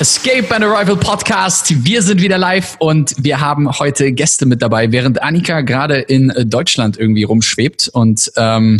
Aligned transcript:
Escape 0.00 0.54
and 0.54 0.64
Arrival 0.64 0.96
Podcast. 0.96 1.84
Wir 1.84 2.02
sind 2.02 2.22
wieder 2.22 2.38
live 2.38 2.76
und 2.78 3.16
wir 3.18 3.40
haben 3.40 3.68
heute 3.80 4.12
Gäste 4.12 4.46
mit 4.46 4.62
dabei, 4.62 4.92
während 4.92 5.20
Annika 5.20 5.62
gerade 5.62 5.96
in 5.98 6.30
äh, 6.30 6.46
Deutschland 6.46 6.96
irgendwie 6.96 7.24
rumschwebt 7.24 7.88
und 7.88 8.30
ähm, 8.36 8.78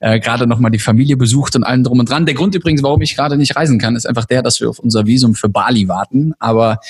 äh, 0.00 0.18
gerade 0.18 0.48
nochmal 0.48 0.72
die 0.72 0.80
Familie 0.80 1.16
besucht 1.16 1.54
und 1.54 1.62
allen 1.62 1.84
drum 1.84 2.00
und 2.00 2.10
dran. 2.10 2.26
Der 2.26 2.34
Grund 2.34 2.56
übrigens, 2.56 2.82
warum 2.82 3.00
ich 3.00 3.14
gerade 3.14 3.36
nicht 3.36 3.54
reisen 3.54 3.78
kann, 3.78 3.94
ist 3.94 4.08
einfach 4.08 4.24
der, 4.24 4.42
dass 4.42 4.60
wir 4.60 4.68
auf 4.68 4.80
unser 4.80 5.06
Visum 5.06 5.36
für 5.36 5.48
Bali 5.48 5.86
warten. 5.86 6.34
Aber 6.40 6.80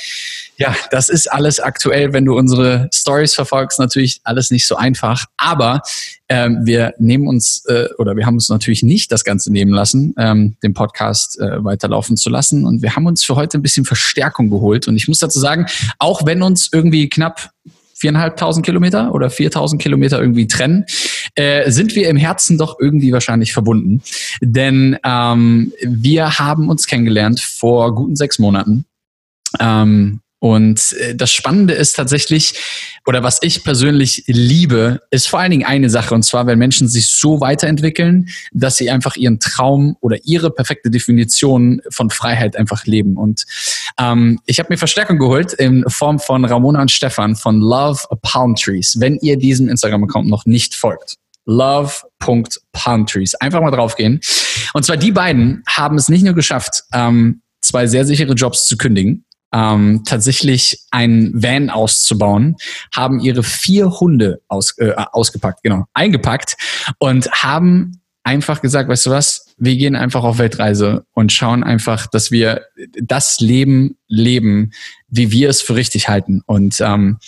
ja, 0.56 0.74
das 0.90 1.08
ist 1.08 1.30
alles 1.30 1.60
aktuell, 1.60 2.12
wenn 2.12 2.24
du 2.24 2.36
unsere 2.36 2.88
Stories 2.92 3.34
verfolgst, 3.34 3.78
natürlich 3.78 4.20
alles 4.24 4.50
nicht 4.50 4.66
so 4.66 4.76
einfach. 4.76 5.26
Aber 5.36 5.82
ähm, 6.28 6.60
wir 6.64 6.94
nehmen 6.98 7.28
uns 7.28 7.64
äh, 7.66 7.88
oder 7.98 8.16
wir 8.16 8.26
haben 8.26 8.34
uns 8.34 8.48
natürlich 8.48 8.82
nicht 8.82 9.12
das 9.12 9.24
Ganze 9.24 9.52
nehmen 9.52 9.72
lassen, 9.72 10.14
ähm, 10.18 10.56
den 10.62 10.74
Podcast 10.74 11.38
äh, 11.38 11.62
weiterlaufen 11.62 12.16
zu 12.16 12.30
lassen. 12.30 12.64
Und 12.64 12.82
wir 12.82 12.96
haben 12.96 13.06
uns 13.06 13.22
für 13.22 13.36
heute 13.36 13.58
ein 13.58 13.62
bisschen 13.62 13.84
Verstärkung 13.84 14.50
geholt. 14.50 14.88
Und 14.88 14.96
ich 14.96 15.08
muss 15.08 15.18
dazu 15.18 15.38
sagen, 15.38 15.66
auch 15.98 16.24
wenn 16.24 16.42
uns 16.42 16.70
irgendwie 16.72 17.08
knapp 17.08 17.50
viereinhalbtausend 17.94 18.64
Kilometer 18.64 19.14
oder 19.14 19.30
viertausend 19.30 19.80
Kilometer 19.80 20.20
irgendwie 20.20 20.46
trennen, 20.46 20.84
äh, 21.34 21.70
sind 21.70 21.94
wir 21.94 22.08
im 22.08 22.16
Herzen 22.16 22.58
doch 22.58 22.78
irgendwie 22.78 23.12
wahrscheinlich 23.12 23.52
verbunden. 23.52 24.02
Denn 24.40 24.98
ähm, 25.04 25.72
wir 25.82 26.38
haben 26.38 26.68
uns 26.68 26.86
kennengelernt 26.86 27.40
vor 27.40 27.94
guten 27.94 28.16
sechs 28.16 28.38
Monaten. 28.38 28.84
Ähm, 29.60 30.20
und 30.38 30.92
äh, 31.00 31.14
das 31.14 31.32
Spannende 31.32 31.74
ist 31.74 31.94
tatsächlich, 31.94 32.54
oder 33.06 33.22
was 33.22 33.38
ich 33.42 33.64
persönlich 33.64 34.24
liebe, 34.26 35.00
ist 35.10 35.28
vor 35.28 35.40
allen 35.40 35.50
Dingen 35.50 35.66
eine 35.66 35.88
Sache, 35.88 36.14
und 36.14 36.24
zwar, 36.24 36.46
wenn 36.46 36.58
Menschen 36.58 36.88
sich 36.88 37.08
so 37.08 37.40
weiterentwickeln, 37.40 38.28
dass 38.52 38.76
sie 38.76 38.90
einfach 38.90 39.16
ihren 39.16 39.40
Traum 39.40 39.96
oder 40.00 40.18
ihre 40.24 40.50
perfekte 40.50 40.90
Definition 40.90 41.80
von 41.90 42.10
Freiheit 42.10 42.56
einfach 42.56 42.84
leben. 42.84 43.16
Und 43.16 43.46
ähm, 43.98 44.38
ich 44.46 44.58
habe 44.58 44.68
mir 44.70 44.76
Verstärkung 44.76 45.18
geholt 45.18 45.54
in 45.54 45.84
Form 45.88 46.18
von 46.18 46.44
Ramona 46.44 46.82
und 46.82 46.90
Stefan 46.90 47.34
von 47.34 47.60
Love 47.60 48.00
Palm 48.20 48.54
Trees, 48.56 48.96
wenn 49.00 49.16
ihr 49.16 49.38
diesem 49.38 49.68
Instagram-Account 49.68 50.28
noch 50.28 50.44
nicht 50.44 50.74
folgt. 50.74 51.16
Love.palmtrees. 51.46 53.36
Einfach 53.36 53.60
mal 53.60 53.70
draufgehen. 53.70 54.20
Und 54.74 54.84
zwar 54.84 54.96
die 54.96 55.12
beiden 55.12 55.62
haben 55.68 55.96
es 55.96 56.08
nicht 56.08 56.24
nur 56.24 56.34
geschafft, 56.34 56.82
ähm, 56.92 57.42
zwei 57.60 57.86
sehr 57.86 58.04
sichere 58.04 58.32
Jobs 58.34 58.66
zu 58.66 58.76
kündigen, 58.76 59.24
ähm, 59.52 60.02
tatsächlich 60.04 60.80
ein 60.90 61.32
Van 61.34 61.70
auszubauen, 61.70 62.56
haben 62.94 63.20
ihre 63.20 63.42
vier 63.42 63.90
Hunde 64.00 64.40
aus, 64.48 64.76
äh, 64.78 64.92
ausgepackt, 64.92 65.62
genau, 65.62 65.84
eingepackt 65.94 66.56
und 66.98 67.30
haben 67.30 68.00
einfach 68.24 68.60
gesagt, 68.60 68.88
weißt 68.88 69.06
du 69.06 69.10
was, 69.10 69.54
wir 69.56 69.76
gehen 69.76 69.94
einfach 69.94 70.24
auf 70.24 70.38
Weltreise 70.38 71.06
und 71.12 71.32
schauen 71.32 71.62
einfach, 71.62 72.08
dass 72.08 72.30
wir 72.30 72.62
das 73.00 73.38
Leben 73.40 73.96
leben, 74.08 74.72
wie 75.08 75.30
wir 75.30 75.48
es 75.48 75.62
für 75.62 75.76
richtig 75.76 76.08
halten. 76.08 76.42
Und 76.44 76.80
ähm, 76.80 77.18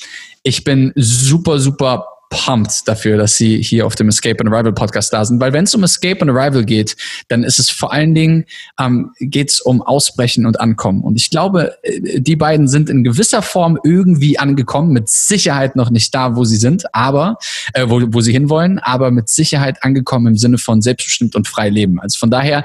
ich 0.42 0.64
bin 0.64 0.92
super, 0.96 1.60
super 1.60 2.06
pumped 2.30 2.86
dafür, 2.86 3.16
dass 3.16 3.36
sie 3.36 3.62
hier 3.62 3.86
auf 3.86 3.94
dem 3.94 4.08
Escape 4.08 4.36
and 4.40 4.52
Arrival 4.52 4.72
Podcast 4.72 5.12
da 5.12 5.24
sind, 5.24 5.40
weil 5.40 5.52
wenn 5.52 5.64
es 5.64 5.74
um 5.74 5.82
Escape 5.82 6.20
and 6.20 6.30
Arrival 6.30 6.64
geht, 6.64 6.96
dann 7.28 7.42
ist 7.42 7.58
es 7.58 7.70
vor 7.70 7.92
allen 7.92 8.14
Dingen 8.14 8.44
ähm, 8.78 9.12
geht 9.20 9.50
es 9.50 9.60
um 9.60 9.80
Ausbrechen 9.80 10.44
und 10.46 10.60
Ankommen. 10.60 11.02
Und 11.02 11.16
ich 11.16 11.30
glaube, 11.30 11.76
äh, 11.82 12.20
die 12.20 12.36
beiden 12.36 12.68
sind 12.68 12.90
in 12.90 13.04
gewisser 13.04 13.42
Form 13.42 13.78
irgendwie 13.82 14.38
angekommen, 14.38 14.92
mit 14.92 15.08
Sicherheit 15.08 15.76
noch 15.76 15.90
nicht 15.90 16.14
da, 16.14 16.36
wo 16.36 16.44
sie 16.44 16.56
sind, 16.56 16.94
aber 16.94 17.38
äh, 17.72 17.86
wo, 17.88 18.02
wo 18.08 18.20
sie 18.20 18.32
hinwollen, 18.32 18.78
aber 18.78 19.10
mit 19.10 19.28
Sicherheit 19.28 19.82
angekommen 19.82 20.28
im 20.28 20.36
Sinne 20.36 20.58
von 20.58 20.82
selbstbestimmt 20.82 21.34
und 21.34 21.48
frei 21.48 21.70
leben. 21.70 22.00
Also 22.00 22.18
von 22.18 22.30
daher, 22.30 22.62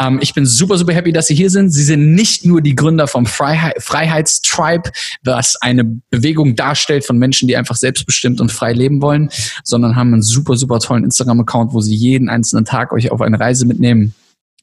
ähm, 0.00 0.20
ich 0.22 0.34
bin 0.34 0.46
super, 0.46 0.78
super 0.78 0.92
happy, 0.92 1.12
dass 1.12 1.26
sie 1.26 1.34
hier 1.34 1.50
sind. 1.50 1.70
Sie 1.70 1.84
sind 1.84 2.14
nicht 2.14 2.44
nur 2.44 2.60
die 2.60 2.76
Gründer 2.76 3.08
vom 3.08 3.26
Freiheit, 3.26 3.82
Freiheitstribe, 3.82 4.90
was 5.24 5.56
eine 5.56 5.84
Bewegung 5.84 6.54
darstellt 6.54 7.04
von 7.04 7.18
Menschen, 7.18 7.48
die 7.48 7.56
einfach 7.56 7.76
selbstbestimmt 7.76 8.40
und 8.40 8.52
frei 8.52 8.72
leben 8.72 8.99
wollen, 9.02 9.30
sondern 9.64 9.96
haben 9.96 10.12
einen 10.12 10.22
super, 10.22 10.56
super 10.56 10.78
tollen 10.80 11.04
Instagram-Account, 11.04 11.72
wo 11.72 11.80
sie 11.80 11.94
jeden 11.94 12.28
einzelnen 12.28 12.64
Tag 12.64 12.92
euch 12.92 13.10
auf 13.10 13.20
eine 13.20 13.38
Reise 13.40 13.66
mitnehmen. 13.66 14.14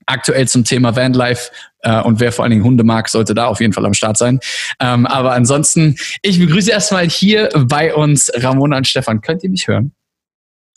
Aktuell 0.09 0.47
zum 0.47 0.63
Thema 0.63 0.95
Vanlife 0.95 1.51
äh, 1.81 2.01
und 2.01 2.21
wer 2.21 2.31
vor 2.31 2.43
allen 2.43 2.51
Dingen 2.51 2.63
Hunde 2.63 2.85
mag, 2.85 3.09
sollte 3.09 3.33
da 3.35 3.47
auf 3.47 3.59
jeden 3.59 3.73
Fall 3.73 3.85
am 3.85 3.93
Start 3.93 4.17
sein. 4.17 4.39
Ähm, 4.79 5.05
aber 5.05 5.33
ansonsten, 5.33 5.97
ich 6.21 6.39
begrüße 6.39 6.71
erstmal 6.71 7.09
hier 7.09 7.49
bei 7.67 7.93
uns 7.93 8.31
Ramona 8.35 8.77
und 8.77 8.87
Stefan. 8.87 9.19
Könnt 9.19 9.43
ihr 9.43 9.49
mich 9.49 9.67
hören? 9.67 9.91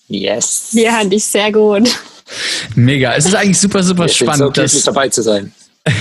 Yes. 0.09 0.70
Wir 0.72 0.97
hören 0.97 1.10
dich 1.10 1.25
sehr 1.25 1.53
gut. 1.53 1.88
Mega. 2.75 3.15
Es 3.15 3.26
ist 3.26 3.34
eigentlich 3.37 3.59
super, 3.60 3.82
super 3.84 4.06
Ich 4.06 4.19
bin 4.19 4.26
spannend. 4.26 4.38
so 4.38 4.50
glücklich 4.50 4.72
dass- 4.72 4.82
dabei 4.84 5.09
zu 5.09 5.22
sein. 5.22 5.53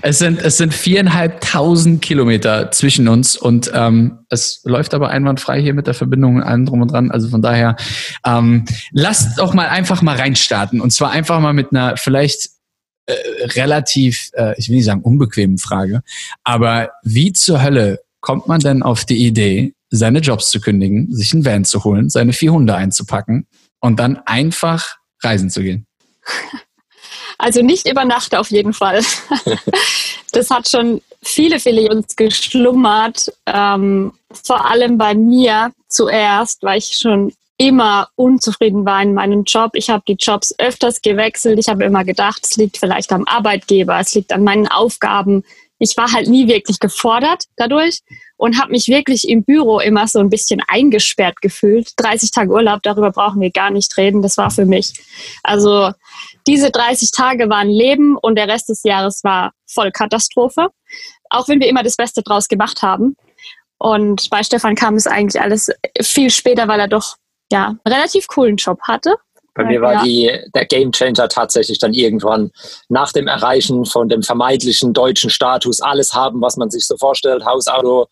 Es 0.00 0.18
sind, 0.18 0.40
es 0.40 0.56
sind 0.56 0.72
viereinhalbtausend 0.72 2.00
Kilometer 2.02 2.70
zwischen 2.70 3.08
uns 3.08 3.36
und 3.36 3.70
ähm, 3.74 4.20
es 4.28 4.60
läuft 4.64 4.94
aber 4.94 5.10
einwandfrei 5.10 5.60
hier 5.60 5.74
mit 5.74 5.88
der 5.88 5.94
Verbindung 5.94 6.36
und 6.36 6.42
allem 6.42 6.66
drum 6.66 6.82
und 6.82 6.92
dran. 6.92 7.10
Also 7.10 7.28
von 7.28 7.42
daher, 7.42 7.76
ähm, 8.24 8.64
lasst 8.92 9.38
doch 9.38 9.54
mal 9.54 9.68
einfach 9.68 10.00
mal 10.02 10.16
reinstarten 10.16 10.80
und 10.80 10.92
zwar 10.92 11.10
einfach 11.10 11.40
mal 11.40 11.52
mit 11.52 11.72
einer 11.72 11.96
vielleicht 11.96 12.50
äh, 13.06 13.14
relativ, 13.56 14.30
äh, 14.34 14.54
ich 14.56 14.68
will 14.68 14.76
nicht 14.76 14.84
sagen 14.84 15.02
unbequemen 15.02 15.58
Frage, 15.58 16.02
aber 16.44 16.90
wie 17.02 17.32
zur 17.32 17.62
Hölle 17.62 18.00
kommt 18.20 18.46
man 18.46 18.60
denn 18.60 18.82
auf 18.82 19.04
die 19.04 19.26
Idee, 19.26 19.74
seine 19.90 20.20
Jobs 20.20 20.50
zu 20.50 20.60
kündigen, 20.60 21.12
sich 21.12 21.32
einen 21.32 21.44
Van 21.44 21.64
zu 21.64 21.82
holen, 21.82 22.08
seine 22.08 22.32
vier 22.32 22.52
Hunde 22.52 22.74
einzupacken 22.76 23.46
und 23.80 23.98
dann 23.98 24.18
einfach 24.26 24.96
reisen 25.22 25.50
zu 25.50 25.62
gehen? 25.62 25.86
Also 27.38 27.62
nicht 27.62 27.88
über 27.88 28.04
Nacht 28.04 28.34
auf 28.34 28.50
jeden 28.50 28.72
Fall. 28.72 29.02
Das 30.32 30.50
hat 30.50 30.68
schon 30.68 31.00
viele, 31.22 31.58
viele 31.58 31.80
Jahre 31.80 32.04
geschlummert. 32.14 33.32
Ähm, 33.46 34.12
vor 34.30 34.70
allem 34.70 34.98
bei 34.98 35.14
mir 35.14 35.72
zuerst, 35.88 36.62
weil 36.62 36.78
ich 36.78 36.98
schon 37.00 37.32
immer 37.56 38.08
unzufrieden 38.14 38.84
war 38.86 39.02
in 39.02 39.14
meinem 39.14 39.44
Job. 39.44 39.70
Ich 39.74 39.90
habe 39.90 40.04
die 40.06 40.16
Jobs 40.18 40.54
öfters 40.58 41.02
gewechselt. 41.02 41.58
Ich 41.58 41.68
habe 41.68 41.84
immer 41.84 42.04
gedacht, 42.04 42.40
es 42.44 42.56
liegt 42.56 42.76
vielleicht 42.76 43.10
am 43.10 43.24
Arbeitgeber, 43.24 43.98
es 43.98 44.14
liegt 44.14 44.32
an 44.32 44.44
meinen 44.44 44.68
Aufgaben. 44.68 45.44
Ich 45.80 45.96
war 45.96 46.12
halt 46.12 46.28
nie 46.28 46.46
wirklich 46.46 46.78
gefordert 46.78 47.44
dadurch 47.56 48.00
und 48.36 48.60
habe 48.60 48.70
mich 48.70 48.86
wirklich 48.86 49.28
im 49.28 49.42
Büro 49.42 49.80
immer 49.80 50.06
so 50.06 50.20
ein 50.20 50.30
bisschen 50.30 50.62
eingesperrt 50.68 51.40
gefühlt. 51.40 51.92
30 51.96 52.30
Tage 52.30 52.50
Urlaub, 52.50 52.82
darüber 52.82 53.10
brauchen 53.10 53.40
wir 53.40 53.50
gar 53.50 53.70
nicht 53.70 53.96
reden. 53.96 54.22
Das 54.22 54.36
war 54.36 54.50
für 54.50 54.66
mich. 54.66 54.92
Also 55.42 55.92
diese 56.46 56.70
30 56.70 57.10
Tage 57.10 57.48
waren 57.48 57.68
Leben 57.68 58.16
und 58.16 58.36
der 58.36 58.48
Rest 58.48 58.68
des 58.68 58.82
Jahres 58.82 59.22
war 59.24 59.52
voll 59.66 59.90
Katastrophe. 59.90 60.68
Auch 61.30 61.48
wenn 61.48 61.60
wir 61.60 61.68
immer 61.68 61.82
das 61.82 61.96
Beste 61.96 62.22
draus 62.22 62.48
gemacht 62.48 62.82
haben. 62.82 63.16
Und 63.78 64.28
bei 64.30 64.42
Stefan 64.42 64.74
kam 64.74 64.94
es 64.94 65.06
eigentlich 65.06 65.40
alles 65.40 65.70
viel 66.00 66.30
später, 66.30 66.66
weil 66.68 66.80
er 66.80 66.88
doch 66.88 67.16
ja 67.52 67.68
einen 67.84 67.94
relativ 67.94 68.26
coolen 68.26 68.56
Job 68.56 68.80
hatte. 68.82 69.16
Bei 69.54 69.64
mir 69.64 69.80
war 69.80 69.94
Ja. 69.94 70.02
die, 70.04 70.30
der 70.54 70.66
Gamechanger 70.66 71.28
tatsächlich 71.28 71.78
dann 71.78 71.92
irgendwann 71.92 72.50
nach 72.88 73.12
dem 73.12 73.26
Erreichen 73.26 73.84
von 73.84 74.08
dem 74.08 74.22
vermeintlichen 74.22 74.92
deutschen 74.92 75.30
Status 75.30 75.80
alles 75.80 76.14
haben, 76.14 76.40
was 76.40 76.56
man 76.56 76.70
sich 76.70 76.86
so 76.86 76.96
vorstellt, 76.96 77.44
Haus, 77.44 77.66
Auto 77.66 78.06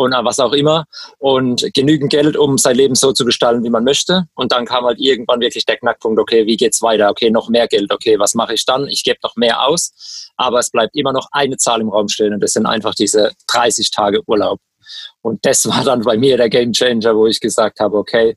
und 0.00 0.12
was 0.24 0.40
auch 0.40 0.52
immer 0.52 0.86
und 1.18 1.68
genügend 1.74 2.10
Geld, 2.10 2.36
um 2.36 2.58
sein 2.58 2.76
Leben 2.76 2.94
so 2.94 3.12
zu 3.12 3.24
gestalten, 3.24 3.62
wie 3.64 3.70
man 3.70 3.84
möchte. 3.84 4.24
Und 4.34 4.52
dann 4.52 4.64
kam 4.64 4.84
halt 4.84 4.98
irgendwann 4.98 5.40
wirklich 5.40 5.66
der 5.66 5.76
Knackpunkt, 5.76 6.18
okay, 6.18 6.46
wie 6.46 6.56
geht's 6.56 6.82
weiter? 6.82 7.10
Okay, 7.10 7.30
noch 7.30 7.48
mehr 7.48 7.68
Geld, 7.68 7.92
okay, 7.92 8.18
was 8.18 8.34
mache 8.34 8.54
ich 8.54 8.64
dann? 8.64 8.88
Ich 8.88 9.04
gebe 9.04 9.18
noch 9.22 9.36
mehr 9.36 9.66
aus, 9.66 10.30
aber 10.36 10.58
es 10.58 10.70
bleibt 10.70 10.96
immer 10.96 11.12
noch 11.12 11.28
eine 11.32 11.56
Zahl 11.56 11.80
im 11.80 11.90
Raum 11.90 12.08
stehen 12.08 12.32
und 12.32 12.40
das 12.40 12.52
sind 12.52 12.66
einfach 12.66 12.94
diese 12.94 13.32
30 13.48 13.90
Tage 13.90 14.22
Urlaub. 14.26 14.58
Und 15.22 15.44
das 15.44 15.66
war 15.68 15.84
dann 15.84 16.02
bei 16.02 16.16
mir 16.16 16.36
der 16.36 16.48
Gamechanger, 16.48 17.14
wo 17.14 17.26
ich 17.26 17.40
gesagt 17.40 17.80
habe, 17.80 17.96
okay, 17.96 18.36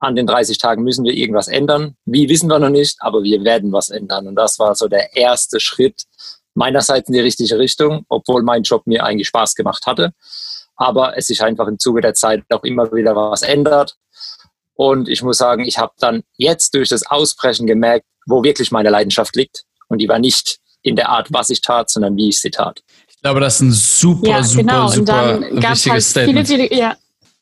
an 0.00 0.16
den 0.16 0.26
30 0.26 0.58
Tagen 0.58 0.82
müssen 0.82 1.04
wir 1.04 1.14
irgendwas 1.14 1.48
ändern. 1.48 1.96
Wie 2.04 2.28
wissen 2.28 2.48
wir 2.48 2.58
noch 2.58 2.68
nicht, 2.68 2.96
aber 2.98 3.22
wir 3.22 3.42
werden 3.44 3.72
was 3.72 3.88
ändern. 3.88 4.26
Und 4.26 4.34
das 4.34 4.58
war 4.58 4.74
so 4.74 4.88
der 4.88 5.16
erste 5.16 5.60
Schritt 5.60 6.02
meinerseits 6.54 7.08
in 7.08 7.14
die 7.14 7.20
richtige 7.20 7.58
Richtung, 7.58 8.04
obwohl 8.08 8.42
mein 8.42 8.62
Job 8.62 8.86
mir 8.86 9.04
eigentlich 9.04 9.28
Spaß 9.28 9.54
gemacht 9.54 9.86
hatte. 9.86 10.12
Aber 10.76 11.16
es 11.16 11.26
sich 11.26 11.42
einfach 11.42 11.68
im 11.68 11.78
Zuge 11.78 12.00
der 12.00 12.14
Zeit 12.14 12.42
auch 12.50 12.64
immer 12.64 12.92
wieder 12.92 13.14
was 13.14 13.42
ändert. 13.42 13.96
Und 14.74 15.08
ich 15.08 15.22
muss 15.22 15.38
sagen, 15.38 15.64
ich 15.64 15.78
habe 15.78 15.92
dann 15.98 16.22
jetzt 16.36 16.74
durch 16.74 16.88
das 16.88 17.06
Ausbrechen 17.06 17.66
gemerkt, 17.66 18.06
wo 18.26 18.42
wirklich 18.42 18.70
meine 18.70 18.90
Leidenschaft 18.90 19.36
liegt. 19.36 19.64
Und 19.88 19.98
die 19.98 20.08
war 20.08 20.18
nicht 20.18 20.58
in 20.82 20.96
der 20.96 21.08
Art, 21.08 21.32
was 21.32 21.50
ich 21.50 21.60
tat, 21.60 21.90
sondern 21.90 22.16
wie 22.16 22.28
ich 22.28 22.40
sie 22.40 22.50
tat. 22.50 22.82
Ich 23.08 23.20
glaube, 23.20 23.40
das 23.40 23.56
ist 23.56 23.60
ein 23.60 23.72
super, 23.72 24.28
ja, 24.28 24.42
super, 24.42 24.62
genau. 24.62 24.88
super 24.88 25.34
und 25.34 25.42
dann 25.42 25.60
gab 25.60 25.72
es 25.72 25.86
wichtiges 25.86 26.16
halt 26.16 26.28
viele, 26.28 26.44
viele, 26.44 26.74
ja, 26.74 26.96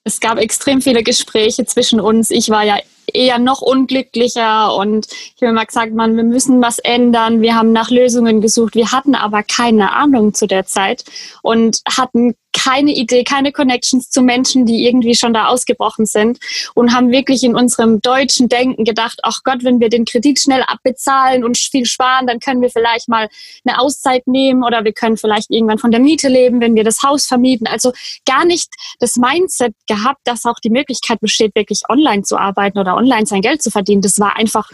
es 0.04 0.20
gab 0.20 0.38
extrem 0.38 0.80
viele 0.80 1.02
Gespräche 1.02 1.64
zwischen 1.64 2.00
uns. 2.00 2.30
Ich 2.30 2.50
war 2.50 2.64
ja 2.64 2.78
eher 3.12 3.38
noch 3.38 3.62
unglücklicher 3.62 4.74
und 4.74 5.06
ich 5.10 5.42
habe 5.42 5.50
immer 5.50 5.64
gesagt, 5.66 5.94
man, 5.94 6.16
wir 6.16 6.24
müssen 6.24 6.62
was 6.62 6.78
ändern. 6.78 7.40
Wir 7.40 7.54
haben 7.54 7.72
nach 7.72 7.90
Lösungen 7.90 8.40
gesucht. 8.40 8.74
Wir 8.74 8.92
hatten 8.92 9.14
aber 9.14 9.42
keine 9.42 9.92
Ahnung 9.92 10.34
zu 10.34 10.46
der 10.46 10.66
Zeit 10.66 11.04
und 11.42 11.80
hatten 11.96 12.34
keine 12.52 12.92
Idee, 12.92 13.24
keine 13.24 13.52
Connections 13.52 14.10
zu 14.10 14.22
Menschen, 14.22 14.66
die 14.66 14.86
irgendwie 14.86 15.14
schon 15.14 15.32
da 15.32 15.46
ausgebrochen 15.46 16.06
sind 16.06 16.38
und 16.74 16.94
haben 16.94 17.10
wirklich 17.10 17.42
in 17.42 17.54
unserem 17.54 18.00
deutschen 18.00 18.48
Denken 18.48 18.84
gedacht, 18.84 19.20
ach 19.22 19.40
Gott, 19.44 19.64
wenn 19.64 19.80
wir 19.80 19.88
den 19.88 20.04
Kredit 20.04 20.38
schnell 20.38 20.62
abbezahlen 20.62 21.44
und 21.44 21.58
viel 21.58 21.86
sparen, 21.86 22.26
dann 22.26 22.40
können 22.40 22.60
wir 22.60 22.70
vielleicht 22.70 23.08
mal 23.08 23.28
eine 23.64 23.78
Auszeit 23.80 24.26
nehmen 24.26 24.64
oder 24.64 24.84
wir 24.84 24.92
können 24.92 25.16
vielleicht 25.16 25.50
irgendwann 25.50 25.78
von 25.78 25.90
der 25.90 26.00
Miete 26.00 26.28
leben, 26.28 26.60
wenn 26.60 26.74
wir 26.74 26.84
das 26.84 27.02
Haus 27.02 27.26
vermieten. 27.26 27.66
Also 27.66 27.92
gar 28.26 28.44
nicht 28.44 28.68
das 29.00 29.16
Mindset 29.16 29.74
gehabt, 29.86 30.20
dass 30.24 30.44
auch 30.44 30.58
die 30.58 30.70
Möglichkeit 30.70 31.20
besteht, 31.20 31.54
wirklich 31.54 31.82
online 31.88 32.22
zu 32.22 32.36
arbeiten 32.36 32.78
oder 32.78 32.96
online 32.96 33.26
sein 33.26 33.42
Geld 33.42 33.62
zu 33.62 33.70
verdienen. 33.70 34.02
Das 34.02 34.18
war 34.18 34.36
einfach 34.36 34.70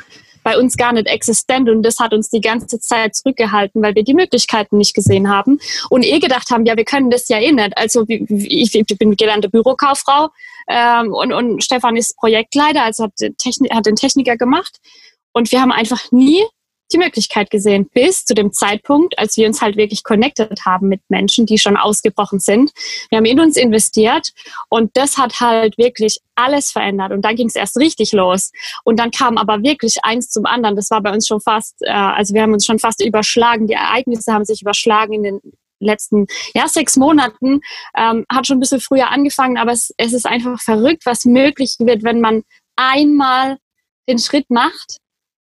bei 0.48 0.58
uns 0.58 0.78
gar 0.78 0.94
nicht 0.94 1.06
existent 1.06 1.68
und 1.68 1.82
das 1.82 1.98
hat 1.98 2.14
uns 2.14 2.30
die 2.30 2.40
ganze 2.40 2.80
Zeit 2.80 3.14
zurückgehalten, 3.14 3.82
weil 3.82 3.94
wir 3.94 4.02
die 4.02 4.14
Möglichkeiten 4.14 4.78
nicht 4.78 4.94
gesehen 4.94 5.28
haben 5.28 5.58
und 5.90 6.06
eh 6.06 6.20
gedacht 6.20 6.50
haben, 6.50 6.64
ja, 6.64 6.74
wir 6.74 6.86
können 6.86 7.10
das 7.10 7.28
ja 7.28 7.38
eh 7.38 7.52
nicht. 7.52 7.76
Also 7.76 8.06
ich, 8.08 8.74
ich 8.74 8.98
bin 8.98 9.14
gelernte 9.14 9.50
Bürokauffrau 9.50 10.30
ähm, 10.66 11.12
und, 11.12 11.34
und 11.34 11.62
Stefan 11.62 11.96
ist 11.96 12.16
Projektleiter, 12.16 12.82
also 12.82 13.04
hat, 13.04 13.12
Techni 13.36 13.68
hat 13.68 13.84
den 13.84 13.96
Techniker 13.96 14.38
gemacht 14.38 14.78
und 15.32 15.52
wir 15.52 15.60
haben 15.60 15.70
einfach 15.70 16.10
nie 16.12 16.42
die 16.92 16.98
Möglichkeit 16.98 17.50
gesehen, 17.50 17.88
bis 17.92 18.24
zu 18.24 18.34
dem 18.34 18.52
Zeitpunkt, 18.52 19.18
als 19.18 19.36
wir 19.36 19.46
uns 19.46 19.60
halt 19.60 19.76
wirklich 19.76 20.04
connected 20.04 20.64
haben 20.64 20.88
mit 20.88 21.00
Menschen, 21.08 21.46
die 21.46 21.58
schon 21.58 21.76
ausgebrochen 21.76 22.38
sind. 22.38 22.72
Wir 23.10 23.18
haben 23.18 23.24
in 23.24 23.40
uns 23.40 23.56
investiert 23.56 24.32
und 24.68 24.96
das 24.96 25.18
hat 25.18 25.40
halt 25.40 25.78
wirklich 25.78 26.18
alles 26.34 26.70
verändert 26.70 27.12
und 27.12 27.22
dann 27.22 27.36
ging 27.36 27.48
es 27.48 27.56
erst 27.56 27.76
richtig 27.76 28.12
los 28.12 28.52
und 28.84 28.98
dann 28.98 29.10
kam 29.10 29.38
aber 29.38 29.62
wirklich 29.62 29.96
eins 30.02 30.30
zum 30.30 30.46
anderen. 30.46 30.76
Das 30.76 30.90
war 30.90 31.02
bei 31.02 31.12
uns 31.12 31.26
schon 31.26 31.40
fast, 31.40 31.76
äh, 31.80 31.90
also 31.90 32.34
wir 32.34 32.42
haben 32.42 32.52
uns 32.52 32.64
schon 32.64 32.78
fast 32.78 33.04
überschlagen. 33.04 33.66
Die 33.66 33.74
Ereignisse 33.74 34.32
haben 34.32 34.44
sich 34.44 34.62
überschlagen 34.62 35.12
in 35.12 35.22
den 35.22 35.40
letzten 35.80 36.26
ja, 36.54 36.68
sechs 36.68 36.96
Monaten. 36.96 37.60
Ähm, 37.96 38.24
hat 38.30 38.46
schon 38.46 38.58
ein 38.58 38.60
bisschen 38.60 38.80
früher 38.80 39.10
angefangen, 39.10 39.58
aber 39.58 39.72
es, 39.72 39.92
es 39.96 40.12
ist 40.12 40.26
einfach 40.26 40.60
verrückt, 40.60 41.06
was 41.06 41.24
möglich 41.24 41.76
wird, 41.78 42.02
wenn 42.02 42.20
man 42.20 42.42
einmal 42.76 43.58
den 44.08 44.18
Schritt 44.18 44.48
macht 44.48 44.98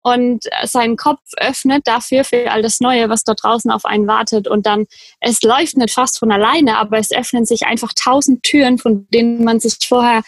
und 0.03 0.45
seinen 0.63 0.97
Kopf 0.97 1.19
öffnet 1.37 1.87
dafür 1.87 2.23
für 2.23 2.51
all 2.51 2.61
das 2.61 2.79
Neue, 2.79 3.09
was 3.09 3.23
dort 3.23 3.43
draußen 3.43 3.71
auf 3.71 3.85
einen 3.85 4.07
wartet. 4.07 4.47
Und 4.47 4.65
dann, 4.65 4.85
es 5.19 5.41
läuft 5.41 5.77
nicht 5.77 5.93
fast 5.93 6.19
von 6.19 6.31
alleine, 6.31 6.77
aber 6.77 6.97
es 6.97 7.11
öffnen 7.11 7.45
sich 7.45 7.63
einfach 7.63 7.93
tausend 7.93 8.43
Türen, 8.43 8.77
von 8.77 9.07
denen 9.09 9.43
man 9.43 9.59
sich 9.59 9.77
vorher 9.87 10.21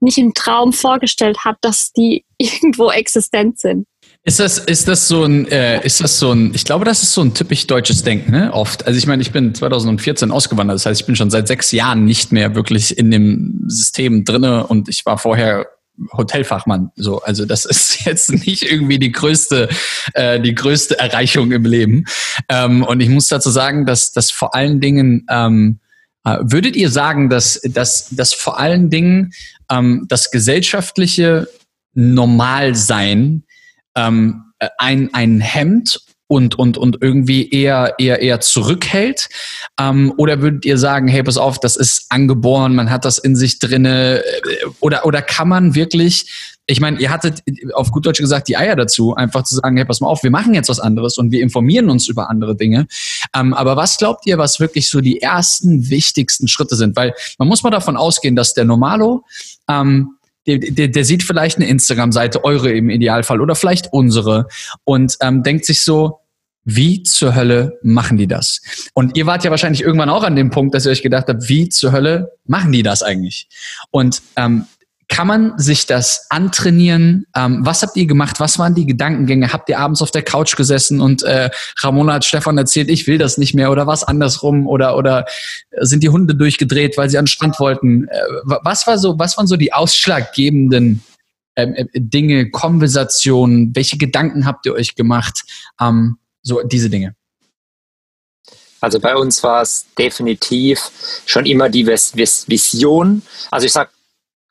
nicht 0.00 0.18
im 0.18 0.34
Traum 0.34 0.72
vorgestellt 0.72 1.38
hat, 1.44 1.56
dass 1.62 1.92
die 1.92 2.24
irgendwo 2.38 2.90
existent 2.90 3.58
sind. 3.58 3.86
Ist 4.26 4.40
das, 4.40 4.58
ist 4.58 4.88
das 4.88 5.06
so 5.06 5.24
ein, 5.24 5.46
äh, 5.48 5.84
ist 5.84 6.00
das 6.00 6.18
so 6.18 6.32
ein, 6.32 6.52
ich 6.54 6.64
glaube, 6.64 6.86
das 6.86 7.02
ist 7.02 7.12
so 7.12 7.20
ein 7.20 7.34
typisch 7.34 7.66
deutsches 7.66 8.02
Denken, 8.04 8.32
ne? 8.32 8.52
Oft. 8.54 8.86
Also 8.86 8.96
ich 8.96 9.06
meine, 9.06 9.20
ich 9.20 9.32
bin 9.32 9.54
2014 9.54 10.30
ausgewandert, 10.30 10.76
das 10.76 10.86
heißt, 10.86 11.00
ich 11.02 11.06
bin 11.06 11.14
schon 11.14 11.28
seit 11.28 11.46
sechs 11.46 11.72
Jahren 11.72 12.06
nicht 12.06 12.32
mehr 12.32 12.54
wirklich 12.54 12.96
in 12.96 13.10
dem 13.10 13.64
System 13.66 14.24
drinne 14.24 14.66
und 14.66 14.88
ich 14.88 15.04
war 15.04 15.18
vorher 15.18 15.66
Hotelfachmann. 16.12 16.90
So, 16.96 17.20
also 17.22 17.44
das 17.44 17.64
ist 17.64 18.04
jetzt 18.04 18.30
nicht 18.30 18.62
irgendwie 18.62 18.98
die 18.98 19.12
größte, 19.12 19.68
äh, 20.14 20.40
die 20.40 20.54
größte 20.54 20.98
Erreichung 20.98 21.52
im 21.52 21.64
Leben. 21.64 22.04
Ähm, 22.48 22.82
und 22.82 23.00
ich 23.00 23.08
muss 23.08 23.28
dazu 23.28 23.50
sagen, 23.50 23.86
dass 23.86 24.12
das 24.12 24.30
vor 24.30 24.54
allen 24.54 24.80
Dingen 24.80 25.26
ähm, 25.30 25.80
äh, 26.24 26.38
würdet 26.40 26.76
ihr 26.76 26.90
sagen, 26.90 27.28
dass, 27.28 27.60
dass, 27.62 28.08
dass 28.10 28.32
vor 28.32 28.58
allen 28.58 28.90
Dingen 28.90 29.32
ähm, 29.70 30.06
das 30.08 30.30
gesellschaftliche 30.30 31.48
Normalsein 31.94 33.44
ähm, 33.94 34.44
ein, 34.78 35.12
ein 35.12 35.40
Hemd 35.40 36.00
und, 36.34 36.58
und, 36.58 36.76
und 36.76 36.98
irgendwie 37.00 37.48
eher, 37.48 37.94
eher, 37.98 38.20
eher 38.20 38.40
zurückhält? 38.40 39.28
Ähm, 39.80 40.12
oder 40.16 40.42
würdet 40.42 40.64
ihr 40.64 40.78
sagen, 40.78 41.06
hey, 41.06 41.22
pass 41.22 41.36
auf, 41.36 41.60
das 41.60 41.76
ist 41.76 42.06
angeboren, 42.08 42.74
man 42.74 42.90
hat 42.90 43.04
das 43.04 43.18
in 43.18 43.36
sich 43.36 43.60
drinne? 43.60 44.24
Äh, 44.24 44.66
oder, 44.80 45.06
oder 45.06 45.22
kann 45.22 45.48
man 45.48 45.76
wirklich, 45.76 46.56
ich 46.66 46.80
meine, 46.80 46.98
ihr 46.98 47.10
hattet 47.10 47.42
auf 47.74 47.92
gut 47.92 48.04
Deutsch 48.04 48.20
gesagt 48.20 48.48
die 48.48 48.56
Eier 48.56 48.74
dazu, 48.74 49.14
einfach 49.14 49.44
zu 49.44 49.54
sagen, 49.54 49.76
hey, 49.76 49.84
pass 49.84 50.00
mal 50.00 50.08
auf, 50.08 50.24
wir 50.24 50.30
machen 50.32 50.54
jetzt 50.54 50.68
was 50.68 50.80
anderes 50.80 51.18
und 51.18 51.30
wir 51.30 51.40
informieren 51.40 51.88
uns 51.88 52.08
über 52.08 52.28
andere 52.28 52.56
Dinge. 52.56 52.88
Ähm, 53.34 53.54
aber 53.54 53.76
was 53.76 53.96
glaubt 53.96 54.26
ihr, 54.26 54.36
was 54.36 54.58
wirklich 54.58 54.90
so 54.90 55.00
die 55.00 55.22
ersten 55.22 55.88
wichtigsten 55.88 56.48
Schritte 56.48 56.74
sind? 56.74 56.96
Weil 56.96 57.14
man 57.38 57.46
muss 57.46 57.62
mal 57.62 57.70
davon 57.70 57.96
ausgehen, 57.96 58.34
dass 58.34 58.54
der 58.54 58.64
Normalo, 58.64 59.24
ähm, 59.68 60.16
der, 60.46 60.58
der, 60.58 60.88
der 60.88 61.04
sieht 61.04 61.22
vielleicht 61.22 61.56
eine 61.56 61.68
Instagram-Seite, 61.68 62.44
eure 62.44 62.72
im 62.72 62.90
Idealfall 62.90 63.40
oder 63.40 63.54
vielleicht 63.54 63.92
unsere 63.92 64.46
und 64.84 65.16
ähm, 65.20 65.42
denkt 65.42 65.64
sich 65.64 65.82
so, 65.82 66.20
wie 66.64 67.02
zur 67.02 67.34
Hölle 67.34 67.78
machen 67.82 68.16
die 68.16 68.26
das? 68.26 68.60
Und 68.94 69.16
ihr 69.16 69.26
wart 69.26 69.44
ja 69.44 69.50
wahrscheinlich 69.50 69.82
irgendwann 69.82 70.10
auch 70.10 70.24
an 70.24 70.36
dem 70.36 70.50
Punkt, 70.50 70.74
dass 70.74 70.86
ihr 70.86 70.92
euch 70.92 71.02
gedacht 71.02 71.26
habt, 71.28 71.48
wie 71.48 71.68
zur 71.68 71.92
Hölle 71.92 72.32
machen 72.46 72.72
die 72.72 72.82
das 72.82 73.02
eigentlich? 73.02 73.48
Und 73.90 74.22
ähm, 74.36 74.66
kann 75.08 75.26
man 75.26 75.58
sich 75.58 75.86
das 75.86 76.26
antrainieren? 76.30 77.26
Ähm, 77.36 77.58
was 77.64 77.82
habt 77.82 77.96
ihr 77.96 78.06
gemacht? 78.06 78.40
Was 78.40 78.58
waren 78.58 78.74
die 78.74 78.86
Gedankengänge? 78.86 79.52
Habt 79.52 79.68
ihr 79.68 79.78
abends 79.78 80.02
auf 80.02 80.10
der 80.10 80.22
Couch 80.22 80.56
gesessen 80.56 81.00
und 81.00 81.22
äh, 81.22 81.50
Ramona 81.78 82.14
hat 82.14 82.24
Stefan 82.24 82.56
erzählt, 82.56 82.88
ich 82.88 83.06
will 83.06 83.18
das 83.18 83.36
nicht 83.36 83.54
mehr 83.54 83.70
oder 83.70 83.86
was 83.86 84.02
andersrum 84.02 84.66
oder 84.66 84.96
oder 84.96 85.26
sind 85.80 86.02
die 86.02 86.08
Hunde 86.08 86.34
durchgedreht, 86.34 86.96
weil 86.96 87.10
sie 87.10 87.18
an 87.18 87.24
den 87.24 87.28
Strand 87.28 87.60
wollten? 87.60 88.08
Äh, 88.08 88.20
was 88.62 88.86
war 88.86 88.98
so, 88.98 89.18
was 89.18 89.36
waren 89.36 89.46
so 89.46 89.56
die 89.56 89.72
ausschlaggebenden 89.72 91.04
ähm, 91.56 91.74
äh, 91.74 91.86
Dinge, 91.94 92.50
Konversationen? 92.50 93.76
Welche 93.76 93.98
Gedanken 93.98 94.46
habt 94.46 94.64
ihr 94.66 94.72
euch 94.72 94.94
gemacht? 94.94 95.44
Ähm, 95.80 96.16
so 96.44 96.62
diese 96.62 96.88
Dinge. 96.88 97.16
Also 98.80 99.00
bei 99.00 99.16
uns 99.16 99.42
war 99.42 99.62
es 99.62 99.86
definitiv 99.98 100.90
schon 101.24 101.46
immer 101.46 101.70
die 101.70 101.86
Vision. 101.86 103.22
Also 103.50 103.66
ich 103.66 103.72
sage 103.72 103.90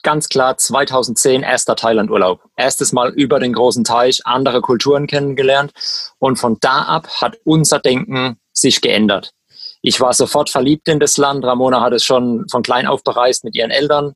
ganz 0.02 0.28
klar 0.28 0.58
2010 0.58 1.44
erster 1.44 1.76
Thailand-Urlaub. 1.76 2.42
Erstes 2.58 2.92
Mal 2.92 3.12
über 3.14 3.40
den 3.40 3.54
großen 3.54 3.84
Teich, 3.84 4.26
andere 4.26 4.62
Kulturen 4.62 5.08
kennengelernt. 5.08 5.72
Und 6.18 6.38
von 6.38 6.58
da 6.62 6.82
ab 6.82 7.08
hat 7.22 7.38
unser 7.46 7.80
Denken 7.80 8.38
sich 8.52 8.82
geändert. 8.82 9.32
Ich 9.82 10.00
war 10.00 10.14
sofort 10.14 10.50
verliebt 10.50 10.88
in 10.88 11.00
das 11.00 11.18
Land. 11.18 11.46
Ramona 11.46 11.82
hat 11.82 11.94
es 11.94 12.04
schon 12.04 12.46
von 12.50 12.64
klein 12.64 12.88
auf 12.88 13.04
bereist 13.04 13.44
mit 13.44 13.56
ihren 13.56 13.72
Eltern. 13.72 14.14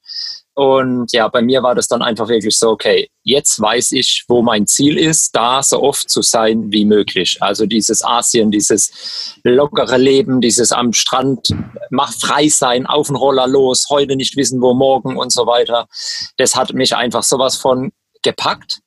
Und 0.58 1.14
ja, 1.14 1.28
bei 1.28 1.44
mir 1.44 1.62
war 1.62 1.76
das 1.76 1.88
dann 1.88 2.02
einfach 2.02 2.30
wirklich 2.30 2.58
so, 2.58 2.70
okay, 2.72 3.12
jetzt 3.22 3.62
weiß 3.62 3.92
ich, 3.92 4.26
wo 4.28 4.42
mein 4.42 4.66
Ziel 4.66 4.98
ist, 4.98 5.36
da 5.36 5.62
so 5.62 5.84
oft 5.84 6.10
zu 6.10 6.24
sein 6.24 6.72
wie 6.72 6.84
möglich. 6.84 7.38
Also 7.42 7.68
dieses 7.68 8.04
Asien, 8.04 8.50
dieses 8.50 9.36
lockere 9.44 10.00
Leben, 10.00 10.42
dieses 10.42 10.72
am 10.72 10.94
Strand, 10.94 11.54
mach 11.92 12.12
frei 12.12 12.50
sein, 12.50 12.88
auf 12.88 13.06
den 13.06 13.18
Roller 13.18 13.46
los, 13.46 13.86
heute 13.92 14.16
nicht 14.16 14.36
wissen, 14.36 14.60
wo 14.60 14.74
morgen 14.74 15.16
und 15.16 15.32
so 15.32 15.46
weiter. 15.46 15.88
Das 16.38 16.56
hat 16.56 16.74
mich 16.74 16.96
einfach 16.96 17.22
sowas 17.22 17.58
von 17.58 17.92
gepackt. 18.24 18.80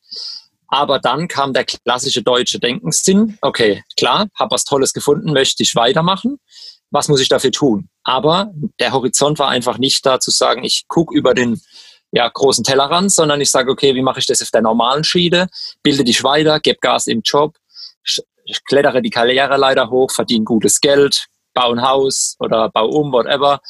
Aber 0.66 0.98
dann 0.98 1.28
kam 1.28 1.52
der 1.52 1.66
klassische 1.66 2.24
deutsche 2.24 2.58
Denkenssinn. 2.58 3.38
Okay, 3.42 3.84
klar, 3.96 4.26
habe 4.36 4.50
was 4.50 4.64
Tolles 4.64 4.92
gefunden, 4.92 5.32
möchte 5.32 5.62
ich 5.62 5.76
weitermachen 5.76 6.40
was 6.90 7.08
muss 7.08 7.20
ich 7.20 7.28
dafür 7.28 7.52
tun? 7.52 7.88
Aber 8.04 8.52
der 8.78 8.92
Horizont 8.92 9.38
war 9.38 9.48
einfach 9.48 9.78
nicht 9.78 10.04
da 10.04 10.20
zu 10.20 10.30
sagen, 10.30 10.64
ich 10.64 10.86
gucke 10.88 11.14
über 11.14 11.34
den 11.34 11.60
ja, 12.12 12.28
großen 12.28 12.64
Tellerrand, 12.64 13.12
sondern 13.12 13.40
ich 13.40 13.50
sage, 13.50 13.70
okay, 13.70 13.94
wie 13.94 14.02
mache 14.02 14.18
ich 14.18 14.26
das 14.26 14.42
auf 14.42 14.50
der 14.50 14.62
normalen 14.62 15.04
Schiene? 15.04 15.48
Bilde 15.82 16.04
dich 16.04 16.24
weiter, 16.24 16.58
gib 16.60 16.80
Gas 16.80 17.06
im 17.06 17.22
Job, 17.22 17.56
klettere 18.66 19.02
die 19.02 19.10
Karriereleiter 19.10 19.90
hoch, 19.90 20.10
verdiene 20.10 20.44
gutes 20.44 20.80
Geld, 20.80 21.26
baue 21.54 21.76
ein 21.76 21.82
Haus 21.82 22.36
oder 22.40 22.68
bau 22.68 22.88
um, 22.88 23.12
whatever, 23.12 23.60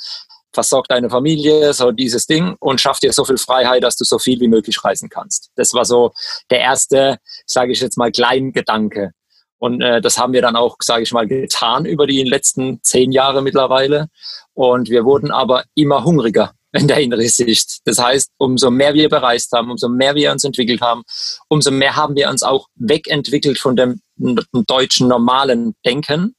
versorg 0.53 0.89
deine 0.89 1.11
Familie, 1.11 1.73
so 1.75 1.93
dieses 1.93 2.27
Ding 2.27 2.57
und 2.61 2.81
schaff 2.81 2.99
dir 2.99 3.13
so 3.13 3.25
viel 3.25 3.39
Freiheit, 3.39 3.85
dass 3.85 3.97
du 3.97 4.05
so 4.05 4.19
viel 4.19 4.41
wie 4.41 4.49
möglich 4.49 4.83
reisen 4.83 5.09
kannst. 5.09 5.51
Das 5.57 5.75
war 5.75 5.85
so 5.85 6.13
der 6.51 6.61
erste, 6.61 7.19
sage 7.47 7.73
ich 7.73 7.81
jetzt 7.81 7.99
mal, 7.99 8.11
kleinen 8.11 8.53
Gedanke. 8.53 9.13
Und 9.61 9.83
äh, 9.83 10.01
das 10.01 10.19
haben 10.19 10.33
wir 10.33 10.41
dann 10.41 10.57
auch, 10.57 10.77
sage 10.81 11.03
ich 11.03 11.13
mal, 11.13 11.29
getan 11.29 11.85
über 11.85 12.07
die 12.07 12.25
letzten 12.25 12.83
zehn 12.83 13.13
Jahre 13.13 13.43
mittlerweile. 13.43 14.09
Und 14.55 14.89
wir 14.89 15.05
wurden 15.05 15.31
aber 15.31 15.65
immer 15.75 16.03
hungriger 16.03 16.53
in 16.73 16.89
der 16.89 16.97
Hinsicht. 16.97 17.81
Das 17.85 17.99
heißt, 17.99 18.33
umso 18.39 18.71
mehr 18.71 18.95
wir 18.95 19.11
bereist 19.11 19.53
haben, 19.53 19.71
umso 19.71 19.91
mehr 19.91 20.15
wir 20.15 20.33
uns 20.33 20.45
entwickelt 20.45 20.81
haben, 20.81 21.03
umso 21.49 21.71
mehr 21.71 21.95
haben 21.95 22.17
wir 22.17 22.31
uns 22.31 22.43
auch 22.43 22.69
wegentwickelt 22.75 23.59
von 23.59 23.77
dem, 23.77 24.01
dem 24.17 24.67
deutschen 24.67 25.09
normalen 25.09 25.75
Denken 25.85 26.35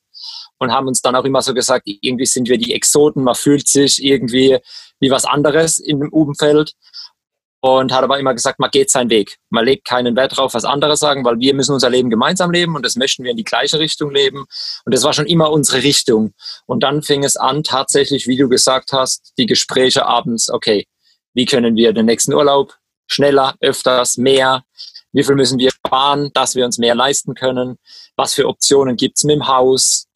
und 0.57 0.71
haben 0.71 0.87
uns 0.87 1.01
dann 1.01 1.15
auch 1.15 1.25
immer 1.25 1.43
so 1.43 1.53
gesagt, 1.53 1.83
irgendwie 1.85 2.25
sind 2.25 2.49
wir 2.49 2.57
die 2.57 2.73
Exoten, 2.73 3.23
man 3.23 3.35
fühlt 3.35 3.67
sich 3.67 4.03
irgendwie 4.03 4.57
wie 4.99 5.11
was 5.11 5.25
anderes 5.25 5.79
in 5.79 5.99
dem 5.99 6.09
Umfeld 6.09 6.73
und 7.62 7.94
hat 7.94 8.03
aber 8.03 8.20
immer 8.20 8.34
gesagt, 8.34 8.60
man 8.60 8.72
geht 8.72 8.89
seinen 8.89 9.12
Weg. 9.12 9.38
Man 9.51 9.65
legt 9.65 9.86
keinen 9.88 10.15
Wert 10.15 10.36
drauf, 10.36 10.56
was 10.56 10.65
andere 10.65 10.98
sagen, 10.98 11.24
weil 11.24 11.39
wir 11.39 11.53
müssen 11.53 11.74
unser 11.74 11.91
Leben 11.91 12.10
gemeinsam 12.10 12.51
leben 12.51 12.75
und 12.75 12.84
das 12.84 12.96
möchten 12.96 13.24
wir 13.24 13.32
in 13.32 13.38
die 13.38 13.44
gleiche 13.44 13.77
Richtung 13.77 14.12
leben. 14.12 14.46
Und 14.84 14.94
das 14.94 15.03
war 15.03 15.13
schon 15.13 15.27
immer 15.27 15.51
unsere 15.51 15.84
Richtung. 15.84 16.34
Und 16.65 16.82
dann 16.82 17.03
fing 17.03 17.24
es 17.24 17.38
an, 17.38 17.63
tatsächlich, 17.63 18.27
wie 18.27 18.36
du 18.36 18.50
gesagt 18.50 18.94
hast, 18.94 19.34
die 19.38 19.46
Gespräche 19.46 20.08
abends, 20.08 20.50
okay, 20.50 20.88
wie 21.34 21.46
können 21.46 21.75
wir 21.75 21.94
den 21.94 22.08
nächsten 22.08 22.34
Urlaub 22.34 22.74
schneller, 23.08 23.56
öfters, 23.62 24.18
mehr? 24.18 24.63
Wie 25.12 25.24
viel 25.24 25.36
müssen 25.36 25.60
wir 25.60 25.70
sparen, 25.70 26.32
dass 26.34 26.56
wir 26.56 26.65
uns 26.65 26.80
mehr 26.80 26.96
leisten 26.96 27.36
können? 27.36 27.77
Was 28.15 28.34
für 28.34 28.48
Optionen 28.48 28.96
gibt's 28.96 29.24
mit 29.24 29.36
dem 29.36 29.48
Haus? 29.48 30.08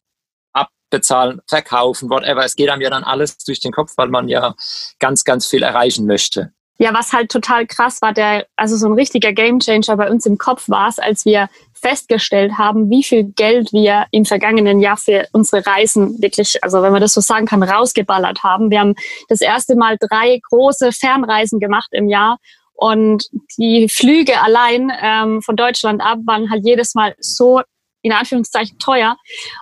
Abbezahlen, 0.52 1.40
verkaufen, 1.46 2.10
whatever. 2.10 2.44
Es 2.44 2.56
geht 2.56 2.70
einem 2.70 2.82
ja 2.82 2.90
dann 2.90 3.04
alles 3.04 3.38
durch 3.38 3.60
den 3.60 3.72
Kopf, 3.72 3.92
weil 3.96 4.08
man 4.08 4.28
ja 4.28 4.54
ganz, 4.98 5.22
ganz 5.22 5.46
viel 5.46 5.62
erreichen 5.62 6.06
möchte. 6.06 6.52
Ja, 6.78 6.92
was 6.92 7.12
halt 7.12 7.30
total 7.30 7.66
krass 7.66 8.02
war, 8.02 8.12
der, 8.12 8.46
also 8.56 8.76
so 8.76 8.86
ein 8.86 8.92
richtiger 8.92 9.32
Gamechanger 9.32 9.96
bei 9.96 10.10
uns 10.10 10.26
im 10.26 10.36
Kopf 10.36 10.68
war 10.68 10.88
es, 10.88 10.98
als 10.98 11.24
wir 11.24 11.48
festgestellt 11.72 12.58
haben, 12.58 12.90
wie 12.90 13.02
viel 13.02 13.24
Geld 13.24 13.72
wir 13.72 14.06
im 14.10 14.24
vergangenen 14.24 14.80
Jahr 14.80 14.96
für 14.96 15.26
unsere 15.32 15.66
Reisen 15.66 16.20
wirklich, 16.20 16.62
also 16.62 16.82
wenn 16.82 16.92
man 16.92 17.00
das 17.00 17.14
so 17.14 17.20
sagen 17.20 17.46
kann, 17.46 17.62
rausgeballert 17.62 18.42
haben. 18.42 18.70
Wir 18.70 18.80
haben 18.80 18.94
das 19.28 19.40
erste 19.40 19.76
Mal 19.76 19.96
drei 19.98 20.40
große 20.50 20.92
Fernreisen 20.92 21.60
gemacht 21.60 21.88
im 21.92 22.08
Jahr 22.08 22.38
und 22.74 23.28
die 23.58 23.88
Flüge 23.88 24.40
allein 24.42 24.92
ähm, 25.00 25.42
von 25.42 25.56
Deutschland 25.56 26.02
ab 26.02 26.18
waren 26.24 26.50
halt 26.50 26.64
jedes 26.64 26.94
Mal 26.94 27.14
so 27.18 27.62
in 28.06 28.12
Anführungszeichen 28.12 28.78
teuer 28.78 29.16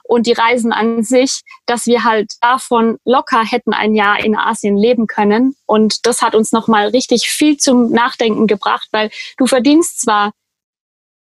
und 0.04 0.26
die 0.26 0.32
Reisen 0.32 0.72
an 0.72 1.02
sich, 1.02 1.40
dass 1.66 1.86
wir 1.86 2.04
halt 2.04 2.32
davon 2.42 2.98
locker 3.04 3.42
hätten 3.42 3.72
ein 3.72 3.94
Jahr 3.94 4.22
in 4.22 4.36
Asien 4.36 4.76
leben 4.76 5.06
können. 5.06 5.56
Und 5.66 6.06
das 6.06 6.20
hat 6.20 6.34
uns 6.34 6.52
nochmal 6.52 6.88
richtig 6.88 7.28
viel 7.28 7.56
zum 7.56 7.90
Nachdenken 7.90 8.46
gebracht, 8.46 8.88
weil 8.92 9.10
du 9.38 9.46
verdienst 9.46 10.02
zwar 10.02 10.32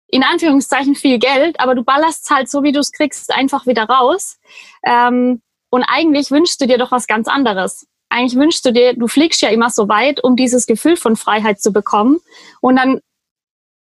in 0.07 0.23
Anführungszeichen 0.23 0.95
viel 0.95 1.17
Geld, 1.17 1.59
aber 1.59 1.75
du 1.75 1.83
ballerst 1.83 2.29
halt 2.29 2.49
so, 2.49 2.61
wie 2.61 2.73
du 2.73 2.79
es 2.79 2.91
kriegst, 2.91 3.33
einfach 3.33 3.65
wieder 3.65 3.85
raus. 3.85 4.37
Ähm, 4.85 5.41
und 5.69 5.83
eigentlich 5.83 6.29
wünschst 6.29 6.61
du 6.61 6.67
dir 6.67 6.77
doch 6.77 6.91
was 6.91 7.07
ganz 7.07 7.27
anderes. 7.27 7.87
Eigentlich 8.09 8.35
wünschst 8.35 8.63
du 8.65 8.73
dir, 8.73 8.93
du 8.93 9.07
fliegst 9.07 9.41
ja 9.41 9.49
immer 9.49 9.71
so 9.71 9.87
weit, 9.87 10.23
um 10.23 10.35
dieses 10.35 10.67
Gefühl 10.67 10.97
von 10.97 11.15
Freiheit 11.15 11.61
zu 11.61 11.71
bekommen. 11.71 12.19
Und 12.61 12.75
dann 12.75 12.99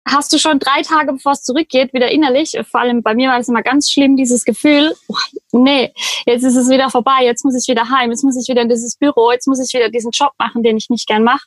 hast 0.05 0.33
du 0.33 0.37
schon 0.37 0.59
drei 0.59 0.81
Tage, 0.81 1.13
bevor 1.13 1.31
es 1.31 1.43
zurückgeht, 1.43 1.93
wieder 1.93 2.11
innerlich, 2.11 2.57
vor 2.69 2.81
allem 2.81 3.03
bei 3.03 3.15
mir 3.15 3.29
war 3.29 3.39
es 3.39 3.47
immer 3.47 3.61
ganz 3.61 3.89
schlimm, 3.89 4.17
dieses 4.17 4.43
Gefühl, 4.43 4.93
oh, 5.07 5.15
nee, 5.51 5.93
jetzt 6.25 6.43
ist 6.43 6.55
es 6.55 6.69
wieder 6.69 6.89
vorbei, 6.89 7.23
jetzt 7.23 7.45
muss 7.45 7.55
ich 7.55 7.67
wieder 7.69 7.89
heim, 7.89 8.11
jetzt 8.11 8.23
muss 8.23 8.37
ich 8.37 8.47
wieder 8.49 8.61
in 8.61 8.69
dieses 8.69 8.97
Büro, 8.97 9.31
jetzt 9.31 9.47
muss 9.47 9.59
ich 9.59 9.73
wieder 9.73 9.89
diesen 9.89 10.11
Job 10.11 10.31
machen, 10.37 10.63
den 10.63 10.77
ich 10.77 10.89
nicht 10.89 11.07
gern 11.07 11.23
mache, 11.23 11.45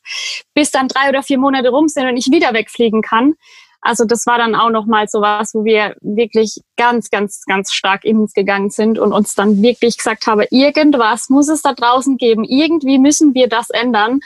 bis 0.55 0.71
dann 0.71 0.89
drei 0.89 1.09
oder 1.09 1.23
vier 1.23 1.39
Monate 1.39 1.69
rum 1.69 1.89
sind 1.89 2.07
und 2.07 2.17
ich 2.17 2.31
wieder 2.31 2.55
wegfliegen 2.55 3.03
kann. 3.03 3.35
Also 3.83 4.05
das 4.05 4.27
war 4.27 4.39
dann 4.39 4.57
auch 4.57 4.71
nochmal 4.71 5.07
so 5.07 5.21
was, 5.21 5.55
wo 5.55 5.65
wir 5.65 5.95
wirklich 6.01 6.61
ganz, 6.77 7.11
ganz, 7.11 7.45
ganz 7.47 7.73
stark 7.73 8.05
in 8.05 8.19
uns 8.19 8.33
gegangen 8.33 8.71
sind 8.71 8.99
und 8.99 9.13
uns 9.13 9.35
dann 9.35 9.63
wirklich 9.63 9.99
gesagt 9.99 10.27
haben, 10.27 10.43
irgendwas 10.51 11.29
muss 11.29 11.49
es 11.49 11.63
da 11.63 11.73
draußen 11.73 12.17
geben, 12.17 12.43
irgendwie 12.43 12.99
müssen 12.99 13.35
wir 13.35 13.49
das 13.49 13.71
ändern. 13.71 14.21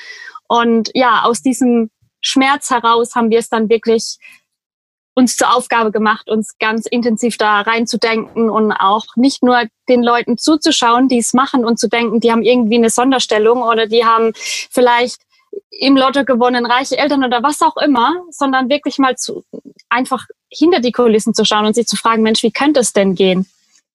Und 0.49 0.90
ja, 0.94 1.25
aus 1.25 1.42
diesem 1.42 1.90
Schmerz 2.20 2.70
heraus 2.70 3.14
haben 3.14 3.30
wir 3.30 3.38
es 3.38 3.48
dann 3.48 3.68
wirklich 3.68 4.18
uns 5.14 5.36
zur 5.36 5.54
Aufgabe 5.54 5.90
gemacht, 5.90 6.30
uns 6.30 6.56
ganz 6.58 6.86
intensiv 6.86 7.36
da 7.36 7.60
reinzudenken 7.60 8.48
und 8.48 8.72
auch 8.72 9.04
nicht 9.16 9.42
nur 9.42 9.62
den 9.88 10.02
Leuten 10.02 10.38
zuzuschauen, 10.38 11.08
die 11.08 11.18
es 11.18 11.34
machen 11.34 11.64
und 11.64 11.78
zu 11.78 11.88
denken, 11.88 12.20
die 12.20 12.30
haben 12.30 12.42
irgendwie 12.42 12.76
eine 12.76 12.90
Sonderstellung 12.90 13.62
oder 13.62 13.86
die 13.86 14.04
haben 14.04 14.32
vielleicht 14.34 15.20
im 15.70 15.96
Lotto 15.96 16.24
gewonnen, 16.24 16.64
reiche 16.64 16.96
Eltern 16.96 17.24
oder 17.24 17.42
was 17.42 17.60
auch 17.60 17.76
immer, 17.76 18.14
sondern 18.30 18.68
wirklich 18.68 18.98
mal 18.98 19.16
zu, 19.16 19.44
einfach 19.88 20.26
hinter 20.48 20.80
die 20.80 20.92
Kulissen 20.92 21.34
zu 21.34 21.44
schauen 21.44 21.66
und 21.66 21.74
sich 21.74 21.86
zu 21.86 21.96
fragen, 21.96 22.22
Mensch, 22.22 22.42
wie 22.42 22.52
könnte 22.52 22.80
es 22.80 22.92
denn 22.92 23.14
gehen? 23.14 23.46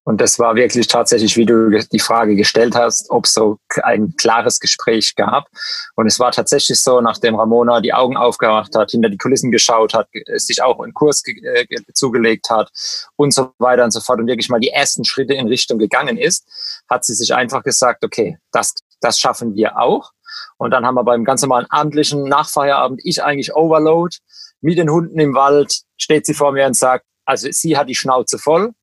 Und 0.08 0.22
das 0.22 0.38
war 0.38 0.56
wirklich 0.56 0.88
tatsächlich, 0.88 1.36
wie 1.36 1.48
du 1.48 1.72
die 1.92 2.00
Frage 2.00 2.36
gestellt 2.36 2.76
hast, 2.76 3.10
ob 3.10 3.26
so 3.26 3.58
ein 3.82 4.14
klares 4.18 4.60
Gespräch 4.60 5.16
gab. 5.16 5.48
Und 5.96 6.06
es 6.06 6.20
war 6.20 6.32
tatsächlich 6.32 6.80
so, 6.80 7.02
nachdem 7.02 7.36
Ramona 7.36 7.82
die 7.82 7.92
Augen 7.92 8.16
aufgemacht 8.16 8.76
hat, 8.76 8.92
hinter 8.92 9.10
die 9.10 9.18
Kulissen 9.18 9.52
geschaut 9.52 9.96
hat, 9.96 10.08
sich 10.36 10.62
auch 10.62 10.80
einen 10.80 10.94
Kurs 10.94 11.24
äh, 11.26 11.66
zugelegt 11.94 12.52
hat 12.52 12.70
und 13.16 13.34
so 13.34 13.52
weiter 13.58 13.84
und 13.84 13.92
so 13.92 14.00
fort 14.00 14.20
und 14.20 14.28
wirklich 14.28 14.50
mal 14.50 14.60
die 14.60 14.70
ersten 14.70 15.06
Schritte 15.06 15.34
in 15.34 15.48
Richtung 15.48 15.80
gegangen 15.80 16.18
ist, 16.18 16.48
hat 16.88 17.04
sie 17.04 17.16
sich 17.16 17.34
einfach 17.34 17.64
gesagt, 17.64 18.06
okay, 18.06 18.38
das, 18.52 18.76
das 19.02 19.20
schaffen 19.20 19.56
wir 19.56 19.80
auch. 19.80 20.12
Und 20.58 20.70
dann 20.70 20.86
haben 20.86 20.96
wir 20.96 21.04
beim 21.04 21.26
ganz 21.26 21.42
normalen 21.42 21.66
abendlichen 21.70 22.26
Nachfeierabend, 22.26 23.02
ich 23.04 23.24
eigentlich 23.24 23.56
Overload, 23.56 24.16
mit 24.62 24.78
den 24.78 24.90
Hunden 24.90 25.20
im 25.20 25.34
Wald, 25.34 25.82
steht 25.98 26.28
sie 26.28 26.36
vor 26.36 26.52
mir 26.52 26.68
und 26.68 26.76
sagt, 26.76 27.06
also 27.26 27.48
sie 27.50 27.76
hat 27.76 27.90
die 27.90 27.96
Schnauze 27.96 28.38
voll, 28.38 28.74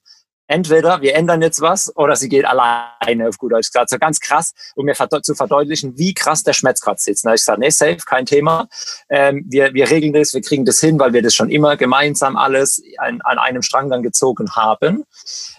entweder 0.53 1.01
wir 1.01 1.15
ändern 1.15 1.41
jetzt 1.41 1.61
was 1.61 1.95
oder 1.97 2.15
sie 2.15 2.29
geht 2.29 2.45
alleine, 2.45 3.29
auf 3.29 3.39
gut 3.39 3.53
Deutsch 3.53 3.69
gesagt. 3.69 3.89
So 3.89 3.99
ganz 3.99 4.21
krass, 4.21 4.53
um 4.75 4.85
mir 4.85 4.95
zu 4.95 5.35
verdeutlichen, 5.35 5.97
wie 5.99 6.13
krass 6.13 6.43
der 6.43 6.53
Schmerz 6.53 6.81
gerade 6.81 7.01
sitzt. 7.01 7.25
Da 7.25 7.33
ich 7.33 7.41
gesagt, 7.41 7.59
nee, 7.59 7.71
safe, 7.71 7.99
kein 8.05 8.27
Thema. 8.27 8.69
Ähm, 9.09 9.45
wir, 9.49 9.73
wir 9.73 9.91
regeln 9.91 10.13
das, 10.13 10.35
wir 10.35 10.43
kriegen 10.43 10.65
das 10.65 10.79
hin, 10.79 10.99
weil 10.99 11.13
wir 11.15 11.23
das 11.23 11.35
schon 11.35 11.49
immer 11.49 11.77
gemeinsam 11.77 12.37
alles 12.37 12.83
an, 12.99 13.21
an 13.23 13.39
einem 13.39 13.63
Strang 13.63 13.89
dann 13.89 14.03
gezogen 14.03 14.51
haben. 14.55 15.05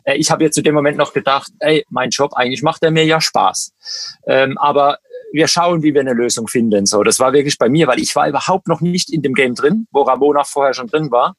Äh, 0.04 0.16
ich 0.16 0.30
habe 0.30 0.44
jetzt 0.44 0.56
zu 0.56 0.62
dem 0.62 0.76
Moment 0.76 0.98
noch 0.98 1.14
gedacht, 1.14 1.52
ey, 1.60 1.86
mein 1.90 2.12
Job, 2.12 2.34
eigentlich 2.36 2.62
macht 2.62 2.84
er 2.84 2.92
mir 2.92 3.06
ja 3.06 3.20
Spaß. 3.20 3.74
Ähm, 4.28 4.58
aber 4.60 5.00
wir 5.34 5.48
schauen, 5.48 5.82
wie 5.82 5.96
wir 5.96 6.02
eine 6.02 6.14
Lösung 6.14 6.48
finden. 6.48 6.86
So, 6.86 7.02
das 7.02 7.20
war 7.20 7.34
wirklich 7.34 7.58
bei 7.58 7.68
mir, 7.68 7.88
weil 7.88 8.00
ich 8.00 8.16
war 8.16 8.30
überhaupt 8.30 8.68
noch 8.68 8.82
nicht 8.82 9.12
in 9.12 9.24
dem 9.24 9.34
Game 9.34 9.56
drin, 9.56 9.88
wo 9.92 10.04
Ramona 10.04 10.44
vorher 10.44 10.76
schon 10.76 10.88
drin 10.88 11.12
war 11.12 11.36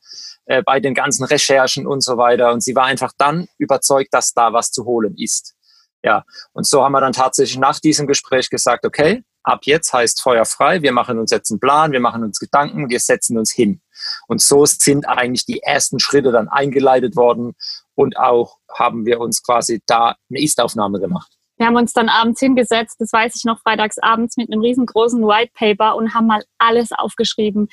äh, 0.47 0.63
bei 0.63 0.81
den 0.81 0.95
ganzen 0.95 1.25
Recherchen 1.25 1.87
und 1.87 2.03
so 2.03 2.17
weiter. 2.17 2.53
Und 2.53 2.61
sie 2.61 2.75
war 2.75 2.87
einfach 2.87 3.13
dann 3.17 3.47
überzeugt, 3.57 4.13
dass 4.13 4.33
da 4.33 4.53
was 4.53 4.73
zu 4.73 4.85
holen 4.85 5.15
ist. 5.17 5.55
Ja, 6.03 6.25
und 6.53 6.67
so 6.67 6.83
haben 6.83 6.93
wir 6.93 7.01
dann 7.01 7.13
tatsächlich 7.13 7.57
nach 7.57 7.79
diesem 7.79 8.09
Gespräch 8.09 8.51
gesagt, 8.51 8.85
okay, 8.85 9.23
ab 9.45 9.61
jetzt 9.63 9.93
heißt 9.93 10.21
Feuer 10.21 10.45
frei, 10.45 10.83
wir 10.83 10.93
machen 10.93 11.19
uns 11.19 11.31
jetzt 11.31 11.51
einen 11.53 11.61
Plan, 11.61 11.93
wir 11.93 12.01
machen 12.01 12.25
uns 12.25 12.41
Gedanken, 12.41 12.91
wir 12.91 13.01
setzen 13.01 13.39
uns 13.39 13.53
hin. 13.53 13.81
Und 14.27 14.43
so 14.43 14.67
sind 14.67 15.09
eigentlich 15.09 15.47
die 15.47 15.63
ersten 15.63 16.01
Schritte 16.01 16.33
dann 16.33 16.49
eingeleitet 16.49 17.15
worden 17.15 17.55
und 17.95 18.19
auch 18.19 18.59
haben 18.77 19.07
wir 19.07 19.21
uns 19.21 19.43
quasi 19.43 19.83
da 19.87 20.17
eine 20.29 20.43
Ist-Aufnahme 20.43 20.99
gemacht. 20.99 21.31
Wir 21.65 21.69
haben 21.69 21.77
uns 21.77 21.95
dann 21.95 22.11
abends 22.11 22.41
hingesetzt, 22.41 23.01
das 23.01 23.11
weiß 23.11 23.37
ich 23.37 23.45
noch, 23.45 23.59
freitags 23.59 23.97
abends 23.97 24.37
mit 24.37 24.53
einem 24.53 24.61
riesengroßen 24.61 25.27
White 25.27 25.53
Paper 25.55 25.97
und 25.97 26.13
haben 26.13 26.27
mal 26.27 26.45
alles 26.59 26.93
aufgeschrieben. 26.93 27.71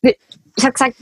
Ich 0.00 0.14
habe 0.62 0.72
gesagt, 0.74 0.94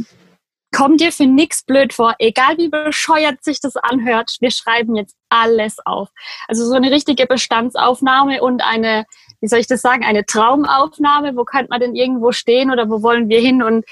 komm 0.75 0.97
dir 0.97 1.12
für 1.12 1.26
nichts 1.26 1.62
blöd 1.64 1.92
vor, 1.92 2.14
egal 2.18 2.56
wie 2.56 2.70
bescheuert 2.70 3.44
sich 3.44 3.61
das 3.61 3.76
anhört, 3.76 4.38
wir 4.40 4.50
schreiben 4.52 4.97
jetzt 4.97 5.16
alles 5.28 5.76
auf. 5.85 6.09
Also 6.49 6.64
so 6.64 6.73
eine 6.73 6.90
richtige 6.90 7.26
Bestandsaufnahme 7.26 8.40
und 8.40 8.64
eine, 8.64 9.04
wie 9.42 9.49
soll 9.49 9.59
ich 9.59 9.66
das 9.66 9.82
sagen, 9.82 10.02
eine 10.02 10.25
Traumaufnahme, 10.25 11.37
wo 11.37 11.44
könnte 11.44 11.68
man 11.68 11.80
denn 11.80 11.94
irgendwo 11.94 12.32
stehen 12.32 12.70
oder 12.70 12.88
wo 12.88 13.02
wollen 13.02 13.28
wir 13.28 13.40
hin 13.40 13.62
und 13.62 13.85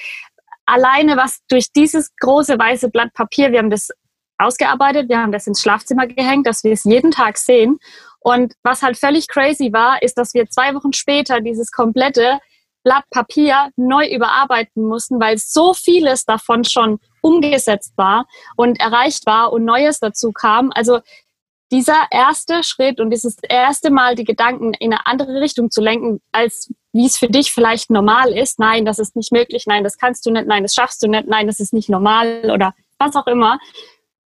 alleine 0.65 1.19
was 1.19 1.41
durch 1.51 1.71
dieses 1.71 2.17
große 2.17 2.59
weiße 2.59 2.89
Blatt 2.89 3.13
Papier, 3.13 3.53
wir 3.53 3.59
haben 3.59 3.69
das 3.69 3.91
ausgearbeitet, 4.39 5.11
wir 5.11 5.19
haben 5.19 5.33
das 5.33 5.47
ins 5.47 5.61
Schlafzimmer 5.61 6.07
gehängt, 6.07 6.47
dass 6.47 6.65
wir 6.65 6.73
es 6.73 6.85
jeden 6.85 7.11
Tag 7.11 7.37
sehen. 7.37 7.79
Und 8.21 8.55
was 8.63 8.83
halt 8.83 8.99
völlig 8.99 9.29
crazy 9.29 9.73
war, 9.73 10.03
ist, 10.03 10.19
dass 10.19 10.35
wir 10.35 10.49
zwei 10.49 10.75
Wochen 10.75 10.93
später 10.93 11.41
dieses 11.41 11.71
komplette 11.71 12.39
Blatt 12.85 13.05
Papier 13.11 13.71
neu 13.77 14.09
überarbeiten 14.09 14.85
mussten, 14.87 15.21
weil 15.21 15.37
so 15.39 15.75
vieles 15.75 16.25
davon 16.25 16.65
schon 16.65 17.01
umgesetzt 17.21 17.93
war 17.97 18.27
und 18.57 18.81
erreicht 18.81 19.27
war 19.27 19.53
und 19.53 19.65
Neues 19.65 20.01
dazu 20.01 20.33
kam. 20.33 20.71
Also 20.75 21.01
dieser 21.71 22.07
erste 22.11 22.63
Schritt 22.65 22.99
und 22.99 23.11
dieses 23.11 23.37
erste 23.43 23.91
Mal 23.91 24.15
die 24.15 24.25
Gedanken 24.25 24.73
in 24.75 24.93
eine 24.93 25.07
andere 25.07 25.41
Richtung 25.41 25.71
zu 25.71 25.83
lenken, 25.83 26.21
als 26.33 26.73
wie 26.93 27.07
es 27.07 27.19
für 27.19 27.29
dich 27.29 27.53
vielleicht 27.53 27.91
normal 27.91 28.33
ist. 28.33 28.59
Nein, 28.59 28.85
das 28.85 28.99
ist 28.99 29.17
nicht 29.17 29.33
möglich. 29.33 29.65
Nein, 29.67 29.85
das 29.85 29.99
kannst 29.99 30.25
du 30.25 30.31
nicht. 30.31 30.47
Nein, 30.47 30.63
das 30.63 30.75
schaffst 30.75 31.03
du 31.03 31.09
nicht. 31.09 31.29
Nein, 31.29 31.47
das 31.47 31.61
ist 31.61 31.75
nicht 31.75 31.91
normal 31.91 32.51
oder 32.53 32.75
was 32.99 33.15
auch 33.17 33.27
immer. 33.27 33.59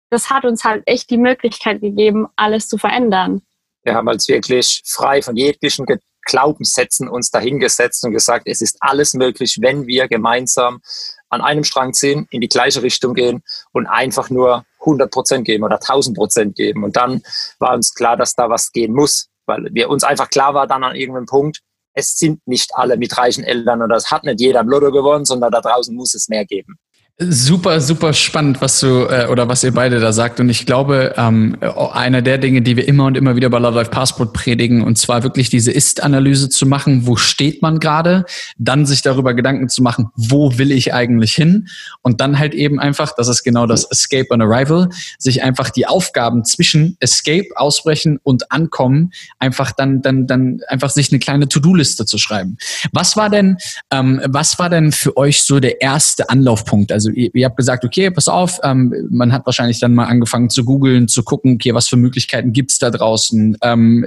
Das 0.09 0.29
hat 0.29 0.45
uns 0.45 0.63
halt 0.63 0.83
echt 0.85 1.09
die 1.09 1.17
Möglichkeit 1.17 1.81
gegeben, 1.81 2.27
alles 2.37 2.69
zu 2.69 2.77
verändern. 2.77 3.41
Wir 3.85 3.93
haben 3.93 4.07
uns 4.07 4.27
wirklich 4.27 4.81
frei 4.83 5.21
von 5.21 5.37
jeglichen 5.37 5.85
Glaubenssätzen 6.25 7.07
uns 7.07 7.29
dahingesetzt 7.29 8.03
und 8.03 8.11
gesagt, 8.11 8.47
es 8.47 8.61
ist 8.61 8.77
alles 8.81 9.13
möglich, 9.13 9.59
wenn 9.61 9.85
wir 9.85 10.07
gemeinsam 10.07 10.81
an 11.29 11.41
einem 11.41 11.63
Strang 11.63 11.93
ziehen, 11.93 12.27
in 12.31 12.41
die 12.41 12.47
gleiche 12.47 12.81
Richtung 12.81 13.13
gehen 13.13 13.43
und 13.73 13.85
einfach 13.85 14.31
nur 14.31 14.65
100 14.79 15.11
Prozent 15.11 15.45
geben 15.45 15.63
oder 15.63 15.75
1000 15.75 16.17
Prozent 16.17 16.55
geben. 16.55 16.83
Und 16.83 16.97
dann 16.97 17.21
war 17.59 17.75
uns 17.75 17.93
klar, 17.93 18.17
dass 18.17 18.33
da 18.33 18.49
was 18.49 18.71
gehen 18.71 18.93
muss, 18.93 19.27
weil 19.45 19.67
wir 19.71 19.89
uns 19.89 20.03
einfach 20.03 20.29
klar 20.29 20.55
war 20.55 20.65
dann 20.65 20.83
an 20.83 20.95
irgendeinem 20.95 21.27
Punkt, 21.27 21.59
es 21.93 22.17
sind 22.17 22.45
nicht 22.45 22.71
alle 22.75 22.97
mit 22.97 23.17
reichen 23.17 23.43
Eltern 23.43 23.81
oder 23.81 23.95
es 23.95 24.11
hat 24.11 24.23
nicht 24.23 24.41
jeder 24.41 24.61
im 24.61 24.69
Lotto 24.69 24.91
gewonnen, 24.91 25.25
sondern 25.25 25.51
da 25.51 25.61
draußen 25.61 25.95
muss 25.95 26.13
es 26.13 26.27
mehr 26.27 26.45
geben. 26.45 26.77
Super, 27.17 27.79
super 27.79 28.11
spannend, 28.11 28.59
was 28.59 28.81
du 28.81 29.05
äh, 29.05 29.27
oder 29.31 29.47
was 29.47 29.63
ihr 29.63 29.71
beide 29.71 30.01
da 30.01 30.11
sagt. 30.11 30.41
Und 30.41 30.49
ich 30.49 30.65
glaube, 30.65 31.13
ähm, 31.15 31.55
einer 31.93 32.21
der 32.21 32.37
Dinge, 32.37 32.61
die 32.61 32.75
wir 32.75 32.85
immer 32.89 33.05
und 33.05 33.15
immer 33.15 33.37
wieder 33.37 33.49
bei 33.49 33.57
Love 33.57 33.75
Life 33.75 33.89
Passport 33.89 34.33
predigen, 34.33 34.83
und 34.83 34.97
zwar 34.97 35.23
wirklich 35.23 35.49
diese 35.49 35.71
Ist-Analyse 35.71 36.49
zu 36.49 36.65
machen, 36.65 37.07
wo 37.07 37.15
steht 37.15 37.61
man 37.61 37.79
gerade, 37.79 38.25
dann 38.57 38.85
sich 38.85 39.01
darüber 39.01 39.33
Gedanken 39.33 39.69
zu 39.69 39.81
machen, 39.81 40.09
wo 40.17 40.57
will 40.57 40.73
ich 40.73 40.93
eigentlich 40.93 41.33
hin? 41.33 41.69
Und 42.01 42.19
dann 42.19 42.37
halt 42.37 42.53
eben 42.53 42.81
einfach, 42.81 43.13
das 43.15 43.29
ist 43.29 43.43
genau 43.43 43.65
das 43.65 43.89
Escape 43.89 44.27
on 44.31 44.41
Arrival, 44.41 44.89
sich 45.17 45.41
einfach 45.41 45.69
die 45.69 45.87
Aufgaben 45.87 46.43
zwischen 46.43 46.97
Escape, 46.99 47.47
Ausbrechen 47.55 48.19
und 48.23 48.51
Ankommen 48.51 49.11
einfach 49.39 49.71
dann, 49.71 50.01
dann, 50.01 50.27
dann 50.27 50.59
einfach 50.67 50.89
sich 50.89 51.13
eine 51.13 51.19
kleine 51.19 51.47
To-Do-Liste 51.47 52.05
zu 52.05 52.17
schreiben. 52.17 52.57
Was 52.91 53.15
war 53.15 53.29
denn, 53.29 53.55
ähm, 53.89 54.19
was 54.25 54.59
war 54.59 54.69
denn 54.69 54.91
für 54.91 55.15
euch 55.15 55.43
so 55.43 55.61
der 55.61 55.79
erste 55.79 56.29
Anlaufpunkt? 56.29 56.91
Also 56.91 57.04
ihr, 57.11 57.33
ihr 57.33 57.45
habt 57.45 57.57
gesagt, 57.57 57.85
okay, 57.85 58.11
pass 58.11 58.27
auf, 58.27 58.59
ähm, 58.63 58.93
man 59.09 59.31
hat 59.31 59.45
wahrscheinlich 59.45 59.79
dann 59.79 59.93
mal 59.93 60.05
angefangen 60.05 60.49
zu 60.49 60.63
googeln, 60.63 61.07
zu 61.07 61.23
gucken, 61.23 61.55
okay, 61.55 61.73
was 61.73 61.87
für 61.87 61.97
Möglichkeiten 61.97 62.53
gibt's 62.53 62.79
da 62.79 62.89
draußen. 62.89 63.57
Ähm, 63.61 64.05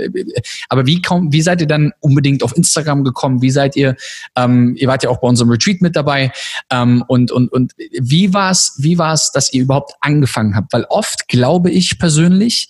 aber 0.69 0.87
wie, 0.87 1.02
kaum, 1.02 1.33
wie 1.33 1.43
seid 1.43 1.61
ihr 1.61 1.67
dann 1.67 1.93
unbedingt 2.00 2.43
auf 2.43 2.57
Instagram 2.57 3.05
gekommen? 3.05 3.43
Wie 3.43 3.50
seid 3.50 3.76
ihr, 3.76 3.97
ähm, 4.37 4.75
ihr 4.76 4.88
wart 4.88 5.02
ja 5.02 5.11
auch 5.11 5.21
bei 5.21 5.28
unserem 5.28 5.50
Retreat 5.50 5.81
mit 5.81 5.97
dabei 5.97 6.33
ähm, 6.71 7.05
und, 7.09 7.31
und, 7.33 7.52
und 7.52 7.73
wie 8.00 8.33
war's, 8.35 8.76
wie 8.78 8.99
war's, 8.99 9.33
dass 9.33 9.52
ihr 9.52 9.62
überhaupt 9.62 9.95
angefangen 10.00 10.55
habt? 10.55 10.73
Weil 10.73 10.85
oft 10.88 11.28
glaube 11.28 11.71
ich 11.71 11.99
persönlich, 11.99 12.69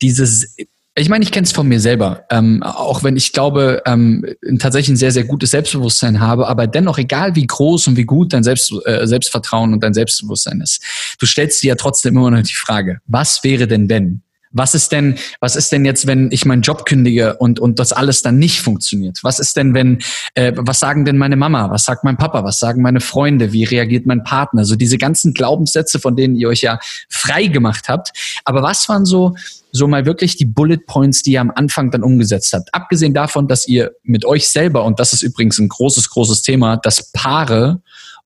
dieses 0.00 0.56
ich 0.94 1.08
meine, 1.08 1.24
ich 1.24 1.32
kenne 1.32 1.46
es 1.46 1.52
von 1.52 1.66
mir 1.66 1.80
selber, 1.80 2.24
ähm, 2.30 2.62
auch 2.62 3.02
wenn 3.02 3.16
ich 3.16 3.32
glaube, 3.32 3.82
ähm, 3.86 4.26
tatsächlich 4.58 4.90
ein 4.90 4.96
sehr, 4.96 5.10
sehr 5.10 5.24
gutes 5.24 5.50
Selbstbewusstsein 5.50 6.20
habe, 6.20 6.46
aber 6.48 6.66
dennoch, 6.66 6.98
egal 6.98 7.34
wie 7.34 7.46
groß 7.46 7.88
und 7.88 7.96
wie 7.96 8.04
gut 8.04 8.34
dein 8.34 8.44
Selbst, 8.44 8.72
äh, 8.84 9.06
Selbstvertrauen 9.06 9.72
und 9.72 9.82
dein 9.82 9.94
Selbstbewusstsein 9.94 10.60
ist, 10.60 10.82
du 11.18 11.24
stellst 11.24 11.62
dir 11.62 11.68
ja 11.68 11.74
trotzdem 11.76 12.16
immer 12.16 12.30
noch 12.30 12.42
die 12.42 12.54
Frage, 12.54 12.98
was 13.06 13.42
wäre 13.42 13.66
denn 13.66 13.88
wenn? 13.88 14.22
Was 14.54 14.74
ist 14.74 14.92
denn, 14.92 15.16
was 15.40 15.56
ist 15.56 15.72
denn 15.72 15.86
jetzt, 15.86 16.06
wenn 16.06 16.30
ich 16.30 16.44
meinen 16.44 16.60
Job 16.60 16.84
kündige 16.84 17.36
und, 17.38 17.58
und 17.58 17.78
das 17.78 17.94
alles 17.94 18.20
dann 18.20 18.38
nicht 18.38 18.60
funktioniert? 18.60 19.18
Was 19.22 19.38
ist 19.38 19.56
denn, 19.56 19.72
wenn, 19.72 20.02
äh, 20.34 20.52
was 20.54 20.78
sagen 20.78 21.06
denn 21.06 21.16
meine 21.16 21.36
Mama? 21.36 21.70
Was 21.70 21.84
sagt 21.84 22.04
mein 22.04 22.18
Papa? 22.18 22.44
Was 22.44 22.58
sagen 22.58 22.82
meine 22.82 23.00
Freunde? 23.00 23.54
Wie 23.54 23.64
reagiert 23.64 24.04
mein 24.04 24.24
Partner? 24.24 24.66
So 24.66 24.76
diese 24.76 24.98
ganzen 24.98 25.32
Glaubenssätze, 25.32 25.98
von 25.98 26.16
denen 26.16 26.36
ihr 26.36 26.48
euch 26.48 26.60
ja 26.60 26.78
frei 27.08 27.46
gemacht 27.46 27.88
habt. 27.88 28.12
Aber 28.44 28.62
was 28.62 28.86
waren 28.90 29.06
so, 29.06 29.34
so 29.72 29.88
mal 29.88 30.06
wirklich 30.06 30.36
die 30.36 30.44
Bullet 30.44 30.78
Points, 30.86 31.22
die 31.22 31.32
ihr 31.32 31.40
am 31.40 31.50
Anfang 31.50 31.90
dann 31.90 32.02
umgesetzt 32.02 32.52
habt? 32.52 32.72
Abgesehen 32.72 33.14
davon, 33.14 33.48
dass 33.48 33.66
ihr 33.66 33.92
mit 34.02 34.24
euch 34.24 34.48
selber, 34.48 34.84
und 34.84 35.00
das 35.00 35.12
ist 35.12 35.22
übrigens 35.22 35.58
ein 35.58 35.68
großes, 35.68 36.10
großes 36.10 36.42
Thema, 36.42 36.76
dass 36.76 37.10
Paare 37.12 37.82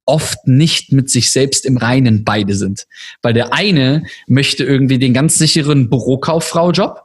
oft 0.06 0.46
nicht 0.46 0.92
mit 0.92 1.10
sich 1.10 1.32
selbst 1.32 1.64
im 1.64 1.76
Reinen 1.76 2.24
beide 2.24 2.54
sind. 2.54 2.86
Weil 3.22 3.34
der 3.34 3.52
eine 3.52 4.04
möchte 4.26 4.64
irgendwie 4.64 4.98
den 4.98 5.12
ganz 5.12 5.36
sicheren 5.36 5.90
Bürokauffrau-Job 5.90 7.02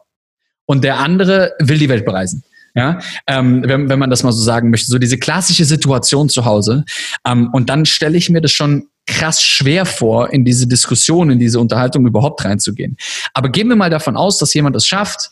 und 0.65 0.83
der 0.83 0.99
andere 0.99 1.53
will 1.59 1.79
die 1.79 1.89
Welt 1.89 2.05
bereisen. 2.05 2.43
Ja, 2.73 2.99
ähm, 3.27 3.63
wenn, 3.65 3.89
wenn 3.89 3.99
man 3.99 4.09
das 4.09 4.23
mal 4.23 4.31
so 4.31 4.41
sagen 4.41 4.69
möchte, 4.69 4.89
so 4.89 4.97
diese 4.97 5.17
klassische 5.17 5.65
Situation 5.65 6.29
zu 6.29 6.45
Hause. 6.45 6.85
Ähm, 7.27 7.49
und 7.51 7.69
dann 7.69 7.85
stelle 7.85 8.17
ich 8.17 8.29
mir 8.29 8.39
das 8.39 8.53
schon 8.53 8.87
krass 9.11 9.41
schwer 9.41 9.85
vor, 9.85 10.31
in 10.31 10.45
diese 10.45 10.67
Diskussion, 10.67 11.29
in 11.29 11.39
diese 11.39 11.59
Unterhaltung 11.59 12.07
überhaupt 12.07 12.43
reinzugehen. 12.45 12.97
Aber 13.33 13.49
gehen 13.49 13.67
wir 13.67 13.75
mal 13.75 13.89
davon 13.89 14.15
aus, 14.15 14.37
dass 14.37 14.53
jemand 14.53 14.75
es 14.75 14.87
schafft, 14.87 15.31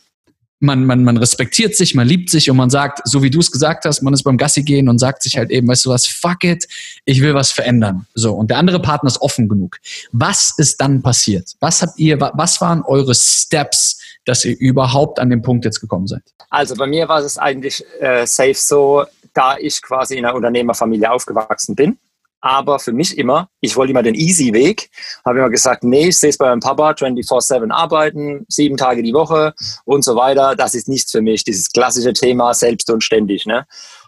man, 0.62 0.86
man, 0.86 1.06
man 1.06 1.16
respektiert 1.16 1.78
sich, 1.78 1.96
man 1.96 2.06
liebt 2.06 2.30
sich 2.30 2.50
und 2.52 2.58
man 2.58 2.70
sagt, 2.70 3.00
so 3.06 3.24
wie 3.24 3.30
du 3.30 3.40
es 3.40 3.50
gesagt 3.50 3.86
hast, 3.86 4.02
man 4.02 4.14
ist 4.14 4.24
beim 4.24 4.38
Gassi 4.38 4.64
gehen 4.64 4.90
und 4.90 5.00
sagt 5.00 5.24
sich 5.24 5.38
halt 5.38 5.52
eben, 5.52 5.70
weißt 5.70 5.86
du 5.86 5.90
was, 5.90 6.06
fuck 6.06 6.44
it, 6.44 6.68
ich 7.06 7.22
will 7.22 7.34
was 7.34 7.52
verändern. 7.52 8.06
So. 8.14 8.34
Und 8.34 8.52
der 8.52 8.58
andere 8.58 8.82
Partner 8.82 9.08
ist 9.08 9.22
offen 9.22 9.48
genug. 9.48 9.78
Was 10.12 10.54
ist 10.58 10.82
dann 10.82 11.02
passiert? 11.02 11.54
Was 11.62 11.82
habt 11.82 11.98
ihr, 11.98 12.20
was 12.20 12.60
waren 12.60 12.82
eure 12.82 13.16
Steps, 13.16 14.02
dass 14.26 14.44
ihr 14.44 14.60
überhaupt 14.60 15.20
an 15.20 15.30
den 15.30 15.42
Punkt 15.42 15.64
jetzt 15.64 15.80
gekommen 15.80 16.08
seid? 16.08 16.24
Also 16.50 16.76
bei 16.76 16.88
mir 16.88 17.08
war 17.08 17.20
es 17.20 17.38
eigentlich 17.38 17.86
äh, 18.02 18.28
safe 18.28 18.56
so, 18.56 19.06
da 19.34 19.58
ich 19.58 19.82
quasi 19.82 20.18
in 20.18 20.26
einer 20.26 20.36
Unternehmerfamilie 20.36 21.10
aufgewachsen 21.10 21.76
bin, 21.76 21.98
aber 22.42 22.80
für 22.80 22.94
mich 22.94 23.18
immer, 23.18 23.50
ich 23.62 23.76
wollte 23.76 23.92
immer 23.92 24.04
den 24.04 24.16
easy 24.16 24.54
Weg, 24.54 24.90
habe 25.26 25.40
immer 25.40 25.50
gesagt, 25.50 25.84
nee, 25.84 26.08
ich 26.08 26.18
sehe 26.18 26.30
es 26.30 26.38
bei 26.38 26.48
meinem 26.48 26.62
Papa 26.62 26.92
24-7 26.92 27.72
arbeiten, 27.72 28.46
sieben 28.48 28.78
Tage 28.78 29.04
die 29.04 29.14
Woche 29.14 29.54
und 29.86 30.04
so 30.04 30.16
weiter. 30.16 30.56
Das 30.56 30.76
ist 30.76 30.88
nichts 30.88 31.12
für 31.12 31.22
mich, 31.22 31.44
dieses 31.44 31.72
klassische 31.72 32.14
Thema 32.14 32.54
selbst 32.54 32.90
und 32.90 33.04
ständig. 33.04 33.46
Ne? 33.46 33.66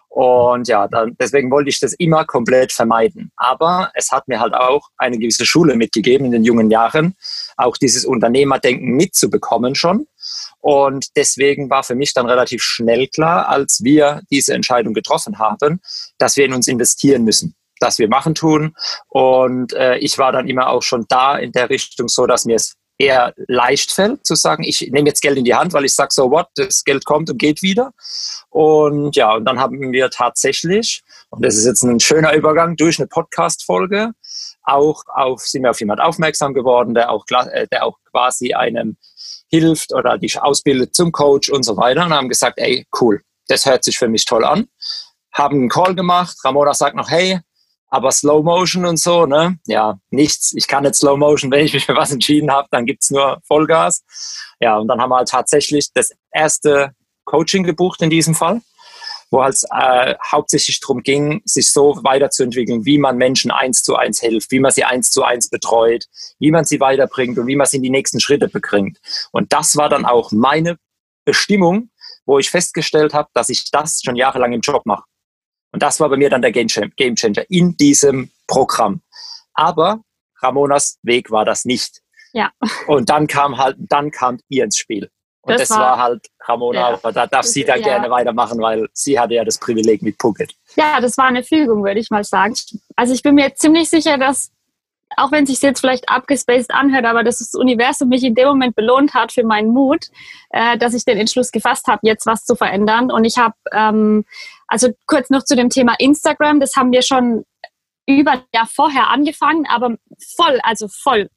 Und 0.07 0.67
ja, 0.67 0.89
dann, 0.89 1.15
deswegen 1.19 1.51
wollte 1.51 1.69
ich 1.69 1.79
das 1.79 1.93
immer 1.93 2.25
komplett 2.25 2.73
vermeiden. 2.73 3.31
Aber 3.37 3.91
es 3.95 4.11
hat 4.11 4.27
mir 4.27 4.41
halt 4.41 4.53
auch 4.53 4.89
eine 4.97 5.17
gewisse 5.17 5.45
Schule 5.45 5.75
mitgegeben 5.75 6.25
in 6.25 6.33
den 6.33 6.43
jungen 6.43 6.69
Jahren, 6.69 7.15
auch 7.55 7.77
dieses 7.77 8.03
Unternehmerdenken 8.03 8.91
mitzubekommen 8.91 9.73
schon. 9.73 10.07
Und 10.59 11.15
deswegen 11.15 11.69
war 11.69 11.83
für 11.83 11.95
mich 11.95 12.13
dann 12.13 12.27
relativ 12.27 12.61
schnell 12.61 13.07
klar, 13.07 13.47
als 13.47 13.83
wir 13.83 14.21
diese 14.29 14.53
Entscheidung 14.53 14.93
getroffen 14.93 15.39
haben, 15.39 15.79
dass 16.17 16.35
wir 16.35 16.45
in 16.45 16.53
uns 16.53 16.67
investieren 16.67 17.23
müssen 17.23 17.55
das 17.81 17.99
wir 17.99 18.07
machen 18.07 18.35
tun. 18.35 18.75
Und 19.07 19.73
äh, 19.73 19.97
ich 19.97 20.17
war 20.17 20.31
dann 20.31 20.47
immer 20.47 20.69
auch 20.69 20.83
schon 20.83 21.05
da 21.09 21.37
in 21.37 21.51
der 21.51 21.69
Richtung 21.69 22.07
so, 22.07 22.27
dass 22.27 22.45
mir 22.45 22.55
es 22.55 22.75
eher 23.01 23.33
leicht 23.47 23.91
fällt 23.91 24.25
zu 24.25 24.35
sagen, 24.35 24.63
ich 24.63 24.89
nehme 24.91 25.09
jetzt 25.09 25.21
Geld 25.21 25.37
in 25.37 25.45
die 25.45 25.55
Hand, 25.55 25.73
weil 25.73 25.85
ich 25.85 25.95
sage, 25.95 26.09
so 26.13 26.29
what, 26.29 26.47
das 26.55 26.83
Geld 26.83 27.03
kommt 27.03 27.29
und 27.29 27.37
geht 27.37 27.61
wieder. 27.61 27.91
Und 28.49 29.15
ja, 29.15 29.33
und 29.33 29.45
dann 29.45 29.59
haben 29.59 29.91
wir 29.91 30.09
tatsächlich, 30.11 31.01
und 31.29 31.43
das 31.43 31.55
ist 31.55 31.65
jetzt 31.65 31.83
ein 31.83 31.99
schöner 31.99 32.33
Übergang, 32.33 32.75
durch 32.75 32.99
eine 32.99 33.07
Podcast-Folge 33.07 34.11
auch 34.63 35.03
auf, 35.07 35.41
sind 35.41 35.63
wir 35.63 35.71
auf 35.71 35.79
jemand 35.79 35.99
aufmerksam 35.99 36.53
geworden, 36.53 36.93
der 36.93 37.09
auch, 37.09 37.25
äh, 37.51 37.67
der 37.71 37.85
auch 37.85 37.97
quasi 38.11 38.53
einem 38.53 38.97
hilft 39.49 39.93
oder 39.93 40.17
dich 40.17 40.41
ausbildet 40.41 40.95
zum 40.95 41.11
Coach 41.11 41.49
und 41.49 41.63
so 41.63 41.77
weiter 41.77 42.05
und 42.05 42.13
haben 42.13 42.29
gesagt, 42.29 42.57
ey, 42.57 42.85
cool, 42.99 43.21
das 43.47 43.65
hört 43.65 43.83
sich 43.83 43.97
für 43.97 44.07
mich 44.07 44.25
toll 44.25 44.45
an. 44.45 44.67
Haben 45.33 45.57
einen 45.57 45.69
Call 45.69 45.95
gemacht. 45.95 46.37
Ramona 46.43 46.73
sagt 46.73 46.95
noch, 46.95 47.09
hey, 47.09 47.39
aber 47.91 48.11
Slow 48.11 48.41
Motion 48.41 48.85
und 48.85 48.97
so, 48.97 49.25
ne? 49.25 49.59
Ja, 49.67 49.99
nichts. 50.09 50.53
Ich 50.55 50.67
kann 50.67 50.83
nicht 50.83 50.95
Slow 50.95 51.17
Motion. 51.17 51.51
Wenn 51.51 51.65
ich 51.65 51.73
mich 51.73 51.85
für 51.85 51.95
was 51.95 52.11
entschieden 52.11 52.49
habe, 52.49 52.67
dann 52.71 52.85
gibt's 52.85 53.11
nur 53.11 53.41
Vollgas. 53.45 54.03
Ja, 54.61 54.77
und 54.77 54.87
dann 54.87 55.01
haben 55.01 55.09
wir 55.09 55.17
halt 55.17 55.27
tatsächlich 55.27 55.91
das 55.93 56.11
erste 56.31 56.93
Coaching 57.25 57.63
gebucht 57.63 58.01
in 58.01 58.09
diesem 58.09 58.33
Fall, 58.33 58.61
wo 59.29 59.43
halt 59.43 59.57
äh, 59.77 60.15
hauptsächlich 60.25 60.79
darum 60.79 61.03
ging, 61.03 61.41
sich 61.43 61.69
so 61.69 61.99
weiterzuentwickeln, 62.01 62.85
wie 62.85 62.97
man 62.97 63.17
Menschen 63.17 63.51
eins 63.51 63.83
zu 63.83 63.97
eins 63.97 64.21
hilft, 64.21 64.51
wie 64.51 64.61
man 64.61 64.71
sie 64.71 64.85
eins 64.85 65.11
zu 65.11 65.23
eins 65.23 65.49
betreut, 65.49 66.05
wie 66.39 66.51
man 66.51 66.63
sie 66.63 66.79
weiterbringt 66.79 67.37
und 67.37 67.47
wie 67.47 67.57
man 67.57 67.67
sie 67.67 67.77
in 67.77 67.83
die 67.83 67.89
nächsten 67.89 68.21
Schritte 68.21 68.47
bringt. 68.47 68.99
Und 69.33 69.51
das 69.51 69.75
war 69.75 69.89
dann 69.89 70.05
auch 70.05 70.31
meine 70.31 70.77
Bestimmung, 71.25 71.89
wo 72.25 72.39
ich 72.39 72.49
festgestellt 72.49 73.13
habe, 73.13 73.27
dass 73.33 73.49
ich 73.49 73.69
das 73.69 74.01
schon 74.01 74.15
jahrelang 74.15 74.53
im 74.53 74.61
Job 74.61 74.85
mache. 74.85 75.03
Und 75.71 75.81
das 75.81 75.99
war 75.99 76.09
bei 76.09 76.17
mir 76.17 76.29
dann 76.29 76.41
der 76.41 76.51
Game 76.51 76.67
Changer 76.67 77.49
in 77.49 77.77
diesem 77.77 78.29
Programm. 78.47 79.01
Aber 79.53 80.01
Ramonas 80.41 80.99
Weg 81.03 81.31
war 81.31 81.45
das 81.45 81.65
nicht. 81.65 82.01
Ja. 82.33 82.51
Und 82.87 83.09
dann 83.09 83.27
kam 83.27 83.57
halt, 83.57 83.77
dann 83.79 84.11
kam 84.11 84.39
ihr 84.49 84.63
ins 84.63 84.77
Spiel. 84.77 85.09
Und 85.43 85.53
das, 85.53 85.69
das 85.69 85.71
war, 85.71 85.79
war, 85.79 85.97
halt 85.97 86.27
Ramona, 86.47 86.99
ja. 87.03 87.11
da 87.11 87.25
darf 87.25 87.45
sie 87.47 87.63
dann 87.63 87.79
ja. 87.79 87.87
gerne 87.87 88.11
weitermachen, 88.11 88.61
weil 88.61 88.87
sie 88.93 89.19
hatte 89.19 89.33
ja 89.33 89.43
das 89.43 89.57
Privileg 89.57 90.03
mit 90.03 90.15
Phuket. 90.21 90.53
Ja, 90.75 91.01
das 91.01 91.17
war 91.17 91.25
eine 91.25 91.43
Fügung, 91.43 91.83
würde 91.83 91.99
ich 91.99 92.11
mal 92.11 92.23
sagen. 92.23 92.53
Also 92.95 93.13
ich 93.13 93.23
bin 93.23 93.35
mir 93.35 93.55
ziemlich 93.55 93.89
sicher, 93.89 94.19
dass 94.19 94.51
auch 95.17 95.31
wenn 95.31 95.43
es 95.43 95.49
sich 95.49 95.61
jetzt 95.61 95.81
vielleicht 95.81 96.09
abgespaced 96.09 96.71
anhört, 96.71 97.05
aber 97.05 97.23
dass 97.23 97.39
das 97.39 97.53
Universum 97.53 98.09
mich 98.09 98.23
in 98.23 98.35
dem 98.35 98.47
Moment 98.47 98.75
belohnt 98.75 99.13
hat 99.13 99.31
für 99.31 99.43
meinen 99.43 99.69
Mut, 99.69 100.07
äh, 100.49 100.77
dass 100.77 100.93
ich 100.93 101.05
den 101.05 101.17
Entschluss 101.17 101.51
gefasst 101.51 101.87
habe, 101.87 102.01
jetzt 102.03 102.25
was 102.25 102.45
zu 102.45 102.55
verändern. 102.55 103.11
Und 103.11 103.25
ich 103.25 103.37
habe, 103.37 103.55
ähm, 103.71 104.25
also 104.67 104.89
kurz 105.05 105.29
noch 105.29 105.43
zu 105.43 105.55
dem 105.55 105.69
Thema 105.69 105.95
Instagram, 105.99 106.59
das 106.59 106.75
haben 106.75 106.91
wir 106.91 107.01
schon 107.01 107.45
über 108.07 108.31
ein 108.31 108.43
Jahr 108.53 108.67
vorher 108.67 109.09
angefangen, 109.09 109.65
aber 109.67 109.95
voll, 110.35 110.59
also 110.63 110.87
voll 110.87 111.29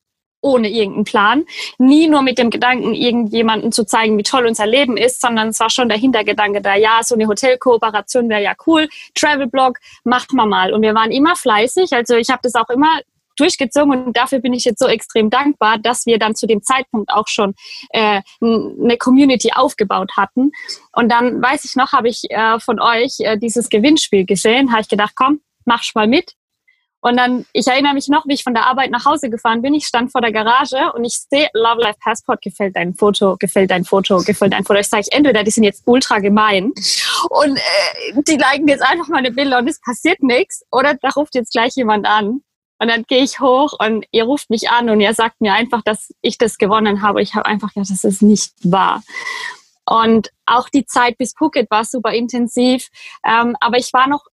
ohne 0.45 0.69
irgendeinen 0.69 1.05
Plan. 1.05 1.45
Nie 1.79 2.07
nur 2.07 2.23
mit 2.23 2.39
dem 2.39 2.51
Gedanken, 2.51 2.93
irgendjemanden 2.93 3.73
zu 3.73 3.85
zeigen, 3.85 4.19
wie 4.19 4.23
toll 4.23 4.47
unser 4.47 4.67
Leben 4.67 4.97
ist, 4.97 5.21
sondern 5.21 5.49
es 5.49 5.59
war 5.59 5.71
schon 5.71 5.89
der 5.89 5.99
Hintergedanke 5.99 6.61
da, 6.61 6.75
ja, 6.75 7.01
so 7.03 7.15
eine 7.15 7.27
Hotelkooperation 7.27 8.29
wäre 8.29 8.43
ja 8.43 8.53
cool, 8.67 8.89
Travelblog, 9.15 9.79
machen 10.05 10.37
wir 10.37 10.47
mal. 10.47 10.73
Und 10.73 10.83
wir 10.83 10.95
waren 10.95 11.11
immer 11.11 11.35
fleißig, 11.35 11.93
also 11.93 12.17
ich 12.17 12.29
habe 12.29 12.41
das 12.43 12.55
auch 12.55 12.69
immer 12.69 13.01
durchgezogen 13.37 14.07
und 14.07 14.17
dafür 14.17 14.41
bin 14.41 14.53
ich 14.53 14.65
jetzt 14.65 14.79
so 14.79 14.87
extrem 14.87 15.31
dankbar, 15.31 15.79
dass 15.79 16.07
wir 16.07 16.19
dann 16.19 16.35
zu 16.35 16.47
dem 16.47 16.63
Zeitpunkt 16.63 17.11
auch 17.11 17.29
schon 17.29 17.55
äh, 17.91 18.23
eine 18.41 18.97
Community 18.99 19.53
aufgebaut 19.55 20.13
hatten. 20.17 20.53
Und 20.93 21.11
dann 21.11 21.43
weiß 21.43 21.65
ich 21.65 21.77
noch, 21.77 21.93
habe 21.93 22.09
ich 22.09 22.25
äh, 22.31 22.59
von 22.61 22.81
euch 22.81 23.17
äh, 23.21 23.39
dieses 23.39 23.69
Gewinnspiel 23.69 24.25
gesehen, 24.25 24.73
habe 24.73 24.83
ich 24.83 24.89
gedacht, 24.89 25.15
komm, 25.17 25.41
mach's 25.65 25.95
mal 25.95 26.07
mit. 26.07 26.35
Und 27.07 27.19
dann, 27.19 27.45
ich 27.53 27.67
erinnere 27.67 27.93
mich 27.93 28.09
noch, 28.09 28.25
wie 28.27 28.33
ich 28.33 28.43
von 28.43 28.55
der 28.55 28.65
Arbeit 28.65 28.91
nach 28.91 29.05
Hause 29.05 29.29
gefahren 29.29 29.61
bin. 29.61 29.75
Ich 29.75 29.87
stand 29.87 30.11
vor 30.11 30.23
der 30.23 30.33
Garage 30.33 30.91
und 30.95 31.05
ich 31.05 31.19
sehe 31.29 31.51
Love 31.53 31.83
Life 31.83 31.99
Passport, 32.03 32.41
gefällt 32.41 32.77
dein 32.77 32.95
Foto, 32.95 33.37
gefällt 33.39 33.71
dein 33.71 33.85
Foto, 33.85 34.23
gefällt 34.25 34.55
dein 34.55 34.65
Foto. 34.65 34.81
Ich 34.81 34.89
sage, 34.89 35.09
entweder 35.11 35.45
die 35.45 35.51
sind 35.51 35.65
jetzt 35.65 35.83
ultra 35.85 36.19
gemein 36.21 36.73
und 37.29 37.59
äh, 37.59 38.23
die 38.27 38.37
liken 38.37 38.69
jetzt 38.69 38.83
einfach 38.83 39.09
meine 39.09 39.31
Bilder 39.33 39.59
und 39.59 39.69
es 39.69 39.83
passiert 39.83 40.23
nichts 40.23 40.65
oder 40.73 40.95
da 40.95 41.11
ruft 41.11 41.35
jetzt 41.35 41.53
gleich 41.53 41.75
jemand 41.77 42.07
an 42.07 42.41
Und 42.85 42.89
dann 42.89 43.05
gehe 43.05 43.23
ich 43.23 43.41
hoch 43.41 43.73
und 43.79 44.05
ihr 44.11 44.25
ruft 44.25 44.51
mich 44.51 44.69
an 44.69 44.91
und 44.91 45.01
ihr 45.01 45.15
sagt 45.15 45.41
mir 45.41 45.55
einfach, 45.55 45.81
dass 45.81 46.13
ich 46.21 46.37
das 46.37 46.59
gewonnen 46.59 47.01
habe. 47.01 47.23
Ich 47.23 47.35
habe 47.35 47.47
einfach 47.47 47.73
gedacht, 47.73 47.89
das 47.91 48.05
ist 48.05 48.21
nicht 48.21 48.53
wahr. 48.63 49.03
Und 49.87 50.29
auch 50.45 50.69
die 50.69 50.85
Zeit 50.85 51.17
bis 51.17 51.33
Phuket 51.33 51.71
war 51.71 51.87
super 51.87 52.13
intensiv. 52.13 52.89
Ähm, 53.25 53.57
aber 53.59 53.79
ich 53.79 53.91
war 53.95 54.07
noch, 54.07 54.27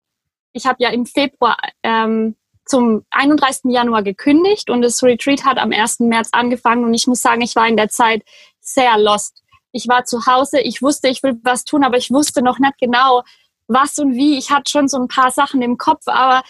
ich 0.51 0.65
habe 0.65 0.75
ja 0.79 0.89
im 0.89 1.05
Februar 1.05 1.55
ähm, 1.81 2.35
zum 2.65 3.05
31. 3.11 3.71
Januar 3.71 4.03
gekündigt 4.03 4.69
und 4.69 4.81
das 4.81 5.01
Retreat 5.01 5.45
hat 5.45 5.57
am 5.57 5.71
1. 5.71 6.01
März 6.01 6.27
angefangen. 6.33 6.83
Und 6.83 6.93
ich 6.93 7.07
muss 7.07 7.21
sagen, 7.21 7.39
ich 7.39 7.55
war 7.55 7.69
in 7.69 7.77
der 7.77 7.87
Zeit 7.87 8.21
sehr 8.59 8.97
lost. 8.97 9.43
Ich 9.71 9.87
war 9.87 10.03
zu 10.03 10.25
Hause, 10.25 10.59
ich 10.59 10.81
wusste, 10.81 11.07
ich 11.07 11.23
will 11.23 11.39
was 11.41 11.63
tun, 11.63 11.85
aber 11.85 11.95
ich 11.95 12.11
wusste 12.11 12.43
noch 12.43 12.59
nicht 12.59 12.77
genau, 12.81 13.23
was 13.67 13.97
und 13.97 14.13
wie. 14.15 14.37
Ich 14.37 14.51
hatte 14.51 14.69
schon 14.69 14.89
so 14.89 14.97
ein 14.97 15.07
paar 15.07 15.31
Sachen 15.31 15.61
im 15.61 15.77
Kopf, 15.77 16.01
aber 16.07 16.43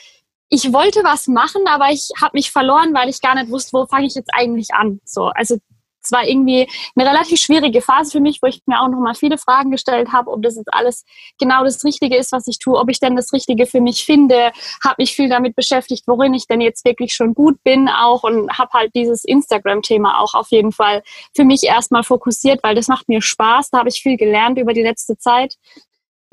ich 0.53 0.73
wollte 0.73 1.01
was 1.03 1.27
machen, 1.27 1.61
aber 1.65 1.91
ich 1.91 2.09
habe 2.19 2.31
mich 2.33 2.51
verloren, 2.51 2.93
weil 2.93 3.07
ich 3.07 3.21
gar 3.21 3.35
nicht 3.35 3.49
wusste, 3.49 3.71
wo 3.71 3.85
fange 3.87 4.05
ich 4.05 4.15
jetzt 4.15 4.31
eigentlich 4.33 4.73
an. 4.73 4.99
So, 5.05 5.27
also 5.27 5.57
es 6.03 6.11
war 6.11 6.27
irgendwie 6.27 6.67
eine 6.95 7.09
relativ 7.09 7.39
schwierige 7.39 7.81
Phase 7.81 8.11
für 8.11 8.19
mich, 8.19 8.39
wo 8.41 8.47
ich 8.47 8.61
mir 8.65 8.81
auch 8.81 8.89
noch 8.89 8.99
mal 8.99 9.13
viele 9.13 9.37
Fragen 9.37 9.71
gestellt 9.71 10.11
habe, 10.11 10.29
ob 10.29 10.41
das 10.41 10.57
jetzt 10.57 10.73
alles 10.73 11.05
genau 11.39 11.63
das 11.63 11.85
Richtige 11.85 12.17
ist, 12.17 12.33
was 12.33 12.47
ich 12.47 12.59
tue, 12.59 12.77
ob 12.77 12.89
ich 12.89 12.99
denn 12.99 13.15
das 13.15 13.31
Richtige 13.31 13.65
für 13.65 13.79
mich 13.79 14.03
finde. 14.03 14.51
Habe 14.83 14.95
mich 14.97 15.15
viel 15.15 15.29
damit 15.29 15.55
beschäftigt, 15.55 16.03
worin 16.07 16.33
ich 16.33 16.47
denn 16.47 16.59
jetzt 16.59 16.83
wirklich 16.83 17.13
schon 17.13 17.33
gut 17.33 17.63
bin 17.63 17.87
auch 17.87 18.23
und 18.23 18.51
habe 18.57 18.71
halt 18.73 18.91
dieses 18.93 19.23
Instagram-Thema 19.23 20.19
auch 20.19 20.33
auf 20.33 20.47
jeden 20.49 20.73
Fall 20.73 21.01
für 21.33 21.45
mich 21.45 21.63
erstmal 21.63 22.03
fokussiert, 22.03 22.61
weil 22.61 22.75
das 22.75 22.87
macht 22.87 23.07
mir 23.07 23.21
Spaß. 23.21 23.69
Da 23.69 23.77
habe 23.77 23.89
ich 23.89 24.01
viel 24.01 24.17
gelernt 24.17 24.57
über 24.57 24.73
die 24.73 24.83
letzte 24.83 25.17
Zeit. 25.17 25.55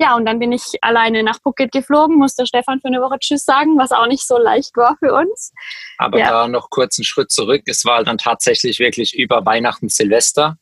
Ja, 0.01 0.15
und 0.15 0.25
dann 0.25 0.39
bin 0.39 0.53
ich 0.53 0.63
alleine 0.81 1.23
nach 1.23 1.39
Phuket 1.41 1.73
geflogen, 1.73 2.15
musste 2.15 2.45
Stefan 2.45 2.79
für 2.79 2.87
eine 2.87 3.01
Woche 3.01 3.19
Tschüss 3.19 3.43
sagen, 3.43 3.77
was 3.77 3.91
auch 3.91 4.07
nicht 4.07 4.25
so 4.25 4.37
leicht 4.37 4.75
war 4.77 4.95
für 4.99 5.13
uns. 5.13 5.51
Aber 5.97 6.19
ja. 6.19 6.29
da 6.29 6.47
noch 6.47 6.69
kurz 6.69 6.97
einen 6.97 7.03
Schritt 7.03 7.31
zurück. 7.31 7.63
Es 7.65 7.83
war 7.83 8.03
dann 8.05 8.17
tatsächlich 8.17 8.79
wirklich 8.79 9.17
über 9.17 9.45
Weihnachten, 9.45 9.89
Silvester, 9.89 10.57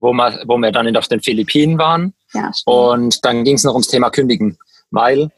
wo 0.00 0.12
wir, 0.12 0.42
wo 0.46 0.58
wir 0.58 0.72
dann 0.72 0.96
auf 0.96 1.06
den 1.06 1.20
Philippinen 1.20 1.78
waren. 1.78 2.14
Ja, 2.32 2.52
stimmt. 2.52 2.76
und 2.76 3.24
dann 3.24 3.44
ging 3.44 3.56
es 3.56 3.64
noch 3.64 3.72
ums 3.72 3.88
Thema 3.88 4.10
Kündigen, 4.10 4.58
weil 4.90 5.30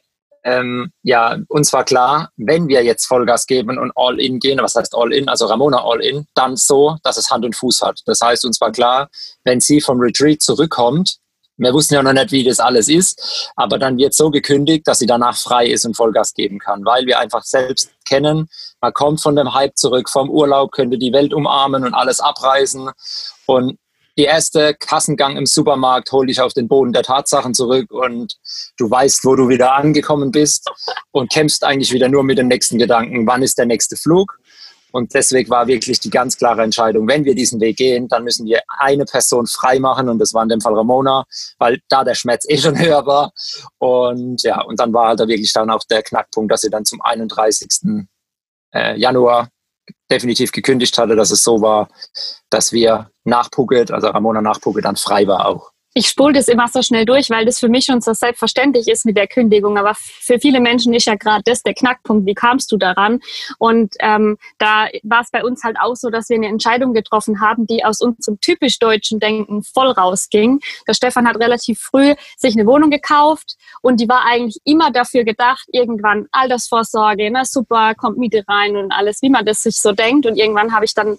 ähm, 0.45 0.91
ja, 1.03 1.39
uns 1.49 1.73
war 1.73 1.85
klar, 1.85 2.31
wenn 2.37 2.69
wir 2.69 2.83
jetzt 2.83 3.07
Vollgas 3.07 3.47
geben 3.47 3.79
und 3.79 3.93
All-In 3.95 4.41
gehen, 4.41 4.59
was 4.61 4.75
heißt 4.75 4.95
All-In, 4.95 5.29
also 5.29 5.47
Ramona 5.47 5.85
All-In, 5.85 6.27
dann 6.35 6.57
so, 6.57 6.97
dass 7.03 7.17
es 7.17 7.31
Hand 7.31 7.45
und 7.45 7.55
Fuß 7.55 7.83
hat. 7.83 8.01
Das 8.07 8.21
heißt, 8.21 8.45
uns 8.45 8.61
war 8.61 8.73
klar, 8.73 9.09
wenn 9.45 9.61
sie 9.61 9.81
vom 9.81 10.01
Retreat 10.01 10.43
zurückkommt, 10.43 11.19
wir 11.63 11.73
wussten 11.73 11.95
ja 11.95 12.03
noch 12.03 12.13
nicht, 12.13 12.33
wie 12.33 12.45
das 12.45 12.61
alles 12.61 12.89
ist, 12.89 13.51
aber 13.57 13.79
dann 13.79 13.99
wird 13.99 14.15
so 14.15 14.31
gekündigt, 14.31 14.87
dass 14.87 14.99
sie 14.99 15.07
danach 15.07 15.37
frei 15.37 15.67
ist 15.67 15.85
und 15.85 15.97
Vollgas 15.97 16.35
geben 16.35 16.59
kann, 16.59 16.85
weil 16.85 17.07
wir 17.07 17.19
einfach 17.19 17.43
selbst 17.43 17.91
kennen, 18.07 18.49
man 18.81 18.93
kommt 18.93 19.21
von 19.21 19.37
dem 19.37 19.55
Hype 19.55 19.77
zurück, 19.77 20.09
vom 20.09 20.31
Urlaub, 20.31 20.73
könnte 20.73 20.99
die 20.99 21.13
Welt 21.13 21.33
umarmen 21.33 21.85
und 21.85 21.95
alles 21.95 22.21
abreißen 22.21 22.91
und 23.47 23.79
die 24.19 24.25
erste 24.25 24.75
Kassengang 24.75 25.39
im 25.39 25.47
Supermarkt 25.47 26.13
holt 26.13 26.29
dich 26.29 26.41
auf 26.41 26.53
den 26.53 26.69
Boden 26.69 26.93
der 26.93 27.03
Tatsachen 27.03 27.55
zurück 27.55 27.91
und 27.91 28.37
du 28.77 28.91
weißt, 28.91 29.25
wo 29.25 29.37
du 29.37 29.49
wieder 29.49 29.75
angekommen 29.75 30.31
bist 30.31 30.71
und 31.13 31.33
kämpfst 31.33 31.65
eigentlich 31.65 31.93
wieder 31.93 32.11
nur 32.11 32.23
mit 32.23 32.37
dem 32.37 32.49
nächsten 32.49 32.79
Gedanken, 32.79 33.27
wann 33.27 33.43
ist 33.43 33.57
der 33.57 33.65
nächste 33.65 33.97
Flug 33.97 34.39
und 34.93 35.13
deswegen 35.15 35.51
war 35.51 35.67
wirklich 35.67 36.01
die 36.01 36.11
ganz 36.11 36.37
klare 36.37 36.63
Entscheidung, 36.63 37.09
wenn 37.09 37.25
wir 37.25 37.35
diesen 37.35 37.61
Weg 37.61 37.79
gehen, 37.79 38.09
dann 38.09 38.25
müssen 38.25 38.47
wir 38.47 38.61
eine 38.69 39.05
Person 39.05 39.47
frei 39.47 39.81
machen 39.81 40.09
und 40.09 40.19
das 40.19 40.33
war 40.35 40.43
in 40.43 40.51
dem 40.51 40.61
Fall 40.61 40.75
Ramona, 40.75 41.25
weil 41.59 41.81
da 41.89 42.05
der 42.05 42.15
Schmerz 42.15 42.45
eh 42.49 42.59
schon 42.59 42.79
höher 42.79 43.05
war. 43.07 43.33
Und 43.79 44.43
ja, 44.43 44.61
und 44.63 44.79
dann 44.79 44.93
war 44.93 45.09
halt 45.09 45.21
da 45.21 45.29
wirklich 45.29 45.53
dann 45.53 45.71
auch 45.71 45.83
der 45.91 46.03
Knackpunkt, 46.03 46.53
dass 46.53 46.61
sie 46.61 46.71
dann 46.71 46.85
zum 46.85 47.01
31. 47.01 47.69
Äh, 48.75 48.99
Januar 48.99 49.49
definitiv 50.11 50.53
gekündigt 50.53 50.97
hatte, 50.99 51.17
dass 51.17 51.31
es 51.31 51.43
so 51.43 51.61
war, 51.61 51.89
dass 52.51 52.73
wir 52.73 53.11
nach 53.25 53.49
Phuket, 53.53 53.91
also 53.91 54.09
Ramona 54.09 54.43
nach 54.43 54.61
Phuket 54.61 54.85
dann 54.85 54.97
frei 54.97 55.27
war 55.27 55.47
auch 55.47 55.73
ich 55.95 56.09
spule 56.09 56.33
das 56.33 56.49
immer 56.49 56.69
so 56.69 56.81
schnell 56.81 57.05
durch, 57.05 57.29
weil 57.29 57.45
das 57.45 57.59
für 57.59 57.69
mich 57.69 57.85
schon 57.85 58.01
so 58.01 58.15
selbstverständlich 58.15 58.89
ist 58.89 59.05
mit 59.05 59.17
der 59.17 59.27
Kündigung. 59.27 59.77
Aber 59.77 59.95
für 59.95 60.39
viele 60.39 60.61
Menschen 60.61 60.95
ist 60.95 61.07
ja 61.07 61.17
gerade 61.17 61.43
das 61.45 61.63
der 61.63 61.75
Knackpunkt. 61.75 62.27
Wie 62.27 62.35
kamst 62.35 62.73
du 62.73 62.79
daran? 62.79 63.21
Und 63.59 63.95
ähm, 64.01 64.39
da 64.59 64.89
war 65.03 65.21
es 65.21 65.31
bei 65.31 65.45
uns 65.45 65.63
halt 65.65 65.77
auch 65.79 65.95
so, 65.95 66.09
dass 66.09 66.31
wir 66.31 66.37
eine 66.37 66.49
Entscheidung 66.49 66.95
getroffen 66.95 67.41
haben, 67.41 67.67
die 67.67 67.85
aus 67.85 68.01
unserem 68.01 68.41
typisch 68.41 68.79
deutschen 68.79 69.21
Denken 69.21 69.63
voll 69.63 69.91
rausging. 69.91 70.61
Der 70.89 70.95
Stefan 70.95 71.29
hat 71.29 71.37
relativ 71.37 71.81
früh 71.81 72.15
sich 72.39 72.55
eine 72.55 72.67
Wohnung 72.67 72.91
gekauft 72.91 73.57
und 73.83 74.01
die 74.01 74.09
war 74.09 74.25
eigentlich 74.25 74.61
immer 74.65 74.91
dafür 74.91 75.25
gedacht, 75.25 75.67
irgendwann 75.73 76.27
Altersvorsorge, 76.33 77.31
na 77.31 77.45
super, 77.45 77.95
kommt 77.95 78.17
Miete 78.17 78.45
rein 78.49 78.77
und 78.77 78.93
alles, 78.93 79.21
wie 79.21 79.31
man 79.31 79.45
das 79.45 79.63
sich 79.63 79.77
so 79.77 79.93
denkt. 79.93 80.25
Und 80.25 80.37
irgendwann 80.37 80.73
habe 80.73 80.87
ich 80.87 80.95
dann 80.95 81.19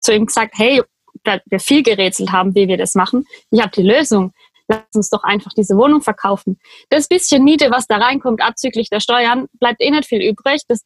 zu 0.00 0.12
ihm 0.12 0.26
gesagt, 0.26 0.54
hey, 0.56 0.82
da 1.24 1.40
wir 1.46 1.60
viel 1.60 1.82
gerätselt 1.82 2.32
haben, 2.32 2.54
wie 2.54 2.68
wir 2.68 2.76
das 2.76 2.94
machen. 2.94 3.26
Ich 3.50 3.60
habe 3.60 3.72
die 3.74 3.82
Lösung. 3.82 4.32
Lass 4.68 4.82
uns 4.94 5.10
doch 5.10 5.24
einfach 5.24 5.52
diese 5.54 5.76
Wohnung 5.76 6.02
verkaufen. 6.02 6.58
Das 6.88 7.08
bisschen 7.08 7.44
Miete, 7.44 7.70
was 7.70 7.86
da 7.86 7.96
reinkommt, 7.96 8.42
abzüglich 8.42 8.88
der 8.90 9.00
Steuern, 9.00 9.46
bleibt 9.58 9.80
eh 9.80 9.90
nicht 9.90 10.06
viel 10.06 10.22
übrig. 10.22 10.62
Das, 10.68 10.84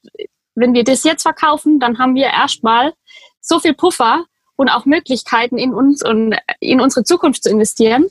wenn 0.55 0.75
wir 0.75 0.85
das 0.85 1.05
jetzt 1.05 1.23
verkaufen, 1.23 1.79
dann 1.79 1.99
haben 1.99 2.15
wir 2.15 2.27
erstmal 2.27 2.95
so 3.41 3.61
viel 3.61 3.75
Puffer 3.75 4.25
und 4.57 4.71
auch 4.71 4.87
Möglichkeiten 4.87 5.59
in 5.59 5.75
uns 5.75 6.03
und 6.05 6.35
in 6.61 6.81
unsere 6.81 7.05
Zukunft 7.05 7.43
zu 7.43 7.51
investieren, 7.51 8.07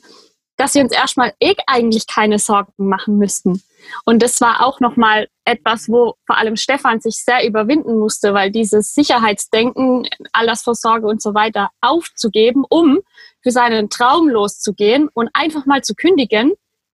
dass 0.56 0.74
wir 0.74 0.82
uns 0.82 0.92
erstmal 0.92 1.32
eh 1.40 1.54
eigentlich 1.66 2.06
keine 2.06 2.38
Sorgen 2.38 2.72
machen 2.76 3.18
müssten. 3.18 3.62
Und 4.04 4.22
das 4.22 4.40
war 4.40 4.64
auch 4.64 4.80
nochmal 4.80 5.28
etwas, 5.44 5.88
wo 5.88 6.14
vor 6.26 6.36
allem 6.36 6.56
Stefan 6.56 7.00
sich 7.00 7.16
sehr 7.16 7.46
überwinden 7.46 7.98
musste, 7.98 8.34
weil 8.34 8.50
dieses 8.50 8.94
Sicherheitsdenken, 8.94 10.08
Altersvorsorge 10.32 11.06
und 11.06 11.22
so 11.22 11.34
weiter 11.34 11.70
aufzugeben, 11.80 12.64
um 12.68 13.00
für 13.42 13.50
seinen 13.50 13.90
Traum 13.90 14.28
loszugehen 14.28 15.08
und 15.14 15.30
einfach 15.34 15.66
mal 15.66 15.82
zu 15.82 15.94
kündigen. 15.94 16.52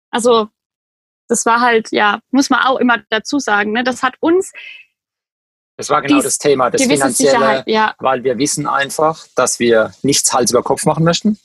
Also 0.09 0.47
das 1.27 1.45
war 1.45 1.61
halt, 1.61 1.91
ja, 1.91 2.19
muss 2.31 2.49
man 2.49 2.61
auch 2.63 2.77
immer 2.77 2.97
dazu 3.09 3.39
sagen, 3.39 3.71
ne? 3.73 3.83
das 3.83 4.01
hat 4.01 4.15
uns 4.19 4.51
das 5.77 5.89
war 5.89 6.01
genau 6.01 6.15
dies, 6.15 6.25
das 6.25 6.37
Thema, 6.39 6.69
das 6.69 6.81
Finanzielle, 6.81 7.63
ja. 7.65 7.95
weil 7.99 8.21
wir 8.25 8.37
wissen 8.37 8.67
einfach, 8.67 9.25
dass 9.35 9.59
wir 9.59 9.93
nichts 10.01 10.33
Hals 10.33 10.51
über 10.51 10.61
Kopf 10.61 10.85
machen 10.85 11.05
möchten, 11.05 11.39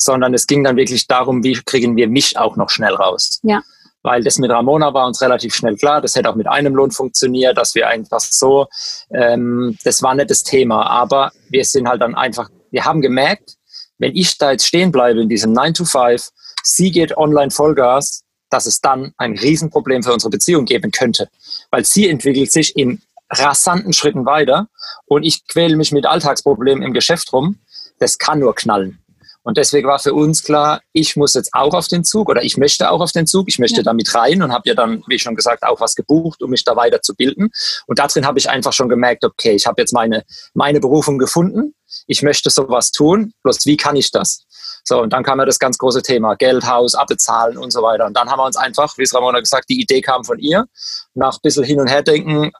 sondern 0.00 0.34
es 0.34 0.46
ging 0.46 0.64
dann 0.64 0.76
wirklich 0.76 1.06
darum, 1.06 1.44
wie 1.44 1.52
kriegen 1.52 1.96
wir 1.96 2.08
mich 2.08 2.38
auch 2.38 2.56
noch 2.56 2.70
schnell 2.70 2.94
raus. 2.94 3.40
Ja 3.42 3.62
weil 4.02 4.22
das 4.22 4.38
mit 4.38 4.50
Ramona 4.50 4.94
war 4.94 5.06
uns 5.06 5.20
relativ 5.20 5.54
schnell 5.54 5.76
klar. 5.76 6.00
Das 6.00 6.14
hätte 6.14 6.30
auch 6.30 6.34
mit 6.34 6.46
einem 6.46 6.74
Lohn 6.74 6.90
funktioniert, 6.90 7.58
dass 7.58 7.74
wir 7.74 7.88
einfach 7.88 8.20
so, 8.20 8.66
ähm, 9.12 9.76
das 9.84 10.02
war 10.02 10.14
nicht 10.14 10.30
das 10.30 10.42
Thema. 10.42 10.86
Aber 10.86 11.32
wir 11.48 11.64
sind 11.64 11.88
halt 11.88 12.00
dann 12.00 12.14
einfach, 12.14 12.48
wir 12.70 12.84
haben 12.84 13.00
gemerkt, 13.00 13.56
wenn 13.98 14.16
ich 14.16 14.38
da 14.38 14.52
jetzt 14.52 14.66
stehen 14.66 14.90
bleibe 14.92 15.20
in 15.20 15.28
diesem 15.28 15.52
9 15.52 15.74
to 15.74 15.84
5, 15.84 16.30
sie 16.62 16.90
geht 16.90 17.16
online 17.16 17.50
Vollgas, 17.50 18.22
dass 18.48 18.66
es 18.66 18.80
dann 18.80 19.12
ein 19.18 19.36
Riesenproblem 19.36 20.02
für 20.02 20.12
unsere 20.12 20.30
Beziehung 20.30 20.64
geben 20.64 20.90
könnte. 20.90 21.28
Weil 21.70 21.84
sie 21.84 22.08
entwickelt 22.08 22.50
sich 22.50 22.76
in 22.76 23.02
rasanten 23.30 23.92
Schritten 23.92 24.24
weiter 24.24 24.68
und 25.06 25.22
ich 25.22 25.46
quäle 25.46 25.76
mich 25.76 25.92
mit 25.92 26.06
Alltagsproblemen 26.06 26.82
im 26.82 26.92
Geschäft 26.92 27.32
rum. 27.32 27.58
Das 27.98 28.18
kann 28.18 28.40
nur 28.40 28.54
knallen. 28.54 28.99
Und 29.42 29.56
deswegen 29.56 29.88
war 29.88 29.98
für 29.98 30.12
uns 30.12 30.44
klar, 30.44 30.82
ich 30.92 31.16
muss 31.16 31.34
jetzt 31.34 31.50
auch 31.54 31.72
auf 31.72 31.88
den 31.88 32.04
Zug 32.04 32.28
oder 32.28 32.42
ich 32.42 32.58
möchte 32.58 32.90
auch 32.90 33.00
auf 33.00 33.12
den 33.12 33.26
Zug, 33.26 33.48
ich 33.48 33.58
möchte 33.58 33.78
ja. 33.78 33.82
da 33.82 33.92
mit 33.92 34.14
rein 34.14 34.42
und 34.42 34.52
habe 34.52 34.68
ja 34.68 34.74
dann, 34.74 35.02
wie 35.06 35.18
schon 35.18 35.34
gesagt, 35.34 35.62
auch 35.62 35.80
was 35.80 35.94
gebucht, 35.94 36.42
um 36.42 36.50
mich 36.50 36.64
da 36.64 36.76
weiter 36.76 37.00
zu 37.00 37.14
bilden. 37.14 37.50
Und 37.86 37.98
darin 37.98 38.26
habe 38.26 38.38
ich 38.38 38.50
einfach 38.50 38.72
schon 38.72 38.88
gemerkt, 38.88 39.24
okay, 39.24 39.52
ich 39.52 39.66
habe 39.66 39.80
jetzt 39.80 39.92
meine, 39.92 40.24
meine 40.52 40.80
Berufung 40.80 41.18
gefunden, 41.18 41.74
ich 42.06 42.22
möchte 42.22 42.50
sowas 42.50 42.90
tun, 42.90 43.32
bloß 43.42 43.64
wie 43.66 43.76
kann 43.76 43.96
ich 43.96 44.10
das? 44.10 44.44
So, 44.84 45.00
und 45.00 45.12
dann 45.12 45.22
kam 45.22 45.38
ja 45.38 45.44
das 45.44 45.58
ganz 45.58 45.78
große 45.78 46.02
Thema, 46.02 46.34
Geld, 46.34 46.66
Haus, 46.66 46.94
abbezahlen 46.94 47.58
und 47.58 47.70
so 47.70 47.82
weiter. 47.82 48.06
Und 48.06 48.16
dann 48.16 48.30
haben 48.30 48.38
wir 48.38 48.46
uns 48.46 48.56
einfach, 48.56 48.96
wie 48.98 49.02
es 49.02 49.14
Ramona 49.14 49.40
gesagt, 49.40 49.68
die 49.68 49.80
Idee 49.80 50.00
kam 50.00 50.24
von 50.24 50.38
ihr, 50.38 50.66
nach 51.14 51.36
ein 51.36 51.40
bisschen 51.42 51.64
hin 51.64 51.80
und 51.80 51.88
her 51.88 52.02
denken, 52.02 52.50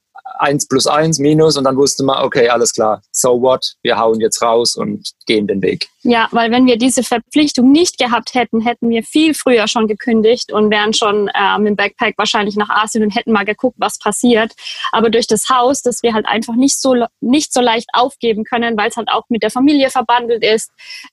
1 0.41 0.69
plus 0.69 0.87
1 0.87 1.19
minus 1.19 1.57
und 1.57 1.65
dann 1.65 1.77
wusste 1.77 2.05
man, 2.05 2.25
okay, 2.25 2.49
alles 2.49 2.73
klar, 2.73 3.03
so 3.13 3.41
what, 3.41 3.75
wir 3.83 3.99
hauen 3.99 4.21
jetzt 4.21 4.43
raus 4.43 4.75
und 4.77 5.11
gehen 5.27 5.47
den 5.47 5.63
Weg. 5.63 5.89
Ja, 6.03 6.29
weil 6.31 6.51
wenn 6.51 6.67
wir 6.67 6.79
diese 6.79 7.03
Verpflichtung 7.03 7.73
nicht 7.73 7.99
gehabt 7.99 8.35
hätten, 8.35 8.61
hätten 8.61 8.89
wir 8.89 9.03
viel 9.03 9.35
früher 9.35 9.69
schon 9.69 9.87
gekündigt 9.87 10.53
und 10.53 10.71
wären 10.71 10.95
schon 10.95 11.31
ähm, 11.39 11.67
im 11.67 11.77
Backpack 11.77 12.15
wahrscheinlich 12.17 12.57
nach 12.57 12.71
Asien 12.71 13.05
und 13.05 13.15
hätten 13.15 13.33
mal 13.33 13.45
geguckt, 13.45 13.77
was 13.79 13.99
passiert. 13.99 14.53
Aber 14.93 15.11
durch 15.11 15.27
das 15.27 15.49
Haus, 15.49 15.83
das 15.83 16.03
wir 16.03 16.15
halt 16.15 16.27
einfach 16.27 16.55
nicht 16.55 16.81
so, 16.81 16.95
nicht 17.21 17.53
so 17.53 17.61
leicht 17.61 17.89
aufgeben 17.93 18.45
können, 18.45 18.77
weil 18.77 18.89
es 18.89 18.97
halt 18.97 19.09
auch 19.11 19.25
mit 19.29 19.43
der 19.43 19.51
Familie 19.51 19.91
verbandelt 19.91 20.43
ist, 20.43 20.71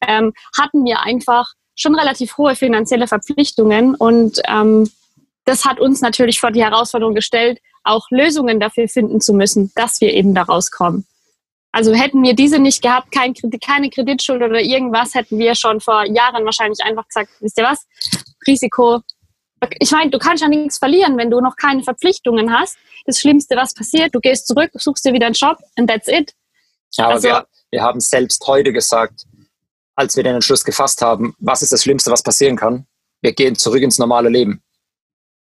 ähm, 0.07 0.33
hatten 0.57 0.85
wir 0.85 1.01
einfach 1.01 1.47
schon 1.75 1.95
relativ 1.95 2.37
hohe 2.37 2.55
finanzielle 2.55 3.07
Verpflichtungen 3.07 3.93
und 3.93 4.41
ähm, 4.47 4.89
das 5.47 5.63
hat 5.63 5.79
uns 5.79 6.01
natürlich 6.01 6.39
vor 6.39 6.51
die 6.51 6.63
Herausforderung 6.63 7.15
gestellt, 7.15 7.59
auch 7.87 8.05
Lösungen 8.09 8.59
dafür 8.59 8.87
finden 8.87 9.21
zu 9.21 9.33
müssen, 9.33 9.71
dass 9.75 10.01
wir 10.01 10.13
eben 10.13 10.35
da 10.35 10.43
rauskommen. 10.43 11.05
Also 11.71 11.93
hätten 11.93 12.23
wir 12.23 12.33
diese 12.33 12.59
nicht 12.59 12.81
gehabt, 12.81 13.11
kein 13.11 13.33
Kredit, 13.33 13.61
keine 13.61 13.89
Kreditschuld 13.89 14.41
oder 14.41 14.59
irgendwas, 14.59 15.13
hätten 15.13 15.37
wir 15.37 15.53
schon 15.53 15.79
vor 15.79 16.05
Jahren 16.05 16.45
wahrscheinlich 16.45 16.79
einfach 16.83 17.07
gesagt, 17.07 17.29
wisst 17.39 17.57
ihr 17.57 17.65
was, 17.65 17.85
Risiko, 18.47 19.01
ich 19.79 19.91
meine, 19.91 20.11
du 20.11 20.19
kannst 20.19 20.41
ja 20.41 20.49
nichts 20.49 20.77
verlieren, 20.77 21.17
wenn 21.17 21.31
du 21.31 21.39
noch 21.41 21.55
keine 21.55 21.83
Verpflichtungen 21.83 22.53
hast. 22.53 22.77
Das 23.05 23.19
Schlimmste, 23.19 23.55
was 23.55 23.73
passiert, 23.73 24.13
du 24.13 24.19
gehst 24.19 24.47
zurück, 24.47 24.71
suchst 24.73 25.05
dir 25.05 25.13
wieder 25.13 25.25
einen 25.25 25.35
Job 25.35 25.57
and 25.75 25.89
that's 25.89 26.07
it. 26.07 26.33
Ja, 26.93 27.05
aber 27.05 27.13
also, 27.15 27.27
wir, 27.27 27.47
wir 27.71 27.81
haben 27.81 27.99
selbst 27.99 28.45
heute 28.47 28.71
gesagt, 28.71 29.25
als 29.95 30.15
wir 30.15 30.23
den 30.23 30.35
Entschluss 30.35 30.63
gefasst 30.63 31.01
haben, 31.01 31.35
was 31.39 31.61
ist 31.61 31.71
das 31.71 31.83
Schlimmste, 31.83 32.11
was 32.11 32.21
passieren 32.21 32.55
kann? 32.55 32.85
Wir 33.21 33.33
gehen 33.33 33.55
zurück 33.55 33.81
ins 33.81 33.97
normale 33.97 34.29
Leben. 34.29 34.61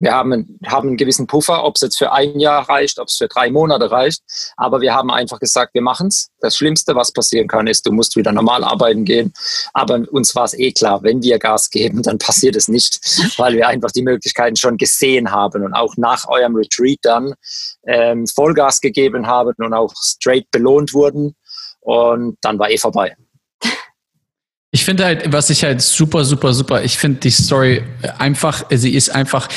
Wir 0.00 0.12
haben, 0.12 0.59
haben 0.66 0.88
einen 0.88 0.96
gewissen 0.96 1.26
Puffer, 1.26 1.64
ob 1.64 1.76
es 1.76 1.83
jetzt 1.83 1.98
für 1.98 2.12
ein 2.12 2.38
Jahr 2.38 2.68
reicht, 2.68 2.98
ob 2.98 3.09
es 3.09 3.16
für 3.16 3.28
drei 3.28 3.50
Monate 3.50 3.90
reicht. 3.90 4.22
Aber 4.57 4.80
wir 4.80 4.94
haben 4.94 5.11
einfach 5.11 5.38
gesagt, 5.38 5.74
wir 5.74 5.83
machen 5.83 6.09
es. 6.09 6.30
Das 6.40 6.57
Schlimmste, 6.57 6.94
was 6.94 7.12
passieren 7.12 7.48
kann, 7.48 7.66
ist, 7.66 7.87
du 7.87 7.92
musst 7.92 8.16
wieder 8.16 8.33
normal 8.33 8.64
arbeiten 8.64 9.04
gehen. 9.04 9.33
Aber 9.72 10.02
uns 10.11 10.35
war 10.35 10.44
es 10.44 10.54
eh 10.54 10.72
klar, 10.72 11.02
wenn 11.02 11.22
wir 11.22 11.38
Gas 11.38 11.70
geben, 11.70 12.02
dann 12.02 12.18
passiert 12.18 12.57
es 12.57 12.68
nicht, 12.68 13.00
weil 13.38 13.54
wir 13.54 13.68
einfach 13.68 13.92
die 13.92 14.02
Möglichkeiten 14.02 14.57
schon 14.57 14.76
gesehen 14.76 15.30
haben 15.30 15.64
und 15.64 15.74
auch 15.74 15.96
nach 15.96 16.28
eurem 16.28 16.57
Retreat 16.57 16.98
dann 17.02 17.35
ähm, 17.87 18.26
Vollgas 18.26 18.80
gegeben 18.80 19.26
haben 19.26 19.54
und 19.59 19.72
auch 19.72 19.94
straight 19.96 20.50
belohnt 20.50 20.92
wurden. 20.92 21.35
Und 21.80 22.38
dann 22.40 22.59
war 22.59 22.70
eh 22.70 22.78
vorbei. 22.78 23.16
Ich 24.74 24.84
finde 24.84 25.04
halt, 25.04 25.32
was 25.32 25.50
ich 25.50 25.62
halt 25.62 25.80
super, 25.80 26.24
super, 26.24 26.52
super, 26.52 26.82
ich 26.82 26.98
finde 26.98 27.20
die 27.20 27.30
Story 27.30 27.84
einfach, 28.18 28.64
sie 28.70 28.96
ist 28.96 29.08
einfach 29.08 29.48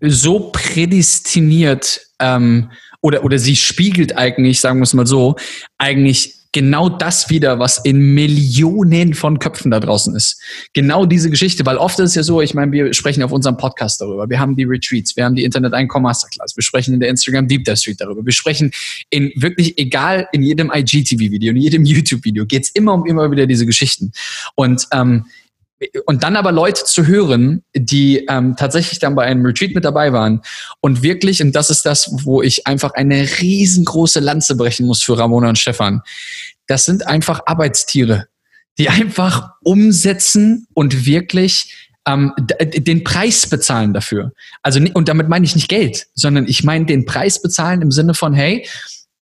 so 0.00 0.48
prädestiniert 0.52 2.00
ähm, 2.18 2.70
oder, 3.02 3.24
oder 3.24 3.38
sie 3.38 3.56
spiegelt 3.56 4.16
eigentlich, 4.16 4.58
sagen 4.60 4.78
wir 4.78 4.84
es 4.84 4.94
mal 4.94 5.06
so, 5.06 5.36
eigentlich 5.76 6.37
genau 6.52 6.88
das 6.88 7.30
wieder, 7.30 7.58
was 7.58 7.78
in 7.78 8.14
Millionen 8.14 9.14
von 9.14 9.38
Köpfen 9.38 9.70
da 9.70 9.80
draußen 9.80 10.14
ist. 10.16 10.40
Genau 10.72 11.04
diese 11.04 11.30
Geschichte, 11.30 11.64
weil 11.66 11.76
oft 11.76 11.98
ist 11.98 12.10
es 12.10 12.14
ja 12.14 12.22
so, 12.22 12.40
ich 12.40 12.54
meine, 12.54 12.72
wir 12.72 12.94
sprechen 12.94 13.22
auf 13.22 13.32
unserem 13.32 13.56
Podcast 13.56 14.00
darüber. 14.00 14.28
Wir 14.28 14.40
haben 14.40 14.56
die 14.56 14.64
Retreats, 14.64 15.16
wir 15.16 15.24
haben 15.24 15.34
die 15.34 15.44
Internet 15.44 15.74
Einkommen 15.74 16.04
Masterclass, 16.04 16.56
wir 16.56 16.62
sprechen 16.62 16.94
in 16.94 17.00
der 17.00 17.10
Instagram 17.10 17.48
Deep 17.48 17.64
Dive 17.64 17.76
Street 17.76 18.00
darüber. 18.00 18.24
Wir 18.24 18.32
sprechen 18.32 18.70
in 19.10 19.30
wirklich 19.36 19.78
egal 19.78 20.28
in 20.32 20.42
jedem 20.42 20.70
IGTV-Video, 20.72 21.50
in 21.50 21.56
jedem 21.56 21.84
YouTube-Video 21.86 22.46
geht's 22.46 22.70
immer 22.70 22.94
um 22.94 23.06
immer 23.06 23.30
wieder 23.30 23.46
diese 23.46 23.66
Geschichten. 23.66 24.12
Und 24.54 24.86
ähm, 24.92 25.26
und 26.06 26.22
dann 26.24 26.36
aber 26.36 26.52
Leute 26.52 26.84
zu 26.84 27.06
hören, 27.06 27.62
die 27.74 28.26
ähm, 28.28 28.56
tatsächlich 28.56 28.98
dann 28.98 29.14
bei 29.14 29.24
einem 29.24 29.44
Retreat 29.44 29.74
mit 29.74 29.84
dabei 29.84 30.12
waren 30.12 30.42
und 30.80 31.02
wirklich, 31.02 31.42
und 31.42 31.52
das 31.52 31.70
ist 31.70 31.86
das, 31.86 32.10
wo 32.24 32.42
ich 32.42 32.66
einfach 32.66 32.94
eine 32.94 33.28
riesengroße 33.40 34.20
Lanze 34.20 34.56
brechen 34.56 34.86
muss 34.86 35.02
für 35.02 35.16
Ramona 35.16 35.50
und 35.50 35.58
Stefan, 35.58 36.02
das 36.66 36.84
sind 36.84 37.06
einfach 37.06 37.42
Arbeitstiere, 37.46 38.26
die 38.78 38.88
einfach 38.88 39.50
umsetzen 39.62 40.66
und 40.74 41.06
wirklich 41.06 41.88
ähm, 42.06 42.32
den 42.60 43.04
Preis 43.04 43.46
bezahlen 43.46 43.92
dafür. 43.92 44.32
Also 44.62 44.80
und 44.94 45.08
damit 45.08 45.28
meine 45.28 45.44
ich 45.44 45.54
nicht 45.54 45.68
Geld, 45.68 46.06
sondern 46.14 46.46
ich 46.46 46.64
meine 46.64 46.86
den 46.86 47.04
Preis 47.04 47.40
bezahlen 47.40 47.82
im 47.82 47.90
Sinne 47.90 48.14
von, 48.14 48.34
hey, 48.34 48.66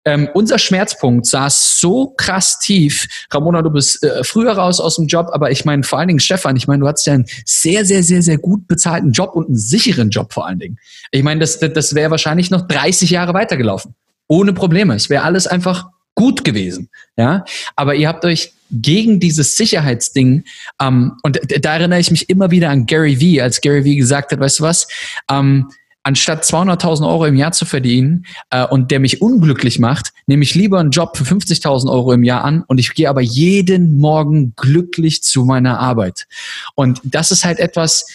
ähm, 0.05 0.29
unser 0.35 0.59
Schmerzpunkt 0.59 1.27
saß 1.27 1.79
so 1.81 2.09
krass 2.17 2.59
tief. 2.59 3.07
Ramona, 3.33 3.63
du 3.63 3.71
bist 3.71 4.03
äh, 4.03 4.23
früher 4.23 4.53
raus 4.53 4.81
aus 4.81 4.97
dem 4.97 5.07
Job, 5.07 5.29
aber 5.33 5.51
ich 5.51 5.65
meine 5.65 5.83
vor 5.83 5.99
allen 5.99 6.09
Dingen 6.09 6.21
Stefan, 6.21 6.57
ich 6.57 6.67
meine, 6.67 6.81
du 6.81 6.89
hattest 6.89 7.07
ja 7.07 7.15
einen 7.15 7.27
sehr, 7.45 7.85
sehr, 7.85 8.03
sehr, 8.03 8.23
sehr 8.23 8.39
gut 8.39 8.67
bezahlten 8.69 9.13
Job 9.13 9.35
und 9.35 9.47
einen 9.47 9.57
sicheren 9.57 10.11
Job 10.11 10.33
vor 10.33 10.47
allen 10.47 10.59
Dingen. 10.59 10.79
Ich 11.11 11.23
meine, 11.23 11.41
das, 11.41 11.59
das 11.59 11.95
wäre 11.95 12.11
wahrscheinlich 12.11 12.51
noch 12.51 12.67
30 12.69 13.11
Jahre 13.11 13.35
weitergelaufen. 13.35 13.95
Ohne 14.29 14.53
Probleme. 14.53 14.95
Es 14.95 15.11
wäre 15.11 15.25
alles 15.25 15.47
einfach 15.47 15.87
gut 16.15 16.45
gewesen. 16.45 16.89
Ja, 17.17 17.45
aber 17.77 17.95
ihr 17.95 18.09
habt 18.09 18.25
euch 18.25 18.53
gegen 18.71 19.21
dieses 19.21 19.57
Sicherheitsding 19.57 20.45
ähm, 20.81 21.13
und 21.23 21.39
da 21.61 21.77
erinnere 21.77 22.01
ich 22.01 22.11
mich 22.11 22.29
immer 22.29 22.51
wieder 22.51 22.71
an 22.71 22.87
Gary 22.87 23.21
Vee, 23.21 23.41
als 23.41 23.61
Gary 23.61 23.85
Vee 23.85 23.97
gesagt 23.97 24.33
hat, 24.33 24.41
weißt 24.41 24.61
du 24.61 24.63
was? 24.65 24.89
Ähm, 25.31 25.71
anstatt 26.05 26.45
200.000 26.45 27.09
Euro 27.09 27.25
im 27.27 27.35
Jahr 27.35 27.53
zu 27.53 27.65
verdienen 27.65 28.27
äh, 28.51 28.65
und 28.65 28.91
der 28.91 29.01
mich 29.01 29.21
unglücklich 29.21 29.79
macht, 29.79 30.13
nehme 30.27 30.45
ich 30.45 30.55
lieber 30.55 30.79
einen 30.79 30.91
Job 30.91 31.17
für 31.17 31.25
50.000 31.25 31.91
Euro 31.91 32.13
im 32.13 32.23
Jahr 32.23 32.45
an 32.45 32.63
und 32.67 32.79
ich 32.79 32.95
gehe 32.95 33.09
aber 33.09 33.23
jeden 33.23 33.97
Morgen 33.97 34.55
glücklich 34.55 35.23
zu 35.23 35.45
meiner 35.45 35.81
Arbeit. 35.81 36.27
Und 36.75 37.01
das 37.03 37.31
ist 37.31 37.45
halt 37.45 37.59
etwas, 37.59 38.07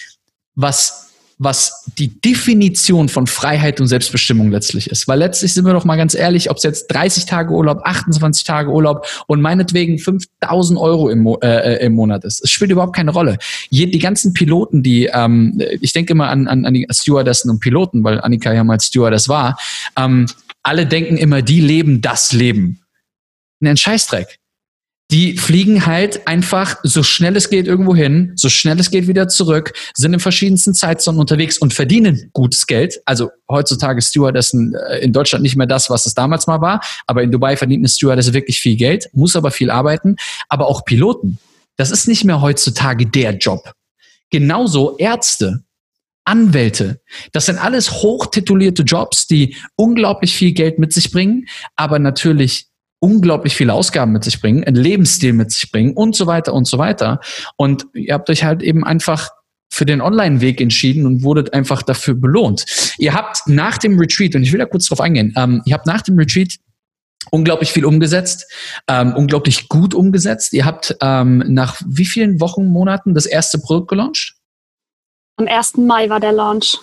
was 0.55 1.08
was 1.39 1.85
die 1.97 2.19
Definition 2.19 3.07
von 3.07 3.25
Freiheit 3.25 3.79
und 3.79 3.87
Selbstbestimmung 3.87 4.51
letztlich 4.51 4.89
ist. 4.89 5.07
Weil 5.07 5.19
letztlich 5.19 5.53
sind 5.53 5.65
wir 5.65 5.71
doch 5.71 5.85
mal 5.85 5.95
ganz 5.95 6.13
ehrlich, 6.13 6.51
ob 6.51 6.57
es 6.57 6.63
jetzt 6.63 6.87
30 6.87 7.25
Tage 7.25 7.53
Urlaub, 7.53 7.79
28 7.83 8.43
Tage 8.43 8.69
Urlaub 8.69 9.07
und 9.25 9.39
meinetwegen 9.39 9.99
5000 9.99 10.77
Euro 10.77 11.09
im, 11.09 11.25
äh, 11.41 11.77
im 11.77 11.93
Monat 11.93 12.25
ist. 12.25 12.43
Es 12.43 12.51
spielt 12.51 12.71
überhaupt 12.71 12.93
keine 12.93 13.11
Rolle. 13.11 13.37
Die 13.71 13.99
ganzen 13.99 14.33
Piloten, 14.33 14.83
die, 14.83 15.05
ähm, 15.05 15.61
ich 15.79 15.93
denke 15.93 16.11
immer 16.11 16.27
an, 16.27 16.47
an, 16.47 16.65
an 16.65 16.73
die 16.73 16.85
Stewardessen 16.91 17.49
und 17.49 17.61
Piloten, 17.61 18.03
weil 18.03 18.19
Annika 18.19 18.53
ja 18.53 18.65
mal 18.65 18.79
Stewardess 18.79 19.29
war, 19.29 19.57
ähm, 19.97 20.25
alle 20.61 20.85
denken 20.85 21.17
immer, 21.17 21.41
die 21.41 21.61
leben 21.61 22.01
das 22.01 22.33
Leben. 22.33 22.81
Ein 23.63 23.77
Scheißdreck 23.77 24.38
die 25.11 25.37
fliegen 25.37 25.87
halt 25.87 26.27
einfach 26.27 26.77
so 26.83 27.01
schnell 27.01 27.35
es 27.35 27.49
geht 27.49 27.65
irgendwo 27.65 27.95
hin, 27.95 28.33
so 28.35 28.47
schnell 28.47 28.79
es 28.79 28.91
geht 28.91 29.07
wieder 29.07 29.27
zurück, 29.27 29.73
sind 29.95 30.13
in 30.13 30.19
verschiedensten 30.19 30.75
Zeitzonen 30.75 31.19
unterwegs 31.19 31.57
und 31.57 31.73
verdienen 31.73 32.29
gutes 32.33 32.67
Geld. 32.67 33.01
Also 33.05 33.31
heutzutage 33.49 34.01
Stewardessen 34.01 34.75
äh, 34.75 34.99
in 34.99 35.11
Deutschland 35.11 35.41
nicht 35.41 35.55
mehr 35.55 35.65
das, 35.65 35.89
was 35.89 36.05
es 36.05 36.13
damals 36.13 36.45
mal 36.45 36.61
war, 36.61 36.81
aber 37.07 37.23
in 37.23 37.31
Dubai 37.31 37.57
verdient 37.57 37.81
eine 37.81 37.89
Stewardess 37.89 38.33
wirklich 38.33 38.59
viel 38.59 38.75
Geld, 38.75 39.09
muss 39.13 39.35
aber 39.35 39.49
viel 39.49 39.71
arbeiten. 39.71 40.15
Aber 40.47 40.67
auch 40.67 40.85
Piloten, 40.85 41.39
das 41.75 41.89
ist 41.89 42.07
nicht 42.07 42.23
mehr 42.23 42.41
heutzutage 42.41 43.07
der 43.07 43.37
Job. 43.37 43.73
Genauso 44.29 44.95
Ärzte, 44.97 45.63
Anwälte. 46.23 47.01
Das 47.31 47.47
sind 47.47 47.57
alles 47.57 47.91
hochtitulierte 48.03 48.83
Jobs, 48.83 49.25
die 49.25 49.55
unglaublich 49.75 50.35
viel 50.35 50.51
Geld 50.51 50.77
mit 50.77 50.93
sich 50.93 51.11
bringen, 51.11 51.47
aber 51.75 51.97
natürlich 51.97 52.68
unglaublich 52.99 53.55
viele 53.55 53.73
Ausgaben 53.73 54.11
mit 54.11 54.23
sich 54.23 54.41
bringen, 54.41 54.63
einen 54.63 54.75
Lebensstil 54.75 55.33
mit 55.33 55.51
sich 55.51 55.71
bringen 55.71 55.93
und 55.93 56.15
so 56.15 56.27
weiter 56.27 56.53
und 56.53 56.67
so 56.67 56.77
weiter. 56.77 57.19
Und 57.55 57.87
ihr 57.93 58.13
habt 58.13 58.29
euch 58.29 58.43
halt 58.43 58.61
eben 58.61 58.83
einfach 58.83 59.29
für 59.71 59.85
den 59.85 60.01
Online-Weg 60.01 60.59
entschieden 60.61 61.05
und 61.05 61.23
wurdet 61.23 61.53
einfach 61.53 61.83
dafür 61.83 62.15
belohnt. 62.15 62.65
Ihr 62.97 63.13
habt 63.13 63.47
nach 63.47 63.77
dem 63.77 63.99
Retreat, 63.99 64.35
und 64.35 64.43
ich 64.43 64.51
will 64.51 64.59
da 64.59 64.65
kurz 64.65 64.87
drauf 64.87 64.99
eingehen, 64.99 65.33
ähm, 65.37 65.61
ihr 65.65 65.73
habt 65.73 65.85
nach 65.85 66.01
dem 66.01 66.17
Retreat 66.17 66.55
unglaublich 67.31 67.71
viel 67.71 67.85
umgesetzt, 67.85 68.45
ähm, 68.87 69.13
unglaublich 69.15 69.69
gut 69.69 69.93
umgesetzt. 69.93 70.53
Ihr 70.53 70.65
habt 70.65 70.95
ähm, 71.01 71.43
nach 71.47 71.79
wie 71.85 72.05
vielen 72.05 72.41
Wochen, 72.41 72.67
Monaten 72.67 73.13
das 73.13 73.25
erste 73.25 73.59
Produkt 73.59 73.89
gelauncht? 73.89 74.35
Am 75.37 75.47
1. 75.47 75.77
Mai 75.77 76.09
war 76.09 76.19
der 76.19 76.33
Launch. 76.33 76.77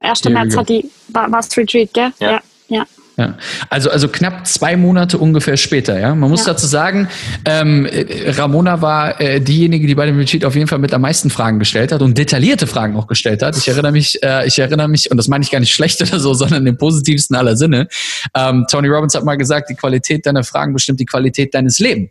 1. 0.00 0.24
März 0.24 0.56
hat 0.56 0.68
die, 0.68 0.90
war, 1.08 1.30
war 1.30 1.40
das 1.40 1.56
Retreat, 1.56 1.92
gell? 1.94 2.12
Ja. 2.18 2.32
ja. 2.32 2.42
ja. 2.68 2.86
Ja. 3.18 3.36
Also, 3.68 3.90
also 3.90 4.06
knapp 4.06 4.46
zwei 4.46 4.76
Monate 4.76 5.18
ungefähr 5.18 5.56
später, 5.56 5.98
ja. 5.98 6.14
Man 6.14 6.30
muss 6.30 6.46
ja. 6.46 6.52
dazu 6.52 6.68
sagen, 6.68 7.08
ähm, 7.44 7.88
Ramona 8.28 8.80
war 8.80 9.20
äh, 9.20 9.40
diejenige, 9.40 9.88
die 9.88 9.96
bei 9.96 10.06
dem 10.06 10.16
Retreat 10.16 10.44
auf 10.44 10.54
jeden 10.54 10.68
Fall 10.68 10.78
mit 10.78 10.94
am 10.94 11.00
meisten 11.00 11.28
Fragen 11.28 11.58
gestellt 11.58 11.90
hat 11.90 12.00
und 12.00 12.16
detaillierte 12.16 12.68
Fragen 12.68 12.96
auch 12.96 13.08
gestellt 13.08 13.42
hat. 13.42 13.56
Ich 13.56 13.66
erinnere 13.66 13.90
mich, 13.90 14.22
äh, 14.22 14.46
ich 14.46 14.60
erinnere 14.60 14.86
mich, 14.86 15.10
und 15.10 15.16
das 15.16 15.26
meine 15.26 15.42
ich 15.42 15.50
gar 15.50 15.58
nicht 15.58 15.72
schlecht 15.72 16.00
oder 16.08 16.20
so, 16.20 16.32
sondern 16.32 16.64
im 16.64 16.78
positivsten 16.78 17.34
aller 17.34 17.56
Sinne. 17.56 17.88
Ähm, 18.36 18.66
Tony 18.70 18.86
Robbins 18.86 19.16
hat 19.16 19.24
mal 19.24 19.36
gesagt, 19.36 19.68
die 19.68 19.74
Qualität 19.74 20.24
deiner 20.24 20.44
Fragen 20.44 20.72
bestimmt 20.72 21.00
die 21.00 21.06
Qualität 21.06 21.52
deines 21.54 21.80
Lebens 21.80 22.10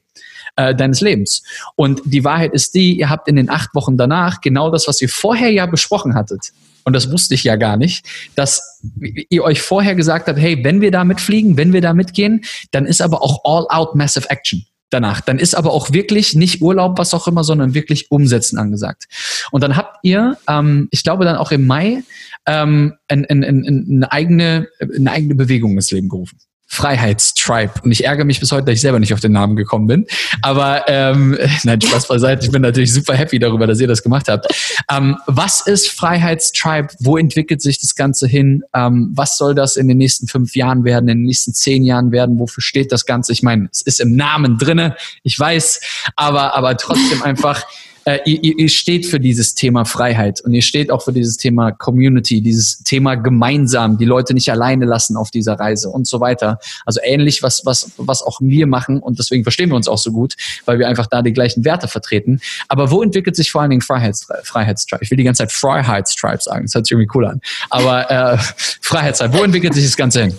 äh, 0.57 0.75
deines 0.75 0.99
Lebens. 0.99 1.43
Und 1.75 2.01
die 2.03 2.25
Wahrheit 2.25 2.53
ist 2.53 2.73
die, 2.73 2.97
ihr 2.99 3.09
habt 3.09 3.29
in 3.29 3.37
den 3.37 3.49
acht 3.49 3.73
Wochen 3.75 3.95
danach 3.95 4.41
genau 4.41 4.69
das, 4.71 4.87
was 4.87 5.01
ihr 5.01 5.09
vorher 5.09 5.51
ja 5.51 5.65
besprochen 5.67 6.15
hattet, 6.15 6.51
und 6.88 6.93
das 6.93 7.12
wusste 7.12 7.34
ich 7.34 7.43
ja 7.43 7.58
gar 7.58 7.76
nicht, 7.76 8.06
dass 8.36 8.82
ihr 9.30 9.43
euch 9.43 9.62
vorher 9.62 9.93
gesagt 9.93 10.30
habt, 10.30 10.39
hey, 10.39 10.63
wenn 10.63 10.80
wir 10.80 10.89
da 10.89 11.04
mitfliegen, 11.04 11.58
wenn 11.58 11.73
wir 11.73 11.82
da 11.82 11.93
mitgehen, 11.93 12.45
dann 12.71 12.86
ist 12.86 13.02
aber 13.02 13.21
auch 13.21 13.41
All-Out 13.43 13.95
Massive 13.95 14.30
Action 14.30 14.65
danach. 14.89 15.19
Dann 15.19 15.38
ist 15.38 15.54
aber 15.54 15.73
auch 15.73 15.91
wirklich 15.91 16.34
nicht 16.34 16.62
Urlaub, 16.62 16.97
was 16.97 17.13
auch 17.13 17.28
immer, 17.28 17.43
sondern 17.43 17.73
wirklich 17.73 18.10
Umsetzen 18.10 18.58
angesagt. 18.58 19.04
Und 19.52 19.65
dann 19.65 19.76
habt 19.76 19.97
ihr, 20.04 20.38
ähm, 20.47 20.88
ich 20.91 21.04
glaube 21.04 21.26
dann 21.26 21.36
auch 21.36 21.52
im 21.52 21.67
Mai, 21.67 22.04
ähm, 22.45 22.93
ein, 23.10 23.26
ein, 23.26 23.43
ein, 23.43 23.65
eine, 23.65 24.10
eigene, 24.13 24.69
eine 24.80 25.12
eigene 25.12 25.36
Bewegung 25.36 25.73
ins 25.73 25.91
Leben 25.91 26.08
gerufen. 26.08 26.38
Freiheitstribe. 26.67 27.71
Und 27.84 27.91
ich 27.91 28.03
ärgere 28.03 28.25
mich 28.25 28.39
bis 28.39 28.51
heute, 28.51 28.65
dass 28.65 28.73
ich 28.75 28.82
selber 28.82 28.99
nicht 28.99 29.13
auf 29.13 29.21
den 29.21 29.32
Namen 29.32 29.56
gekommen 29.56 29.88
bin. 29.88 30.06
Aber 30.41 30.84
ähm, 30.88 31.38
nein, 31.63 31.82
Spaß 31.82 32.08
beiseite. 32.08 32.45
Ich 32.45 32.51
bin 32.51 32.62
natürlich 32.62 32.93
super 32.93 33.15
happy 33.15 33.39
darüber, 33.39 33.65
dass 33.65 33.80
ihr 33.80 33.88
das 33.88 34.03
gemacht 34.03 34.27
habt. 34.27 34.47
Ähm, 34.91 35.17
was 35.25 35.62
ist 35.62 35.89
Freiheitstribe? 35.89 36.89
Wo 36.99 37.17
entwickelt 37.17 37.62
sich 37.62 37.80
das 37.80 37.95
Ganze 37.95 38.27
hin? 38.27 38.63
Ähm, 38.73 39.12
was 39.13 39.38
soll 39.38 39.56
das 39.56 39.77
in 39.77 39.88
den 39.88 39.97
nächsten 39.97 40.27
fünf 40.27 40.56
Jahren 40.56 40.84
werden, 40.84 41.10
in 41.10 41.19
den 41.19 41.25
nächsten 41.25 41.53
zehn 41.53 41.84
Jahren 41.84 42.12
werden? 42.12 42.38
Wofür 42.38 42.62
steht 42.62 42.91
das 42.91 43.06
Ganze? 43.06 43.32
Ich 43.32 43.43
meine, 43.43 43.69
es 43.71 43.82
ist 43.82 44.01
im 44.01 44.15
Namen 44.15 44.58
drinne, 44.58 44.95
ich 45.23 45.39
weiß, 45.39 45.82
aber, 46.15 46.56
aber 46.56 46.75
trotzdem 46.77 47.21
einfach 47.23 47.63
äh, 48.07 48.19
ihr, 48.23 48.57
ihr 48.57 48.69
steht 48.69 49.05
für 49.05 49.19
dieses 49.19 49.53
Thema 49.53 49.83
Freiheit 49.83 50.39
und 50.39 50.53
ihr 50.53 50.61
steht 50.61 50.91
auch 50.91 51.03
für 51.03 51.11
dieses 51.11 51.35
Thema 51.35 51.71
Community, 51.71 52.41
dieses 52.41 52.81
Thema 52.83 53.15
gemeinsam, 53.15 53.97
die 53.97 54.05
Leute 54.05 54.33
nicht 54.33 54.49
alleine 54.49 54.85
lassen 54.85 55.17
auf 55.17 55.29
dieser 55.29 55.59
Reise 55.59 55.89
und 55.89 56.07
so 56.07 56.21
weiter. 56.21 56.57
Also 56.85 57.01
ähnlich, 57.03 57.43
was, 57.43 57.65
was, 57.65 57.91
was 57.97 58.23
auch 58.23 58.39
wir 58.39 58.65
machen 58.65 58.99
und 58.99 59.19
deswegen 59.19 59.43
verstehen 59.43 59.69
wir 59.69 59.75
uns 59.75 59.89
auch 59.89 59.97
so 59.97 60.13
gut, 60.13 60.37
weil 60.63 60.79
wir 60.79 60.87
einfach 60.87 61.07
da 61.07 61.21
die 61.21 61.33
gleichen 61.33 61.65
Werte 61.65 61.89
vertreten. 61.89 62.39
Aber 62.69 62.91
wo 62.91 63.03
entwickelt 63.03 63.35
sich 63.35 63.51
vor 63.51 63.61
allen 63.61 63.71
Dingen 63.71 63.81
Freiheits, 63.81 64.25
Freiheitstribe? 64.43 65.03
Ich 65.03 65.11
will 65.11 65.17
die 65.17 65.25
ganze 65.25 65.39
Zeit 65.39 65.51
Freiheitstribe 65.51 66.41
sagen, 66.41 66.63
das 66.63 66.75
hört 66.75 66.85
sich 66.85 66.93
irgendwie 66.93 67.11
cool 67.13 67.25
an. 67.25 67.41
Aber 67.69 68.09
äh, 68.09 68.37
Freiheitstribe, 68.81 69.37
wo 69.37 69.43
entwickelt 69.43 69.73
sich 69.73 69.83
das 69.83 69.97
Ganze 69.97 70.21
hin? 70.21 70.37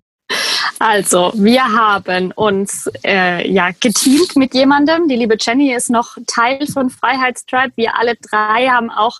Also, 0.79 1.33
wir 1.35 1.65
haben 1.65 2.33
uns 2.33 2.89
äh, 3.05 3.51
ja 3.51 3.71
geteamt 3.81 4.37
mit 4.37 4.55
jemandem. 4.55 5.09
Die 5.09 5.17
liebe 5.17 5.37
Jenny 5.39 5.73
ist 5.73 5.91
noch 5.91 6.17
Teil 6.27 6.67
von 6.67 6.89
Freiheitstribe. 6.89 7.73
Wir 7.77 7.99
alle 7.99 8.15
drei 8.15 8.69
haben 8.69 8.91
auch 8.91 9.19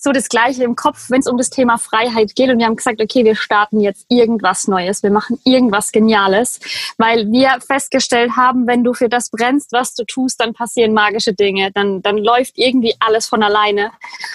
so 0.00 0.12
das 0.12 0.28
Gleiche 0.28 0.62
im 0.62 0.76
Kopf, 0.76 1.10
wenn 1.10 1.20
es 1.20 1.26
um 1.26 1.36
das 1.36 1.50
Thema 1.50 1.76
Freiheit 1.76 2.36
geht. 2.36 2.50
Und 2.50 2.58
wir 2.58 2.66
haben 2.66 2.76
gesagt, 2.76 3.00
okay, 3.00 3.24
wir 3.24 3.34
starten 3.34 3.80
jetzt 3.80 4.06
irgendwas 4.08 4.68
Neues. 4.68 5.02
Wir 5.02 5.10
machen 5.10 5.40
irgendwas 5.44 5.90
Geniales, 5.90 6.60
weil 6.98 7.30
wir 7.32 7.58
festgestellt 7.60 8.36
haben, 8.36 8.66
wenn 8.68 8.84
du 8.84 8.94
für 8.94 9.08
das 9.08 9.30
brennst, 9.30 9.72
was 9.72 9.94
du 9.94 10.04
tust, 10.04 10.40
dann 10.40 10.52
passieren 10.52 10.94
magische 10.94 11.34
Dinge. 11.34 11.72
Dann, 11.72 12.00
dann 12.00 12.16
läuft 12.16 12.58
irgendwie 12.58 12.94
alles 13.00 13.26
von 13.26 13.42
alleine. 13.42 13.90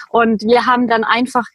Und 0.09 0.43
wir 0.43 0.65
haben 0.65 0.89
dann 0.89 1.05
einfach 1.05 1.45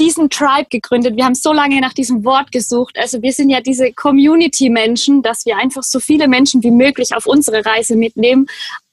diesen 0.00 0.30
Tribe 0.30 0.68
gegründet. 0.70 1.16
Wir 1.16 1.24
haben 1.24 1.34
so 1.34 1.52
lange 1.52 1.80
nach 1.80 1.92
diesem 1.92 2.24
Wort 2.24 2.52
gesucht. 2.52 2.96
Also 2.98 3.22
wir 3.22 3.32
sind 3.32 3.50
ja 3.50 3.60
diese 3.60 3.92
Community-Menschen, 3.92 5.22
dass 5.22 5.44
wir 5.44 5.56
einfach 5.56 5.82
so 5.82 6.00
viele 6.00 6.28
Menschen 6.28 6.62
wie 6.62 6.70
möglich 6.70 7.14
auf 7.14 7.26
unsere 7.26 7.64
Reise 7.64 7.96
mitnehmen, 7.96 8.46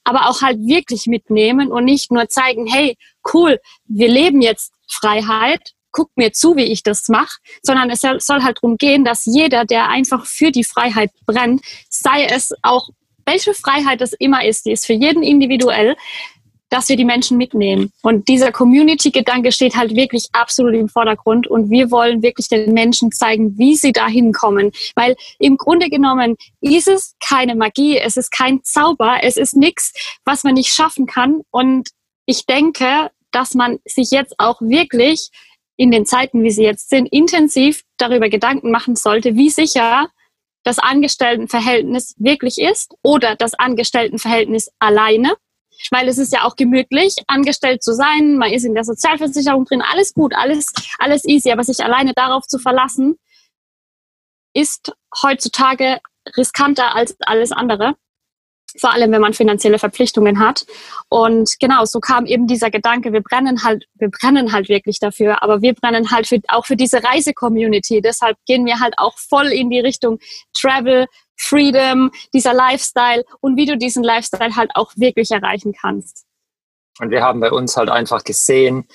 aber 0.04 0.28
auch 0.28 0.42
halt 0.42 0.58
wirklich 0.66 1.06
mitnehmen 1.06 1.70
und 1.70 1.84
nicht 1.84 2.10
nur 2.10 2.28
zeigen, 2.28 2.66
hey, 2.66 2.96
cool, 3.32 3.58
wir 3.86 4.08
leben 4.08 4.40
jetzt 4.40 4.72
Freiheit, 4.88 5.72
guck 5.92 6.10
mir 6.16 6.32
zu, 6.32 6.56
wie 6.56 6.64
ich 6.64 6.82
das 6.82 7.08
mache, 7.08 7.38
sondern 7.62 7.90
es 7.90 8.00
soll 8.00 8.42
halt 8.42 8.58
darum 8.58 8.76
gehen, 8.76 9.04
dass 9.04 9.24
jeder, 9.24 9.64
der 9.64 9.88
einfach 9.88 10.26
für 10.26 10.50
die 10.50 10.64
Freiheit 10.64 11.10
brennt, 11.24 11.62
sei 11.88 12.26
es 12.26 12.52
auch 12.62 12.90
welche 13.24 13.54
Freiheit 13.54 14.00
das 14.00 14.12
immer 14.12 14.44
ist, 14.44 14.66
die 14.66 14.72
ist 14.72 14.86
für 14.86 14.92
jeden 14.92 15.22
individuell, 15.22 15.96
dass 16.68 16.88
wir 16.88 16.96
die 16.96 17.04
Menschen 17.04 17.36
mitnehmen. 17.36 17.92
Und 18.02 18.28
dieser 18.28 18.50
Community-Gedanke 18.52 19.52
steht 19.52 19.76
halt 19.76 19.94
wirklich 19.94 20.28
absolut 20.32 20.74
im 20.74 20.88
Vordergrund. 20.88 21.46
Und 21.46 21.70
wir 21.70 21.90
wollen 21.90 22.22
wirklich 22.22 22.48
den 22.48 22.72
Menschen 22.72 23.12
zeigen, 23.12 23.56
wie 23.58 23.76
sie 23.76 23.92
da 23.92 24.08
hinkommen. 24.08 24.72
Weil 24.94 25.16
im 25.38 25.56
Grunde 25.56 25.88
genommen 25.88 26.36
ist 26.60 26.88
es 26.88 27.14
keine 27.24 27.54
Magie, 27.54 27.98
es 27.98 28.16
ist 28.16 28.30
kein 28.30 28.62
Zauber, 28.64 29.18
es 29.22 29.36
ist 29.36 29.56
nichts, 29.56 29.92
was 30.24 30.44
man 30.44 30.54
nicht 30.54 30.72
schaffen 30.72 31.06
kann. 31.06 31.42
Und 31.50 31.90
ich 32.26 32.46
denke, 32.46 33.10
dass 33.30 33.54
man 33.54 33.78
sich 33.84 34.10
jetzt 34.10 34.34
auch 34.38 34.60
wirklich 34.60 35.30
in 35.76 35.90
den 35.90 36.06
Zeiten, 36.06 36.42
wie 36.42 36.50
sie 36.50 36.64
jetzt 36.64 36.88
sind, 36.88 37.06
intensiv 37.12 37.82
darüber 37.98 38.28
Gedanken 38.28 38.70
machen 38.70 38.96
sollte, 38.96 39.36
wie 39.36 39.50
sicher 39.50 40.08
das 40.64 40.78
Angestelltenverhältnis 40.78 42.14
wirklich 42.18 42.58
ist 42.58 42.94
oder 43.02 43.36
das 43.36 43.54
Angestelltenverhältnis 43.54 44.70
alleine 44.80 45.34
weil 45.90 46.08
es 46.08 46.18
ist 46.18 46.32
ja 46.32 46.44
auch 46.44 46.56
gemütlich, 46.56 47.16
angestellt 47.26 47.82
zu 47.82 47.92
sein, 47.92 48.36
man 48.36 48.52
ist 48.52 48.64
in 48.64 48.74
der 48.74 48.84
Sozialversicherung 48.84 49.64
drin, 49.64 49.82
alles 49.82 50.14
gut, 50.14 50.34
alles, 50.34 50.72
alles 50.98 51.24
easy, 51.24 51.50
aber 51.50 51.64
sich 51.64 51.84
alleine 51.84 52.12
darauf 52.14 52.44
zu 52.46 52.58
verlassen, 52.58 53.16
ist 54.54 54.92
heutzutage 55.22 56.00
riskanter 56.36 56.94
als 56.94 57.16
alles 57.20 57.52
andere. 57.52 57.94
Vor 58.78 58.92
allem, 58.92 59.12
wenn 59.12 59.20
man 59.20 59.32
finanzielle 59.32 59.78
Verpflichtungen 59.78 60.38
hat. 60.38 60.66
Und 61.08 61.58
genau, 61.60 61.84
so 61.84 62.00
kam 62.00 62.26
eben 62.26 62.46
dieser 62.46 62.70
Gedanke, 62.70 63.12
wir 63.12 63.22
brennen 63.22 63.62
halt, 63.64 63.86
wir 63.94 64.10
brennen 64.10 64.52
halt 64.52 64.68
wirklich 64.68 64.98
dafür, 64.98 65.42
aber 65.42 65.62
wir 65.62 65.72
brennen 65.72 66.10
halt 66.10 66.26
für, 66.26 66.40
auch 66.48 66.66
für 66.66 66.76
diese 66.76 67.02
Reise-Community. 67.02 68.02
Deshalb 68.02 68.36
gehen 68.44 68.66
wir 68.66 68.80
halt 68.80 68.94
auch 68.98 69.16
voll 69.18 69.46
in 69.46 69.70
die 69.70 69.80
Richtung 69.80 70.18
Travel, 70.52 71.06
Freedom, 71.36 72.10
dieser 72.32 72.54
Lifestyle 72.54 73.24
und 73.40 73.56
wie 73.56 73.66
du 73.66 73.76
diesen 73.76 74.02
Lifestyle 74.02 74.56
halt 74.56 74.70
auch 74.74 74.92
wirklich 74.96 75.30
erreichen 75.30 75.74
kannst. 75.78 76.24
Und 76.98 77.10
wir 77.10 77.22
haben 77.22 77.40
bei 77.40 77.50
uns 77.50 77.76
halt 77.76 77.90
einfach 77.90 78.24
gesehen, 78.24 78.86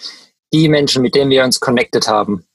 die 0.53 0.67
Menschen, 0.67 1.01
mit 1.01 1.15
denen 1.15 1.29
wir 1.29 1.43
uns 1.43 1.59
connected 1.59 2.07
haben, 2.07 2.45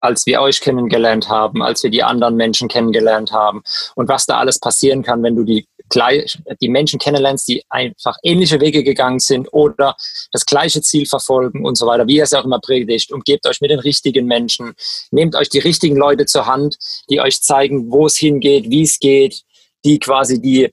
als 0.00 0.26
wir 0.26 0.40
euch 0.40 0.60
kennengelernt 0.60 1.28
haben, 1.28 1.62
als 1.62 1.82
wir 1.82 1.90
die 1.90 2.02
anderen 2.02 2.36
Menschen 2.36 2.68
kennengelernt 2.68 3.32
haben 3.32 3.62
und 3.94 4.08
was 4.08 4.26
da 4.26 4.38
alles 4.38 4.58
passieren 4.58 5.02
kann, 5.02 5.22
wenn 5.22 5.36
du 5.36 5.44
die, 5.44 5.66
die 5.92 6.68
Menschen 6.68 6.98
kennenlernst, 6.98 7.46
die 7.48 7.62
einfach 7.68 8.16
ähnliche 8.22 8.60
Wege 8.60 8.82
gegangen 8.82 9.20
sind 9.20 9.48
oder 9.52 9.96
das 10.32 10.46
gleiche 10.46 10.82
Ziel 10.82 11.06
verfolgen 11.06 11.64
und 11.64 11.76
so 11.76 11.86
weiter, 11.86 12.06
wie 12.06 12.16
ihr 12.16 12.24
es 12.24 12.32
auch 12.32 12.44
immer 12.44 12.60
predigt. 12.60 13.12
Umgebt 13.12 13.46
euch 13.46 13.60
mit 13.60 13.70
den 13.70 13.80
richtigen 13.80 14.26
Menschen, 14.26 14.74
nehmt 15.10 15.34
euch 15.36 15.48
die 15.48 15.58
richtigen 15.58 15.96
Leute 15.96 16.26
zur 16.26 16.46
Hand, 16.46 16.78
die 17.10 17.20
euch 17.20 17.42
zeigen, 17.42 17.90
wo 17.90 18.06
es 18.06 18.16
hingeht, 18.16 18.70
wie 18.70 18.82
es 18.82 18.98
geht, 18.98 19.42
die 19.84 19.98
quasi 19.98 20.40
die 20.40 20.72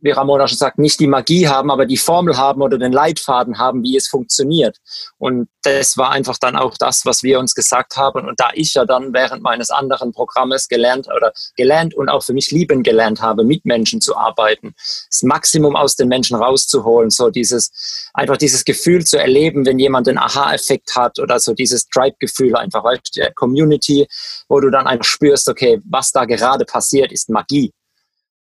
wie 0.00 0.10
Ramona 0.10 0.46
schon 0.46 0.58
sagt, 0.58 0.78
nicht 0.78 1.00
die 1.00 1.06
Magie 1.06 1.48
haben, 1.48 1.70
aber 1.70 1.86
die 1.86 1.96
Formel 1.96 2.36
haben 2.36 2.62
oder 2.62 2.78
den 2.78 2.92
Leitfaden 2.92 3.58
haben, 3.58 3.82
wie 3.82 3.96
es 3.96 4.08
funktioniert. 4.08 4.78
Und 5.18 5.48
das 5.62 5.96
war 5.96 6.10
einfach 6.10 6.38
dann 6.38 6.56
auch 6.56 6.76
das, 6.78 7.04
was 7.04 7.22
wir 7.22 7.38
uns 7.38 7.54
gesagt 7.54 7.96
haben. 7.96 8.26
Und 8.26 8.40
da 8.40 8.50
ich 8.54 8.74
ja 8.74 8.84
dann 8.84 9.12
während 9.12 9.42
meines 9.42 9.70
anderen 9.70 10.12
Programmes 10.12 10.68
gelernt 10.68 11.08
oder 11.14 11.32
gelernt 11.56 11.94
und 11.94 12.08
auch 12.08 12.22
für 12.22 12.32
mich 12.32 12.50
lieben 12.50 12.82
gelernt 12.82 13.20
habe, 13.20 13.44
mit 13.44 13.64
Menschen 13.64 14.00
zu 14.00 14.16
arbeiten, 14.16 14.74
das 14.76 15.22
Maximum 15.22 15.76
aus 15.76 15.96
den 15.96 16.08
Menschen 16.08 16.36
rauszuholen, 16.36 17.10
so 17.10 17.30
dieses, 17.30 18.08
einfach 18.14 18.36
dieses 18.36 18.64
Gefühl 18.64 19.04
zu 19.04 19.18
erleben, 19.18 19.66
wenn 19.66 19.78
jemand 19.78 20.08
einen 20.08 20.18
Aha-Effekt 20.18 20.96
hat 20.96 21.18
oder 21.18 21.40
so 21.40 21.54
dieses 21.54 21.86
Tribe-Gefühl 21.88 22.56
einfach, 22.56 22.84
weil 22.84 23.00
die 23.14 23.26
Community, 23.34 24.06
wo 24.48 24.60
du 24.60 24.70
dann 24.70 24.86
einfach 24.86 25.04
spürst, 25.04 25.48
okay, 25.48 25.80
was 25.88 26.12
da 26.12 26.24
gerade 26.24 26.64
passiert, 26.64 27.12
ist 27.12 27.28
Magie. 27.28 27.72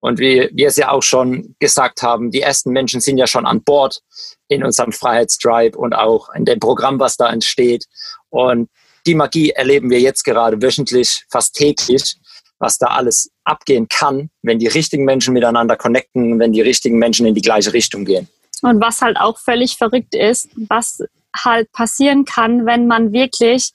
Und 0.07 0.21
wie 0.21 0.49
wir 0.53 0.69
es 0.69 0.77
ja 0.77 0.92
auch 0.92 1.03
schon 1.03 1.57
gesagt 1.59 2.01
haben, 2.01 2.31
die 2.31 2.40
ersten 2.40 2.71
Menschen 2.71 3.01
sind 3.01 3.19
ja 3.19 3.27
schon 3.27 3.45
an 3.45 3.64
Bord 3.64 4.03
in 4.47 4.62
unserem 4.62 4.92
Freiheitstribe 4.92 5.77
und 5.77 5.95
auch 5.95 6.29
in 6.33 6.45
dem 6.45 6.61
Programm, 6.61 7.01
was 7.01 7.16
da 7.16 7.29
entsteht. 7.29 7.87
Und 8.31 8.71
die 9.05 9.16
Magie 9.16 9.51
erleben 9.51 9.90
wir 9.90 9.99
jetzt 9.99 10.23
gerade 10.23 10.62
wöchentlich, 10.62 11.25
fast 11.29 11.57
täglich, 11.57 12.19
was 12.61 12.79
da 12.79 12.87
alles 12.87 13.33
abgehen 13.42 13.88
kann, 13.88 14.31
wenn 14.42 14.61
die 14.61 14.69
richtigen 14.69 15.05
Menschen 15.05 15.35
miteinander 15.35 15.75
connecten, 15.75 16.38
wenn 16.38 16.53
die 16.53 16.62
richtigen 16.62 17.01
Menschen 17.01 17.27
in 17.27 17.35
die 17.35 17.42
gleiche 17.42 17.73
Richtung 17.73 18.05
gehen. 18.05 18.29
Und 18.62 18.81
was 18.81 19.03
halt 19.03 19.16
auch 19.16 19.40
völlig 19.40 19.77
verrückt 19.77 20.14
ist, 20.14 20.49
was 20.69 21.03
halt 21.37 21.73
passieren 21.73 22.25
kann, 22.25 22.64
wenn 22.64 22.87
man 22.87 23.12
wirklich 23.12 23.73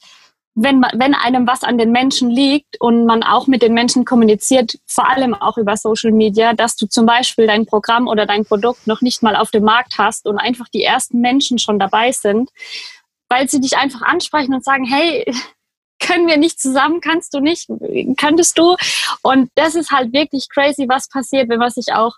wenn, 0.53 0.81
wenn 0.81 1.13
einem 1.13 1.47
was 1.47 1.63
an 1.63 1.77
den 1.77 1.91
Menschen 1.91 2.29
liegt 2.29 2.79
und 2.81 3.05
man 3.05 3.23
auch 3.23 3.47
mit 3.47 3.61
den 3.61 3.73
Menschen 3.73 4.03
kommuniziert, 4.03 4.77
vor 4.85 5.09
allem 5.09 5.33
auch 5.33 5.57
über 5.57 5.77
Social 5.77 6.11
Media, 6.11 6.53
dass 6.53 6.75
du 6.75 6.87
zum 6.87 7.05
Beispiel 7.05 7.47
dein 7.47 7.65
Programm 7.65 8.07
oder 8.07 8.25
dein 8.25 8.43
Produkt 8.45 8.85
noch 8.85 9.01
nicht 9.01 9.23
mal 9.23 9.35
auf 9.35 9.51
dem 9.51 9.63
Markt 9.63 9.97
hast 9.97 10.27
und 10.27 10.37
einfach 10.37 10.67
die 10.67 10.83
ersten 10.83 11.21
Menschen 11.21 11.57
schon 11.57 11.79
dabei 11.79 12.11
sind, 12.11 12.49
weil 13.29 13.49
sie 13.49 13.61
dich 13.61 13.77
einfach 13.77 14.01
ansprechen 14.01 14.53
und 14.53 14.63
sagen, 14.63 14.85
hey, 14.85 15.25
können 16.01 16.27
wir 16.27 16.37
nicht 16.37 16.59
zusammen, 16.59 16.99
kannst 16.99 17.33
du 17.33 17.39
nicht, 17.39 17.69
könntest 18.17 18.57
du? 18.57 18.75
Und 19.21 19.51
das 19.55 19.75
ist 19.75 19.91
halt 19.91 20.11
wirklich 20.13 20.47
crazy, 20.49 20.89
was 20.89 21.07
passiert, 21.07 21.47
wenn 21.47 21.59
man 21.59 21.69
sich 21.69 21.93
auch, 21.93 22.15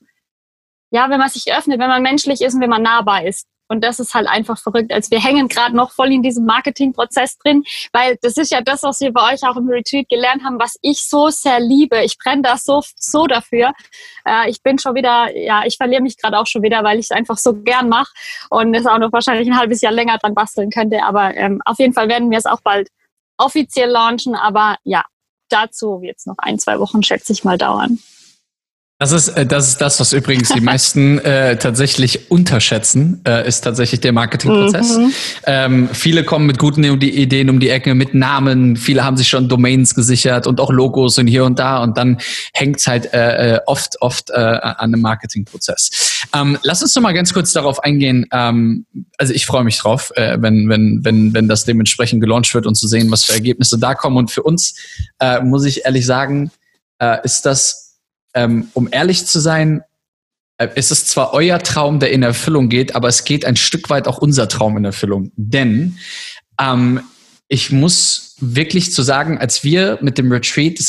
ja, 0.89 1.09
wenn 1.09 1.19
man 1.19 1.29
sich 1.29 1.53
öffnet, 1.53 1.79
wenn 1.79 1.89
man 1.89 2.01
menschlich 2.01 2.41
ist 2.41 2.53
und 2.55 2.61
wenn 2.61 2.69
man 2.69 2.81
nahbar 2.81 3.25
ist. 3.25 3.45
Und 3.73 3.83
das 3.83 3.99
ist 3.99 4.13
halt 4.13 4.27
einfach 4.27 4.59
verrückt. 4.59 4.93
Als 4.93 5.09
wir 5.09 5.19
hängen 5.19 5.47
gerade 5.47 5.75
noch 5.75 5.91
voll 5.91 6.11
in 6.11 6.21
diesem 6.21 6.45
Marketingprozess 6.45 7.39
drin, 7.39 7.63
weil 7.91 8.17
das 8.21 8.37
ist 8.37 8.51
ja 8.51 8.61
das, 8.61 8.83
was 8.83 8.99
wir 8.99 9.11
bei 9.11 9.33
euch 9.33 9.43
auch 9.43 9.57
im 9.57 9.67
Retreat 9.67 10.07
gelernt 10.09 10.43
haben, 10.43 10.59
was 10.59 10.77
ich 10.83 11.03
so 11.09 11.29
sehr 11.29 11.59
liebe. 11.59 12.03
Ich 12.03 12.19
brenne 12.19 12.43
da 12.43 12.57
so, 12.57 12.83
so 12.95 13.25
dafür. 13.25 13.73
Äh, 14.25 14.51
ich 14.51 14.61
bin 14.61 14.77
schon 14.77 14.93
wieder, 14.93 15.35
ja, 15.35 15.63
ich 15.65 15.77
verliere 15.77 16.03
mich 16.03 16.17
gerade 16.17 16.37
auch 16.37 16.45
schon 16.45 16.61
wieder, 16.61 16.83
weil 16.83 16.99
ich 16.99 17.07
es 17.07 17.11
einfach 17.11 17.39
so 17.39 17.53
gern 17.63 17.89
mache 17.89 18.11
und 18.51 18.75
es 18.75 18.85
auch 18.85 18.99
noch 18.99 19.11
wahrscheinlich 19.11 19.47
ein 19.47 19.57
halbes 19.57 19.81
Jahr 19.81 19.91
länger 19.91 20.19
dran 20.19 20.35
basteln 20.35 20.69
könnte. 20.69 21.01
Aber 21.01 21.35
ähm, 21.35 21.59
auf 21.65 21.79
jeden 21.79 21.93
Fall 21.93 22.09
werden 22.09 22.29
wir 22.29 22.37
es 22.37 22.45
auch 22.45 22.61
bald 22.61 22.89
offiziell 23.37 23.89
launchen. 23.89 24.35
Aber 24.35 24.75
ja, 24.83 25.03
dazu 25.49 25.99
wird 26.03 26.17
es 26.19 26.27
noch 26.27 26.37
ein, 26.37 26.59
zwei 26.59 26.79
Wochen, 26.79 27.01
schätze 27.01 27.33
ich 27.33 27.43
mal, 27.43 27.57
dauern. 27.57 27.97
Das 29.03 29.11
ist, 29.11 29.27
äh, 29.27 29.45
das 29.45 29.67
ist 29.67 29.81
das, 29.81 29.99
was 29.99 30.13
übrigens 30.13 30.47
die 30.47 30.61
meisten 30.61 31.19
äh, 31.25 31.57
tatsächlich 31.57 32.31
unterschätzen, 32.31 33.19
äh, 33.27 33.45
ist 33.45 33.59
tatsächlich 33.59 33.99
der 33.99 34.13
Marketingprozess. 34.13 34.97
Mhm. 34.97 35.13
Ähm, 35.45 35.89
viele 35.91 36.23
kommen 36.23 36.45
mit 36.45 36.57
guten 36.57 36.85
Ideen 36.85 37.49
um 37.49 37.59
die 37.59 37.67
Ecke, 37.67 37.95
mit 37.95 38.13
Namen, 38.13 38.77
viele 38.77 39.03
haben 39.03 39.17
sich 39.17 39.27
schon 39.27 39.49
Domains 39.49 39.93
gesichert 39.93 40.47
und 40.47 40.61
auch 40.61 40.71
Logos 40.71 41.17
und 41.17 41.27
hier 41.27 41.43
und 41.43 41.59
da 41.59 41.83
und 41.83 41.97
dann 41.97 42.17
hängt's 42.53 42.87
halt 42.87 43.13
äh, 43.13 43.55
äh 43.55 43.59
oft, 43.65 44.01
oft 44.01 44.29
äh, 44.29 44.35
an 44.35 44.93
dem 44.93 45.01
Marketingprozess. 45.01 46.23
Ähm, 46.33 46.57
lass 46.63 46.81
uns 46.81 46.95
noch 46.95 47.03
mal 47.03 47.13
ganz 47.13 47.33
kurz 47.33 47.51
darauf 47.51 47.83
eingehen. 47.83 48.25
Ähm, 48.31 48.85
also 49.17 49.33
ich 49.33 49.45
freue 49.45 49.65
mich 49.65 49.77
drauf, 49.79 50.13
äh, 50.15 50.37
wenn, 50.39 50.69
wenn, 50.69 51.03
wenn, 51.03 51.33
wenn 51.33 51.49
das 51.49 51.65
dementsprechend 51.65 52.21
gelauncht 52.21 52.53
wird 52.53 52.65
und 52.65 52.75
zu 52.75 52.87
sehen, 52.87 53.11
was 53.11 53.25
für 53.25 53.33
Ergebnisse 53.33 53.77
da 53.77 53.95
kommen. 53.95 54.15
Und 54.15 54.31
für 54.31 54.43
uns, 54.43 54.75
äh, 55.19 55.41
muss 55.41 55.65
ich 55.65 55.83
ehrlich 55.83 56.05
sagen, 56.05 56.51
äh, 56.99 57.17
ist 57.25 57.45
das 57.45 57.83
ähm, 58.33 58.69
um 58.73 58.89
ehrlich 58.91 59.25
zu 59.25 59.39
sein, 59.39 59.83
äh, 60.57 60.69
es 60.75 60.91
ist 60.91 61.09
zwar 61.09 61.33
euer 61.33 61.59
Traum, 61.59 61.99
der 61.99 62.11
in 62.11 62.23
Erfüllung 62.23 62.69
geht, 62.69 62.95
aber 62.95 63.07
es 63.07 63.25
geht 63.25 63.45
ein 63.45 63.55
Stück 63.55 63.89
weit 63.89 64.07
auch 64.07 64.17
unser 64.17 64.47
Traum 64.47 64.77
in 64.77 64.85
Erfüllung. 64.85 65.31
Denn 65.35 65.97
ähm, 66.59 67.01
ich 67.47 67.71
muss 67.71 68.35
wirklich 68.39 68.93
zu 68.93 69.01
sagen, 69.01 69.37
als 69.37 69.63
wir 69.63 69.99
mit 70.01 70.17
dem 70.17 70.31
Retreat 70.31 70.79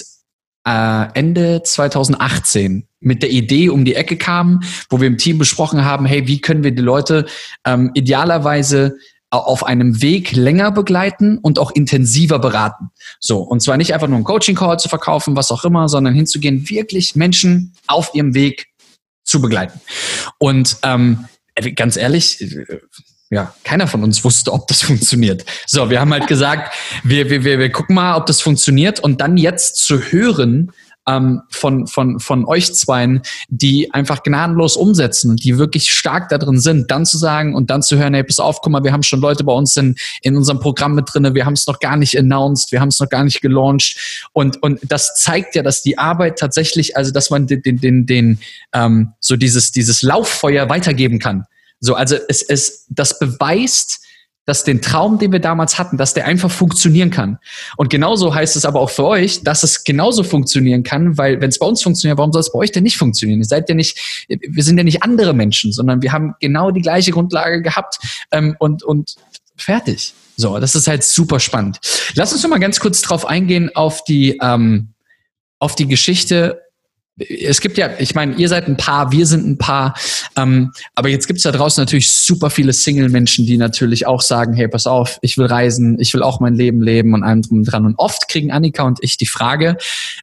äh, 0.67 1.07
Ende 1.15 1.63
2018 1.63 2.87
mit 3.01 3.23
der 3.23 3.31
Idee 3.31 3.69
um 3.69 3.85
die 3.85 3.95
Ecke 3.95 4.17
kamen, 4.17 4.65
wo 4.89 5.01
wir 5.01 5.07
im 5.07 5.19
Team 5.19 5.39
besprochen 5.39 5.85
haben, 5.85 6.07
hey, 6.07 6.27
wie 6.27 6.41
können 6.41 6.65
wir 6.65 6.71
die 6.71 6.83
Leute 6.83 7.27
ähm, 7.67 7.91
idealerweise 7.95 8.97
auf 9.37 9.65
einem 9.65 10.03
Weg 10.03 10.33
länger 10.33 10.71
begleiten 10.71 11.39
und 11.39 11.59
auch 11.59 11.71
intensiver 11.71 12.39
beraten. 12.39 12.91
So, 13.21 13.39
und 13.39 13.61
zwar 13.61 13.77
nicht 13.77 13.95
einfach 13.95 14.09
nur 14.09 14.17
einen 14.17 14.25
Coaching-Call 14.25 14.79
zu 14.79 14.89
verkaufen, 14.89 15.37
was 15.37 15.51
auch 15.51 15.65
immer, 15.65 15.89
sondern 15.89 16.15
hinzugehen, 16.15 16.69
wirklich 16.69 17.17
Menschen 17.17 17.75
auf 17.87 18.15
ihrem 18.15 18.35
Weg 18.35 18.69
zu 19.25 19.41
begleiten. 19.41 19.81
Und 20.39 20.77
ähm, 20.83 21.27
ganz 21.75 21.97
ehrlich, 21.97 22.41
äh, 22.41 22.81
ja, 23.31 23.55
keiner 23.65 23.87
von 23.87 24.05
uns 24.05 24.25
wusste, 24.25 24.53
ob 24.53 24.69
das 24.69 24.83
funktioniert. 24.85 25.45
So, 25.67 25.91
wir 25.91 26.01
haben 26.01 26.13
halt 26.13 26.27
gesagt, 26.27 26.75
wir, 27.03 27.31
wir, 27.31 27.45
wir, 27.45 27.59
wir 27.59 27.73
gucken 27.73 27.95
mal, 27.95 28.17
ob 28.17 28.27
das 28.27 28.41
funktioniert 28.41 29.01
und 29.01 29.21
dann 29.21 29.37
jetzt 29.37 29.77
zu 29.77 29.99
hören, 29.99 30.73
ähm, 31.07 31.43
von, 31.51 31.87
von, 31.87 32.21
von 32.21 32.45
euch 32.47 32.75
zweien, 32.75 33.23
die 33.49 33.93
einfach 33.93 34.23
gnadenlos 34.23 34.77
umsetzen 34.77 35.31
und 35.31 35.45
die 35.45 35.59
wirklich 35.59 35.93
stark 35.93 36.29
da 36.29 36.39
drin 36.39 36.61
sind, 36.61 36.91
dann 36.91 37.07
zu 37.07 37.19
sagen 37.19 37.55
und 37.55 37.71
dann 37.71 37.83
zu 37.83 37.97
hören, 37.99 38.15
hey, 38.15 38.25
pass 38.25 38.39
auf, 38.39 38.61
guck 38.61 38.73
mal, 38.73 38.85
wir 38.85 38.93
haben 38.93 39.03
schon 39.03 39.21
Leute 39.21 39.45
bei 39.45 39.53
uns 39.53 39.77
in, 39.77 39.97
in 40.23 40.37
unserem 40.37 40.61
Programm 40.61 40.95
mit 40.95 41.13
drinne, 41.13 41.35
wir 41.35 41.45
haben 41.45 41.55
es 41.55 41.67
noch 41.67 41.79
gar 41.79 41.97
nicht 41.97 42.19
announced, 42.19 42.73
wir 42.73 42.81
haben 42.81 42.89
es 42.89 43.01
noch 43.01 43.09
gar 43.09 43.25
nicht 43.25 43.41
gelauncht 43.41 44.29
und, 44.33 44.63
und 44.63 44.81
das 44.83 45.15
zeigt 45.17 45.55
ja, 45.55 45.63
dass 45.63 45.83
die 45.83 45.99
Arbeit 45.99 46.39
tatsächlich, 46.39 46.97
also 46.97 47.13
dass 47.13 47.31
man 47.31 47.47
den, 47.47 47.63
den, 47.63 47.81
den, 47.81 48.07
den 48.07 48.39
ähm, 48.73 49.13
so 49.21 49.37
dieses, 49.37 49.73
dieses 49.73 50.03
Lauffeuer 50.03 50.69
weitergeben 50.69 51.19
kann. 51.19 51.45
So, 51.81 51.95
also 51.95 52.17
es, 52.29 52.43
es, 52.43 52.87
das 52.89 53.19
beweist, 53.19 54.01
dass 54.47 54.65
den 54.65 54.83
Traum, 54.83 55.19
den 55.19 55.33
wir 55.33 55.41
damals 55.41 55.79
hatten, 55.79 55.97
dass 55.97 56.15
der 56.15 56.27
einfach 56.27 56.51
funktionieren 56.51 57.11
kann. 57.11 57.39
Und 57.77 57.89
genauso 57.91 58.35
heißt 58.35 58.57
es 58.57 58.65
aber 58.65 58.81
auch 58.81 58.91
für 58.91 59.05
euch, 59.05 59.43
dass 59.43 59.63
es 59.63 59.85
genauso 59.85 60.23
funktionieren 60.23 60.83
kann, 60.83 61.17
weil 61.17 61.41
wenn 61.41 61.49
es 61.49 61.59
bei 61.59 61.67
uns 61.67 61.83
funktioniert, 61.83 62.19
warum 62.19 62.33
soll 62.33 62.41
es 62.41 62.53
bei 62.53 62.59
euch 62.59 62.73
denn 62.73 62.83
nicht 62.83 62.97
funktionieren? 62.97 63.41
Ihr 63.41 63.47
seid 63.47 63.69
ja 63.69 63.75
nicht, 63.75 64.27
wir 64.29 64.63
sind 64.63 64.77
ja 64.77 64.85
nicht 64.85 65.03
andere 65.03 65.33
Menschen, 65.33 65.73
sondern 65.73 66.03
wir 66.03 66.13
haben 66.13 66.35
genau 66.41 66.71
die 66.71 66.83
gleiche 66.83 67.13
Grundlage 67.13 67.63
gehabt 67.63 67.99
ähm, 68.31 68.55
und, 68.59 68.83
und 68.83 69.15
fertig. 69.57 70.15
So, 70.37 70.59
das 70.59 70.75
ist 70.75 70.89
halt 70.89 71.05
super 71.05 71.41
spannend. 71.41 71.79
Lass 72.15 72.33
uns 72.33 72.43
noch 72.43 72.51
mal 72.51 72.59
ganz 72.59 72.81
kurz 72.81 73.01
drauf 73.03 73.27
eingehen 73.27 73.75
auf 73.75 74.05
die, 74.05 74.39
ähm, 74.43 74.89
auf 75.59 75.75
die 75.75 75.87
Geschichte 75.87 76.61
es 77.17 77.61
gibt 77.61 77.79
ja, 77.79 77.91
ich 77.99 78.15
meine, 78.15 78.35
ihr 78.35 78.49
seid 78.49 78.67
ein 78.67 78.77
Paar, 78.77 79.13
wir 79.13 79.27
sind 79.27 79.47
ein 79.47 79.59
Paar, 79.59 79.95
ähm, 80.37 80.73
aber 80.95 81.09
jetzt 81.09 81.27
gibt 81.27 81.37
es 81.39 81.45
da 81.45 81.53
draußen 81.53 81.81
natürlich 81.81 82.13
super 82.13 82.51
viele 82.51 82.73
Single-Menschen, 82.73 83.47
die 83.47 83.57
natürlich 83.57 84.07
auch 84.07 84.21
sagen, 84.21 84.53
hey, 84.55 84.67
pass 84.67 84.87
auf, 84.87 85.19
ich 85.23 85.39
will 85.39 85.47
reisen, 85.47 85.99
ich 86.01 86.13
will 86.13 86.23
auch 86.23 86.41
mein 86.41 86.55
Leben 86.55 86.83
leben 86.83 87.15
und 87.15 87.23
allem 87.23 87.43
drum 87.43 87.59
und 87.59 87.65
dran. 87.65 87.87
Und 87.87 87.99
oft 87.99 88.29
kriegen 88.29 88.51
Annika 88.51 88.83
und 88.83 88.99
ich 89.03 89.17
die 89.17 89.27
Frage, 89.27 89.77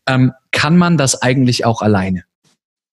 ähm, 0.06 0.34
kann 0.52 0.78
man 0.78 0.98
das 0.98 1.22
eigentlich 1.22 1.66
auch 1.66 1.82
alleine? 1.82 2.24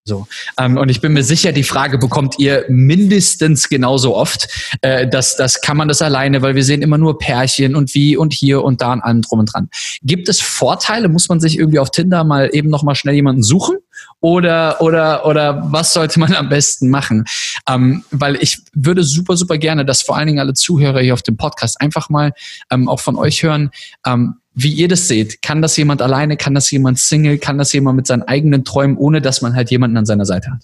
So. 0.09 0.26
Ähm, 0.59 0.78
und 0.78 0.88
ich 0.88 1.01
bin 1.03 1.12
mir 1.12 1.22
sicher, 1.22 1.53
die 1.53 1.62
Frage 1.62 1.99
bekommt 1.99 2.38
ihr 2.38 2.64
mindestens 2.68 3.68
genauso 3.68 4.16
oft. 4.16 4.49
Äh, 4.80 5.07
das, 5.07 5.36
das 5.36 5.61
kann 5.61 5.76
man 5.76 5.86
das 5.86 6.01
alleine, 6.01 6.40
weil 6.40 6.55
wir 6.55 6.64
sehen 6.64 6.82
immer 6.82 6.99
nur 6.99 7.18
Pärchen 7.18 7.76
und 7.76 7.94
wie 7.94 8.16
und 8.16 8.32
hier 8.32 8.64
und 8.64 8.80
da 8.80 8.94
und 8.94 9.03
allem 9.03 9.22
drum 9.22 9.40
und 9.40 9.53
dran. 9.53 9.68
Gibt 10.03 10.28
es 10.30 10.40
Vorteile? 10.40 11.09
Muss 11.09 11.28
man 11.28 11.40
sich 11.40 11.59
irgendwie 11.59 11.78
auf 11.78 11.90
Tinder 11.90 12.24
mal 12.24 12.49
eben 12.53 12.70
noch 12.70 12.82
mal 12.82 12.94
schnell 12.94 13.14
jemanden 13.14 13.42
suchen? 13.42 13.76
Oder, 14.21 14.81
oder, 14.81 15.27
oder 15.27 15.62
was 15.73 15.93
sollte 15.93 16.19
man 16.19 16.35
am 16.35 16.49
besten 16.49 16.91
machen? 16.91 17.25
Ähm, 17.69 18.05
weil 18.11 18.37
ich 18.37 18.59
würde 18.75 19.05
super, 19.05 19.37
super 19.37 19.59
gerne, 19.59 19.85
dass 19.85 20.03
vor 20.03 20.16
allen 20.16 20.27
Dingen 20.27 20.41
alle 20.41 20.55
Zuhörer 20.55 21.01
hier 21.01 21.14
auf 21.14 21.23
dem 21.23 21.37
Podcast 21.37 21.81
einfach 21.81 22.09
mal 22.11 22.33
ähm, 22.71 22.89
auch 22.89 23.01
von 23.01 23.16
euch 23.16 23.45
hören, 23.45 23.71
ähm, 24.05 24.35
wie 24.55 24.73
ihr 24.73 24.89
das 24.89 25.07
seht. 25.07 25.41
Kann 25.41 25.62
das 25.62 25.77
jemand 25.77 26.03
alleine? 26.03 26.37
Kann 26.37 26.55
das 26.55 26.69
jemand 26.71 26.99
Single? 26.99 27.39
Kann 27.39 27.59
das 27.59 27.73
jemand 27.73 27.97
mit 27.97 28.09
seinen 28.09 28.23
eigenen 28.23 28.64
Träumen, 28.64 28.97
ohne 28.97 29.21
dass 29.21 29.41
man 29.41 29.55
halt 29.55 29.71
jemanden 29.71 29.97
an 29.97 30.07
seiner 30.07 30.25
Seite 30.25 30.51
hat? 30.51 30.62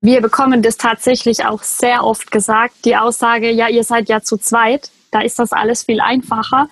Wir 0.00 0.20
bekommen 0.20 0.62
das 0.62 0.76
tatsächlich 0.76 1.44
auch 1.44 1.64
sehr 1.64 2.04
oft 2.04 2.30
gesagt. 2.30 2.84
Die 2.84 2.96
Aussage, 2.96 3.50
ja, 3.50 3.68
ihr 3.68 3.82
seid 3.82 4.08
ja 4.08 4.20
zu 4.20 4.36
zweit. 4.36 4.90
Da 5.10 5.22
ist 5.22 5.40
das 5.40 5.52
alles 5.52 5.82
viel 5.82 6.00
einfacher. 6.00 6.68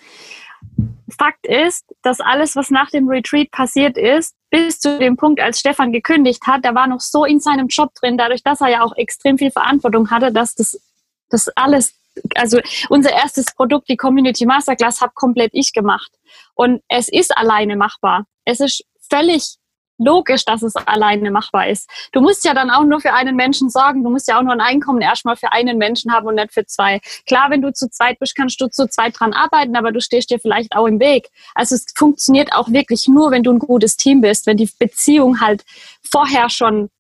Fakt 1.19 1.47
ist, 1.47 1.85
dass 2.03 2.21
alles, 2.21 2.55
was 2.55 2.71
nach 2.71 2.91
dem 2.91 3.09
Retreat 3.09 3.51
passiert 3.51 3.97
ist, 3.97 4.35
bis 4.55 4.79
zu 4.79 5.01
dem 5.01 5.17
Punkt, 5.17 5.41
als 5.41 5.59
Stefan 5.59 5.91
gekündigt 5.91 6.47
hat, 6.47 6.65
da 6.65 6.77
war 6.77 6.87
noch 6.87 7.01
so 7.01 7.25
in 7.25 7.41
seinem 7.41 7.67
Job 7.67 7.93
drin, 7.95 8.17
dadurch, 8.17 8.45
dass 8.45 8.61
er 8.61 8.69
ja 8.69 8.83
auch 8.85 8.95
extrem 8.95 9.37
viel 9.37 9.51
Verantwortung 9.51 10.11
hatte, 10.11 10.31
dass 10.31 10.55
das, 10.55 10.81
das 11.29 11.49
alles, 11.57 11.99
also 12.37 12.61
unser 12.89 13.11
erstes 13.11 13.47
Produkt, 13.47 13.89
die 13.89 13.97
Community 13.97 14.47
Masterclass, 14.47 15.01
habe 15.01 15.11
komplett 15.17 15.51
ich 15.55 15.73
gemacht. 15.73 16.09
Und 16.55 16.83
es 16.87 17.09
ist 17.09 17.37
alleine 17.37 17.75
machbar. 17.75 18.27
Es 18.45 18.61
ist 18.61 18.85
völlig 19.11 19.57
logisch, 19.99 20.45
dass 20.45 20.63
es 20.63 20.75
alleine 20.77 21.31
machbar 21.31 21.69
ist. 21.69 21.89
Du 22.13 22.21
musst 22.21 22.45
ja 22.45 22.55
dann 22.55 22.71
auch 22.71 22.85
nur 22.85 23.01
für 23.01 23.13
einen 23.13 23.37
Menschen 23.37 23.71
sorgen. 23.71 24.03
Du 24.03 24.11
musst 24.11 24.29
ja 24.29 24.39
auch 24.39 24.43
nur 24.43 24.53
ein 24.53 24.61
Einkommen 24.61 25.01
erstmal 25.01 25.37
für 25.37 25.53
einen 25.53 25.79
Menschen 25.79 26.13
haben 26.13 26.27
und 26.27 26.35
nicht 26.35 26.53
für 26.53 26.67
zwei. 26.67 27.01
Klar, 27.27 27.51
wenn 27.51 27.63
du 27.63 27.73
zu 27.73 27.89
zweit 27.89 28.19
bist, 28.19 28.35
kannst 28.37 28.61
du 28.61 28.69
zu 28.69 28.89
zweit 28.89 29.19
dran 29.19 29.33
arbeiten, 29.33 29.77
aber 29.77 29.93
du 29.93 30.01
stehst 30.01 30.31
dir 30.31 30.39
vielleicht 30.39 30.75
auch 30.75 30.87
im 30.87 31.01
Weg. 31.01 31.29
Also 31.55 31.75
es 31.75 31.87
funktioniert 31.95 32.53
auch 32.53 32.69
wirklich 32.71 33.09
nur, 33.09 33.31
wenn 33.31 33.43
du 33.43 33.53
ein 33.53 33.59
gutes 33.59 33.97
Team 33.97 34.21
bist, 34.21 34.47
wenn 34.47 34.57
die 34.57 34.71
Beziehung 34.79 35.41
halt 35.41 35.65
vorher 36.03 36.51
schon 36.51 36.91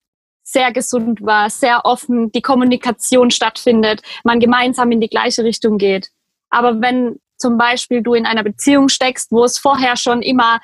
sehr 0.45 0.73
gesund 0.73 1.23
war, 1.23 1.51
sehr 1.51 1.85
offen, 1.85 2.31
die 2.31 2.43
Kommunikation 2.43 3.31
stattfindet, 3.31 4.03
man 4.23 4.41
gemeinsam 4.41 4.93
in 4.93 5.01
die 5.01 5.09
gleiche 5.09 5.43
Richtung 5.43 5.79
geht. 5.79 6.11
Aber 6.51 6.81
wenn 6.81 7.19
zum 7.37 7.59
Beispiel 7.59 8.03
du 8.03 8.15
in 8.15 8.27
einer 8.27 8.43
Beziehung 8.43 8.89
steckst, 8.89 9.31
wo 9.31 9.45
es 9.45 9.59
vorher 9.59 9.97
schon 9.97 10.23
immer 10.23 10.61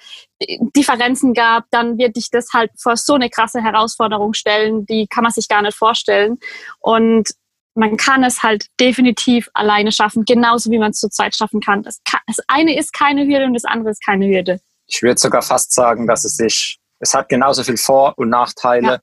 Differenzen 0.74 1.34
gab, 1.34 1.64
dann 1.70 1.98
wird 1.98 2.16
dich 2.16 2.30
das 2.30 2.52
halt 2.52 2.70
vor 2.78 2.96
so 2.96 3.14
eine 3.14 3.28
krasse 3.28 3.62
Herausforderung 3.62 4.32
stellen, 4.32 4.86
die 4.86 5.06
kann 5.06 5.22
man 5.22 5.32
sich 5.32 5.48
gar 5.48 5.62
nicht 5.62 5.76
vorstellen. 5.76 6.38
Und 6.78 7.30
man 7.74 7.96
kann 7.96 8.24
es 8.24 8.42
halt 8.42 8.66
definitiv 8.80 9.48
alleine 9.54 9.92
schaffen, 9.92 10.24
genauso 10.24 10.70
wie 10.70 10.78
man 10.78 10.90
es 10.90 10.98
zu 10.98 11.08
zweit 11.08 11.36
schaffen 11.36 11.60
kann. 11.60 11.82
Das, 11.82 12.00
kann. 12.08 12.20
das 12.26 12.38
eine 12.48 12.78
ist 12.78 12.92
keine 12.92 13.26
Hürde 13.26 13.44
und 13.44 13.54
das 13.54 13.64
andere 13.64 13.90
ist 13.90 14.04
keine 14.04 14.26
Hürde. 14.26 14.60
Ich 14.86 15.02
würde 15.02 15.20
sogar 15.20 15.42
fast 15.42 15.72
sagen, 15.72 16.06
dass 16.06 16.24
es 16.24 16.36
sich, 16.36 16.78
es 16.98 17.14
hat 17.14 17.28
genauso 17.28 17.62
viel 17.62 17.76
Vor- 17.76 18.14
und 18.16 18.28
Nachteile, 18.28 18.86
ja. 18.86 18.98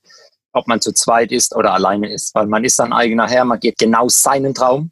ob 0.52 0.68
man 0.68 0.82
zu 0.82 0.92
zweit 0.92 1.32
ist 1.32 1.56
oder 1.56 1.74
alleine 1.74 2.12
ist, 2.12 2.36
weil 2.36 2.48
man 2.48 2.64
ist 2.64 2.76
sein 2.76 2.92
eigener 2.92 3.28
Herr, 3.28 3.46
man 3.46 3.60
geht 3.60 3.78
genau 3.78 4.10
seinen 4.10 4.54
Traum 4.54 4.92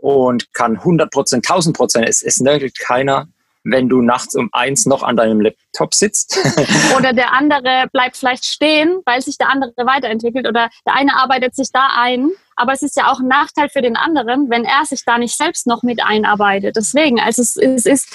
und 0.00 0.52
kann 0.52 0.76
100 0.76 1.10
Prozent, 1.10 1.48
1000 1.48 1.76
Prozent, 1.76 2.08
es, 2.08 2.22
es 2.22 2.40
nötigt 2.40 2.78
keiner, 2.78 3.28
wenn 3.62 3.88
du 3.88 4.00
nachts 4.00 4.34
um 4.34 4.48
eins 4.52 4.86
noch 4.86 5.02
an 5.02 5.16
deinem 5.16 5.40
Laptop 5.40 5.94
sitzt. 5.94 6.38
oder 6.96 7.12
der 7.12 7.32
andere 7.32 7.86
bleibt 7.92 8.16
vielleicht 8.16 8.44
stehen, 8.44 9.00
weil 9.04 9.20
sich 9.20 9.36
der 9.36 9.50
andere 9.50 9.72
weiterentwickelt 9.76 10.46
oder 10.46 10.70
der 10.86 10.94
eine 10.94 11.16
arbeitet 11.16 11.54
sich 11.54 11.70
da 11.72 11.88
ein. 11.96 12.30
Aber 12.56 12.72
es 12.72 12.82
ist 12.82 12.96
ja 12.96 13.10
auch 13.10 13.20
ein 13.20 13.28
Nachteil 13.28 13.68
für 13.68 13.82
den 13.82 13.96
anderen, 13.96 14.50
wenn 14.50 14.64
er 14.64 14.84
sich 14.84 15.04
da 15.04 15.18
nicht 15.18 15.36
selbst 15.36 15.66
noch 15.66 15.82
mit 15.82 16.02
einarbeitet. 16.02 16.76
Deswegen, 16.76 17.20
also 17.20 17.42
es, 17.42 17.56
es 17.56 17.86
ist 17.86 18.14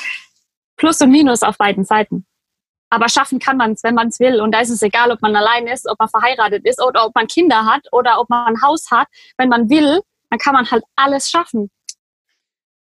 Plus 0.78 1.00
und 1.02 1.12
Minus 1.12 1.44
auf 1.44 1.58
beiden 1.58 1.86
Seiten. 1.86 2.26
Aber 2.90 3.10
schaffen 3.10 3.40
kann 3.40 3.58
man 3.58 3.74
es, 3.74 3.84
wenn 3.84 3.96
man 3.96 4.08
es 4.08 4.20
will. 4.20 4.40
Und 4.40 4.52
da 4.52 4.62
ist 4.62 4.70
es 4.70 4.82
egal, 4.82 5.12
ob 5.12 5.22
man 5.22 5.36
allein 5.36 5.68
ist, 5.68 5.88
ob 5.88 6.00
man 6.00 6.08
verheiratet 6.08 6.66
ist 6.66 6.82
oder 6.82 7.06
ob 7.06 7.16
man 7.16 7.28
Kinder 7.28 7.66
hat 7.66 7.82
oder 7.92 8.20
ob 8.20 8.30
man 8.30 8.48
ein 8.48 8.62
Haus 8.62 8.90
hat. 8.92 9.08
Wenn 9.38 9.50
man 9.50 9.70
will, 9.70 10.02
dann 10.36 10.40
kann 10.40 10.54
man 10.54 10.70
halt 10.70 10.84
alles 10.96 11.30
schaffen. 11.30 11.70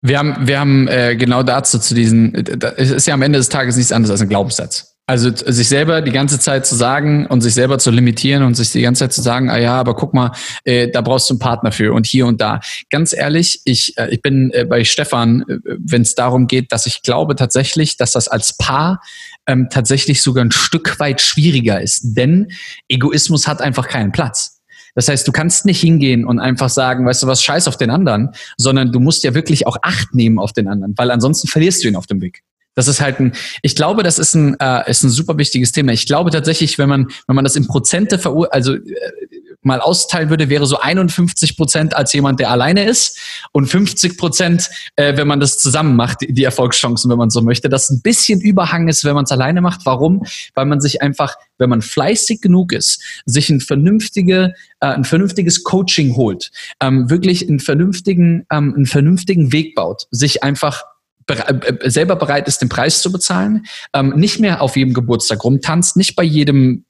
Wir 0.04 0.18
haben, 0.18 0.48
wir 0.48 0.58
haben 0.58 0.88
äh, 0.88 1.14
genau 1.16 1.44
dazu 1.44 1.78
zu 1.78 1.94
diesen, 1.94 2.34
es 2.76 2.90
ist 2.90 3.06
ja 3.06 3.14
am 3.14 3.22
Ende 3.22 3.38
des 3.38 3.48
Tages 3.48 3.76
nichts 3.76 3.92
anderes 3.92 4.10
als 4.10 4.20
ein 4.20 4.28
Glaubenssatz. 4.28 4.88
Also 5.06 5.30
sich 5.34 5.68
selber 5.68 6.00
die 6.00 6.12
ganze 6.12 6.38
Zeit 6.38 6.64
zu 6.64 6.74
sagen 6.74 7.26
und 7.26 7.40
sich 7.40 7.54
selber 7.54 7.78
zu 7.78 7.90
limitieren 7.90 8.44
und 8.44 8.54
sich 8.54 8.72
die 8.72 8.82
ganze 8.82 9.00
Zeit 9.00 9.12
zu 9.12 9.20
sagen, 9.20 9.50
ah 9.50 9.58
ja, 9.58 9.78
aber 9.78 9.94
guck 9.94 10.14
mal, 10.14 10.32
äh, 10.64 10.88
da 10.88 11.02
brauchst 11.02 11.28
du 11.28 11.34
einen 11.34 11.40
Partner 11.40 11.70
für 11.70 11.92
und 11.92 12.06
hier 12.06 12.26
und 12.26 12.40
da. 12.40 12.60
Ganz 12.88 13.12
ehrlich, 13.12 13.60
ich, 13.64 13.96
äh, 13.98 14.08
ich 14.10 14.22
bin 14.22 14.50
äh, 14.52 14.64
bei 14.64 14.84
Stefan, 14.84 15.42
äh, 15.42 15.58
wenn 15.64 16.02
es 16.02 16.14
darum 16.14 16.46
geht, 16.46 16.72
dass 16.72 16.86
ich 16.86 17.02
glaube 17.02 17.36
tatsächlich, 17.36 17.96
dass 17.96 18.12
das 18.12 18.28
als 18.28 18.56
Paar 18.56 19.02
ähm, 19.46 19.68
tatsächlich 19.70 20.22
sogar 20.22 20.44
ein 20.44 20.52
Stück 20.52 20.98
weit 20.98 21.20
schwieriger 21.20 21.80
ist. 21.80 22.16
Denn 22.16 22.48
Egoismus 22.88 23.46
hat 23.46 23.60
einfach 23.60 23.88
keinen 23.88 24.12
Platz. 24.12 24.51
Das 24.94 25.08
heißt, 25.08 25.26
du 25.26 25.32
kannst 25.32 25.64
nicht 25.64 25.80
hingehen 25.80 26.24
und 26.24 26.38
einfach 26.38 26.68
sagen, 26.68 27.06
weißt 27.06 27.22
du 27.22 27.26
was, 27.26 27.42
scheiß 27.42 27.68
auf 27.68 27.76
den 27.76 27.90
anderen, 27.90 28.30
sondern 28.56 28.92
du 28.92 29.00
musst 29.00 29.24
ja 29.24 29.34
wirklich 29.34 29.66
auch 29.66 29.76
Acht 29.82 30.14
nehmen 30.14 30.38
auf 30.38 30.52
den 30.52 30.68
anderen, 30.68 30.94
weil 30.96 31.10
ansonsten 31.10 31.48
verlierst 31.48 31.82
du 31.82 31.88
ihn 31.88 31.96
auf 31.96 32.06
dem 32.06 32.20
Weg. 32.20 32.42
Das 32.74 32.88
ist 32.88 33.00
halt 33.00 33.20
ein, 33.20 33.32
ich 33.60 33.76
glaube, 33.76 34.02
das 34.02 34.18
ist 34.18 34.34
ein, 34.34 34.58
äh, 34.58 34.90
ist 34.90 35.02
ein 35.02 35.10
super 35.10 35.36
wichtiges 35.36 35.72
Thema. 35.72 35.92
Ich 35.92 36.06
glaube 36.06 36.30
tatsächlich, 36.30 36.78
wenn 36.78 36.88
man, 36.88 37.08
wenn 37.26 37.36
man 37.36 37.44
das 37.44 37.56
in 37.56 37.66
Prozente 37.66 38.18
verur, 38.18 38.52
also 38.52 38.74
äh, 38.74 38.80
mal 39.62 39.80
austeilen 39.80 40.30
würde, 40.30 40.48
wäre 40.48 40.66
so 40.66 40.78
51 40.78 41.56
Prozent 41.56 41.96
als 41.96 42.12
jemand, 42.12 42.40
der 42.40 42.50
alleine 42.50 42.84
ist 42.84 43.18
und 43.52 43.66
50 43.66 44.18
Prozent, 44.18 44.70
äh, 44.96 45.16
wenn 45.16 45.28
man 45.28 45.40
das 45.40 45.58
zusammen 45.58 45.96
macht, 45.96 46.18
die 46.22 46.44
Erfolgschancen, 46.44 47.10
wenn 47.10 47.18
man 47.18 47.30
so 47.30 47.42
möchte. 47.42 47.68
Das 47.68 47.90
ein 47.90 48.02
bisschen 48.02 48.40
Überhang 48.40 48.88
ist, 48.88 49.04
wenn 49.04 49.14
man 49.14 49.24
es 49.24 49.32
alleine 49.32 49.60
macht. 49.60 49.86
Warum? 49.86 50.24
Weil 50.54 50.66
man 50.66 50.80
sich 50.80 51.00
einfach, 51.02 51.36
wenn 51.58 51.70
man 51.70 51.82
fleißig 51.82 52.40
genug 52.40 52.72
ist, 52.72 53.02
sich 53.24 53.50
ein 53.50 53.60
vernünftige, 53.60 54.54
äh, 54.80 54.86
ein 54.86 55.04
vernünftiges 55.04 55.62
Coaching 55.62 56.16
holt, 56.16 56.50
ähm, 56.80 57.08
wirklich 57.08 57.48
einen 57.48 57.60
vernünftigen, 57.60 58.44
ähm, 58.50 58.74
einen 58.74 58.86
vernünftigen 58.86 59.52
Weg 59.52 59.74
baut, 59.74 60.06
sich 60.10 60.42
einfach 60.42 60.82
äh, 61.28 61.88
selber 61.88 62.16
bereit 62.16 62.48
ist, 62.48 62.62
den 62.62 62.68
Preis 62.68 63.00
zu 63.00 63.12
bezahlen, 63.12 63.64
ähm, 63.94 64.14
nicht 64.16 64.40
mehr 64.40 64.60
auf 64.60 64.76
jedem 64.76 64.92
Geburtstag 64.92 65.44
rumtanzt, 65.44 65.96
nicht 65.96 66.16
bei 66.16 66.24
jedem 66.24 66.84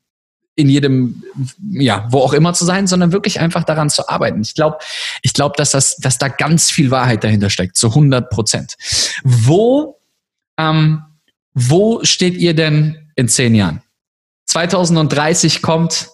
in 0.54 0.68
jedem, 0.68 1.22
ja, 1.70 2.06
wo 2.10 2.20
auch 2.20 2.34
immer 2.34 2.52
zu 2.52 2.64
sein, 2.64 2.86
sondern 2.86 3.12
wirklich 3.12 3.40
einfach 3.40 3.64
daran 3.64 3.88
zu 3.88 4.08
arbeiten. 4.08 4.42
Ich 4.42 4.54
glaube, 4.54 4.78
ich 5.22 5.32
glaube, 5.32 5.54
dass 5.56 5.70
das, 5.70 5.96
dass 5.96 6.18
da 6.18 6.28
ganz 6.28 6.70
viel 6.70 6.90
Wahrheit 6.90 7.24
dahinter 7.24 7.48
steckt, 7.48 7.76
zu 7.76 7.88
100 7.88 8.28
Prozent. 8.28 8.74
Wo, 9.22 9.98
ähm, 10.58 11.02
wo 11.54 12.04
steht 12.04 12.36
ihr 12.36 12.54
denn 12.54 13.10
in 13.16 13.28
zehn 13.28 13.54
Jahren? 13.54 13.82
2030 14.46 15.62
kommt, 15.62 16.10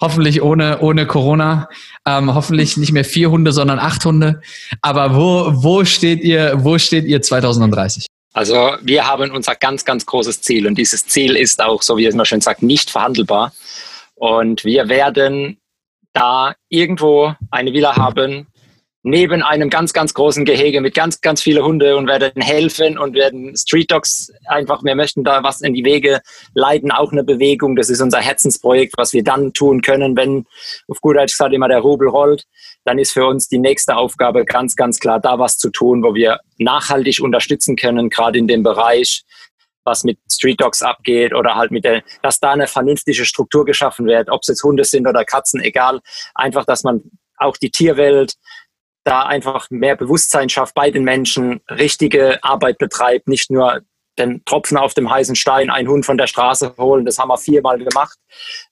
hoffentlich 0.00 0.40
ohne, 0.42 0.80
ohne 0.80 1.06
Corona, 1.06 1.68
ähm, 2.06 2.34
hoffentlich 2.34 2.78
nicht 2.78 2.92
mehr 2.92 3.04
vier 3.04 3.30
Hunde, 3.30 3.52
sondern 3.52 3.78
acht 3.78 4.04
Hunde. 4.04 4.40
Aber 4.80 5.14
wo, 5.14 5.62
wo 5.62 5.84
steht 5.84 6.22
ihr, 6.22 6.64
wo 6.64 6.78
steht 6.78 7.04
ihr 7.04 7.20
2030? 7.20 8.06
Also 8.38 8.76
wir 8.82 9.04
haben 9.04 9.32
unser 9.32 9.56
ganz, 9.56 9.84
ganz 9.84 10.06
großes 10.06 10.42
Ziel 10.42 10.68
und 10.68 10.78
dieses 10.78 11.04
Ziel 11.04 11.34
ist 11.34 11.60
auch, 11.60 11.82
so 11.82 11.96
wie 11.96 12.06
es 12.06 12.14
immer 12.14 12.24
schön 12.24 12.40
sagt, 12.40 12.62
nicht 12.62 12.88
verhandelbar. 12.88 13.52
Und 14.14 14.64
wir 14.64 14.88
werden 14.88 15.58
da 16.12 16.54
irgendwo 16.68 17.34
eine 17.50 17.72
Villa 17.72 17.96
haben, 17.96 18.46
neben 19.02 19.42
einem 19.42 19.70
ganz, 19.70 19.92
ganz 19.92 20.14
großen 20.14 20.44
Gehege 20.44 20.80
mit 20.80 20.94
ganz, 20.94 21.20
ganz 21.20 21.42
vielen 21.42 21.64
Hunde 21.64 21.96
und 21.96 22.06
werden 22.06 22.40
helfen 22.40 22.96
und 22.96 23.14
werden 23.14 23.56
Street 23.56 23.90
Dogs 23.90 24.32
einfach, 24.46 24.84
wir 24.84 24.94
möchten 24.94 25.24
da 25.24 25.42
was 25.42 25.60
in 25.60 25.74
die 25.74 25.84
Wege 25.84 26.20
leiten, 26.54 26.92
auch 26.92 27.10
eine 27.10 27.24
Bewegung. 27.24 27.74
Das 27.74 27.90
ist 27.90 28.00
unser 28.00 28.20
Herzensprojekt, 28.20 28.94
was 28.96 29.12
wir 29.12 29.24
dann 29.24 29.52
tun 29.52 29.82
können, 29.82 30.16
wenn 30.16 30.46
auf 30.86 31.00
gut 31.00 31.16
Deutsch 31.16 31.32
gesagt 31.32 31.54
immer 31.54 31.66
der 31.66 31.80
Rubel 31.80 32.06
rollt. 32.06 32.44
Dann 32.88 32.98
ist 32.98 33.12
für 33.12 33.26
uns 33.26 33.48
die 33.48 33.58
nächste 33.58 33.96
Aufgabe 33.96 34.46
ganz, 34.46 34.74
ganz 34.74 34.98
klar, 34.98 35.20
da 35.20 35.38
was 35.38 35.58
zu 35.58 35.68
tun, 35.68 36.02
wo 36.02 36.14
wir 36.14 36.40
nachhaltig 36.56 37.20
unterstützen 37.20 37.76
können, 37.76 38.08
gerade 38.08 38.38
in 38.38 38.48
dem 38.48 38.62
Bereich, 38.62 39.24
was 39.84 40.04
mit 40.04 40.18
Street 40.32 40.58
Dogs 40.58 40.80
abgeht 40.80 41.34
oder 41.34 41.54
halt 41.54 41.70
mit 41.70 41.84
der, 41.84 42.02
dass 42.22 42.40
da 42.40 42.52
eine 42.52 42.66
vernünftige 42.66 43.26
Struktur 43.26 43.66
geschaffen 43.66 44.06
wird, 44.06 44.30
ob 44.30 44.40
es 44.40 44.48
jetzt 44.48 44.64
Hunde 44.64 44.84
sind 44.84 45.06
oder 45.06 45.26
Katzen, 45.26 45.60
egal. 45.60 46.00
Einfach, 46.34 46.64
dass 46.64 46.82
man 46.82 47.02
auch 47.36 47.58
die 47.58 47.70
Tierwelt 47.70 48.36
da 49.04 49.24
einfach 49.24 49.68
mehr 49.68 49.94
Bewusstsein 49.94 50.48
schafft 50.48 50.74
bei 50.74 50.90
den 50.90 51.04
Menschen, 51.04 51.60
richtige 51.68 52.42
Arbeit 52.42 52.78
betreibt, 52.78 53.28
nicht 53.28 53.50
nur 53.50 53.82
den 54.18 54.42
Tropfen 54.46 54.78
auf 54.78 54.94
dem 54.94 55.10
heißen 55.10 55.36
Stein, 55.36 55.68
einen 55.68 55.88
Hund 55.88 56.06
von 56.06 56.16
der 56.16 56.26
Straße 56.26 56.74
holen. 56.78 57.04
Das 57.04 57.18
haben 57.18 57.28
wir 57.28 57.36
viermal 57.36 57.76
gemacht. 57.78 58.18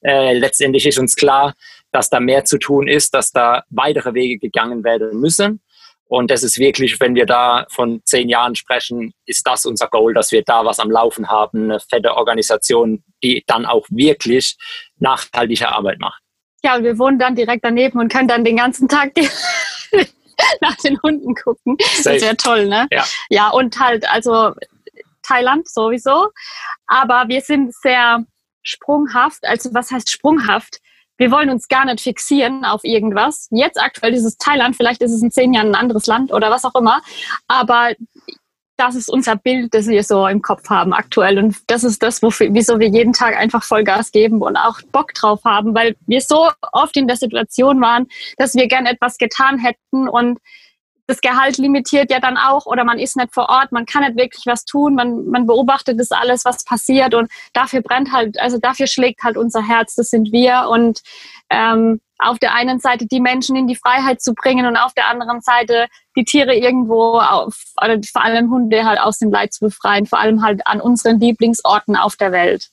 Äh, 0.01 0.33
letztendlich 0.33 0.87
ist 0.87 0.97
uns 0.97 1.15
klar, 1.15 1.53
dass 1.91 2.09
da 2.09 2.19
mehr 2.19 2.45
zu 2.45 2.57
tun 2.57 2.87
ist, 2.87 3.13
dass 3.13 3.31
da 3.31 3.63
weitere 3.69 4.13
Wege 4.13 4.39
gegangen 4.39 4.83
werden 4.83 5.19
müssen. 5.19 5.61
Und 6.09 6.31
das 6.31 6.43
ist 6.43 6.57
wirklich, 6.57 6.99
wenn 6.99 7.15
wir 7.15 7.25
da 7.25 7.65
von 7.69 8.01
zehn 8.05 8.29
Jahren 8.29 8.55
sprechen, 8.55 9.13
ist 9.25 9.45
das 9.45 9.65
unser 9.65 9.87
Goal, 9.87 10.13
dass 10.13 10.31
wir 10.31 10.41
da 10.41 10.63
was 10.63 10.79
am 10.79 10.89
Laufen 10.89 11.27
haben, 11.27 11.65
eine 11.65 11.79
fette 11.79 12.15
Organisation, 12.15 13.03
die 13.23 13.43
dann 13.45 13.65
auch 13.65 13.85
wirklich 13.89 14.55
nachhaltige 14.99 15.69
Arbeit 15.69 15.99
macht. 15.99 16.21
Ja, 16.63 16.75
und 16.75 16.83
wir 16.83 16.97
wohnen 16.97 17.19
dann 17.19 17.35
direkt 17.35 17.63
daneben 17.65 17.99
und 17.99 18.11
können 18.11 18.27
dann 18.27 18.45
den 18.45 18.57
ganzen 18.57 18.87
Tag 18.87 19.11
nach 20.61 20.75
den 20.77 21.01
Hunden 21.01 21.35
gucken. 21.35 21.77
Safe. 21.79 22.15
Das 22.15 22.21
wäre 22.21 22.37
toll, 22.37 22.67
ne? 22.67 22.87
Ja. 22.91 23.05
ja, 23.29 23.49
und 23.49 23.77
halt, 23.79 24.09
also 24.09 24.53
Thailand 25.23 25.67
sowieso. 25.67 26.29
Aber 26.87 27.25
wir 27.27 27.41
sind 27.41 27.75
sehr 27.75 28.23
sprunghaft. 28.63 29.43
Also 29.43 29.73
was 29.73 29.91
heißt 29.91 30.09
sprunghaft? 30.09 30.79
Wir 31.17 31.31
wollen 31.31 31.49
uns 31.49 31.67
gar 31.67 31.85
nicht 31.85 32.01
fixieren 32.01 32.65
auf 32.65 32.83
irgendwas. 32.83 33.47
Jetzt 33.51 33.81
aktuell 33.81 34.13
ist 34.13 34.25
es 34.25 34.37
Thailand, 34.37 34.75
vielleicht 34.75 35.01
ist 35.01 35.11
es 35.11 35.21
in 35.21 35.31
zehn 35.31 35.53
Jahren 35.53 35.69
ein 35.69 35.75
anderes 35.75 36.07
Land 36.07 36.31
oder 36.31 36.49
was 36.51 36.65
auch 36.65 36.75
immer. 36.75 37.01
Aber 37.47 37.93
das 38.77 38.95
ist 38.95 39.09
unser 39.09 39.35
Bild, 39.35 39.73
das 39.73 39.87
wir 39.87 40.03
so 40.03 40.27
im 40.27 40.41
Kopf 40.41 40.69
haben 40.69 40.93
aktuell. 40.93 41.39
Und 41.39 41.57
das 41.67 41.83
ist 41.83 42.01
das, 42.03 42.21
wofür, 42.21 42.53
wieso 42.53 42.79
wir 42.79 42.87
jeden 42.87 43.11
Tag 43.11 43.35
einfach 43.35 43.63
Vollgas 43.63 44.11
geben 44.11 44.41
und 44.41 44.55
auch 44.55 44.79
Bock 44.91 45.13
drauf 45.15 45.41
haben, 45.43 45.73
weil 45.73 45.95
wir 46.05 46.21
so 46.21 46.49
oft 46.71 46.95
in 46.95 47.07
der 47.07 47.17
Situation 47.17 47.81
waren, 47.81 48.07
dass 48.37 48.53
wir 48.53 48.67
gern 48.67 48.85
etwas 48.85 49.17
getan 49.17 49.57
hätten 49.57 50.07
und 50.07 50.39
das 51.07 51.21
Gehalt 51.21 51.57
limitiert 51.57 52.11
ja 52.11 52.19
dann 52.19 52.37
auch 52.37 52.65
oder 52.65 52.83
man 52.83 52.99
ist 52.99 53.15
nicht 53.15 53.33
vor 53.33 53.49
Ort, 53.49 53.71
man 53.71 53.85
kann 53.85 54.03
nicht 54.03 54.17
wirklich 54.17 54.45
was 54.45 54.65
tun, 54.65 54.95
man, 54.95 55.25
man 55.27 55.47
beobachtet 55.47 55.99
das 55.99 56.11
alles, 56.11 56.45
was 56.45 56.63
passiert 56.63 57.15
und 57.15 57.31
dafür 57.53 57.81
brennt 57.81 58.11
halt, 58.11 58.39
also 58.39 58.59
dafür 58.59 58.87
schlägt 58.87 59.23
halt 59.23 59.37
unser 59.37 59.65
Herz, 59.65 59.95
das 59.95 60.09
sind 60.09 60.31
wir 60.31 60.67
und 60.69 61.01
ähm, 61.49 62.01
auf 62.19 62.39
der 62.39 62.53
einen 62.53 62.79
Seite 62.79 63.05
die 63.05 63.19
Menschen 63.19 63.55
in 63.55 63.67
die 63.67 63.75
Freiheit 63.75 64.21
zu 64.21 64.33
bringen 64.33 64.65
und 64.65 64.75
auf 64.75 64.93
der 64.93 65.07
anderen 65.07 65.41
Seite 65.41 65.87
die 66.15 66.25
Tiere 66.25 66.55
irgendwo 66.55 67.19
auf, 67.19 67.55
vor 67.75 68.23
allem 68.23 68.49
Hunde 68.49 68.85
halt 68.85 68.99
aus 68.99 69.19
dem 69.19 69.31
Leid 69.31 69.53
zu 69.53 69.65
befreien, 69.65 70.05
vor 70.05 70.19
allem 70.19 70.41
halt 70.41 70.65
an 70.65 70.81
unseren 70.81 71.19
Lieblingsorten 71.19 71.95
auf 71.95 72.15
der 72.15 72.31
Welt. 72.31 72.69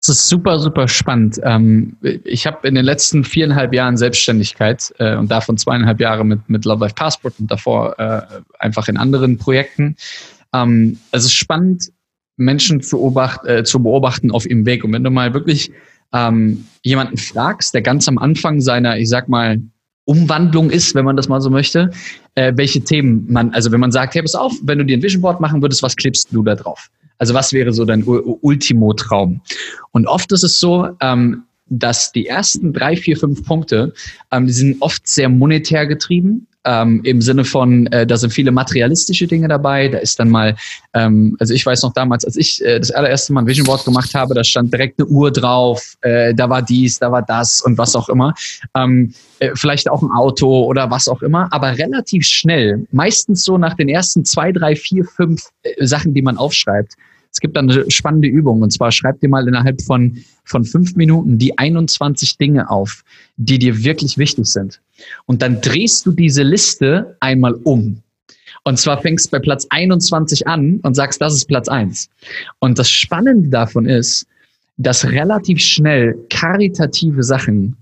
Das 0.00 0.16
ist 0.16 0.28
super, 0.28 0.60
super 0.60 0.86
spannend. 0.86 1.40
Ähm, 1.42 1.96
ich 2.02 2.46
habe 2.46 2.66
in 2.68 2.76
den 2.76 2.84
letzten 2.84 3.24
viereinhalb 3.24 3.74
Jahren 3.74 3.96
Selbstständigkeit 3.96 4.94
äh, 4.98 5.16
und 5.16 5.28
davon 5.30 5.58
zweieinhalb 5.58 6.00
Jahre 6.00 6.24
mit, 6.24 6.48
mit 6.48 6.64
Love 6.64 6.84
Life 6.84 6.94
Passport 6.94 7.34
und 7.40 7.50
davor 7.50 7.98
äh, 7.98 8.22
einfach 8.60 8.88
in 8.88 8.96
anderen 8.96 9.38
Projekten. 9.38 9.96
Ähm, 10.54 10.98
es 11.10 11.24
ist 11.24 11.32
spannend, 11.32 11.90
Menschen 12.36 12.80
zu, 12.80 12.96
beobacht, 12.96 13.44
äh, 13.44 13.64
zu 13.64 13.82
beobachten 13.82 14.30
auf 14.30 14.46
ihrem 14.46 14.64
Weg. 14.66 14.84
Und 14.84 14.92
wenn 14.92 15.02
du 15.02 15.10
mal 15.10 15.34
wirklich 15.34 15.72
ähm, 16.12 16.66
jemanden 16.84 17.16
fragst, 17.16 17.74
der 17.74 17.82
ganz 17.82 18.06
am 18.06 18.18
Anfang 18.18 18.60
seiner, 18.60 18.96
ich 18.98 19.08
sag 19.08 19.28
mal, 19.28 19.60
Umwandlung 20.04 20.70
ist, 20.70 20.94
wenn 20.94 21.04
man 21.04 21.16
das 21.16 21.28
mal 21.28 21.42
so 21.42 21.50
möchte, 21.50 21.90
welche 22.34 22.80
Themen 22.80 23.26
man, 23.28 23.52
also 23.52 23.70
wenn 23.72 23.80
man 23.80 23.92
sagt, 23.92 24.14
hey, 24.14 24.22
pass 24.22 24.34
auf, 24.34 24.54
wenn 24.62 24.78
du 24.78 24.86
dir 24.86 24.96
ein 24.96 25.02
Vision 25.02 25.20
Board 25.20 25.38
machen 25.38 25.60
würdest, 25.60 25.82
was 25.82 25.96
klebst 25.96 26.28
du 26.30 26.42
da 26.42 26.54
drauf? 26.54 26.88
Also 27.18 27.34
was 27.34 27.52
wäre 27.52 27.72
so 27.72 27.84
dein 27.84 28.04
Ultimo-Traum? 28.04 29.40
Und 29.92 30.06
oft 30.06 30.30
ist 30.32 30.44
es 30.44 30.60
so, 30.60 30.88
ähm, 31.00 31.44
dass 31.66 32.12
die 32.12 32.26
ersten 32.26 32.72
drei, 32.72 32.96
vier, 32.96 33.16
fünf 33.16 33.44
Punkte, 33.44 33.92
ähm, 34.30 34.46
die 34.46 34.52
sind 34.52 34.80
oft 34.80 35.06
sehr 35.06 35.28
monetär 35.28 35.86
getrieben 35.86 36.46
ähm, 36.64 37.00
im 37.04 37.22
Sinne 37.22 37.44
von, 37.44 37.86
äh, 37.88 38.06
da 38.06 38.16
sind 38.16 38.32
viele 38.32 38.50
materialistische 38.50 39.26
Dinge 39.26 39.48
dabei. 39.48 39.88
Da 39.88 39.98
ist 39.98 40.18
dann 40.18 40.28
mal, 40.28 40.56
ähm, 40.94 41.36
also 41.38 41.54
ich 41.54 41.64
weiß 41.64 41.82
noch 41.82 41.92
damals, 41.92 42.24
als 42.24 42.36
ich 42.36 42.64
äh, 42.64 42.78
das 42.78 42.90
allererste 42.90 43.32
Mal 43.32 43.42
ein 43.42 43.46
Vision 43.46 43.66
Board 43.66 43.84
gemacht 43.84 44.14
habe, 44.14 44.34
da 44.34 44.44
stand 44.44 44.72
direkt 44.72 45.00
eine 45.00 45.08
Uhr 45.08 45.30
drauf, 45.30 45.94
äh, 46.02 46.34
da 46.34 46.50
war 46.50 46.62
dies, 46.62 46.98
da 46.98 47.10
war 47.12 47.22
das 47.22 47.60
und 47.60 47.78
was 47.78 47.94
auch 47.94 48.08
immer. 48.08 48.34
Ähm, 48.74 49.14
äh, 49.40 49.50
vielleicht 49.54 49.88
auch 49.88 50.02
ein 50.02 50.10
Auto 50.10 50.64
oder 50.64 50.90
was 50.90 51.08
auch 51.08 51.22
immer, 51.22 51.48
aber 51.52 51.78
relativ 51.78 52.26
schnell, 52.26 52.86
meistens 52.90 53.44
so 53.44 53.56
nach 53.56 53.74
den 53.74 53.88
ersten 53.88 54.24
zwei, 54.24 54.52
drei, 54.52 54.74
vier, 54.74 55.04
fünf 55.04 55.48
äh, 55.62 55.86
Sachen, 55.86 56.12
die 56.12 56.22
man 56.22 56.36
aufschreibt, 56.36 56.94
es 57.30 57.40
gibt 57.40 57.56
dann 57.56 57.70
eine 57.70 57.90
spannende 57.90 58.28
Übung 58.28 58.62
und 58.62 58.72
zwar 58.72 58.90
schreib 58.90 59.20
dir 59.20 59.28
mal 59.28 59.46
innerhalb 59.46 59.82
von, 59.82 60.18
von 60.44 60.64
fünf 60.64 60.96
Minuten 60.96 61.38
die 61.38 61.56
21 61.56 62.38
Dinge 62.38 62.70
auf, 62.70 63.04
die 63.36 63.58
dir 63.58 63.84
wirklich 63.84 64.18
wichtig 64.18 64.46
sind. 64.46 64.80
Und 65.26 65.42
dann 65.42 65.60
drehst 65.60 66.06
du 66.06 66.12
diese 66.12 66.42
Liste 66.42 67.16
einmal 67.20 67.54
um. 67.64 68.02
Und 68.64 68.78
zwar 68.78 69.00
fängst 69.00 69.26
du 69.26 69.30
bei 69.32 69.38
Platz 69.38 69.66
21 69.70 70.46
an 70.46 70.80
und 70.82 70.94
sagst, 70.94 71.20
das 71.20 71.34
ist 71.34 71.46
Platz 71.46 71.68
1. 71.68 72.10
Und 72.58 72.78
das 72.78 72.90
Spannende 72.90 73.48
davon 73.48 73.86
ist, 73.86 74.26
dass 74.76 75.04
relativ 75.06 75.60
schnell 75.60 76.16
karitative 76.28 77.22
Sachen 77.22 77.76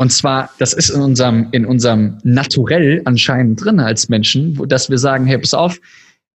und 0.00 0.12
zwar, 0.12 0.50
das 0.58 0.72
ist 0.72 0.90
in 0.90 1.00
unserem, 1.00 1.48
in 1.50 1.66
unserem 1.66 2.18
Naturell 2.22 3.02
anscheinend 3.04 3.62
drin 3.64 3.80
als 3.80 4.08
Menschen, 4.08 4.56
dass 4.68 4.88
wir 4.88 4.98
sagen, 4.98 5.26
hey, 5.26 5.38
pass 5.38 5.54
auf, 5.54 5.80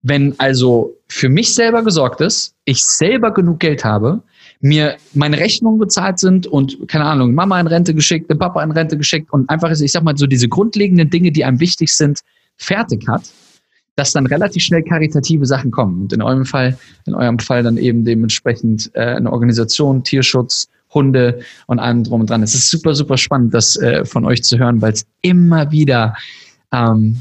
wenn 0.01 0.37
also 0.37 0.97
für 1.07 1.29
mich 1.29 1.55
selber 1.55 1.81
gesorgt 1.81 2.19
ist, 2.19 2.55
ich 2.65 2.83
selber 2.83 3.33
genug 3.33 3.61
Geld 3.61 3.85
habe, 3.85 4.21
mir 4.63 4.95
meine 5.13 5.37
Rechnungen 5.37 5.77
bezahlt 5.77 6.19
sind 6.19 6.47
und, 6.47 6.87
keine 6.87 7.03
Ahnung, 7.03 7.33
Mama 7.33 7.59
in 7.59 7.67
Rente 7.67 7.93
geschickt, 7.93 8.31
den 8.31 8.39
Papa 8.39 8.63
in 8.63 8.71
Rente 8.71 8.97
geschickt 8.97 9.31
und 9.33 9.49
einfach, 9.49 9.69
ich 9.69 9.91
sag 9.91 10.03
mal, 10.03 10.15
so 10.15 10.25
diese 10.25 10.47
grundlegenden 10.47 11.09
Dinge, 11.09 11.33
die 11.33 11.43
einem 11.43 11.59
wichtig 11.59 11.93
sind, 11.93 12.21
fertig 12.55 13.05
hat, 13.09 13.23
dass 13.97 14.13
dann 14.13 14.25
relativ 14.25 14.63
schnell 14.63 14.81
karitative 14.81 15.45
Sachen 15.45 15.69
kommen. 15.69 16.03
Und 16.03 16.13
in 16.13 16.21
eurem 16.21 16.45
Fall, 16.45 16.77
in 17.05 17.13
eurem 17.13 17.39
Fall 17.39 17.61
dann 17.61 17.75
eben 17.75 18.05
dementsprechend 18.05 18.89
äh, 18.93 19.01
eine 19.01 19.33
Organisation, 19.33 20.01
Tierschutz, 20.05 20.69
Hunde 20.93 21.41
und 21.67 21.79
allem 21.79 22.05
drum 22.05 22.21
und 22.21 22.29
dran. 22.29 22.41
Es 22.41 22.55
ist 22.55 22.69
super, 22.69 22.95
super 22.95 23.17
spannend, 23.17 23.53
das 23.53 23.75
äh, 23.75 24.05
von 24.05 24.23
euch 24.23 24.43
zu 24.43 24.57
hören, 24.57 24.81
weil 24.81 24.93
es 24.93 25.05
immer 25.21 25.71
wieder 25.71 26.15
ähm, 26.71 27.17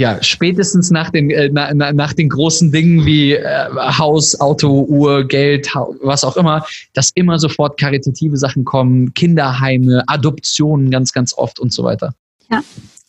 ja, 0.00 0.22
spätestens 0.22 0.90
nach 0.90 1.10
den, 1.10 1.28
äh, 1.28 1.50
na, 1.52 1.74
na, 1.74 1.92
nach 1.92 2.14
den 2.14 2.30
großen 2.30 2.72
Dingen 2.72 3.04
wie 3.04 3.34
äh, 3.34 3.68
Haus, 3.98 4.40
Auto, 4.40 4.86
Uhr, 4.88 5.24
Geld, 5.24 5.74
was 6.00 6.24
auch 6.24 6.38
immer, 6.38 6.64
dass 6.94 7.10
immer 7.14 7.38
sofort 7.38 7.78
karitative 7.78 8.38
Sachen 8.38 8.64
kommen, 8.64 9.12
Kinderheime, 9.12 10.02
Adoptionen 10.06 10.90
ganz, 10.90 11.12
ganz 11.12 11.34
oft 11.34 11.60
und 11.60 11.74
so 11.74 11.84
weiter. 11.84 12.14
Ja. 12.50 12.62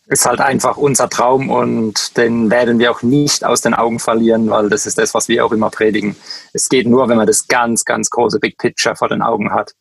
Ist 0.07 0.25
halt 0.25 0.41
einfach 0.41 0.75
unser 0.75 1.07
Traum 1.07 1.49
und 1.49 2.17
den 2.17 2.51
werden 2.51 2.77
wir 2.77 2.91
auch 2.91 3.03
nicht 3.03 3.45
aus 3.45 3.61
den 3.61 3.73
Augen 3.73 3.99
verlieren, 3.99 4.49
weil 4.49 4.67
das 4.67 4.85
ist 4.85 4.97
das, 4.97 5.13
was 5.13 5.29
wir 5.29 5.45
auch 5.45 5.53
immer 5.53 5.69
predigen. 5.69 6.17
Es 6.51 6.67
geht 6.67 6.87
nur, 6.87 7.07
wenn 7.07 7.15
man 7.15 7.27
das 7.27 7.47
ganz, 7.47 7.85
ganz 7.85 8.09
große 8.09 8.39
Big 8.39 8.57
Picture 8.57 8.97
vor 8.97 9.07
den 9.07 9.21
Augen 9.21 9.53
hat. 9.53 9.71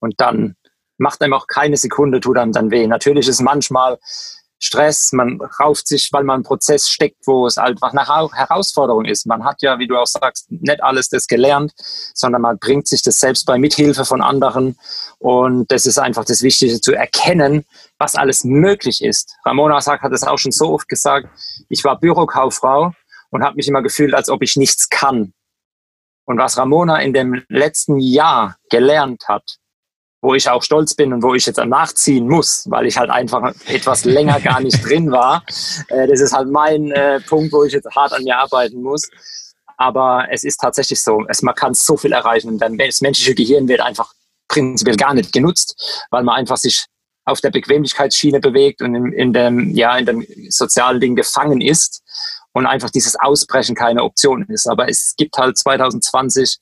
Und 0.00 0.14
dann 0.16 0.56
macht 0.96 1.20
einem 1.20 1.34
auch 1.34 1.46
keine 1.46 1.76
Sekunde, 1.76 2.20
tut 2.20 2.38
einem 2.38 2.52
dann 2.52 2.70
weh. 2.70 2.86
Natürlich 2.86 3.28
ist 3.28 3.42
manchmal 3.42 3.98
Stress, 4.64 5.12
man 5.12 5.40
rauft 5.60 5.86
sich, 5.86 6.08
weil 6.12 6.24
man 6.24 6.36
einen 6.36 6.44
Prozess 6.44 6.88
steckt, 6.88 7.26
wo 7.26 7.46
es 7.46 7.58
einfach 7.58 7.92
eine 7.92 8.06
Herausforderung 8.06 9.04
ist. 9.04 9.26
Man 9.26 9.44
hat 9.44 9.62
ja, 9.62 9.78
wie 9.78 9.86
du 9.86 9.96
auch 9.96 10.06
sagst, 10.06 10.50
nicht 10.50 10.82
alles 10.82 11.08
das 11.08 11.26
gelernt, 11.26 11.72
sondern 12.14 12.42
man 12.42 12.58
bringt 12.58 12.88
sich 12.88 13.02
das 13.02 13.20
selbst 13.20 13.44
bei 13.44 13.58
Mithilfe 13.58 14.04
von 14.04 14.22
anderen. 14.22 14.76
Und 15.18 15.70
das 15.70 15.86
ist 15.86 15.98
einfach 15.98 16.24
das 16.24 16.42
Wichtige 16.42 16.80
zu 16.80 16.92
erkennen, 16.92 17.64
was 17.98 18.14
alles 18.14 18.44
möglich 18.44 19.02
ist. 19.02 19.36
Ramona 19.44 19.80
sagt, 19.80 20.02
hat 20.02 20.12
es 20.12 20.24
auch 20.24 20.38
schon 20.38 20.52
so 20.52 20.72
oft 20.72 20.88
gesagt, 20.88 21.28
ich 21.68 21.84
war 21.84 22.00
Bürokauffrau 22.00 22.92
und 23.30 23.44
habe 23.44 23.56
mich 23.56 23.68
immer 23.68 23.82
gefühlt, 23.82 24.14
als 24.14 24.28
ob 24.28 24.42
ich 24.42 24.56
nichts 24.56 24.88
kann. 24.88 25.32
Und 26.24 26.38
was 26.38 26.56
Ramona 26.56 27.00
in 27.00 27.12
dem 27.12 27.42
letzten 27.48 27.98
Jahr 27.98 28.56
gelernt 28.70 29.28
hat, 29.28 29.58
wo 30.24 30.34
ich 30.34 30.48
auch 30.48 30.62
stolz 30.62 30.94
bin 30.94 31.12
und 31.12 31.22
wo 31.22 31.34
ich 31.34 31.44
jetzt 31.44 31.58
nachziehen 31.58 32.26
muss, 32.26 32.64
weil 32.70 32.86
ich 32.86 32.96
halt 32.96 33.10
einfach 33.10 33.52
etwas 33.66 34.06
länger 34.06 34.40
gar 34.40 34.60
nicht 34.60 34.82
drin 34.88 35.12
war. 35.12 35.44
Äh, 35.88 36.08
das 36.08 36.20
ist 36.20 36.32
halt 36.32 36.48
mein 36.48 36.90
äh, 36.92 37.20
Punkt, 37.20 37.52
wo 37.52 37.62
ich 37.64 37.74
jetzt 37.74 37.94
hart 37.94 38.14
an 38.14 38.24
mir 38.24 38.38
arbeiten 38.38 38.82
muss. 38.82 39.02
Aber 39.76 40.26
es 40.30 40.42
ist 40.42 40.56
tatsächlich 40.56 41.02
so, 41.02 41.24
es, 41.28 41.42
man 41.42 41.54
kann 41.54 41.74
so 41.74 41.98
viel 41.98 42.12
erreichen. 42.12 42.58
Denn 42.58 42.78
das 42.78 43.02
menschliche 43.02 43.34
Gehirn 43.34 43.68
wird 43.68 43.80
einfach 43.80 44.14
prinzipiell 44.48 44.96
gar 44.96 45.12
nicht 45.12 45.30
genutzt, 45.30 46.06
weil 46.10 46.22
man 46.22 46.36
einfach 46.36 46.56
sich 46.56 46.86
auf 47.26 47.42
der 47.42 47.50
Bequemlichkeitsschiene 47.50 48.40
bewegt 48.40 48.80
und 48.80 48.94
in, 48.94 49.12
in, 49.12 49.32
dem, 49.34 49.70
ja, 49.74 49.96
in 49.98 50.06
dem 50.06 50.26
sozialen 50.48 51.00
Ding 51.00 51.16
gefangen 51.16 51.60
ist 51.60 52.02
und 52.52 52.66
einfach 52.66 52.90
dieses 52.90 53.16
Ausbrechen 53.16 53.74
keine 53.74 54.02
Option 54.02 54.46
ist. 54.48 54.68
Aber 54.68 54.88
es 54.88 55.14
gibt 55.16 55.36
halt 55.36 55.58
2020 55.58 56.58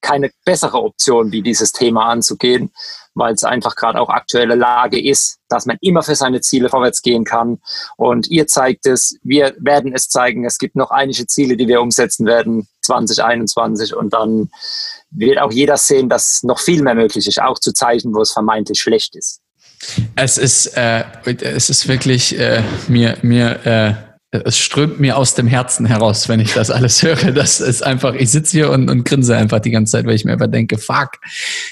keine 0.00 0.30
bessere 0.44 0.82
Option, 0.82 1.32
wie 1.32 1.42
dieses 1.42 1.72
Thema 1.72 2.06
anzugehen, 2.06 2.72
weil 3.14 3.34
es 3.34 3.44
einfach 3.44 3.74
gerade 3.74 4.00
auch 4.00 4.08
aktuelle 4.08 4.54
Lage 4.54 5.02
ist, 5.02 5.38
dass 5.48 5.66
man 5.66 5.76
immer 5.80 6.02
für 6.02 6.14
seine 6.14 6.40
Ziele 6.40 6.68
vorwärts 6.68 7.02
gehen 7.02 7.24
kann. 7.24 7.58
Und 7.96 8.28
ihr 8.30 8.46
zeigt 8.46 8.86
es, 8.86 9.18
wir 9.22 9.54
werden 9.58 9.92
es 9.94 10.08
zeigen. 10.08 10.44
Es 10.44 10.58
gibt 10.58 10.76
noch 10.76 10.90
einige 10.90 11.26
Ziele, 11.26 11.56
die 11.56 11.68
wir 11.68 11.80
umsetzen 11.80 12.26
werden 12.26 12.68
2021 12.82 13.94
und 13.94 14.12
dann 14.12 14.50
wird 15.10 15.38
auch 15.40 15.52
jeder 15.52 15.76
sehen, 15.76 16.08
dass 16.08 16.42
noch 16.42 16.60
viel 16.60 16.82
mehr 16.82 16.94
möglich 16.94 17.26
ist, 17.26 17.40
auch 17.40 17.58
zu 17.58 17.72
Zeichen, 17.72 18.14
wo 18.14 18.20
es 18.20 18.32
vermeintlich 18.32 18.80
schlecht 18.80 19.16
ist. 19.16 19.40
Es 20.14 20.38
ist, 20.38 20.76
äh, 20.76 21.04
es 21.24 21.70
ist 21.70 21.88
wirklich 21.88 22.38
äh, 22.38 22.62
mir, 22.88 23.16
mir 23.22 23.66
äh 23.66 24.09
es 24.32 24.58
strömt 24.58 25.00
mir 25.00 25.16
aus 25.16 25.34
dem 25.34 25.48
Herzen 25.48 25.86
heraus, 25.86 26.28
wenn 26.28 26.40
ich 26.40 26.54
das 26.54 26.70
alles 26.70 27.02
höre. 27.02 27.32
Das 27.32 27.60
ist 27.60 27.82
einfach, 27.82 28.14
ich 28.14 28.30
sitze 28.30 28.52
hier 28.52 28.70
und, 28.70 28.88
und 28.88 29.04
grinse 29.04 29.36
einfach 29.36 29.60
die 29.60 29.70
ganze 29.70 29.92
Zeit, 29.92 30.06
weil 30.06 30.14
ich 30.14 30.24
mir 30.24 30.32
einfach 30.32 30.46
denke, 30.46 30.78
fuck, 30.78 31.18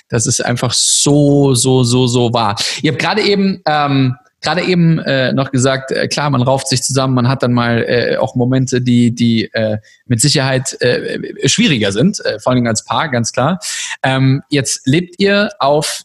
das 0.08 0.26
ist 0.26 0.44
einfach 0.44 0.72
so, 0.72 1.54
so, 1.54 1.84
so, 1.84 2.06
so 2.06 2.32
wahr. 2.32 2.56
Ihr 2.82 2.92
habt 2.92 3.00
gerade 3.00 3.22
eben, 3.22 3.62
ähm, 3.64 4.16
gerade 4.40 4.62
eben 4.62 4.98
äh, 4.98 5.32
noch 5.32 5.52
gesagt, 5.52 5.92
äh, 5.92 6.08
klar, 6.08 6.30
man 6.30 6.42
rauft 6.42 6.68
sich 6.68 6.82
zusammen, 6.82 7.14
man 7.14 7.28
hat 7.28 7.42
dann 7.42 7.52
mal 7.52 7.84
äh, 7.86 8.16
auch 8.16 8.34
Momente, 8.34 8.80
die, 8.80 9.14
die 9.14 9.52
äh, 9.52 9.78
mit 10.06 10.20
Sicherheit 10.20 10.80
äh, 10.80 11.48
schwieriger 11.48 11.92
sind, 11.92 12.24
äh, 12.24 12.40
vor 12.40 12.52
allem 12.52 12.66
als 12.66 12.84
Paar, 12.84 13.08
ganz 13.08 13.32
klar. 13.32 13.60
Ähm, 14.02 14.42
jetzt 14.48 14.86
lebt 14.86 15.16
ihr 15.18 15.50
auf, 15.60 16.02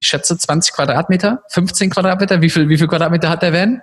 ich 0.00 0.08
schätze, 0.08 0.38
20 0.38 0.74
Quadratmeter, 0.74 1.42
15 1.50 1.90
Quadratmeter. 1.90 2.40
Wie 2.40 2.50
viel, 2.50 2.68
wie 2.68 2.78
viel 2.78 2.88
Quadratmeter 2.88 3.28
hat 3.28 3.42
der 3.42 3.52
Van? 3.52 3.82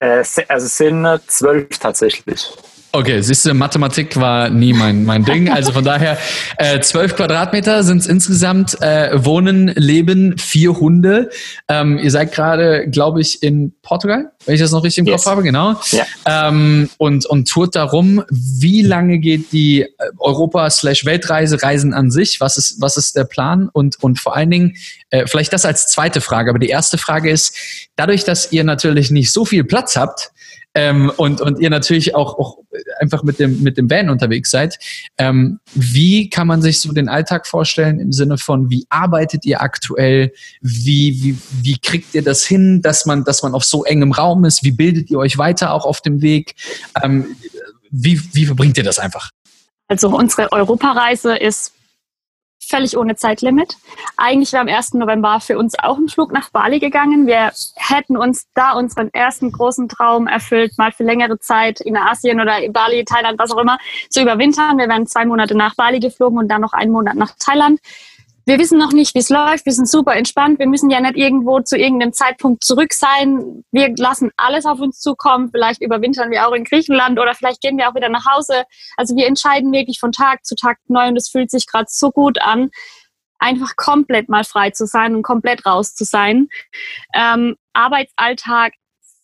Äh, 0.00 0.24
also 0.48 0.66
es 0.66 0.76
sind 0.76 1.06
zwölf 1.26 1.78
tatsächlich. 1.78 2.52
Okay, 2.92 3.20
siehst 3.20 3.44
du, 3.44 3.52
Mathematik 3.52 4.16
war 4.16 4.48
nie 4.48 4.72
mein, 4.72 5.04
mein 5.04 5.22
Ding. 5.24 5.50
Also 5.50 5.72
von 5.72 5.84
daher, 5.84 6.16
äh, 6.56 6.80
zwölf 6.80 7.12
äh, 7.12 7.16
Quadratmeter 7.16 7.82
sind 7.82 7.98
es 7.98 8.06
insgesamt. 8.06 8.80
Äh, 8.80 9.10
wohnen, 9.24 9.68
leben 9.68 10.38
vier 10.38 10.78
Hunde. 10.78 11.30
Ähm, 11.68 11.98
ihr 11.98 12.10
seid 12.10 12.32
gerade, 12.32 12.88
glaube 12.88 13.20
ich, 13.20 13.42
in 13.42 13.74
Portugal, 13.82 14.32
wenn 14.46 14.54
ich 14.54 14.60
das 14.60 14.70
noch 14.70 14.82
richtig 14.82 15.00
im 15.00 15.06
yes. 15.06 15.24
Kopf 15.24 15.30
habe, 15.30 15.42
genau. 15.42 15.78
Ja. 15.90 16.06
Ähm, 16.24 16.88
und, 16.96 17.26
und 17.26 17.48
tourt 17.48 17.76
darum. 17.76 18.24
Wie 18.30 18.80
lange 18.80 19.18
geht 19.18 19.52
die 19.52 19.82
äh, 19.82 19.88
Europa-Weltreise, 20.18 21.62
Reisen 21.62 21.92
an 21.92 22.10
sich? 22.10 22.40
Was 22.40 22.56
ist, 22.56 22.80
was 22.80 22.96
ist 22.96 23.14
der 23.14 23.24
Plan? 23.24 23.68
Und, 23.70 24.02
und 24.02 24.20
vor 24.20 24.36
allen 24.36 24.50
Dingen, 24.50 24.76
äh, 25.10 25.26
vielleicht 25.26 25.52
das 25.52 25.66
als 25.66 25.88
zweite 25.88 26.20
Frage. 26.22 26.48
Aber 26.48 26.58
die 26.58 26.68
erste 26.68 26.96
Frage 26.96 27.30
ist, 27.30 27.54
dadurch, 27.96 28.24
dass 28.24 28.52
ihr 28.52 28.64
natürlich 28.64 29.10
nicht 29.10 29.30
so 29.32 29.44
viel 29.44 29.64
Platz 29.64 29.96
habt, 29.96 30.30
ähm, 30.76 31.10
und, 31.16 31.40
und 31.40 31.58
ihr 31.58 31.70
natürlich 31.70 32.14
auch, 32.14 32.38
auch 32.38 32.58
einfach 33.00 33.22
mit 33.22 33.38
dem, 33.38 33.62
mit 33.62 33.78
dem 33.78 33.90
Van 33.90 34.10
unterwegs 34.10 34.50
seid. 34.50 34.78
Ähm, 35.16 35.58
wie 35.74 36.28
kann 36.28 36.46
man 36.46 36.60
sich 36.60 36.82
so 36.82 36.92
den 36.92 37.08
Alltag 37.08 37.46
vorstellen 37.46 37.98
im 37.98 38.12
Sinne 38.12 38.36
von, 38.36 38.68
wie 38.68 38.86
arbeitet 38.90 39.46
ihr 39.46 39.62
aktuell? 39.62 40.34
Wie, 40.60 41.22
wie, 41.22 41.38
wie 41.62 41.78
kriegt 41.78 42.14
ihr 42.14 42.22
das 42.22 42.44
hin, 42.44 42.82
dass 42.82 43.06
man, 43.06 43.24
dass 43.24 43.42
man 43.42 43.54
auf 43.54 43.64
so 43.64 43.84
engem 43.84 44.12
Raum 44.12 44.44
ist? 44.44 44.64
Wie 44.64 44.70
bildet 44.70 45.10
ihr 45.10 45.18
euch 45.18 45.38
weiter 45.38 45.72
auch 45.72 45.86
auf 45.86 46.02
dem 46.02 46.20
Weg? 46.20 46.54
Ähm, 47.02 47.36
wie, 47.90 48.20
wie 48.34 48.44
verbringt 48.44 48.76
ihr 48.76 48.84
das 48.84 48.98
einfach? 48.98 49.30
Also 49.88 50.10
unsere 50.10 50.52
Europareise 50.52 51.36
ist 51.36 51.72
völlig 52.60 52.96
ohne 52.96 53.16
Zeitlimit. 53.16 53.76
Eigentlich 54.16 54.52
wäre 54.52 54.62
am 54.62 54.68
1. 54.68 54.94
November 54.94 55.40
für 55.40 55.58
uns 55.58 55.78
auch 55.78 55.98
ein 55.98 56.08
Flug 56.08 56.32
nach 56.32 56.50
Bali 56.50 56.78
gegangen. 56.78 57.26
Wir 57.26 57.52
hätten 57.76 58.16
uns 58.16 58.46
da 58.54 58.72
unseren 58.72 59.10
ersten 59.12 59.52
großen 59.52 59.88
Traum 59.88 60.26
erfüllt, 60.26 60.76
mal 60.78 60.92
für 60.92 61.04
längere 61.04 61.38
Zeit 61.38 61.80
in 61.80 61.96
Asien 61.96 62.40
oder 62.40 62.58
in 62.58 62.72
Bali, 62.72 63.04
Thailand, 63.04 63.38
was 63.38 63.52
auch 63.52 63.58
immer, 63.58 63.78
zu 64.10 64.22
überwintern. 64.22 64.78
Wir 64.78 64.88
wären 64.88 65.06
zwei 65.06 65.24
Monate 65.24 65.56
nach 65.56 65.74
Bali 65.76 66.00
geflogen 66.00 66.38
und 66.38 66.48
dann 66.48 66.60
noch 66.60 66.72
einen 66.72 66.92
Monat 66.92 67.14
nach 67.14 67.32
Thailand 67.38 67.80
wir 68.46 68.60
wissen 68.60 68.78
noch 68.78 68.92
nicht, 68.92 69.14
wie 69.16 69.18
es 69.18 69.28
läuft. 69.28 69.66
Wir 69.66 69.72
sind 69.72 69.88
super 69.88 70.14
entspannt. 70.14 70.60
Wir 70.60 70.68
müssen 70.68 70.88
ja 70.88 71.00
nicht 71.00 71.16
irgendwo 71.16 71.60
zu 71.60 71.76
irgendeinem 71.76 72.12
Zeitpunkt 72.12 72.62
zurück 72.62 72.92
sein. 72.92 73.64
Wir 73.72 73.92
lassen 73.96 74.30
alles 74.36 74.66
auf 74.66 74.78
uns 74.78 75.00
zukommen. 75.00 75.50
Vielleicht 75.50 75.82
überwintern 75.82 76.30
wir 76.30 76.46
auch 76.46 76.52
in 76.52 76.62
Griechenland 76.62 77.18
oder 77.18 77.34
vielleicht 77.34 77.60
gehen 77.60 77.76
wir 77.76 77.88
auch 77.88 77.96
wieder 77.96 78.08
nach 78.08 78.24
Hause. 78.24 78.62
Also 78.96 79.16
wir 79.16 79.26
entscheiden 79.26 79.72
wirklich 79.72 79.98
von 79.98 80.12
Tag 80.12 80.46
zu 80.46 80.54
Tag 80.54 80.78
neu 80.86 81.08
und 81.08 81.16
es 81.16 81.28
fühlt 81.28 81.50
sich 81.50 81.66
gerade 81.66 81.86
so 81.88 82.12
gut 82.12 82.40
an, 82.40 82.70
einfach 83.40 83.74
komplett 83.74 84.28
mal 84.28 84.44
frei 84.44 84.70
zu 84.70 84.86
sein 84.86 85.16
und 85.16 85.22
komplett 85.22 85.66
raus 85.66 85.96
zu 85.96 86.04
sein. 86.04 86.46
Ähm, 87.14 87.56
Arbeitsalltag 87.72 88.74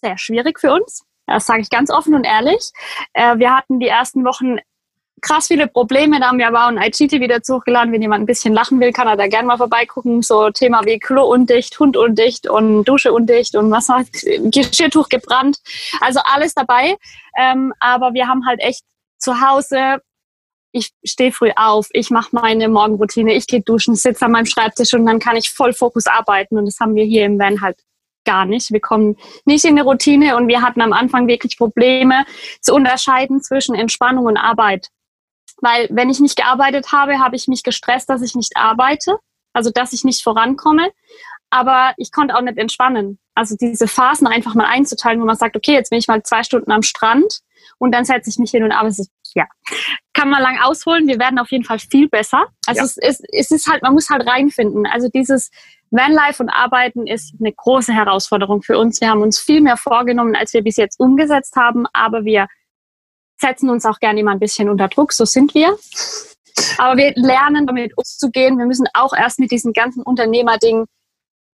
sehr 0.02 0.18
schwierig 0.18 0.58
für 0.58 0.72
uns. 0.72 1.04
Das 1.26 1.46
sage 1.46 1.60
ich 1.60 1.70
ganz 1.70 1.90
offen 1.90 2.16
und 2.16 2.24
ehrlich. 2.24 2.72
Äh, 3.12 3.38
wir 3.38 3.54
hatten 3.54 3.78
die 3.78 3.86
ersten 3.86 4.24
Wochen 4.24 4.56
krass 5.22 5.46
viele 5.46 5.66
Probleme. 5.66 6.20
Da 6.20 6.28
haben 6.28 6.38
wir 6.38 6.48
aber 6.48 6.64
auch 6.64 6.68
ein 6.68 6.78
IGTV 6.78 7.26
dazu 7.28 7.56
hochgeladen. 7.56 7.92
Wenn 7.92 8.02
jemand 8.02 8.22
ein 8.22 8.26
bisschen 8.26 8.52
lachen 8.52 8.80
will, 8.80 8.92
kann 8.92 9.08
er 9.08 9.16
da 9.16 9.26
gerne 9.28 9.46
mal 9.46 9.56
vorbeigucken. 9.56 10.20
So 10.22 10.50
Thema 10.50 10.84
wie 10.84 10.98
Klo 10.98 11.24
undicht, 11.24 11.78
Hund 11.78 11.96
undicht 11.96 12.48
und 12.48 12.84
Dusche 12.84 13.12
undicht 13.12 13.56
und 13.56 13.70
was 13.70 13.88
noch, 13.88 14.02
Geschirrtuch 14.50 15.08
gebrannt. 15.08 15.58
Also 16.00 16.20
alles 16.24 16.54
dabei. 16.54 16.96
Ähm, 17.38 17.72
aber 17.80 18.12
wir 18.12 18.28
haben 18.28 18.46
halt 18.46 18.60
echt 18.60 18.82
zu 19.18 19.40
Hause 19.40 20.02
ich 20.72 20.90
stehe 21.04 21.32
früh 21.32 21.50
auf, 21.54 21.88
ich 21.92 22.10
mache 22.10 22.30
meine 22.32 22.68
Morgenroutine, 22.68 23.34
ich 23.34 23.46
gehe 23.46 23.60
duschen, 23.60 23.94
sitze 23.94 24.24
an 24.24 24.32
meinem 24.32 24.46
Schreibtisch 24.46 24.94
und 24.94 25.04
dann 25.06 25.18
kann 25.18 25.36
ich 25.36 25.50
voll 25.50 25.74
Fokus 25.74 26.06
arbeiten. 26.06 26.56
Und 26.56 26.66
das 26.66 26.80
haben 26.80 26.94
wir 26.94 27.04
hier 27.04 27.26
im 27.26 27.38
Van 27.38 27.60
halt 27.60 27.78
gar 28.24 28.46
nicht. 28.46 28.72
Wir 28.72 28.80
kommen 28.80 29.16
nicht 29.44 29.64
in 29.64 29.72
eine 29.72 29.82
Routine 29.82 30.36
und 30.36 30.48
wir 30.48 30.62
hatten 30.62 30.80
am 30.80 30.92
Anfang 30.92 31.26
wirklich 31.26 31.58
Probleme 31.58 32.24
zu 32.60 32.74
unterscheiden 32.74 33.42
zwischen 33.42 33.74
Entspannung 33.74 34.26
und 34.26 34.36
Arbeit. 34.36 34.88
Weil 35.62 35.88
wenn 35.90 36.10
ich 36.10 36.20
nicht 36.20 36.36
gearbeitet 36.36 36.92
habe, 36.92 37.18
habe 37.18 37.36
ich 37.36 37.48
mich 37.48 37.62
gestresst, 37.62 38.10
dass 38.10 38.20
ich 38.20 38.34
nicht 38.34 38.56
arbeite, 38.56 39.16
also 39.54 39.70
dass 39.70 39.92
ich 39.92 40.04
nicht 40.04 40.22
vorankomme. 40.22 40.90
Aber 41.50 41.94
ich 41.96 42.12
konnte 42.12 42.36
auch 42.36 42.42
nicht 42.42 42.58
entspannen. 42.58 43.18
Also 43.34 43.56
diese 43.58 43.86
Phasen 43.86 44.26
einfach 44.26 44.54
mal 44.54 44.66
einzuteilen, 44.66 45.20
wo 45.20 45.24
man 45.24 45.36
sagt, 45.36 45.56
okay, 45.56 45.72
jetzt 45.72 45.90
bin 45.90 45.98
ich 45.98 46.08
mal 46.08 46.22
zwei 46.22 46.42
Stunden 46.42 46.72
am 46.72 46.82
Strand 46.82 47.40
und 47.78 47.92
dann 47.92 48.04
setze 48.04 48.28
ich 48.28 48.38
mich 48.38 48.50
hin 48.50 48.64
und 48.64 48.72
arbeite. 48.72 49.04
Ja, 49.34 49.46
kann 50.12 50.28
man 50.28 50.42
lang 50.42 50.58
ausholen. 50.60 51.06
Wir 51.06 51.18
werden 51.18 51.38
auf 51.38 51.50
jeden 51.50 51.64
Fall 51.64 51.78
viel 51.78 52.08
besser. 52.08 52.46
Also 52.66 52.80
ja. 52.80 52.84
es, 52.84 52.96
ist, 52.98 53.24
es 53.32 53.50
ist 53.50 53.70
halt, 53.70 53.82
man 53.82 53.94
muss 53.94 54.10
halt 54.10 54.26
reinfinden. 54.26 54.86
Also 54.86 55.08
dieses 55.08 55.50
Vanlife 55.90 56.42
und 56.42 56.50
Arbeiten 56.50 57.06
ist 57.06 57.34
eine 57.40 57.52
große 57.52 57.94
Herausforderung 57.94 58.62
für 58.62 58.78
uns. 58.78 59.00
Wir 59.00 59.08
haben 59.08 59.22
uns 59.22 59.38
viel 59.38 59.62
mehr 59.62 59.76
vorgenommen, 59.78 60.36
als 60.36 60.52
wir 60.52 60.62
bis 60.62 60.76
jetzt 60.76 61.00
umgesetzt 61.00 61.56
haben, 61.56 61.86
aber 61.92 62.24
wir 62.24 62.46
setzen 63.43 63.68
uns 63.68 63.84
auch 63.84 64.01
gerne 64.01 64.20
immer 64.20 64.32
ein 64.32 64.38
bisschen 64.38 64.70
unter 64.70 64.88
Druck, 64.88 65.12
so 65.12 65.26
sind 65.26 65.55
wir. 65.55 65.76
Aber 66.78 66.97
wir 66.97 67.12
lernen 67.16 67.66
damit 67.66 67.93
umzugehen. 67.97 68.57
Wir 68.59 68.66
müssen 68.66 68.86
auch 68.95 69.12
erst 69.12 69.38
mit 69.38 69.51
diesem 69.51 69.74
ganzen 69.74 70.03
Unternehmerding 70.03 70.86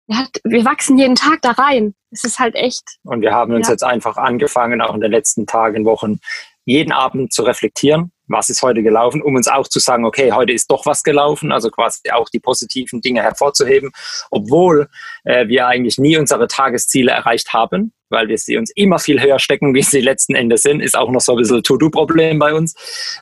ja, 0.09 0.27
wir 0.45 0.65
wachsen 0.65 0.99
jeden 0.99 1.15
Tag 1.15 1.43
da 1.43 1.53
rein. 1.53 1.95
Es 2.11 2.25
ist 2.25 2.39
halt 2.39 2.55
echt. 2.55 2.83
Und 3.05 3.23
wir 3.23 3.33
haben 3.33 3.55
uns 3.55 3.69
Ja. 3.69 3.75
jetzt 3.75 3.85
einfach 3.85 4.17
angefangen, 4.17 4.81
auch 4.83 4.95
in 4.95 5.01
den 5.01 5.11
letzten 5.11 5.47
Tagen, 5.47 5.85
Wochen, 5.85 6.21
jeden 6.65 6.93
Abend 6.93 7.33
zu 7.33 7.43
reflektieren, 7.43 8.13
was 8.33 8.51
ist 8.51 8.63
heute 8.63 8.83
gelaufen, 8.83 9.23
um 9.23 9.35
uns 9.35 9.49
auch 9.49 9.69
zu 9.69 9.79
sagen, 9.79 10.05
okay, 10.05 10.33
heute 10.33 10.53
ist 10.53 10.71
doch 10.71 10.87
was 10.87 11.03
gelaufen, 11.03 11.53
also 11.53 11.71
quasi 11.71 12.11
auch 12.11 12.29
die 12.29 12.41
positiven 12.41 13.01
Dinge 13.01 13.23
hervorzuheben, 13.23 13.93
obwohl 14.31 14.89
äh, 15.25 15.47
wir 15.49 15.67
eigentlich 15.67 15.99
nie 15.99 16.17
unsere 16.17 16.49
Tagesziele 16.49 17.13
erreicht 17.13 17.53
haben, 17.53 17.93
weil 18.09 18.29
wir 18.29 18.39
sie 18.39 18.57
uns 18.57 18.71
immer 18.75 18.99
viel 18.99 19.23
höher 19.23 19.39
stecken, 19.39 19.75
wie 19.75 19.83
sie 19.83 20.01
letzten 20.01 20.35
Endes 20.35 20.63
sind, 20.63 20.81
ist 20.81 20.97
auch 20.97 21.11
noch 21.11 21.21
so 21.21 21.33
ein 21.33 21.39
bisschen 21.39 21.63
To-Do-Problem 21.63 22.39
bei 22.39 22.55
uns. 22.55 22.75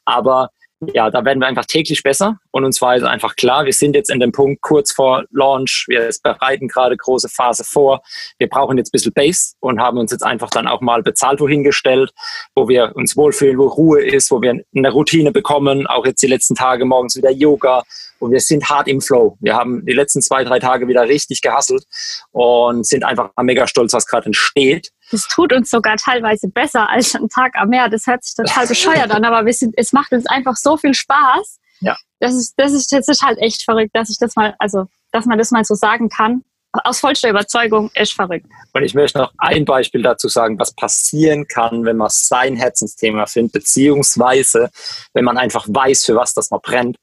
Aber 0.05 0.51
ja, 0.95 1.11
da 1.11 1.25
werden 1.25 1.41
wir 1.41 1.47
einfach 1.47 1.67
täglich 1.67 2.03
besser. 2.03 2.39
Und 2.51 2.65
uns 2.65 2.81
war 2.81 2.95
jetzt 2.95 3.05
einfach 3.05 3.37
klar, 3.37 3.65
wir 3.67 3.73
sind 3.73 3.95
jetzt 3.95 4.11
in 4.11 4.21
dem 4.21 4.33
Punkt 4.33 4.63
kurz 4.63 4.93
vor 4.93 5.25
Launch, 5.31 5.85
wir 5.89 6.09
bereiten 6.23 6.69
gerade 6.69 6.97
große 6.97 7.29
Phase 7.29 7.65
vor, 7.65 8.03
wir 8.39 8.49
brauchen 8.49 8.79
jetzt 8.79 8.89
ein 8.89 8.93
bisschen 8.93 9.13
Base 9.13 9.55
und 9.61 9.81
haben 9.81 9.99
uns 9.99 10.11
jetzt 10.11 10.23
einfach 10.23 10.51
dann 10.51 10.67
auch 10.67 10.81
mal 10.81 11.03
bezahlt 11.03 11.41
wohin 11.41 11.65
gestellt, 11.65 12.13
wo 12.55 12.69
wir 12.69 12.93
uns 12.97 13.17
wohlfühlen, 13.17 13.59
wo 13.59 13.67
Ruhe 13.67 14.03
ist, 14.03 14.31
wo 14.31 14.41
wir 14.41 14.63
eine 14.75 14.91
Routine 14.91 15.33
bekommen, 15.33 15.87
auch 15.87 16.07
jetzt 16.07 16.23
die 16.23 16.29
letzten 16.29 16.55
Tage 16.55 16.85
morgens 16.85 17.17
wieder 17.17 17.31
Yoga. 17.31 17.83
Und 18.19 18.33
wir 18.33 18.41
sind 18.41 18.69
hart 18.69 18.87
im 18.87 19.01
Flow. 19.01 19.39
Wir 19.41 19.55
haben 19.55 19.85
die 19.87 19.95
letzten 19.95 20.21
zwei, 20.21 20.45
drei 20.45 20.59
Tage 20.59 20.89
wieder 20.89 21.09
richtig 21.09 21.41
gehasselt 21.41 21.85
und 22.33 22.87
sind 22.87 23.03
einfach 23.03 23.31
mega 23.41 23.67
stolz, 23.67 23.95
was 23.95 24.07
gerade 24.07 24.27
entsteht. 24.27 24.91
Das 25.11 25.27
tut 25.29 25.53
uns 25.53 25.71
sogar 25.71 25.97
teilweise 25.97 26.49
besser 26.49 26.89
als 26.89 27.15
ein 27.15 27.29
Tag 27.29 27.57
am 27.57 27.69
Meer. 27.69 27.89
Das 27.89 28.07
hört 28.07 28.25
sich 28.25 28.35
total 28.35 28.67
bescheuert 28.69 29.11
an, 29.11 29.25
aber 29.25 29.45
wir 29.47 29.53
sind, 29.53 29.75
es 29.77 29.93
macht 29.93 30.13
uns 30.13 30.27
einfach 30.27 30.57
so 30.57 30.77
viel 30.77 30.95
Spaß. 30.95 31.59
Ja. 31.81 31.97
Das 32.21 32.35
ist, 32.35 32.55
das 32.57 32.73
ist, 32.73 32.93
das 32.93 33.09
ist 33.09 33.23
halt 33.23 33.39
echt 33.39 33.63
verrückt, 33.65 33.91
dass 33.95 34.11
ich 34.11 34.19
das 34.19 34.37
mal, 34.37 34.55
also, 34.59 34.87
dass 35.13 35.27
man 35.27 35.39
das 35.39 35.51
mal 35.51 35.65
so 35.65 35.75
sagen 35.75 36.09
kann. 36.09 36.45
Aus 36.73 37.01
vollster 37.01 37.31
Überzeugung, 37.31 37.91
echt 37.95 38.13
verrückt. 38.13 38.47
Und 38.73 38.85
ich 38.85 38.95
möchte 38.95 39.19
noch 39.19 39.33
ein 39.39 39.65
Beispiel 39.65 40.03
dazu 40.03 40.29
sagen, 40.29 40.57
was 40.61 40.73
passieren 40.73 41.49
kann, 41.49 41.85
wenn 41.85 41.97
man 41.97 42.11
sein 42.11 42.55
Herzensthema 42.55 43.27
findet, 43.27 43.55
beziehungsweise 43.55 44.71
wenn 45.13 45.25
man 45.25 45.37
einfach 45.37 45.67
weiß, 45.69 46.05
für 46.05 46.15
was 46.15 46.33
das 46.33 46.53
man 46.53 46.61
brennt. 46.61 46.97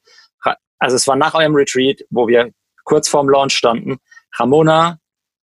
Also 0.80 0.96
es 0.96 1.06
war 1.08 1.18
nach 1.18 1.34
eurem 1.34 1.56
Retreat, 1.56 2.02
wo 2.10 2.28
wir 2.28 2.52
kurz 2.86 3.10
vorm 3.10 3.30
Launch 3.30 3.54
standen. 3.54 3.98
Ramona 4.38 5.00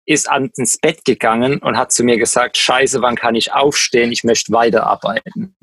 ist 0.05 0.29
ans 0.29 0.77
Bett 0.77 1.03
gegangen 1.05 1.59
und 1.59 1.77
hat 1.77 1.91
zu 1.91 2.03
mir 2.03 2.17
gesagt, 2.17 2.57
scheiße, 2.57 3.01
wann 3.01 3.15
kann 3.15 3.35
ich 3.35 3.53
aufstehen? 3.53 4.11
Ich 4.11 4.23
möchte 4.23 4.51
weiterarbeiten. 4.51 5.55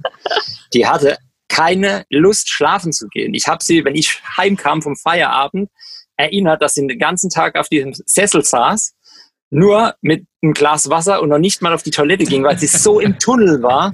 Die 0.74 0.86
hatte 0.86 1.18
keine 1.49 2.05
Lust, 2.09 2.49
schlafen 2.49 2.93
zu 2.93 3.09
gehen. 3.09 3.34
Ich 3.34 3.47
habe 3.47 3.62
sie, 3.62 3.84
wenn 3.84 3.95
ich 3.95 4.22
heimkam 4.36 4.82
vom 4.82 4.97
Feierabend, 4.97 5.70
erinnert, 6.16 6.62
dass 6.62 6.74
sie 6.74 6.86
den 6.86 6.99
ganzen 6.99 7.30
Tag 7.30 7.57
auf 7.57 7.68
diesem 7.68 7.93
Sessel 7.95 8.45
saß, 8.45 8.95
nur 9.53 9.94
mit 10.00 10.26
einem 10.40 10.55
Glas 10.55 10.88
Wasser 10.88 11.20
und 11.20 11.28
noch 11.28 11.38
nicht 11.38 11.61
mal 11.61 11.74
auf 11.74 11.82
die 11.82 11.90
Toilette 11.90 12.24
ging, 12.24 12.42
weil 12.42 12.59
sie 12.59 12.66
so 12.66 13.00
im 13.00 13.18
Tunnel 13.18 13.62
war 13.62 13.92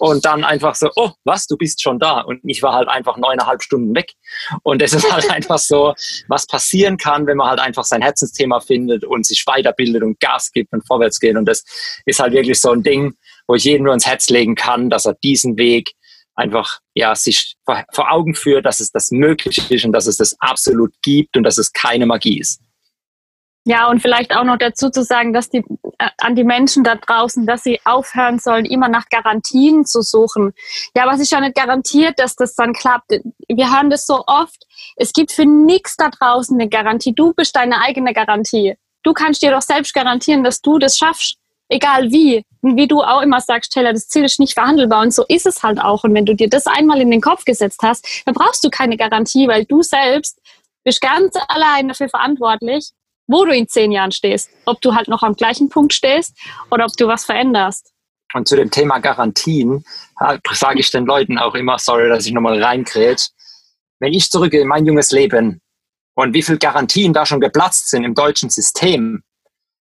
und 0.00 0.24
dann 0.24 0.42
einfach 0.42 0.74
so, 0.74 0.90
oh, 0.96 1.12
was, 1.24 1.46
du 1.46 1.56
bist 1.56 1.80
schon 1.80 2.00
da. 2.00 2.20
Und 2.22 2.40
ich 2.42 2.60
war 2.62 2.74
halt 2.74 2.88
einfach 2.88 3.16
neuneinhalb 3.16 3.62
Stunden 3.62 3.94
weg. 3.94 4.12
Und 4.64 4.82
das 4.82 4.92
ist 4.92 5.10
halt 5.10 5.30
einfach 5.30 5.58
so, 5.58 5.94
was 6.26 6.46
passieren 6.46 6.96
kann, 6.96 7.26
wenn 7.26 7.36
man 7.36 7.48
halt 7.48 7.60
einfach 7.60 7.84
sein 7.84 8.02
Herzensthema 8.02 8.58
findet 8.58 9.04
und 9.04 9.24
sich 9.24 9.44
weiterbildet 9.46 10.02
und 10.02 10.18
Gas 10.18 10.50
gibt 10.50 10.72
und 10.72 10.84
vorwärts 10.86 11.20
geht. 11.20 11.36
Und 11.36 11.46
das 11.46 11.64
ist 12.04 12.18
halt 12.18 12.32
wirklich 12.32 12.60
so 12.60 12.72
ein 12.72 12.82
Ding, 12.82 13.14
wo 13.46 13.54
ich 13.54 13.64
jedem 13.64 13.84
nur 13.84 13.94
ins 13.94 14.06
Herz 14.06 14.28
legen 14.28 14.56
kann, 14.56 14.90
dass 14.90 15.06
er 15.06 15.14
diesen 15.14 15.56
Weg 15.56 15.92
einfach 16.34 16.80
ja 16.94 17.14
sich 17.14 17.54
vor, 17.64 17.84
vor 17.92 18.10
Augen 18.10 18.34
führt, 18.34 18.66
dass 18.66 18.80
es 18.80 18.90
das 18.90 19.12
möglich 19.12 19.70
ist 19.70 19.84
und 19.84 19.92
dass 19.92 20.06
es 20.06 20.16
das 20.16 20.34
absolut 20.40 20.92
gibt 21.02 21.36
und 21.36 21.44
dass 21.44 21.58
es 21.58 21.72
keine 21.72 22.06
Magie 22.06 22.40
ist. 22.40 22.60
Ja, 23.68 23.88
und 23.88 24.00
vielleicht 24.00 24.34
auch 24.34 24.44
noch 24.44 24.58
dazu 24.58 24.90
zu 24.90 25.02
sagen, 25.02 25.32
dass 25.32 25.50
die 25.50 25.64
äh, 25.98 26.10
an 26.18 26.36
die 26.36 26.44
Menschen 26.44 26.84
da 26.84 26.94
draußen, 26.94 27.46
dass 27.46 27.64
sie 27.64 27.80
aufhören 27.84 28.38
sollen, 28.38 28.64
immer 28.64 28.88
nach 28.88 29.08
Garantien 29.10 29.84
zu 29.84 30.02
suchen. 30.02 30.52
Ja, 30.94 31.04
was 31.06 31.18
ist 31.18 31.32
ja 31.32 31.40
nicht 31.40 31.56
garantiert, 31.56 32.20
dass 32.20 32.36
das 32.36 32.54
dann 32.54 32.74
klappt. 32.74 33.10
Wir 33.48 33.74
hören 33.74 33.90
das 33.90 34.06
so 34.06 34.22
oft. 34.28 34.64
Es 34.94 35.12
gibt 35.12 35.32
für 35.32 35.46
nichts 35.46 35.96
da 35.96 36.10
draußen 36.10 36.56
eine 36.56 36.68
Garantie. 36.68 37.12
Du 37.12 37.34
bist 37.34 37.56
deine 37.56 37.80
eigene 37.80 38.14
Garantie. 38.14 38.76
Du 39.02 39.12
kannst 39.12 39.42
dir 39.42 39.50
doch 39.50 39.62
selbst 39.62 39.92
garantieren, 39.94 40.44
dass 40.44 40.60
du 40.60 40.78
das 40.78 40.96
schaffst. 40.96 41.36
Egal 41.68 42.12
wie. 42.12 42.44
Und 42.60 42.76
wie 42.76 42.86
du 42.86 43.02
auch 43.02 43.20
immer 43.20 43.40
sagst, 43.40 43.72
Taylor, 43.72 43.92
das 43.92 44.06
Ziel 44.06 44.24
ist 44.24 44.38
nicht 44.38 44.54
verhandelbar. 44.54 45.02
Und 45.02 45.12
so 45.12 45.24
ist 45.26 45.44
es 45.44 45.64
halt 45.64 45.80
auch. 45.80 46.04
Und 46.04 46.14
wenn 46.14 46.24
du 46.24 46.36
dir 46.36 46.48
das 46.48 46.68
einmal 46.68 47.00
in 47.00 47.10
den 47.10 47.20
Kopf 47.20 47.44
gesetzt 47.44 47.80
hast, 47.82 48.22
dann 48.26 48.34
brauchst 48.34 48.62
du 48.62 48.70
keine 48.70 48.96
Garantie, 48.96 49.48
weil 49.48 49.64
du 49.64 49.82
selbst 49.82 50.38
bist 50.84 51.00
ganz 51.00 51.34
allein 51.48 51.88
dafür 51.88 52.08
verantwortlich, 52.08 52.92
wo 53.26 53.44
du 53.44 53.52
in 53.52 53.68
zehn 53.68 53.92
Jahren 53.92 54.12
stehst. 54.12 54.50
Ob 54.64 54.80
du 54.80 54.94
halt 54.94 55.08
noch 55.08 55.22
am 55.22 55.34
gleichen 55.34 55.68
Punkt 55.68 55.92
stehst 55.92 56.36
oder 56.70 56.84
ob 56.84 56.92
du 56.96 57.06
was 57.06 57.24
veränderst. 57.24 57.92
Und 58.34 58.48
zu 58.48 58.56
dem 58.56 58.70
Thema 58.70 58.98
Garantien 58.98 59.84
sage 60.52 60.80
ich 60.80 60.90
den 60.90 61.06
Leuten 61.06 61.38
auch 61.38 61.54
immer, 61.54 61.78
sorry, 61.78 62.08
dass 62.08 62.26
ich 62.26 62.32
nochmal 62.32 62.62
reinkrätsch, 62.62 63.28
wenn 64.00 64.12
ich 64.12 64.30
zurückgehe 64.30 64.62
in 64.62 64.68
mein 64.68 64.84
junges 64.84 65.10
Leben 65.10 65.60
und 66.14 66.34
wie 66.34 66.42
viele 66.42 66.58
Garantien 66.58 67.12
da 67.12 67.24
schon 67.24 67.40
geplatzt 67.40 67.88
sind 67.88 68.04
im 68.04 68.14
deutschen 68.14 68.50
System, 68.50 69.22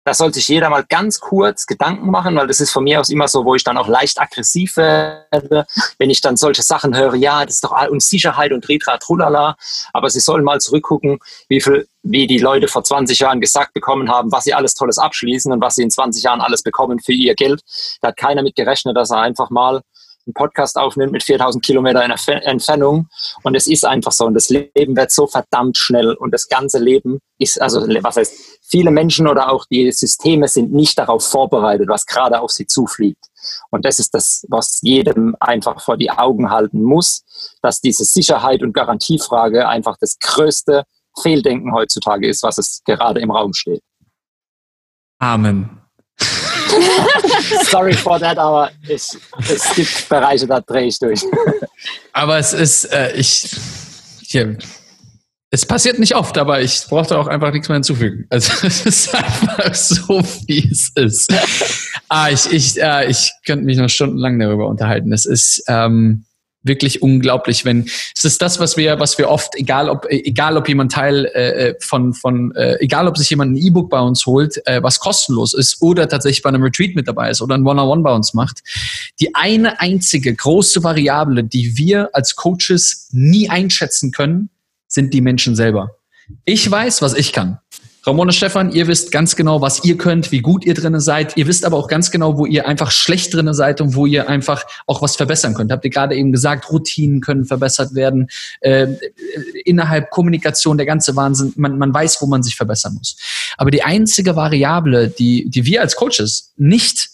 da 0.03 0.13
sollte 0.13 0.35
sich 0.35 0.47
jeder 0.47 0.69
mal 0.69 0.83
ganz 0.87 1.19
kurz 1.19 1.65
Gedanken 1.65 2.09
machen, 2.09 2.35
weil 2.35 2.47
das 2.47 2.59
ist 2.59 2.71
von 2.71 2.83
mir 2.83 2.99
aus 2.99 3.09
immer 3.09 3.27
so, 3.27 3.45
wo 3.45 3.53
ich 3.55 3.63
dann 3.63 3.77
auch 3.77 3.87
leicht 3.87 4.19
aggressiv 4.19 4.77
werde, 4.77 5.65
wenn 5.99 6.09
ich 6.09 6.21
dann 6.21 6.37
solche 6.37 6.63
Sachen 6.63 6.95
höre, 6.97 7.15
ja, 7.15 7.45
das 7.45 7.55
ist 7.55 7.63
doch 7.63 7.89
Unsicherheit 7.89 8.51
und 8.51 8.67
Ritra 8.67 8.97
Trulala, 8.97 9.55
aber 9.93 10.09
sie 10.09 10.19
sollen 10.19 10.43
mal 10.43 10.59
zurückgucken, 10.59 11.19
wie 11.49 11.61
viel, 11.61 11.87
wie 12.01 12.25
die 12.25 12.39
Leute 12.39 12.67
vor 12.67 12.83
20 12.83 13.19
Jahren 13.19 13.41
gesagt 13.41 13.73
bekommen 13.73 14.09
haben, 14.09 14.31
was 14.31 14.45
sie 14.45 14.53
alles 14.53 14.73
Tolles 14.73 14.97
abschließen 14.97 15.51
und 15.51 15.61
was 15.61 15.75
sie 15.75 15.83
in 15.83 15.91
20 15.91 16.23
Jahren 16.23 16.41
alles 16.41 16.63
bekommen 16.63 16.99
für 16.99 17.13
ihr 17.13 17.35
Geld. 17.35 17.61
Da 18.01 18.09
hat 18.09 18.17
keiner 18.17 18.41
mit 18.41 18.55
gerechnet, 18.55 18.97
dass 18.97 19.11
er 19.11 19.19
einfach 19.19 19.51
mal 19.51 19.81
einen 20.25 20.33
Podcast 20.33 20.77
aufnimmt 20.77 21.11
mit 21.11 21.23
4000 21.23 21.63
Kilometer 21.63 22.03
Entfernung. 22.03 23.07
Und 23.43 23.55
es 23.55 23.67
ist 23.67 23.85
einfach 23.85 24.11
so. 24.11 24.25
Und 24.25 24.33
das 24.33 24.49
Leben 24.49 24.95
wird 24.95 25.11
so 25.11 25.27
verdammt 25.27 25.77
schnell. 25.77 26.13
Und 26.13 26.31
das 26.33 26.47
ganze 26.47 26.79
Leben 26.79 27.19
ist, 27.37 27.61
also 27.61 27.81
was 28.01 28.17
heißt, 28.17 28.59
viele 28.61 28.91
Menschen 28.91 29.27
oder 29.27 29.51
auch 29.51 29.65
die 29.65 29.91
Systeme 29.91 30.47
sind 30.47 30.71
nicht 30.71 30.97
darauf 30.97 31.25
vorbereitet, 31.25 31.89
was 31.89 32.05
gerade 32.05 32.39
auf 32.39 32.51
sie 32.51 32.67
zufliegt. 32.67 33.25
Und 33.69 33.85
das 33.85 33.99
ist 33.99 34.13
das, 34.13 34.45
was 34.49 34.79
jedem 34.81 35.35
einfach 35.39 35.81
vor 35.81 35.97
die 35.97 36.11
Augen 36.11 36.49
halten 36.49 36.83
muss, 36.83 37.23
dass 37.61 37.81
diese 37.81 38.05
Sicherheit 38.05 38.61
und 38.61 38.73
Garantiefrage 38.73 39.67
einfach 39.67 39.97
das 39.99 40.17
größte 40.19 40.83
Fehldenken 41.19 41.73
heutzutage 41.73 42.27
ist, 42.27 42.43
was 42.43 42.57
es 42.57 42.81
gerade 42.85 43.19
im 43.19 43.31
Raum 43.31 43.53
steht. 43.53 43.81
Amen. 45.19 45.80
Sorry 47.69 47.93
for 47.93 48.19
that, 48.19 48.37
aber 48.37 48.71
es, 48.87 49.17
es 49.49 49.75
gibt 49.75 50.09
Bereiche, 50.09 50.47
da 50.47 50.59
drehe 50.61 50.87
ich 50.87 50.99
durch. 50.99 51.21
Aber 52.13 52.37
es 52.37 52.53
ist, 52.53 52.85
äh, 52.91 53.13
ich, 53.13 53.49
hier, 54.21 54.57
es 55.49 55.65
passiert 55.65 55.99
nicht 55.99 56.15
oft, 56.15 56.37
aber 56.37 56.61
ich 56.61 56.85
brauchte 56.87 57.17
auch 57.17 57.27
einfach 57.27 57.51
nichts 57.51 57.67
mehr 57.67 57.75
hinzufügen. 57.75 58.25
Also 58.29 58.53
es 58.67 58.85
ist 58.85 59.15
einfach 59.15 59.73
so, 59.73 60.21
wie 60.47 60.69
es 60.71 60.91
ist. 60.95 61.33
ah, 62.07 62.29
ich, 62.29 62.51
ich, 62.51 62.81
äh, 62.81 63.09
ich 63.09 63.31
könnte 63.45 63.65
mich 63.65 63.77
noch 63.77 63.89
stundenlang 63.89 64.39
darüber 64.39 64.67
unterhalten. 64.67 65.11
Es 65.11 65.25
ist 65.25 65.63
ähm, 65.67 66.25
wirklich 66.63 67.01
unglaublich, 67.01 67.65
wenn 67.65 67.89
es 68.15 68.23
ist 68.23 68.41
das, 68.41 68.59
was 68.59 68.77
wir, 68.77 68.99
was 68.99 69.17
wir 69.17 69.29
oft, 69.29 69.55
egal 69.55 69.89
ob, 69.89 70.05
egal 70.09 70.57
ob 70.57 70.67
jemand 70.67 70.91
Teil 70.91 71.25
äh, 71.25 71.75
von, 71.79 72.13
von, 72.13 72.53
äh, 72.55 72.77
egal 72.79 73.07
ob 73.07 73.17
sich 73.17 73.29
jemand 73.29 73.53
ein 73.53 73.57
E-Book 73.57 73.89
bei 73.89 73.99
uns 73.99 74.25
holt, 74.25 74.61
äh, 74.67 74.81
was 74.83 74.99
kostenlos 74.99 75.53
ist, 75.53 75.81
oder 75.81 76.07
tatsächlich 76.07 76.43
bei 76.43 76.49
einem 76.49 76.63
Retreat 76.63 76.95
mit 76.95 77.07
dabei 77.07 77.31
ist 77.31 77.41
oder 77.41 77.55
ein 77.55 77.65
One-on-One 77.65 78.03
bei 78.03 78.13
uns 78.13 78.33
macht. 78.33 78.61
Die 79.19 79.33
eine 79.33 79.79
einzige 79.79 80.33
große 80.33 80.83
Variable, 80.83 81.43
die 81.43 81.77
wir 81.77 82.09
als 82.13 82.35
Coaches 82.35 83.09
nie 83.11 83.49
einschätzen 83.49 84.11
können, 84.11 84.49
sind 84.87 85.13
die 85.13 85.21
Menschen 85.21 85.55
selber. 85.55 85.95
Ich 86.45 86.69
weiß, 86.69 87.01
was 87.01 87.13
ich 87.13 87.33
kann. 87.33 87.59
Ramona 88.03 88.31
Stefan, 88.31 88.71
ihr 88.71 88.87
wisst 88.87 89.11
ganz 89.11 89.35
genau, 89.35 89.61
was 89.61 89.83
ihr 89.83 89.95
könnt, 89.95 90.31
wie 90.31 90.39
gut 90.39 90.65
ihr 90.65 90.73
drinne 90.73 90.99
seid. 90.99 91.37
Ihr 91.37 91.45
wisst 91.45 91.65
aber 91.65 91.77
auch 91.77 91.87
ganz 91.87 92.09
genau, 92.09 92.35
wo 92.35 92.47
ihr 92.47 92.67
einfach 92.67 92.89
schlecht 92.89 93.31
drinne 93.31 93.53
seid 93.53 93.79
und 93.79 93.95
wo 93.95 94.07
ihr 94.07 94.27
einfach 94.27 94.63
auch 94.87 95.03
was 95.03 95.15
verbessern 95.15 95.53
könnt. 95.53 95.71
Habt 95.71 95.85
ihr 95.85 95.91
gerade 95.91 96.15
eben 96.15 96.31
gesagt, 96.31 96.71
Routinen 96.71 97.21
können 97.21 97.45
verbessert 97.45 97.93
werden, 97.93 98.27
äh, 98.61 98.87
innerhalb 99.65 100.09
Kommunikation, 100.09 100.77
der 100.77 100.87
ganze 100.87 101.15
Wahnsinn. 101.15 101.53
Man, 101.57 101.77
man 101.77 101.93
weiß, 101.93 102.21
wo 102.21 102.25
man 102.25 102.41
sich 102.41 102.55
verbessern 102.55 102.95
muss. 102.95 103.17
Aber 103.57 103.69
die 103.69 103.83
einzige 103.83 104.35
Variable, 104.35 105.09
die, 105.09 105.47
die 105.47 105.65
wir 105.65 105.81
als 105.81 105.95
Coaches 105.95 106.53
nicht 106.57 107.09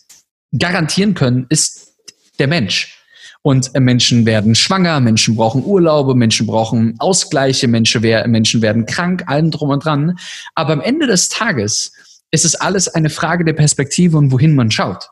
garantieren 0.58 1.16
können, 1.16 1.48
ist 1.50 1.96
der 2.40 2.48
Mensch. 2.48 2.97
Und 3.42 3.74
Menschen 3.80 4.26
werden 4.26 4.56
schwanger, 4.56 5.00
Menschen 5.00 5.36
brauchen 5.36 5.64
Urlaube, 5.64 6.16
Menschen 6.16 6.48
brauchen 6.48 6.96
Ausgleiche, 7.00 7.68
Menschen, 7.68 8.02
Menschen 8.02 8.62
werden 8.62 8.86
krank, 8.86 9.24
allem 9.28 9.52
drum 9.52 9.70
und 9.70 9.86
dran. 9.86 10.18
Aber 10.56 10.74
am 10.74 10.82
Ende 10.82 11.08
des 11.08 11.30
Tages 11.30 11.94
ist 12.32 12.46
es 12.46 12.56
alles 12.56 12.88
eine 12.88 13.10
Frage 13.10 13.46
der 13.46 13.54
Perspektive 13.54 14.18
und 14.18 14.32
wohin 14.32 14.56
man 14.56 14.72
schaut. 14.72 15.10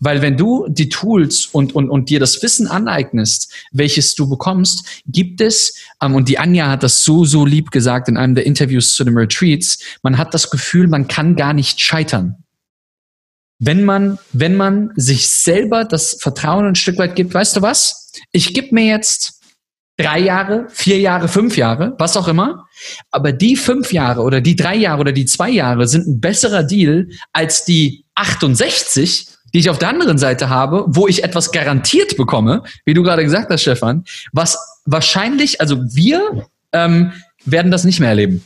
Weil 0.00 0.22
wenn 0.22 0.36
du 0.36 0.66
die 0.68 0.88
Tools 0.88 1.46
und, 1.46 1.74
und, 1.74 1.90
und 1.90 2.08
dir 2.08 2.20
das 2.20 2.42
Wissen 2.42 2.66
aneignest, 2.66 3.52
welches 3.72 4.14
du 4.14 4.28
bekommst, 4.28 5.02
gibt 5.06 5.40
es, 5.40 5.76
ähm, 6.02 6.14
und 6.14 6.28
die 6.28 6.38
Anja 6.38 6.68
hat 6.70 6.82
das 6.82 7.04
so, 7.04 7.24
so 7.24 7.44
lieb 7.44 7.70
gesagt 7.70 8.08
in 8.08 8.16
einem 8.16 8.34
der 8.34 8.46
Interviews 8.46 8.94
zu 8.94 9.04
den 9.04 9.16
Retreats, 9.16 9.78
man 10.02 10.18
hat 10.18 10.34
das 10.34 10.50
Gefühl, 10.50 10.88
man 10.88 11.08
kann 11.08 11.36
gar 11.36 11.52
nicht 11.52 11.80
scheitern. 11.80 12.43
Wenn 13.58 13.84
man, 13.84 14.18
wenn 14.32 14.56
man 14.56 14.90
sich 14.96 15.30
selber 15.30 15.84
das 15.84 16.16
Vertrauen 16.20 16.66
ein 16.66 16.74
Stück 16.74 16.98
weit 16.98 17.14
gibt, 17.14 17.34
weißt 17.34 17.56
du 17.56 17.62
was? 17.62 18.12
Ich 18.32 18.52
gebe 18.52 18.74
mir 18.74 18.86
jetzt 18.86 19.40
drei 19.96 20.18
Jahre, 20.18 20.66
vier 20.70 20.98
Jahre, 20.98 21.28
fünf 21.28 21.56
Jahre, 21.56 21.94
was 21.98 22.16
auch 22.16 22.28
immer. 22.28 22.66
Aber 23.10 23.32
die 23.32 23.56
fünf 23.56 23.92
Jahre 23.92 24.22
oder 24.22 24.40
die 24.40 24.56
drei 24.56 24.74
Jahre 24.74 25.00
oder 25.00 25.12
die 25.12 25.26
zwei 25.26 25.50
Jahre 25.50 25.86
sind 25.86 26.06
ein 26.06 26.20
besserer 26.20 26.64
Deal 26.64 27.08
als 27.32 27.64
die 27.64 28.04
68, 28.16 29.28
die 29.52 29.58
ich 29.60 29.70
auf 29.70 29.78
der 29.78 29.88
anderen 29.88 30.18
Seite 30.18 30.48
habe, 30.48 30.84
wo 30.88 31.06
ich 31.06 31.22
etwas 31.22 31.52
garantiert 31.52 32.16
bekomme, 32.16 32.64
wie 32.84 32.94
du 32.94 33.02
gerade 33.02 33.22
gesagt 33.22 33.50
hast, 33.50 33.62
Stefan, 33.62 34.04
was 34.32 34.58
wahrscheinlich, 34.84 35.60
also 35.60 35.80
wir 35.94 36.48
ähm, 36.72 37.12
werden 37.44 37.70
das 37.70 37.84
nicht 37.84 38.00
mehr 38.00 38.08
erleben. 38.08 38.44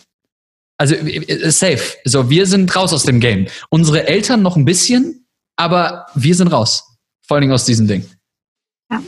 Also 0.79 0.95
äh, 0.95 1.51
safe. 1.51 1.97
So, 2.05 2.31
wir 2.31 2.47
sind 2.47 2.75
raus 2.75 2.93
aus 2.93 3.03
dem 3.03 3.21
Game. 3.21 3.49
Unsere 3.69 4.07
Eltern 4.07 4.43
noch 4.43 4.57
ein 4.57 4.65
bisschen, 4.65 5.27
aber 5.57 6.07
wir 6.15 6.35
sind 6.35 6.49
raus. 6.49 6.85
Vor 7.27 7.35
allen 7.35 7.43
Dingen 7.43 7.53
aus 7.53 7.65
diesem 7.65 7.89
Ding. 7.89 8.09
Ja. 8.91 9.03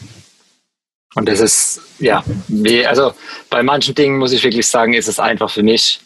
Und 1.14 1.28
das 1.28 1.40
ist, 1.40 1.80
ja, 1.98 2.22
wie, 2.48 2.86
also 2.86 3.14
bei 3.48 3.62
manchen 3.62 3.94
Dingen 3.94 4.18
muss 4.18 4.32
ich 4.32 4.44
wirklich 4.44 4.66
sagen, 4.66 4.94
ist 4.94 5.08
es 5.08 5.18
einfach 5.18 5.50
für 5.50 5.62
mich, 5.62 6.00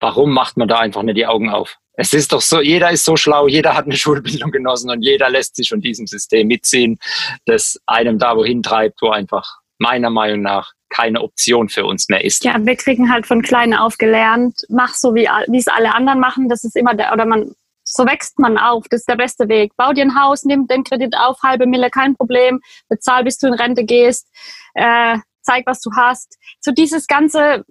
warum 0.00 0.32
macht 0.32 0.56
man 0.56 0.68
da 0.68 0.78
einfach 0.78 1.02
nicht 1.02 1.16
die 1.16 1.26
Augen 1.26 1.50
auf? 1.50 1.76
Es 1.94 2.12
ist 2.12 2.32
doch 2.32 2.40
so, 2.40 2.60
jeder 2.60 2.90
ist 2.90 3.04
so 3.04 3.16
schlau, 3.16 3.48
jeder 3.48 3.74
hat 3.74 3.84
eine 3.84 3.96
Schulbildung 3.98 4.50
genossen 4.50 4.90
und 4.90 5.02
jeder 5.02 5.30
lässt 5.30 5.56
sich 5.56 5.68
von 5.68 5.80
diesem 5.80 6.06
System 6.06 6.48
mitziehen, 6.48 6.98
das 7.46 7.78
einem 7.86 8.18
da 8.18 8.36
wohin 8.36 8.62
treibt, 8.62 9.00
wo 9.02 9.10
einfach 9.10 9.60
meiner 9.78 10.10
Meinung 10.10 10.42
nach 10.42 10.72
keine 10.92 11.22
Option 11.22 11.68
für 11.68 11.84
uns 11.84 12.08
mehr 12.08 12.24
ist. 12.24 12.44
Ja, 12.44 12.56
wir 12.58 12.76
kriegen 12.76 13.10
halt 13.10 13.26
von 13.26 13.42
klein 13.42 13.74
auf 13.74 13.98
gelernt, 13.98 14.60
mach 14.68 14.94
so 14.94 15.14
wie, 15.14 15.28
wie 15.48 15.58
es 15.58 15.68
alle 15.68 15.94
anderen 15.94 16.20
machen, 16.20 16.48
das 16.48 16.64
ist 16.64 16.76
immer 16.76 16.94
der, 16.94 17.12
oder 17.12 17.24
man 17.24 17.54
so 17.84 18.06
wächst 18.06 18.38
man 18.38 18.58
auf. 18.58 18.86
Das 18.88 19.00
ist 19.00 19.08
der 19.08 19.16
beste 19.16 19.48
Weg. 19.48 19.72
Bau 19.76 19.92
dir 19.92 20.02
ein 20.02 20.20
Haus, 20.20 20.44
nimm 20.44 20.66
den 20.66 20.84
Kredit 20.84 21.16
auf, 21.16 21.42
halbe 21.42 21.66
Mille, 21.66 21.90
kein 21.90 22.16
Problem. 22.16 22.60
Bezahl, 22.88 23.24
bis 23.24 23.38
du 23.38 23.48
in 23.48 23.54
Rente 23.54 23.84
gehst. 23.84 24.28
Äh, 24.74 25.18
zeig, 25.42 25.66
was 25.66 25.80
du 25.80 25.90
hast. 25.96 26.38
So 26.60 26.70
dieses 26.70 27.06
ganze, 27.06 27.64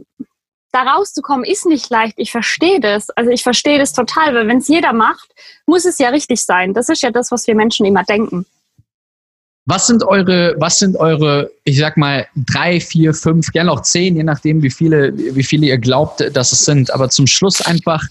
da 0.71 0.83
rauszukommen, 0.83 1.45
ist 1.45 1.65
nicht 1.65 1.89
leicht. 1.89 2.15
Ich 2.17 2.31
verstehe 2.31 2.79
das. 2.79 3.09
Also 3.11 3.31
ich 3.31 3.43
verstehe 3.43 3.79
das 3.79 3.93
total, 3.93 4.35
weil 4.35 4.47
wenn 4.47 4.57
es 4.57 4.67
jeder 4.67 4.93
macht, 4.93 5.31
muss 5.65 5.85
es 5.85 5.97
ja 5.97 6.09
richtig 6.09 6.43
sein. 6.43 6.73
Das 6.73 6.89
ist 6.89 7.01
ja 7.01 7.11
das, 7.11 7.31
was 7.31 7.47
wir 7.47 7.55
Menschen 7.55 7.85
immer 7.85 8.03
denken. 8.03 8.45
Was 9.71 9.87
sind 9.87 10.03
eure, 10.03 10.53
was 10.57 10.79
sind 10.79 10.97
eure, 10.97 11.49
ich 11.63 11.77
sag 11.77 11.95
mal, 11.95 12.27
drei, 12.35 12.81
vier, 12.81 13.13
fünf, 13.13 13.53
gerne 13.53 13.71
auch 13.71 13.83
zehn, 13.83 14.17
je 14.17 14.23
nachdem, 14.23 14.61
wie 14.61 14.69
viele, 14.69 15.17
wie 15.17 15.43
viele 15.43 15.67
ihr 15.67 15.77
glaubt, 15.77 16.21
dass 16.33 16.51
es 16.51 16.65
sind. 16.65 16.91
Aber 16.93 17.07
zum 17.07 17.25
Schluss 17.25 17.61
einfach 17.61 18.03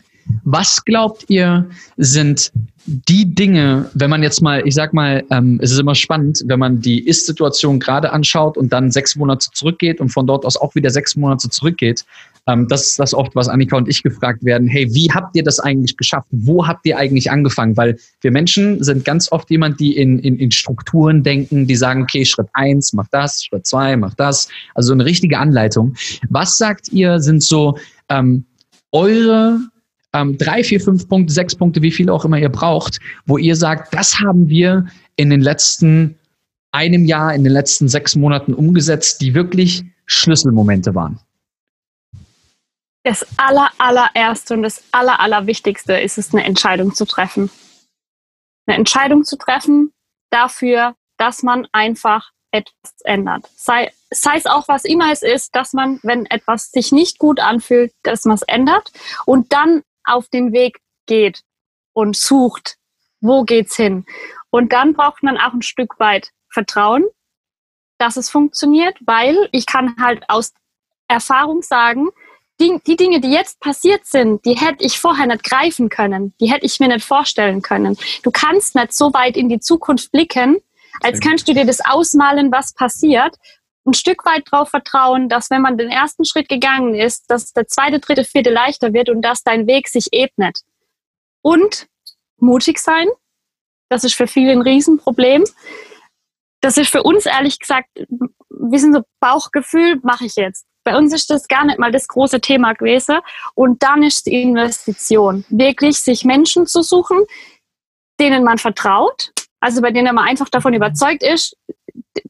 was 0.44 0.84
glaubt 0.84 1.24
ihr, 1.28 1.68
sind 1.96 2.52
die 2.90 3.34
Dinge, 3.34 3.88
wenn 3.94 4.10
man 4.10 4.22
jetzt 4.22 4.42
mal, 4.42 4.66
ich 4.66 4.74
sag 4.74 4.92
mal, 4.92 5.24
ähm, 5.30 5.60
es 5.62 5.70
ist 5.70 5.78
immer 5.78 5.94
spannend, 5.94 6.42
wenn 6.46 6.58
man 6.58 6.80
die 6.80 7.06
Ist-Situation 7.06 7.78
gerade 7.78 8.12
anschaut 8.12 8.56
und 8.56 8.72
dann 8.72 8.90
sechs 8.90 9.14
Monate 9.14 9.48
zurückgeht 9.52 10.00
und 10.00 10.08
von 10.08 10.26
dort 10.26 10.44
aus 10.44 10.56
auch 10.56 10.74
wieder 10.74 10.90
sechs 10.90 11.14
Monate 11.14 11.48
zurückgeht. 11.48 12.04
Ähm, 12.48 12.66
das 12.68 12.88
ist 12.88 12.98
das 12.98 13.14
oft, 13.14 13.36
was 13.36 13.48
Annika 13.48 13.76
und 13.76 13.88
ich 13.88 14.02
gefragt 14.02 14.44
werden. 14.44 14.66
Hey, 14.66 14.92
wie 14.92 15.08
habt 15.12 15.36
ihr 15.36 15.44
das 15.44 15.60
eigentlich 15.60 15.96
geschafft? 15.96 16.26
Wo 16.32 16.66
habt 16.66 16.84
ihr 16.84 16.98
eigentlich 16.98 17.30
angefangen? 17.30 17.76
Weil 17.76 17.96
wir 18.22 18.32
Menschen 18.32 18.82
sind 18.82 19.04
ganz 19.04 19.30
oft 19.30 19.48
jemand, 19.50 19.78
die 19.78 19.96
in, 19.96 20.18
in, 20.18 20.38
in 20.38 20.50
Strukturen 20.50 21.22
denken, 21.22 21.68
die 21.68 21.76
sagen, 21.76 22.02
okay, 22.02 22.24
Schritt 22.24 22.48
eins, 22.54 22.92
mach 22.92 23.06
das, 23.12 23.44
Schritt 23.44 23.66
zwei, 23.66 23.96
mach 23.96 24.14
das. 24.14 24.48
Also 24.74 24.92
eine 24.92 25.04
richtige 25.04 25.38
Anleitung. 25.38 25.94
Was 26.28 26.58
sagt 26.58 26.88
ihr, 26.88 27.20
sind 27.20 27.42
so 27.42 27.78
ähm, 28.08 28.44
eure 28.90 29.60
ähm, 30.12 30.36
drei, 30.38 30.64
vier, 30.64 30.80
fünf 30.80 31.08
Punkte, 31.08 31.32
sechs 31.32 31.54
Punkte, 31.54 31.82
wie 31.82 31.92
viele 31.92 32.12
auch 32.12 32.24
immer 32.24 32.38
ihr 32.38 32.48
braucht, 32.48 32.98
wo 33.26 33.38
ihr 33.38 33.56
sagt, 33.56 33.94
das 33.94 34.18
haben 34.18 34.48
wir 34.48 34.86
in 35.16 35.30
den 35.30 35.40
letzten 35.40 36.16
einem 36.72 37.04
Jahr, 37.04 37.34
in 37.34 37.44
den 37.44 37.52
letzten 37.52 37.88
sechs 37.88 38.14
Monaten 38.16 38.54
umgesetzt, 38.54 39.20
die 39.20 39.34
wirklich 39.34 39.84
Schlüsselmomente 40.06 40.94
waren? 40.94 41.20
Das 43.02 43.26
aller, 43.38 43.70
allererste 43.78 44.54
und 44.54 44.62
das 44.62 44.82
aller, 44.92 45.20
allerwichtigste 45.20 45.94
ist 45.94 46.18
es, 46.18 46.34
eine 46.34 46.44
Entscheidung 46.44 46.94
zu 46.94 47.06
treffen. 47.06 47.50
Eine 48.66 48.76
Entscheidung 48.76 49.24
zu 49.24 49.36
treffen 49.36 49.92
dafür, 50.30 50.94
dass 51.16 51.42
man 51.42 51.66
einfach 51.72 52.30
etwas 52.52 52.92
ändert. 53.04 53.48
Sei, 53.56 53.90
sei 54.10 54.36
es 54.36 54.46
auch, 54.46 54.68
was 54.68 54.84
immer 54.84 55.12
es 55.12 55.22
ist, 55.22 55.54
dass 55.54 55.72
man, 55.72 56.00
wenn 56.02 56.26
etwas 56.26 56.70
sich 56.70 56.92
nicht 56.92 57.18
gut 57.18 57.40
anfühlt, 57.40 57.92
dass 58.02 58.24
man 58.24 58.34
es 58.34 58.42
ändert 58.42 58.92
und 59.24 59.52
dann 59.52 59.82
auf 60.04 60.28
den 60.28 60.52
Weg 60.52 60.80
geht 61.06 61.42
und 61.92 62.16
sucht, 62.16 62.76
wo 63.20 63.44
geht's 63.44 63.76
hin. 63.76 64.06
Und 64.50 64.72
dann 64.72 64.94
braucht 64.94 65.22
man 65.22 65.38
auch 65.38 65.52
ein 65.52 65.62
Stück 65.62 65.98
weit 65.98 66.30
Vertrauen, 66.48 67.04
dass 67.98 68.16
es 68.16 68.30
funktioniert, 68.30 68.96
weil 69.04 69.48
ich 69.52 69.66
kann 69.66 69.94
halt 70.00 70.24
aus 70.28 70.52
Erfahrung 71.08 71.62
sagen, 71.62 72.08
die, 72.60 72.80
die 72.86 72.96
Dinge, 72.96 73.20
die 73.20 73.32
jetzt 73.32 73.60
passiert 73.60 74.04
sind, 74.04 74.44
die 74.44 74.56
hätte 74.56 74.84
ich 74.84 74.98
vorher 74.98 75.26
nicht 75.26 75.44
greifen 75.44 75.88
können, 75.88 76.34
die 76.40 76.50
hätte 76.50 76.66
ich 76.66 76.78
mir 76.78 76.88
nicht 76.88 77.04
vorstellen 77.04 77.62
können. 77.62 77.96
Du 78.22 78.30
kannst 78.30 78.74
nicht 78.74 78.92
so 78.92 79.12
weit 79.14 79.36
in 79.36 79.48
die 79.48 79.60
Zukunft 79.60 80.12
blicken, 80.12 80.58
als 81.02 81.20
könntest 81.20 81.48
du 81.48 81.54
dir 81.54 81.64
das 81.64 81.80
ausmalen, 81.80 82.52
was 82.52 82.74
passiert 82.74 83.36
ein 83.86 83.94
Stück 83.94 84.24
weit 84.26 84.44
darauf 84.50 84.70
vertrauen, 84.70 85.28
dass 85.28 85.50
wenn 85.50 85.62
man 85.62 85.78
den 85.78 85.90
ersten 85.90 86.24
Schritt 86.24 86.48
gegangen 86.48 86.94
ist, 86.94 87.30
dass 87.30 87.52
der 87.52 87.66
zweite, 87.66 87.98
dritte, 87.98 88.24
vierte 88.24 88.50
leichter 88.50 88.92
wird 88.92 89.08
und 89.08 89.22
dass 89.22 89.42
dein 89.42 89.66
Weg 89.66 89.88
sich 89.88 90.08
ebnet. 90.12 90.60
Und 91.42 91.86
mutig 92.36 92.78
sein, 92.78 93.08
das 93.88 94.04
ist 94.04 94.14
für 94.14 94.26
viele 94.26 94.52
ein 94.52 94.62
Riesenproblem. 94.62 95.44
Das 96.60 96.76
ist 96.76 96.90
für 96.90 97.02
uns 97.02 97.26
ehrlich 97.26 97.58
gesagt, 97.58 97.88
wir 98.50 98.78
sind 98.78 98.94
so 98.94 99.02
Bauchgefühl, 99.20 99.98
mache 100.02 100.26
ich 100.26 100.36
jetzt. 100.36 100.66
Bei 100.84 100.96
uns 100.96 101.12
ist 101.12 101.30
das 101.30 101.48
gar 101.48 101.64
nicht 101.64 101.78
mal 101.78 101.92
das 101.92 102.08
große 102.08 102.40
Thema 102.40 102.74
gewesen. 102.74 103.18
Und 103.54 103.82
dann 103.82 104.02
ist 104.02 104.26
die 104.26 104.42
Investition. 104.42 105.44
Wirklich 105.48 106.00
sich 106.00 106.24
Menschen 106.24 106.66
zu 106.66 106.82
suchen, 106.82 107.24
denen 108.18 108.44
man 108.44 108.58
vertraut, 108.58 109.32
also 109.60 109.82
bei 109.82 109.90
denen 109.90 110.14
man 110.14 110.26
einfach 110.26 110.48
davon 110.48 110.74
überzeugt 110.74 111.22
ist, 111.22 111.56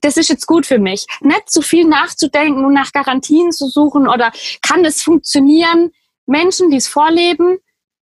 das 0.03 0.17
ist 0.17 0.29
jetzt 0.29 0.47
gut 0.47 0.67
für 0.67 0.79
mich. 0.79 1.07
Nicht 1.21 1.51
zu 1.51 1.63
viel 1.63 1.87
nachzudenken 1.87 2.65
und 2.65 2.75
nach 2.75 2.93
Garantien 2.93 3.53
zu 3.53 3.69
suchen 3.69 4.09
oder 4.09 4.33
kann 4.63 4.83
das 4.83 5.03
funktionieren? 5.03 5.93
Menschen, 6.27 6.71
die 6.71 6.77
es 6.77 6.89
vorleben, 6.89 7.59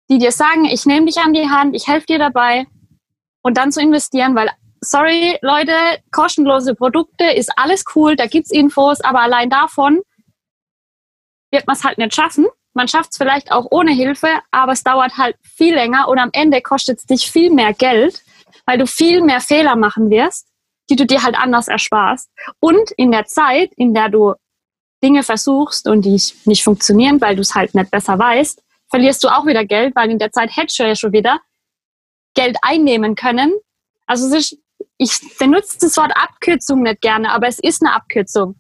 die 0.09 0.19
dir 0.19 0.33
sagen, 0.33 0.65
ich 0.65 0.87
nehme 0.87 1.07
dich 1.07 1.19
an 1.19 1.33
die 1.33 1.49
Hand, 1.49 1.75
ich 1.75 1.87
helfe 1.89 2.07
dir 2.07 2.19
dabei 2.19 2.67
und 3.43 3.57
dann 3.57 3.73
zu 3.73 3.81
investieren, 3.81 4.35
weil, 4.35 4.51
sorry 4.81 5.39
Leute, 5.43 5.73
kostenlose 6.13 6.75
Produkte 6.75 7.25
ist 7.25 7.51
alles 7.57 7.85
cool, 7.95 8.17
da 8.17 8.27
gibt's 8.27 8.51
Infos, 8.51 9.01
aber 9.01 9.21
allein 9.21 9.51
davon 9.51 10.01
wird 11.51 11.67
man 11.67 11.77
es 11.77 11.85
halt 11.85 11.99
nicht 11.99 12.15
schaffen. 12.15 12.47
Man 12.75 12.89
schafft 12.89 13.13
es 13.13 13.17
vielleicht 13.17 13.53
auch 13.53 13.67
ohne 13.71 13.93
Hilfe, 13.93 14.29
aber 14.51 14.73
es 14.73 14.83
dauert 14.83 15.17
halt 15.17 15.37
viel 15.43 15.75
länger 15.75 16.09
und 16.09 16.19
am 16.19 16.31
Ende 16.33 16.61
kostet 16.61 16.99
es 16.99 17.07
dich 17.07 17.31
viel 17.31 17.51
mehr 17.51 17.73
Geld, 17.73 18.23
weil 18.65 18.79
du 18.79 18.87
viel 18.87 19.23
mehr 19.23 19.41
Fehler 19.41 19.77
machen 19.77 20.11
wirst 20.11 20.49
die 20.89 20.97
du 20.97 21.07
dir 21.07 21.23
halt 21.23 21.37
anders 21.37 21.69
ersparst. 21.69 22.31
Und 22.61 22.91
in 22.93 23.11
der 23.11 23.27
Zeit, 23.27 23.73
in 23.77 23.95
der 23.95 24.09
du 24.09 24.35
Dinge 25.03 25.23
versuchst 25.23 25.89
und 25.89 26.03
die 26.05 26.21
nicht 26.45 26.65
funktionieren, 26.65 27.21
weil 27.21 27.37
du 27.37 27.43
es 27.43 27.55
halt 27.55 27.75
nicht 27.75 27.91
besser 27.91 28.19
weißt, 28.19 28.63
verlierst 28.89 29.23
du 29.25 29.29
auch 29.29 29.47
wieder 29.47 29.65
Geld, 29.65 29.95
weil 29.97 30.11
in 30.11 30.19
der 30.19 30.33
Zeit 30.33 30.57
hättest 30.57 30.79
du 30.79 30.85
ja 30.85 30.95
schon 30.95 31.13
wieder 31.13 31.41
Geld 32.35 32.57
einnehmen 32.63 33.15
können. 33.15 33.53
Also 34.07 34.27
es 34.27 34.53
ist, 34.53 34.59
ich 34.97 35.21
benutze 35.39 35.79
das 35.81 35.97
Wort 35.97 36.13
Abkürzung 36.15 36.83
nicht 36.83 37.01
gerne, 37.01 37.33
aber 37.33 37.49
es 37.49 37.59
ist 37.59 37.83
eine 37.83 37.95
Abkürzung. 37.95 38.57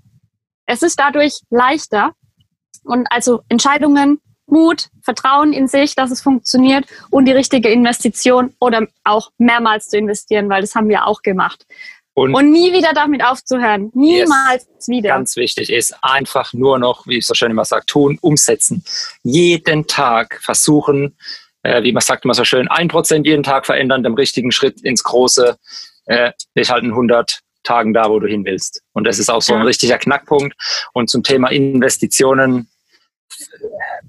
Es 0.66 0.82
ist 0.82 0.99
dadurch 0.99 1.40
leichter 1.51 2.12
und 2.82 3.07
also 3.11 3.42
Entscheidungen, 3.49 4.20
Mut, 4.47 4.88
Vertrauen 5.03 5.53
in 5.53 5.68
sich, 5.68 5.94
dass 5.94 6.11
es 6.11 6.20
funktioniert 6.20 6.84
und 7.11 7.26
die 7.26 7.32
richtige 7.32 7.68
Investition 7.68 8.55
oder 8.61 8.86
auch 9.05 9.30
mehrmals 9.38 9.88
zu 9.88 9.99
investieren, 9.99 10.49
weil 10.49 10.61
das 10.61 10.74
haben 10.74 10.88
wir 10.88 11.07
auch 11.07 11.22
gemacht. 11.22 11.66
Und, 12.14 12.34
und, 12.34 12.51
nie 12.51 12.72
wieder 12.72 12.94
damit 12.94 13.22
aufzuhören. 13.22 13.90
Niemals 13.94 14.66
yes, 14.74 14.88
wieder. 14.88 15.11
Ganz 15.11 15.36
wichtig 15.36 15.70
ist 15.70 15.94
einfach 16.01 16.55
nur 16.55 16.78
noch, 16.78 17.07
wie 17.07 17.18
ich 17.18 17.26
so 17.26 17.34
schön 17.34 17.51
immer 17.51 17.66
sage, 17.66 17.84
tun, 17.84 18.18
umsetzen. 18.22 18.82
Jeden 19.22 19.86
Tag 19.86 20.40
versuchen, 20.42 21.14
äh, 21.62 21.82
wie 21.82 21.92
man 21.92 22.01
sagt 22.01 22.24
immer 22.24 22.32
so 22.32 22.44
schön, 22.44 22.68
ein 22.68 22.88
Prozent 22.88 23.26
jeden 23.26 23.42
Tag 23.42 23.66
verändern, 23.66 24.03
dem 24.03 24.14
richtigen 24.14 24.51
Schritt 24.51 24.80
ins 24.80 25.03
Große. 25.03 25.59
Äh, 26.07 26.32
ich 26.55 26.70
halt 26.70 26.84
in 26.84 26.92
100 26.92 27.40
Tagen 27.64 27.92
da, 27.92 28.09
wo 28.09 28.18
du 28.18 28.26
hin 28.26 28.47
willst. 28.47 28.82
Und 28.94 29.05
das 29.07 29.18
ist 29.18 29.28
auch 29.28 29.42
so 29.42 29.53
ein 29.53 29.62
richtiger 29.62 29.99
Knackpunkt. 29.99 30.57
Und 30.94 31.11
zum 31.11 31.22
Thema 31.22 31.49
Investitionen, 31.51 32.70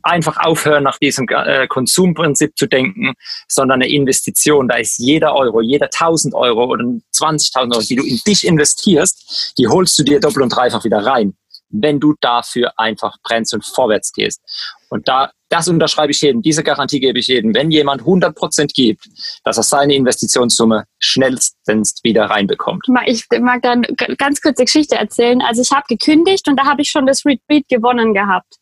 einfach 0.03 0.37
aufhören, 0.37 0.83
nach 0.83 0.97
diesem 0.97 1.27
äh, 1.29 1.67
Konsumprinzip 1.67 2.57
zu 2.57 2.67
denken, 2.67 3.13
sondern 3.47 3.81
eine 3.81 3.91
Investition. 3.91 4.67
Da 4.67 4.77
ist 4.77 4.97
jeder 4.97 5.35
Euro, 5.35 5.61
jeder 5.61 5.85
1000 5.87 6.33
Euro 6.33 6.65
oder 6.65 6.83
20.000 6.83 7.73
Euro, 7.73 7.81
die 7.81 7.95
du 7.95 8.03
in 8.03 8.19
dich 8.25 8.45
investierst, 8.45 9.53
die 9.57 9.67
holst 9.67 9.97
du 9.99 10.03
dir 10.03 10.19
doppelt 10.19 10.43
und 10.43 10.55
dreifach 10.55 10.83
wieder 10.83 11.05
rein, 11.05 11.35
wenn 11.69 11.99
du 11.99 12.15
dafür 12.21 12.71
einfach 12.77 13.17
brennst 13.23 13.53
und 13.53 13.65
vorwärts 13.65 14.13
gehst. 14.13 14.41
Und 14.89 15.07
da, 15.09 15.31
das 15.49 15.67
unterschreibe 15.67 16.11
ich 16.11 16.21
jedem, 16.21 16.41
diese 16.41 16.63
Garantie 16.63 17.01
gebe 17.01 17.19
ich 17.19 17.27
jedem. 17.27 17.53
Wenn 17.53 17.71
jemand 17.71 18.01
100 18.01 18.33
Prozent 18.33 18.73
gibt, 18.73 19.05
dass 19.43 19.57
er 19.57 19.63
seine 19.63 19.95
Investitionssumme 19.95 20.85
schnellstens 20.99 21.95
wieder 22.03 22.25
reinbekommt. 22.25 22.85
Ich 23.05 23.25
mag 23.41 23.61
dann 23.63 23.81
ganz 24.17 24.39
kurze 24.39 24.63
Geschichte 24.63 24.95
erzählen. 24.95 25.41
Also 25.41 25.61
ich 25.61 25.71
habe 25.71 25.83
gekündigt 25.89 26.47
und 26.47 26.57
da 26.57 26.65
habe 26.65 26.81
ich 26.81 26.89
schon 26.89 27.05
das 27.05 27.25
Retreat 27.25 27.67
gewonnen 27.67 28.13
gehabt 28.13 28.57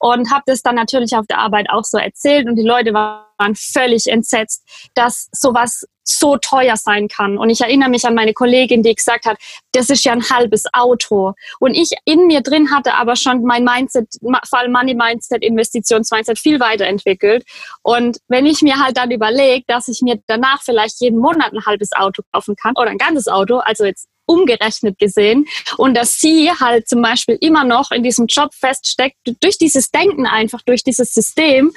und 0.00 0.32
habe 0.32 0.42
das 0.46 0.62
dann 0.62 0.74
natürlich 0.74 1.14
auf 1.14 1.26
der 1.26 1.38
Arbeit 1.38 1.68
auch 1.70 1.84
so 1.84 1.98
erzählt 1.98 2.48
und 2.48 2.56
die 2.56 2.66
Leute 2.66 2.92
waren 2.92 3.54
völlig 3.54 4.06
entsetzt, 4.06 4.66
dass 4.94 5.28
sowas 5.32 5.84
so 6.02 6.36
teuer 6.38 6.76
sein 6.76 7.08
kann. 7.08 7.38
Und 7.38 7.50
ich 7.50 7.60
erinnere 7.60 7.90
mich 7.90 8.04
an 8.04 8.14
meine 8.14 8.32
Kollegin, 8.32 8.82
die 8.82 8.94
gesagt 8.94 9.26
hat, 9.26 9.36
das 9.72 9.90
ist 9.90 10.04
ja 10.04 10.12
ein 10.12 10.28
halbes 10.28 10.64
Auto. 10.72 11.34
Und 11.60 11.74
ich 11.74 11.90
in 12.04 12.26
mir 12.26 12.40
drin 12.40 12.70
hatte 12.74 12.94
aber 12.94 13.14
schon 13.14 13.44
mein 13.44 13.62
Mindset, 13.64 14.08
allem 14.50 14.72
Money 14.72 14.94
Mindset, 14.94 15.42
Investitionsmindset 15.42 16.38
viel 16.38 16.58
weiterentwickelt. 16.58 17.44
Und 17.82 18.18
wenn 18.28 18.46
ich 18.46 18.62
mir 18.62 18.82
halt 18.82 18.96
dann 18.96 19.10
überlege, 19.10 19.64
dass 19.68 19.88
ich 19.88 20.00
mir 20.02 20.18
danach 20.26 20.62
vielleicht 20.62 21.00
jeden 21.00 21.18
Monat 21.18 21.52
ein 21.52 21.64
halbes 21.66 21.92
Auto 21.92 22.22
kaufen 22.32 22.56
kann 22.56 22.74
oder 22.76 22.90
ein 22.90 22.98
ganzes 22.98 23.28
Auto, 23.28 23.58
also 23.58 23.84
jetzt 23.84 24.08
umgerechnet 24.30 24.98
gesehen 24.98 25.46
und 25.76 25.94
dass 25.94 26.20
sie 26.20 26.50
halt 26.52 26.88
zum 26.88 27.02
Beispiel 27.02 27.36
immer 27.40 27.64
noch 27.64 27.90
in 27.90 28.02
diesem 28.02 28.26
Job 28.26 28.54
feststeckt, 28.54 29.16
durch 29.40 29.58
dieses 29.58 29.90
Denken 29.90 30.26
einfach, 30.26 30.62
durch 30.62 30.84
dieses 30.84 31.12
System 31.12 31.72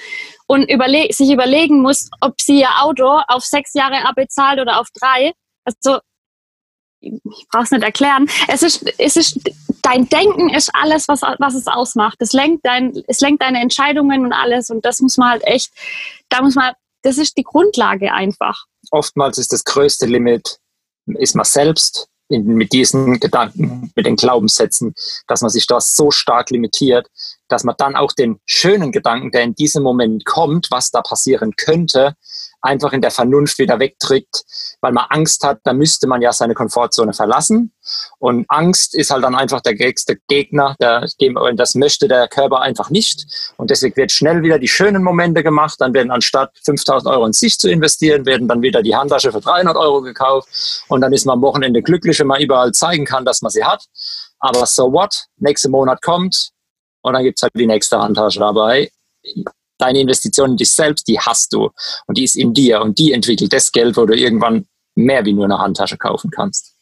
und 0.48 0.70
überle 0.70 1.12
sich 1.12 1.32
überlegen 1.32 1.82
muss, 1.82 2.10
ob 2.22 2.40
sie 2.40 2.60
ihr 2.60 2.82
Auto 2.82 3.22
auf 3.28 3.44
sechs 3.44 3.74
Jahre 3.74 4.06
abbezahlt 4.06 4.60
oder 4.60 4.80
auf 4.80 4.88
drei. 4.94 5.34
Also 5.66 6.00
ich 7.04 7.48
brauche 7.52 7.64
es 7.64 7.72
nicht 7.72 7.84
erklären. 7.84 8.30
Es 8.48 8.64
ist, 8.64 8.86
es 8.98 9.18
ist, 9.18 9.40
dein 9.82 10.08
Denken 10.08 10.50
ist 10.50 10.70
alles, 10.74 11.08
was, 11.08 11.22
was 11.22 11.56
es 11.56 11.68
ausmacht. 11.68 12.18
Es 12.20 12.34
lenkt, 12.34 12.66
dein, 12.66 13.04
es 13.08 13.20
lenkt 13.20 13.42
deine 13.42 13.62
Entscheidungen 13.62 14.24
und 14.26 14.32
alles. 14.32 14.70
Und 14.70 14.86
das 14.86 15.02
muss 15.02 15.18
man 15.18 15.32
halt 15.32 15.44
echt, 15.44 15.72
da 16.30 16.42
muss 16.42 16.56
man, 16.56 16.74
das 17.02 17.18
ist 17.18 17.38
die 17.38 17.44
Grundlage 17.44 18.14
einfach. 18.14 18.66
Oftmals 18.92 19.38
ist 19.38 19.52
das 19.52 19.64
größte 19.66 20.06
Limit, 20.06 20.60
ist 21.06 21.36
man 21.36 21.46
selbst 21.46 22.08
mit 22.40 22.74
diesen 22.74 23.20
Gedanken, 23.20 23.92
mit 23.96 24.06
den 24.06 24.16
Glaubenssätzen, 24.16 24.94
dass 25.28 25.42
man 25.42 25.50
sich 25.50 25.68
das 25.68 25.96
so 25.96 26.12
stark 26.12 26.50
limitiert, 26.50 27.08
dass 27.48 27.64
man 27.64 27.76
dann 27.78 27.96
auch 27.96 28.12
den 28.12 28.40
schönen 28.46 28.92
Gedanken, 28.92 29.32
der 29.32 29.44
in 29.44 29.56
diesem 29.56 29.84
Moment 29.84 30.26
kommt, 30.26 30.68
was 30.72 30.92
da 30.92 31.02
passieren 31.02 31.56
könnte, 31.56 32.16
einfach 32.64 32.94
in 32.94 33.02
der 33.02 33.12
Vernunft 33.12 33.60
wieder 33.60 33.80
wegträgt, 33.80 34.44
weil 34.82 34.94
man 34.94 35.06
Angst 35.10 35.44
hat, 35.44 35.60
da 35.64 35.74
müsste 35.74 36.08
man 36.08 36.22
ja 36.22 36.32
seine 36.32 36.54
Komfortzone 36.54 37.14
verlassen. 37.14 37.74
Und 38.20 38.46
Angst 38.48 38.96
ist 38.96 39.12
halt 39.12 39.24
dann 39.24 39.36
einfach 39.36 39.62
der 39.62 39.74
nächste 39.74 40.18
Gegner, 40.28 40.76
der, 40.80 41.06
das 41.56 41.76
möchte 41.76 42.08
der 42.08 42.28
Körper 42.28 42.62
einfach 42.62 42.90
nicht. 42.90 43.54
Und 43.58 43.70
deswegen 43.70 43.96
wird 43.98 44.12
schnell 44.12 44.42
wieder 44.42 44.58
die 44.58 44.70
schönen 44.70 45.04
Momente 45.04 45.44
gemacht. 45.44 45.76
Dann 45.80 45.94
werden 45.94 46.10
anstatt 46.12 46.52
5000 46.64 47.14
Euro 47.14 47.26
in 47.26 47.34
sich 47.34 47.60
zu 47.60 47.70
investieren, 47.70 48.26
werden 48.26 48.48
dann 48.48 48.62
wieder 48.62 48.82
die 48.82 48.96
Handtasche 48.96 49.32
für 49.32 49.42
300 49.42 49.76
Euro 49.76 50.02
gekauft. 50.02 50.86
Und 50.88 51.02
dann 51.02 51.12
ist 51.12 51.26
man 51.26 51.34
am 51.34 51.42
Wochenende 51.42 51.82
glücklich, 51.82 52.20
wenn 52.20 52.28
man 52.28 52.42
überall 52.42 52.72
zeigen 52.72 53.06
kann, 53.06 53.26
dass 53.26 53.42
man 53.42 53.52
sie 53.52 53.64
hat. 53.64 53.86
Aber 54.40 54.66
so 54.66 54.92
what? 54.92 55.26
Nächster 55.38 55.70
Monat 55.70 56.02
kommt 56.02 56.52
und 57.02 57.14
dann 57.14 57.24
gibt's 57.24 57.44
halt 57.44 57.54
die 57.56 57.68
nächste 57.68 58.00
Handtasche 58.00 58.40
dabei 58.40 58.90
deine 59.84 60.00
Investition 60.00 60.52
in 60.52 60.58
dich 60.58 60.72
selbst, 60.72 61.08
die 61.08 61.20
hast 61.20 61.54
du 61.54 61.70
und 62.08 62.18
die 62.18 62.24
ist 62.24 62.36
in 62.36 62.54
dir 62.54 62.82
und 62.82 62.98
die 62.98 63.12
entwickelt 63.12 63.54
das 63.54 63.72
Geld, 63.72 63.98
wo 63.98 64.06
du 64.06 64.16
irgendwann 64.16 64.66
mehr 64.96 65.26
wie 65.26 65.34
nur 65.34 65.46
eine 65.46 65.60
Handtasche 65.60 65.98
kaufen 65.98 66.32
kannst. 66.32 66.74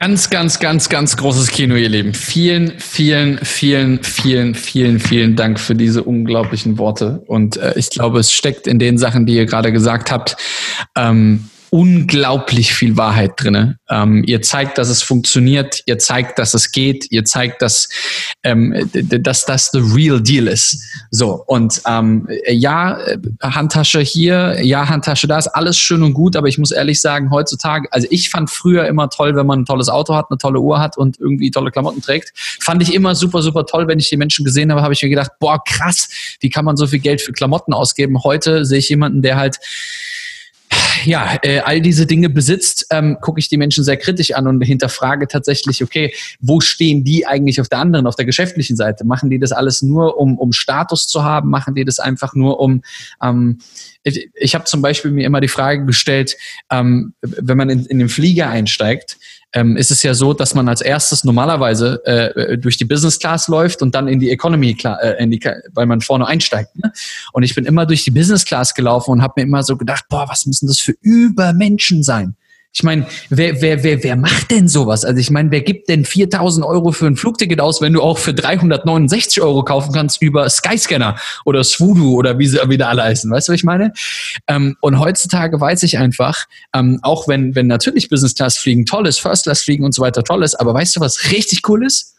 Ganz, 0.00 0.30
ganz, 0.30 0.58
ganz, 0.58 0.88
ganz 0.88 1.16
großes 1.16 1.52
Kino, 1.52 1.76
ihr 1.76 1.88
Lieben. 1.88 2.12
Vielen, 2.12 2.76
vielen, 2.80 3.38
vielen, 3.38 4.02
vielen, 4.02 4.56
vielen, 4.56 4.98
vielen 4.98 5.36
Dank 5.36 5.60
für 5.60 5.76
diese 5.76 6.02
unglaublichen 6.02 6.76
Worte. 6.76 7.22
Und 7.28 7.56
äh, 7.56 7.74
ich 7.76 7.88
glaube, 7.90 8.18
es 8.18 8.32
steckt 8.32 8.66
in 8.66 8.80
den 8.80 8.98
Sachen, 8.98 9.26
die 9.26 9.36
ihr 9.36 9.46
gerade 9.46 9.70
gesagt 9.70 10.10
habt, 10.10 10.36
ähm, 10.96 11.48
unglaublich 11.72 12.74
viel 12.74 12.98
Wahrheit 12.98 13.32
drinne. 13.36 13.78
Ähm, 13.88 14.24
ihr 14.26 14.42
zeigt, 14.42 14.76
dass 14.76 14.90
es 14.90 15.02
funktioniert, 15.02 15.82
ihr 15.86 15.98
zeigt, 15.98 16.38
dass 16.38 16.52
es 16.52 16.70
geht, 16.70 17.10
ihr 17.10 17.24
zeigt, 17.24 17.62
dass, 17.62 17.88
ähm, 18.42 18.90
dass 18.92 19.46
das 19.46 19.70
the 19.70 19.78
real 19.78 20.20
deal 20.20 20.48
ist. 20.48 20.82
So, 21.10 21.42
und 21.46 21.80
ähm, 21.88 22.28
ja, 22.46 22.98
Handtasche 23.40 24.00
hier, 24.00 24.62
ja, 24.62 24.86
Handtasche 24.86 25.26
da, 25.26 25.38
ist 25.38 25.48
alles 25.48 25.78
schön 25.78 26.02
und 26.02 26.12
gut, 26.12 26.36
aber 26.36 26.46
ich 26.46 26.58
muss 26.58 26.72
ehrlich 26.72 27.00
sagen, 27.00 27.30
heutzutage, 27.30 27.88
also 27.90 28.06
ich 28.10 28.28
fand 28.28 28.50
früher 28.50 28.86
immer 28.86 29.08
toll, 29.08 29.34
wenn 29.34 29.46
man 29.46 29.60
ein 29.60 29.64
tolles 29.64 29.88
Auto 29.88 30.14
hat, 30.14 30.26
eine 30.28 30.36
tolle 30.36 30.60
Uhr 30.60 30.78
hat 30.78 30.98
und 30.98 31.18
irgendwie 31.18 31.50
tolle 31.50 31.70
Klamotten 31.70 32.02
trägt. 32.02 32.32
Fand 32.60 32.82
ich 32.82 32.92
immer 32.92 33.14
super, 33.14 33.40
super 33.40 33.64
toll, 33.64 33.88
wenn 33.88 33.98
ich 33.98 34.10
die 34.10 34.18
Menschen 34.18 34.44
gesehen 34.44 34.70
habe, 34.70 34.82
habe 34.82 34.92
ich 34.92 35.02
mir 35.02 35.08
gedacht, 35.08 35.30
boah, 35.40 35.64
krass, 35.64 36.10
wie 36.40 36.50
kann 36.50 36.66
man 36.66 36.76
so 36.76 36.86
viel 36.86 36.98
Geld 36.98 37.22
für 37.22 37.32
Klamotten 37.32 37.72
ausgeben? 37.72 38.22
Heute 38.22 38.66
sehe 38.66 38.78
ich 38.78 38.90
jemanden, 38.90 39.22
der 39.22 39.38
halt 39.38 39.58
ja, 41.04 41.38
äh, 41.42 41.60
all 41.60 41.80
diese 41.80 42.06
Dinge 42.06 42.28
besitzt, 42.28 42.86
ähm, 42.90 43.18
gucke 43.20 43.38
ich 43.38 43.48
die 43.48 43.56
Menschen 43.56 43.84
sehr 43.84 43.96
kritisch 43.96 44.32
an 44.32 44.46
und 44.46 44.60
hinterfrage 44.62 45.28
tatsächlich, 45.28 45.82
okay, 45.82 46.12
wo 46.40 46.60
stehen 46.60 47.04
die 47.04 47.26
eigentlich 47.26 47.60
auf 47.60 47.68
der 47.68 47.78
anderen, 47.78 48.06
auf 48.06 48.16
der 48.16 48.24
geschäftlichen 48.24 48.76
Seite? 48.76 49.04
Machen 49.04 49.30
die 49.30 49.38
das 49.38 49.52
alles 49.52 49.82
nur, 49.82 50.18
um, 50.18 50.38
um 50.38 50.52
Status 50.52 51.06
zu 51.06 51.24
haben? 51.24 51.50
Machen 51.50 51.74
die 51.74 51.84
das 51.84 51.98
einfach 51.98 52.34
nur, 52.34 52.60
um 52.60 52.82
ähm, 53.22 53.58
ich, 54.04 54.30
ich 54.34 54.54
habe 54.54 54.64
zum 54.64 54.82
Beispiel 54.82 55.10
mir 55.10 55.26
immer 55.26 55.40
die 55.40 55.48
Frage 55.48 55.84
gestellt, 55.86 56.36
ähm, 56.70 57.14
wenn 57.20 57.56
man 57.56 57.70
in, 57.70 57.86
in 57.86 57.98
den 57.98 58.08
Flieger 58.08 58.48
einsteigt, 58.48 59.18
ähm, 59.52 59.76
ist 59.76 59.90
es 59.90 60.02
ja 60.02 60.14
so, 60.14 60.32
dass 60.32 60.54
man 60.54 60.68
als 60.68 60.80
erstes 60.80 61.24
normalerweise 61.24 62.04
äh, 62.04 62.58
durch 62.58 62.76
die 62.76 62.84
Business 62.84 63.18
Class 63.18 63.48
läuft 63.48 63.82
und 63.82 63.94
dann 63.94 64.08
in 64.08 64.18
die 64.18 64.30
Economy, 64.30 64.76
äh, 64.84 65.22
in 65.22 65.30
die, 65.30 65.40
weil 65.72 65.86
man 65.86 66.00
vorne 66.00 66.26
einsteigt. 66.26 66.76
Ne? 66.76 66.92
Und 67.32 67.42
ich 67.42 67.54
bin 67.54 67.64
immer 67.64 67.86
durch 67.86 68.04
die 68.04 68.10
Business 68.10 68.44
Class 68.44 68.74
gelaufen 68.74 69.10
und 69.10 69.22
habe 69.22 69.34
mir 69.36 69.42
immer 69.46 69.62
so 69.62 69.76
gedacht, 69.76 70.06
boah, 70.08 70.28
was 70.28 70.46
müssen 70.46 70.66
das 70.66 70.78
für 70.78 70.94
Übermenschen 71.02 72.02
sein? 72.02 72.36
Ich 72.74 72.82
meine, 72.82 73.06
wer, 73.28 73.60
wer, 73.60 73.84
wer, 73.84 74.02
wer 74.02 74.16
macht 74.16 74.50
denn 74.50 74.66
sowas? 74.66 75.04
Also 75.04 75.20
ich 75.20 75.30
meine, 75.30 75.50
wer 75.50 75.60
gibt 75.60 75.90
denn 75.90 76.06
4000 76.06 76.64
Euro 76.64 76.90
für 76.92 77.06
ein 77.06 77.16
Flugticket 77.16 77.60
aus, 77.60 77.82
wenn 77.82 77.92
du 77.92 78.00
auch 78.00 78.16
für 78.16 78.32
369 78.32 79.42
Euro 79.42 79.62
kaufen 79.62 79.92
kannst 79.92 80.22
über 80.22 80.48
Skyscanner 80.48 81.16
oder 81.44 81.64
Swoodoo 81.64 82.14
oder 82.14 82.38
wie 82.38 82.46
sie 82.46 82.58
wieder 82.70 82.88
alle 82.88 83.02
heißen? 83.02 83.30
Weißt 83.30 83.48
du, 83.48 83.52
was 83.52 83.58
ich 83.58 83.64
meine? 83.64 83.92
Ähm, 84.48 84.76
und 84.80 84.98
heutzutage 84.98 85.60
weiß 85.60 85.82
ich 85.82 85.98
einfach, 85.98 86.46
ähm, 86.74 86.98
auch 87.02 87.28
wenn, 87.28 87.54
wenn 87.54 87.66
natürlich 87.66 88.08
Business 88.08 88.34
Class 88.34 88.56
fliegen 88.56 88.86
toll 88.86 89.06
ist, 89.06 89.20
First 89.20 89.44
Class 89.44 89.60
fliegen 89.62 89.84
und 89.84 89.94
so 89.94 90.00
weiter 90.00 90.24
toll 90.24 90.42
ist, 90.42 90.54
aber 90.54 90.72
weißt 90.72 90.96
du, 90.96 91.00
was 91.00 91.30
richtig 91.30 91.68
cool 91.68 91.84
ist? 91.84 92.14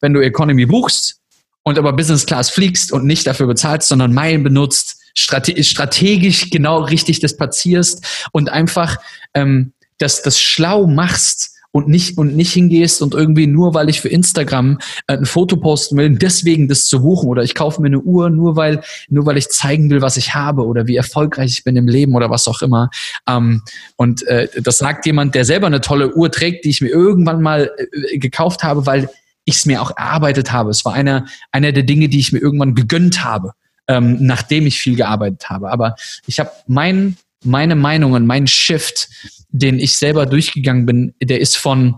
Wenn 0.00 0.14
du 0.14 0.20
Economy 0.20 0.64
buchst 0.64 1.20
und 1.64 1.78
aber 1.78 1.92
Business 1.92 2.24
Class 2.24 2.48
fliegst 2.48 2.92
und 2.92 3.04
nicht 3.04 3.26
dafür 3.26 3.46
bezahlst, 3.46 3.88
sondern 3.88 4.14
Meilen 4.14 4.42
benutzt, 4.42 4.96
strategisch 5.14 6.50
genau 6.50 6.82
richtig 6.84 7.20
das 7.20 7.36
platzierst 7.36 8.28
und 8.32 8.48
einfach 8.48 8.96
ähm, 9.34 9.72
dass 9.98 10.22
das 10.22 10.40
schlau 10.40 10.86
machst 10.86 11.58
und 11.70 11.88
nicht 11.88 12.16
und 12.16 12.34
nicht 12.34 12.52
hingehst 12.52 13.02
und 13.02 13.14
irgendwie 13.14 13.46
nur 13.46 13.74
weil 13.74 13.88
ich 13.90 14.00
für 14.00 14.08
Instagram 14.08 14.78
äh, 15.06 15.16
ein 15.16 15.26
Foto 15.26 15.56
posten 15.56 15.96
will, 15.96 16.10
deswegen 16.10 16.66
das 16.66 16.86
zu 16.86 17.02
buchen 17.02 17.28
oder 17.28 17.42
ich 17.42 17.54
kaufe 17.54 17.82
mir 17.82 17.88
eine 17.88 18.00
Uhr 18.00 18.30
nur 18.30 18.56
weil 18.56 18.80
nur 19.08 19.26
weil 19.26 19.36
ich 19.36 19.48
zeigen 19.48 19.90
will, 19.90 20.00
was 20.00 20.16
ich 20.16 20.34
habe 20.34 20.66
oder 20.66 20.86
wie 20.86 20.96
erfolgreich 20.96 21.52
ich 21.52 21.64
bin 21.64 21.76
im 21.76 21.86
Leben 21.86 22.14
oder 22.14 22.30
was 22.30 22.48
auch 22.48 22.62
immer. 22.62 22.90
Ähm, 23.28 23.62
und 23.96 24.26
äh, 24.26 24.48
das 24.62 24.78
sagt 24.78 25.04
jemand, 25.06 25.34
der 25.34 25.44
selber 25.44 25.66
eine 25.66 25.80
tolle 25.80 26.14
Uhr 26.14 26.30
trägt, 26.30 26.64
die 26.64 26.70
ich 26.70 26.80
mir 26.80 26.88
irgendwann 26.88 27.42
mal 27.42 27.70
äh, 27.76 28.18
gekauft 28.18 28.62
habe, 28.62 28.86
weil 28.86 29.10
ich 29.44 29.56
es 29.56 29.66
mir 29.66 29.82
auch 29.82 29.90
erarbeitet 29.96 30.52
habe. 30.52 30.70
Es 30.70 30.84
war 30.84 30.94
einer 30.94 31.26
einer 31.52 31.72
der 31.72 31.82
Dinge, 31.82 32.08
die 32.08 32.18
ich 32.18 32.32
mir 32.32 32.38
irgendwann 32.38 32.74
gegönnt 32.74 33.24
habe, 33.24 33.52
ähm, 33.88 34.16
nachdem 34.20 34.66
ich 34.66 34.78
viel 34.78 34.96
gearbeitet 34.96 35.50
habe. 35.50 35.70
Aber 35.70 35.96
ich 36.26 36.40
habe 36.40 36.50
mein 36.66 37.18
meine 37.44 37.76
Meinung 37.76 38.12
und 38.12 38.26
mein 38.26 38.46
Shift 38.46 39.08
den 39.48 39.78
ich 39.78 39.96
selber 39.96 40.26
durchgegangen 40.26 40.86
bin, 40.86 41.14
der 41.22 41.40
ist 41.40 41.56
von, 41.56 41.96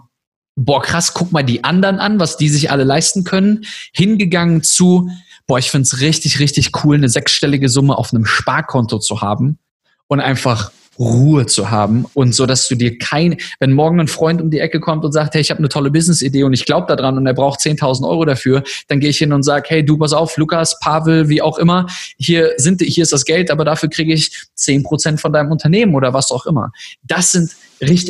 boah, 0.56 0.82
krass, 0.82 1.14
guck 1.14 1.32
mal 1.32 1.42
die 1.42 1.64
anderen 1.64 1.98
an, 1.98 2.20
was 2.20 2.36
die 2.36 2.48
sich 2.48 2.70
alle 2.70 2.84
leisten 2.84 3.24
können, 3.24 3.64
hingegangen 3.92 4.62
zu, 4.62 5.10
boah, 5.46 5.58
ich 5.58 5.70
find's 5.70 6.00
richtig, 6.00 6.38
richtig 6.38 6.70
cool, 6.84 6.96
eine 6.96 7.08
sechsstellige 7.08 7.68
Summe 7.68 7.96
auf 7.96 8.12
einem 8.12 8.26
Sparkonto 8.26 8.98
zu 8.98 9.20
haben 9.20 9.58
und 10.06 10.20
einfach 10.20 10.70
Ruhe 10.98 11.46
zu 11.46 11.70
haben 11.70 12.04
und 12.14 12.34
so, 12.34 12.46
dass 12.46 12.68
du 12.68 12.74
dir 12.74 12.98
kein, 12.98 13.36
wenn 13.58 13.72
morgen 13.72 14.00
ein 14.00 14.08
Freund 14.08 14.42
um 14.42 14.50
die 14.50 14.58
Ecke 14.58 14.80
kommt 14.80 15.04
und 15.04 15.12
sagt, 15.12 15.34
hey, 15.34 15.40
ich 15.40 15.50
habe 15.50 15.58
eine 15.58 15.68
tolle 15.68 15.90
Business-Idee 15.90 16.42
und 16.42 16.52
ich 16.52 16.66
glaube 16.66 16.94
daran 16.94 17.16
und 17.16 17.26
er 17.26 17.34
braucht 17.34 17.60
10.000 17.60 18.08
Euro 18.08 18.24
dafür, 18.24 18.62
dann 18.88 19.00
gehe 19.00 19.10
ich 19.10 19.18
hin 19.18 19.32
und 19.32 19.42
sage, 19.42 19.66
hey, 19.68 19.84
du 19.84 19.96
pass 19.96 20.12
auf, 20.12 20.36
Lukas, 20.36 20.78
Pavel, 20.80 21.28
wie 21.28 21.42
auch 21.42 21.58
immer, 21.58 21.86
hier 22.18 22.52
sind, 22.56 22.82
hier 22.82 23.02
ist 23.02 23.12
das 23.12 23.24
Geld, 23.24 23.50
aber 23.50 23.64
dafür 23.64 23.88
kriege 23.88 24.12
ich 24.12 24.32
10% 24.58 25.18
von 25.18 25.32
deinem 25.32 25.52
Unternehmen 25.52 25.94
oder 25.94 26.12
was 26.12 26.30
auch 26.30 26.46
immer. 26.46 26.72
Das 27.02 27.32
sind 27.32 27.50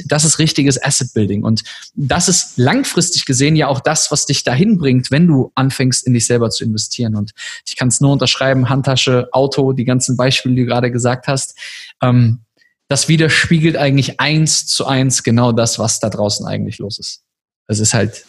das 0.07 0.25
ist 0.25 0.39
richtiges 0.39 0.83
Asset 0.83 1.15
Building 1.15 1.45
und 1.45 1.63
das 1.95 2.29
ist 2.29 2.59
langfristig 2.59 3.25
gesehen 3.25 3.55
ja 3.55 3.69
auch 3.69 3.81
das, 3.81 4.11
was 4.11 4.27
dich 4.27 4.43
dahin 4.43 4.79
bringt, 4.79 5.11
wenn 5.11 5.27
du 5.27 5.53
anfängst, 5.55 6.07
in 6.07 6.13
dich 6.13 6.27
selber 6.27 6.51
zu 6.51 6.65
investieren. 6.65 7.15
Und 7.15 7.33
ich 7.65 7.77
kann 7.77 7.89
es 7.89 8.01
nur 8.01 8.11
unterschreiben: 8.13 8.69
Handtasche, 8.69 9.29
Auto, 9.33 9.73
die 9.73 9.85
ganzen 9.85 10.17
Beispiele, 10.17 10.57
die 10.57 10.63
du 10.63 10.67
gerade 10.67 10.91
gesagt 10.91 11.29
hast. 11.29 11.57
Ähm, 12.03 12.41
das 12.91 13.07
widerspiegelt 13.07 13.77
eigentlich 13.77 14.19
eins 14.19 14.67
zu 14.67 14.85
eins 14.85 15.23
genau 15.23 15.53
das, 15.53 15.79
was 15.79 16.01
da 16.01 16.11
draußen 16.11 16.45
eigentlich 16.45 16.79
los 16.79 16.99
ist. 16.99 17.23
Es 17.69 17.79
ist 17.79 17.95
halt 17.95 18.25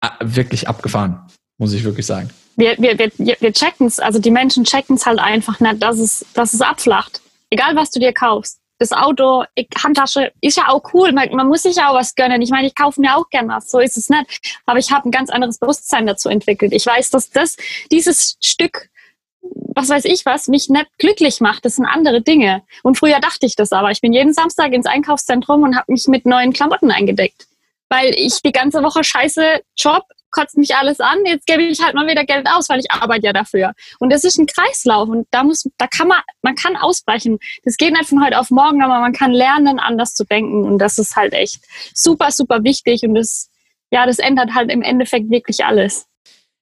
äh, 0.00 0.08
wirklich 0.20 0.68
abgefahren, 0.68 1.20
muss 1.56 1.72
ich 1.72 1.84
wirklich 1.84 2.04
sagen. 2.04 2.30
Wir, 2.56 2.76
wir, 2.78 2.98
wir, 2.98 3.36
wir 3.38 3.52
checken 3.52 3.86
es, 3.86 4.00
also 4.00 4.18
die 4.18 4.32
Menschen 4.32 4.64
checken 4.64 4.96
es 4.96 5.06
halt 5.06 5.20
einfach 5.20 5.60
nicht, 5.60 5.80
dass 5.80 6.00
es, 6.00 6.26
dass 6.34 6.52
es 6.52 6.62
abflacht. 6.62 7.22
Egal, 7.50 7.76
was 7.76 7.92
du 7.92 8.00
dir 8.00 8.12
kaufst. 8.12 8.58
Das 8.80 8.90
Auto, 8.90 9.44
ich, 9.54 9.68
Handtasche 9.80 10.32
ist 10.40 10.56
ja 10.56 10.68
auch 10.68 10.92
cool. 10.92 11.12
Man, 11.12 11.30
man, 11.36 11.46
muss 11.46 11.62
sich 11.62 11.76
ja 11.76 11.88
auch 11.88 11.94
was 11.94 12.16
gönnen. 12.16 12.42
Ich 12.42 12.50
meine, 12.50 12.66
ich 12.66 12.74
kaufe 12.74 13.00
mir 13.00 13.16
auch 13.16 13.30
gern 13.30 13.48
was. 13.48 13.70
So 13.70 13.78
ist 13.78 13.96
es 13.96 14.08
nicht. 14.08 14.58
Aber 14.66 14.80
ich 14.80 14.90
habe 14.90 15.08
ein 15.08 15.12
ganz 15.12 15.30
anderes 15.30 15.58
Bewusstsein 15.58 16.06
dazu 16.06 16.28
entwickelt. 16.28 16.72
Ich 16.72 16.84
weiß, 16.84 17.10
dass 17.10 17.30
das, 17.30 17.56
dieses 17.92 18.36
Stück 18.42 18.90
was 19.74 19.88
weiß 19.88 20.04
ich 20.06 20.24
was, 20.24 20.48
mich 20.48 20.68
nicht 20.68 20.86
glücklich 20.98 21.40
macht. 21.40 21.64
Das 21.64 21.76
sind 21.76 21.86
andere 21.86 22.22
Dinge. 22.22 22.62
Und 22.82 22.98
früher 22.98 23.20
dachte 23.20 23.46
ich 23.46 23.56
das 23.56 23.72
aber. 23.72 23.90
Ich 23.90 24.00
bin 24.00 24.12
jeden 24.12 24.32
Samstag 24.32 24.72
ins 24.72 24.86
Einkaufszentrum 24.86 25.62
und 25.62 25.76
habe 25.76 25.92
mich 25.92 26.06
mit 26.08 26.26
neuen 26.26 26.52
Klamotten 26.52 26.90
eingedeckt. 26.90 27.46
Weil 27.88 28.14
ich 28.14 28.42
die 28.42 28.52
ganze 28.52 28.82
Woche 28.82 29.04
scheiße 29.04 29.60
Job, 29.76 30.02
kotzt 30.36 30.56
mich 30.58 30.74
alles 30.76 31.00
an, 31.00 31.24
jetzt 31.24 31.46
gebe 31.46 31.62
ich 31.62 31.82
halt 31.82 31.94
mal 31.94 32.06
wieder 32.06 32.24
Geld 32.24 32.46
aus, 32.48 32.68
weil 32.68 32.80
ich 32.80 32.90
arbeite 32.90 33.26
ja 33.26 33.32
dafür. 33.32 33.72
Und 33.98 34.12
das 34.12 34.24
ist 34.24 34.38
ein 34.38 34.46
Kreislauf 34.46 35.08
und 35.08 35.26
da 35.30 35.44
muss, 35.44 35.68
da 35.78 35.86
kann 35.86 36.08
man, 36.08 36.20
man 36.42 36.54
kann 36.54 36.76
ausbrechen. 36.76 37.38
Das 37.64 37.76
geht 37.76 37.92
nicht 37.92 38.06
von 38.06 38.24
heute 38.24 38.38
auf 38.38 38.50
morgen, 38.50 38.82
aber 38.82 39.00
man 39.00 39.12
kann 39.12 39.32
lernen, 39.32 39.78
anders 39.78 40.14
zu 40.14 40.24
denken 40.24 40.64
und 40.64 40.78
das 40.78 40.98
ist 40.98 41.16
halt 41.16 41.32
echt 41.32 41.60
super, 41.94 42.30
super 42.30 42.64
wichtig 42.64 43.02
und 43.04 43.14
das, 43.14 43.50
ja, 43.90 44.04
das 44.04 44.18
ändert 44.18 44.54
halt 44.54 44.70
im 44.70 44.82
Endeffekt 44.82 45.30
wirklich 45.30 45.64
alles. 45.64 46.06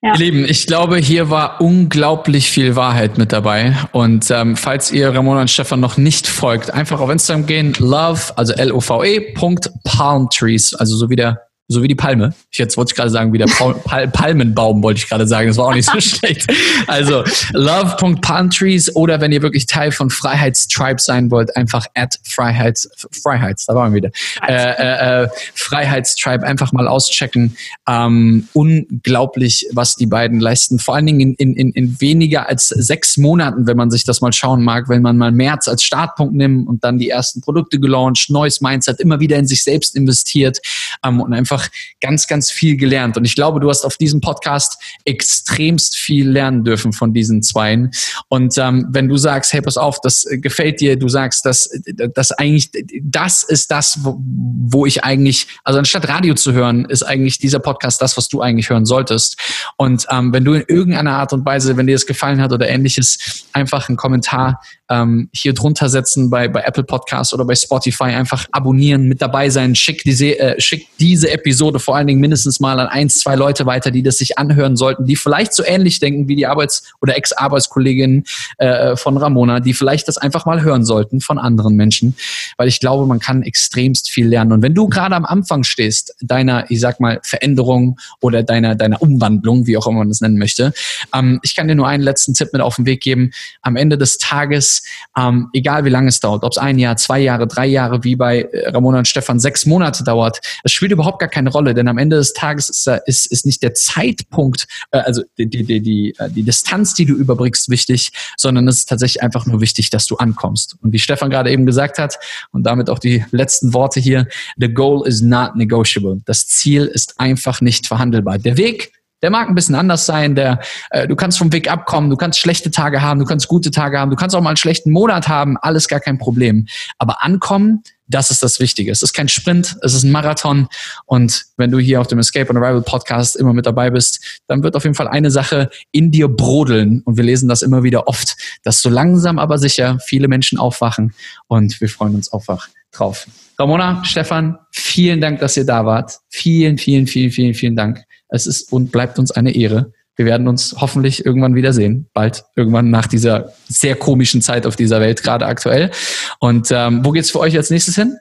Ja. 0.05 0.13
Ihr 0.13 0.19
Lieben, 0.19 0.45
ich 0.45 0.67
glaube, 0.67 0.99
hier 0.99 1.31
war 1.31 1.63
unglaublich 1.63 2.51
viel 2.51 2.77
Wahrheit 2.77 3.17
mit 3.17 3.33
dabei. 3.33 3.75
Und 3.93 4.31
ähm, 4.31 4.55
falls 4.55 4.93
ihr 4.93 5.15
Ramona 5.15 5.41
und 5.41 5.51
Stefan 5.51 5.81
noch 5.81 5.97
nicht 5.97 6.27
folgt, 6.27 6.71
einfach 6.71 7.01
auf 7.01 7.09
Instagram 7.09 7.47
gehen, 7.47 7.75
love, 7.79 8.21
also 8.37 8.53
L-O-V-E, 8.53 9.33
Punkt, 9.33 9.71
Palm 9.85 10.29
Trees, 10.29 10.75
also 10.75 10.95
so 10.95 11.09
wie 11.09 11.17
der 11.17 11.41
so 11.67 11.83
wie 11.83 11.89
die 11.89 11.95
Palme. 11.95 12.35
Ich 12.51 12.59
jetzt 12.59 12.77
wollte 12.77 12.93
ich 12.93 12.97
gerade 12.97 13.11
sagen, 13.11 13.33
wie 13.33 13.39
der 13.39 13.47
Pal 13.47 14.09
Palmenbaum 14.09 14.83
wollte 14.83 14.99
ich 14.99 15.09
gerade 15.09 15.27
sagen. 15.27 15.49
Das 15.49 15.57
war 15.57 15.67
auch 15.67 15.75
nicht 15.75 15.91
so 15.91 15.99
schlecht. 16.17 16.47
Also 16.87 17.25
love.palmtrees 17.53 18.95
oder 18.95 19.21
wenn 19.21 19.33
ihr 19.33 19.41
wirklich 19.41 19.65
Teil 19.65 19.91
von 19.91 20.11
Freiheitstribe 20.11 21.01
sein 21.01 21.31
wollt, 21.31 21.57
einfach 21.57 21.87
at 21.95 22.19
Freiheits, 22.25 22.89
Freiheits, 23.11 23.65
da 23.65 23.75
waren 23.75 23.93
wir 23.93 24.03
wieder. 24.03 24.11
Äh, 24.47 24.53
äh, 24.55 25.23
äh, 25.25 25.29
Freiheitstribe 25.55 26.47
einfach 26.47 26.73
mal 26.73 26.87
auschecken. 26.87 27.57
Ähm, 27.89 28.47
unglaublich, 28.53 29.67
was 29.73 29.97
die 29.97 30.07
beiden 30.07 30.41
leisten. 30.41 30.79
Vor 30.79 30.95
allen 30.95 31.07
Dingen 31.07 31.35
in, 31.35 31.55
in, 31.55 31.73
in 31.73 32.01
weniger 32.01 32.47
als 32.47 32.69
sechs 32.69 33.17
Monaten, 33.17 33.67
wenn 33.67 33.77
man 33.77 33.91
sich 33.91 34.05
das 34.05 34.21
mal 34.21 34.35
schauen 34.35 34.63
mag, 34.63 34.91
wenn 34.91 35.01
man 35.01 35.17
mal 35.17 35.33
März 35.33 35.69
als 35.69 35.83
Startpunkt 35.83 36.35
nimmt 36.35 36.69
und 36.69 36.85
dann 36.85 36.99
die 36.99 37.09
ersten 37.09 37.41
Produkte 37.41 37.81
gelauncht, 37.81 38.29
neues 38.29 38.61
Mindset, 38.61 39.01
immer 39.01 39.19
wieder 39.21 39.39
in 39.39 39.47
sich 39.47 39.65
selbst 39.65 39.97
investiert 39.97 40.61
ähm, 41.03 41.21
und 41.21 41.33
einfach 41.33 41.54
einfach 41.55 41.71
ganz, 42.01 42.27
ganz 42.27 42.51
viel 42.51 42.77
gelernt. 42.77 43.17
Und 43.17 43.25
ich 43.25 43.35
glaube, 43.35 43.61
du 43.61 43.69
hast 43.69 43.85
auf 43.85 43.97
diesem 43.97 44.21
Podcast 44.21 44.79
extremst 45.05 45.97
viel 45.97 46.29
lernen 46.29 46.65
dürfen 46.65 46.93
von 46.93 47.13
diesen 47.13 47.43
Zweien. 47.43 47.91
Und 48.29 48.57
ähm, 48.59 48.87
wenn 48.91 49.09
du 49.09 49.17
sagst, 49.17 49.53
hey, 49.53 49.63
pass 49.63 49.77
auf, 49.77 50.01
das 50.01 50.27
gefällt 50.31 50.81
dir, 50.81 50.97
du 50.97 51.09
sagst, 51.09 51.47
dass 51.47 51.71
das 52.15 52.33
eigentlich, 52.33 52.71
das 53.03 53.43
ist 53.43 53.71
das, 53.71 53.99
wo, 54.03 54.19
wo 54.21 54.87
ich 54.87 55.05
eigentlich, 55.05 55.47
also 55.65 55.79
anstatt 55.79 56.09
Radio 56.09 56.35
zu 56.35 56.53
hören, 56.53 56.85
ist 56.87 57.03
eigentlich 57.03 57.39
dieser 57.39 57.59
Podcast 57.59 58.03
das, 58.03 58.17
was 58.17 58.29
du 58.29 58.41
eigentlich 58.41 58.71
hören 58.71 58.87
solltest. 58.87 59.37
Und 59.77 60.07
ähm, 60.11 60.33
wenn 60.33 60.45
du 60.45 60.55
in 60.55 60.65
irgendeiner 60.69 61.13
Art 61.13 61.33
und 61.33 61.47
Weise, 61.47 61.77
wenn 61.77 61.87
dir 61.87 61.95
das 61.95 62.07
gefallen 62.07 62.41
hat 62.41 62.53
oder 62.53 62.69
ähnliches, 62.69 63.47
einfach 63.53 63.89
einen 63.89 63.97
Kommentar 63.97 64.61
ähm, 64.91 65.29
hier 65.33 65.55
drunter 65.55 65.89
setzen 65.89 66.31
bei, 66.31 66.49
bei 66.49 66.63
Apple 66.63 66.85
Podcasts 66.85 67.33
oder 67.33 67.45
bei 67.45 67.55
Spotify, 67.55 68.05
einfach 68.05 68.47
abonnieren, 68.53 69.09
mit 69.09 69.23
dabei 69.23 69.49
sein, 69.49 69.75
schick 69.75 70.03
diese, 70.05 70.39
äh, 70.39 70.61
schick 70.61 70.89
diese 70.99 71.31
Episode 71.31 71.44
vor 71.79 71.97
allen 71.97 72.07
Dingen 72.07 72.21
mindestens 72.21 72.61
mal 72.61 72.79
an 72.81 72.87
eins, 72.87 73.19
zwei 73.19 73.35
Leute 73.35 73.67
weiter, 73.67 73.91
die 73.91 74.03
das 74.03 74.19
sich 74.19 74.39
anhören 74.39 74.77
sollten, 74.77 75.05
die 75.05 75.17
vielleicht 75.17 75.53
so 75.53 75.65
ähnlich 75.65 76.01
denken 76.01 76.29
wie 76.29 76.37
die 76.37 76.47
Arbeits- 76.47 76.93
oder 77.01 77.17
Ex-Arbeitskolleginnen 77.17 78.25
äh, 78.59 78.97
von 78.97 79.17
Ramona, 79.17 79.61
die 79.61 79.75
vielleicht 79.75 80.09
das 80.09 80.17
einfach 80.17 80.47
mal 80.47 80.63
hören 80.63 80.85
sollten 80.85 81.21
von 81.21 81.39
anderen 81.39 81.77
Menschen, 81.77 82.17
weil 82.57 82.69
ich 82.69 82.81
glaube, 82.81 83.07
man 83.07 83.21
kann 83.21 83.43
extremst 83.43 84.11
viel 84.11 84.27
lernen. 84.27 84.53
Und 84.53 84.63
wenn 84.63 84.75
du 84.75 84.89
gerade 84.89 85.15
am 85.15 85.25
Anfang 85.25 85.65
stehst, 85.65 86.15
deiner, 86.21 86.71
ich 86.71 86.81
sag 86.81 87.01
mal, 87.01 87.21
Veränderung 87.23 87.99
oder 88.21 88.43
deiner, 88.43 88.75
deiner 88.75 89.01
Umwandlung, 89.03 89.67
wie 89.67 89.77
auch 89.77 89.87
immer 89.87 89.99
man 89.99 90.09
das 90.09 90.21
nennen 90.21 90.39
möchte, 90.39 90.73
ähm, 91.15 91.41
ich 91.43 91.55
kann 91.55 91.69
dir 91.69 91.75
nur 91.75 91.89
einen 91.89 92.03
letzten 92.03 92.35
Tipp 92.35 92.53
mit 92.53 92.63
auf 92.63 92.77
den 92.77 92.87
Weg 92.87 93.01
geben. 93.01 93.31
Am 93.63 93.77
Ende 93.77 93.99
des 93.99 94.19
Tages, 94.19 94.83
ähm, 95.17 95.49
egal 95.53 95.85
wie 95.85 95.91
lange 95.91 96.09
es 96.09 96.21
dauert, 96.21 96.45
ob 96.45 96.53
es 96.53 96.59
ein 96.59 96.79
Jahr, 96.79 96.97
zwei 96.97 97.21
Jahre, 97.21 97.47
drei 97.47 97.67
Jahre, 97.67 98.05
wie 98.05 98.17
bei 98.17 98.43
äh, 98.43 98.71
Ramona 98.71 98.99
und 98.99 99.09
Stefan 99.09 99.41
sechs 99.41 99.67
Monate 99.67 100.05
dauert, 100.05 100.41
es 100.63 100.73
spielt 100.73 100.93
überhaupt 100.93 101.19
gar 101.19 101.29
keine 101.35 101.51
Rolle, 101.51 101.75
denn 101.75 101.89
am 101.89 101.99
Ende 101.99 102.17
des 102.17 102.33
Tages 102.33 102.69
ist, 102.69 102.87
ist, 103.07 103.27
ist 103.27 103.47
nicht 103.47 103.63
der 103.63 103.75
Zeitpunkt, 103.75 104.67
äh, 104.93 104.99
also 104.99 105.23
die, 105.37 105.47
die, 105.47 105.65
die, 105.65 105.81
die, 105.81 106.15
äh, 106.19 106.31
die 106.31 106.45
Distanz, 106.45 106.95
die 106.95 107.05
du 107.05 107.15
überbrichst, 107.15 107.69
wichtig, 107.69 108.13
sondern 108.37 108.69
es 108.69 108.79
ist 108.79 108.89
tatsächlich 108.89 109.23
einfach 109.23 109.47
nur 109.47 109.61
wichtig, 109.61 109.91
dass 109.91 110.07
du 110.07 110.17
ankommst. 110.17 110.77
Und 110.81 110.93
wie 110.93 110.99
Stefan 110.99 111.31
gerade 111.31 111.51
eben 111.51 111.67
gesagt 111.67 111.99
hat, 111.99 112.19
und 112.53 112.63
damit 112.65 112.89
auch 112.89 112.99
die 112.99 113.25
letzten 113.33 113.75
Worte 113.75 114.01
hier, 114.01 114.27
the 114.57 114.73
goal 114.73 115.07
is 115.07 115.21
not 115.21 115.57
negotiable. 115.57 116.21
Das 116.25 116.47
Ziel 116.47 116.87
ist 116.87 117.21
einfach 117.21 117.61
nicht 117.61 117.87
verhandelbar. 117.87 118.39
Der 118.39 118.57
Weg 118.57 118.93
der 119.23 119.31
mag 119.31 119.49
ein 119.49 119.55
bisschen 119.55 119.75
anders 119.75 120.05
sein. 120.05 120.35
Der, 120.35 120.61
äh, 120.91 121.09
du 121.09 121.17
kannst 121.17 121.39
vom 121.39 121.51
Weg 121.51 121.71
abkommen, 121.71 122.11
du 122.11 122.17
kannst 122.17 122.39
schlechte 122.39 122.71
Tage 122.71 123.01
haben, 123.01 123.21
du 123.21 123.25
kannst 123.25 123.49
gute 123.49 123.71
Tage 123.71 123.99
haben, 123.99 124.11
du 124.11 124.17
kannst 124.17 124.37
auch 124.37 124.43
mal 124.43 124.51
einen 124.51 124.59
schlechten 124.59 124.91
Monat 124.91 125.29
haben, 125.29 125.57
alles 125.57 125.89
gar 125.89 126.01
kein 126.01 126.19
Problem. 126.19 126.67
Aber 126.99 127.25
ankommen, 127.25 127.83
das 128.07 128.31
ist 128.31 128.43
das 128.43 128.61
Wichtige. 128.61 128.91
Es 128.91 129.03
ist 129.03 129.15
kein 129.15 129.29
Sprint, 129.29 129.77
es 129.83 129.95
ist 129.95 130.03
ein 130.03 130.11
Marathon. 130.11 130.69
Und 131.07 131.45
wenn 131.57 131.71
du 131.71 131.79
hier 131.79 132.01
auf 132.01 132.07
dem 132.07 132.19
Escape 132.19 132.51
on 132.51 132.57
Arrival 132.57 132.83
Podcast 132.83 133.37
immer 133.37 133.53
mit 133.53 133.67
dabei 133.67 133.91
bist, 133.91 134.43
dann 134.47 134.63
wird 134.63 134.77
auf 134.77 134.85
jeden 134.85 134.95
Fall 134.95 135.09
eine 135.09 135.31
Sache 135.31 135.71
in 135.91 136.11
dir 136.11 136.29
brodeln. 136.29 137.03
Und 137.05 137.17
wir 137.17 137.25
lesen 137.25 137.49
das 137.49 137.63
immer 137.63 137.83
wieder 137.83 138.07
oft, 138.07 138.37
dass 138.63 138.83
so 138.83 138.91
langsam 138.91 139.39
aber 139.39 139.59
sicher 139.59 139.99
viele 140.05 140.29
Menschen 140.29 140.59
aufwachen. 140.59 141.15
Und 141.47 141.81
wir 141.81 141.89
freuen 141.89 142.15
uns 142.15 142.33
einfach 142.33 142.69
drauf. 142.93 143.27
Ramona, 143.59 144.05
Stefan, 144.05 144.59
vielen 144.71 145.21
Dank, 145.21 145.41
dass 145.41 145.57
ihr 145.57 145.65
da 145.65 145.87
wart. 145.87 146.19
Vielen, 146.29 146.77
vielen, 146.77 147.07
vielen, 147.07 147.31
vielen, 147.31 147.55
vielen 147.55 147.77
Dank. 147.77 148.05
Es 148.29 148.47
ist 148.47 148.73
und 148.73 148.91
bleibt 148.93 149.19
uns 149.19 149.31
eine 149.31 149.55
Ehre. 149.55 149.93
Wir 150.17 150.27
werden 150.27 150.47
uns 150.49 150.77
hoffentlich 150.79 151.27
irgendwann 151.27 151.55
wiedersehen. 151.55 152.09
Bald, 152.13 152.45
irgendwann 152.57 152.91
nach 152.91 153.07
dieser 153.07 153.53
sehr 153.69 153.97
komischen 153.97 154.43
Zeit 154.43 154.67
auf 154.67 154.77
dieser 154.77 155.01
Welt, 155.01 155.23
gerade 155.23 155.47
aktuell. 155.47 155.91
Und 156.39 156.69
ähm, 156.71 157.05
wo 157.05 157.11
geht's 157.11 157.31
für 157.31 157.41
euch 157.41 157.57
als 157.57 157.71
nächstes 157.71 157.97
hin? 157.97 158.17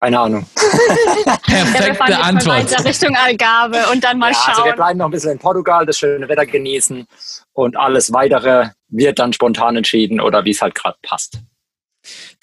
Keine 0.00 0.20
Ahnung. 0.20 0.46
Perfekte 1.46 2.12
ja, 2.12 2.20
Antwort. 2.20 2.70
Weiter 2.70 2.84
Richtung 2.84 3.16
Algarve 3.16 3.78
und 3.90 4.04
dann 4.04 4.18
mal 4.18 4.32
ja, 4.32 4.34
schauen. 4.34 4.54
Also 4.54 4.64
wir 4.66 4.74
bleiben 4.74 4.98
noch 4.98 5.06
ein 5.06 5.10
bisschen 5.10 5.32
in 5.32 5.38
Portugal, 5.38 5.86
das 5.86 5.98
schöne 5.98 6.28
Wetter 6.28 6.44
genießen 6.44 7.06
und 7.52 7.76
alles 7.76 8.12
weitere 8.12 8.68
wird 8.88 9.18
dann 9.18 9.32
spontan 9.32 9.76
entschieden 9.76 10.20
oder 10.20 10.44
wie 10.44 10.50
es 10.50 10.60
halt 10.60 10.74
gerade 10.74 10.98
passt. 11.02 11.38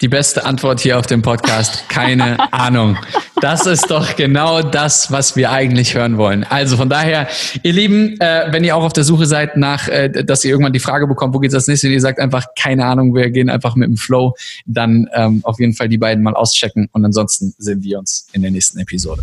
Die 0.00 0.08
beste 0.08 0.44
Antwort 0.44 0.80
hier 0.80 0.98
auf 0.98 1.06
dem 1.06 1.22
Podcast, 1.22 1.88
keine 1.88 2.38
Ahnung. 2.52 2.96
Das 3.40 3.66
ist 3.66 3.90
doch 3.90 4.16
genau 4.16 4.62
das, 4.62 5.10
was 5.10 5.36
wir 5.36 5.50
eigentlich 5.50 5.94
hören 5.94 6.16
wollen. 6.16 6.44
Also 6.44 6.76
von 6.76 6.88
daher, 6.88 7.28
ihr 7.62 7.72
Lieben, 7.72 8.20
äh, 8.20 8.46
wenn 8.50 8.64
ihr 8.64 8.76
auch 8.76 8.84
auf 8.84 8.92
der 8.92 9.04
Suche 9.04 9.26
seid 9.26 9.56
nach, 9.56 9.88
äh, 9.88 10.08
dass 10.24 10.44
ihr 10.44 10.50
irgendwann 10.50 10.72
die 10.72 10.80
Frage 10.80 11.06
bekommt, 11.06 11.34
wo 11.34 11.38
geht's 11.38 11.54
als 11.54 11.68
nächstes, 11.68 11.88
und 11.88 11.94
ihr 11.94 12.00
sagt 12.00 12.20
einfach, 12.20 12.46
keine 12.58 12.84
Ahnung, 12.86 13.14
wir 13.14 13.30
gehen 13.30 13.50
einfach 13.50 13.74
mit 13.74 13.88
dem 13.88 13.96
Flow, 13.96 14.34
dann 14.66 15.08
ähm, 15.14 15.40
auf 15.44 15.58
jeden 15.58 15.74
Fall 15.74 15.88
die 15.88 15.98
beiden 15.98 16.22
mal 16.22 16.34
auschecken 16.34 16.88
und 16.92 17.04
ansonsten 17.04 17.54
sehen 17.58 17.82
wir 17.82 17.98
uns 17.98 18.26
in 18.32 18.42
der 18.42 18.50
nächsten 18.50 18.78
Episode. 18.78 19.22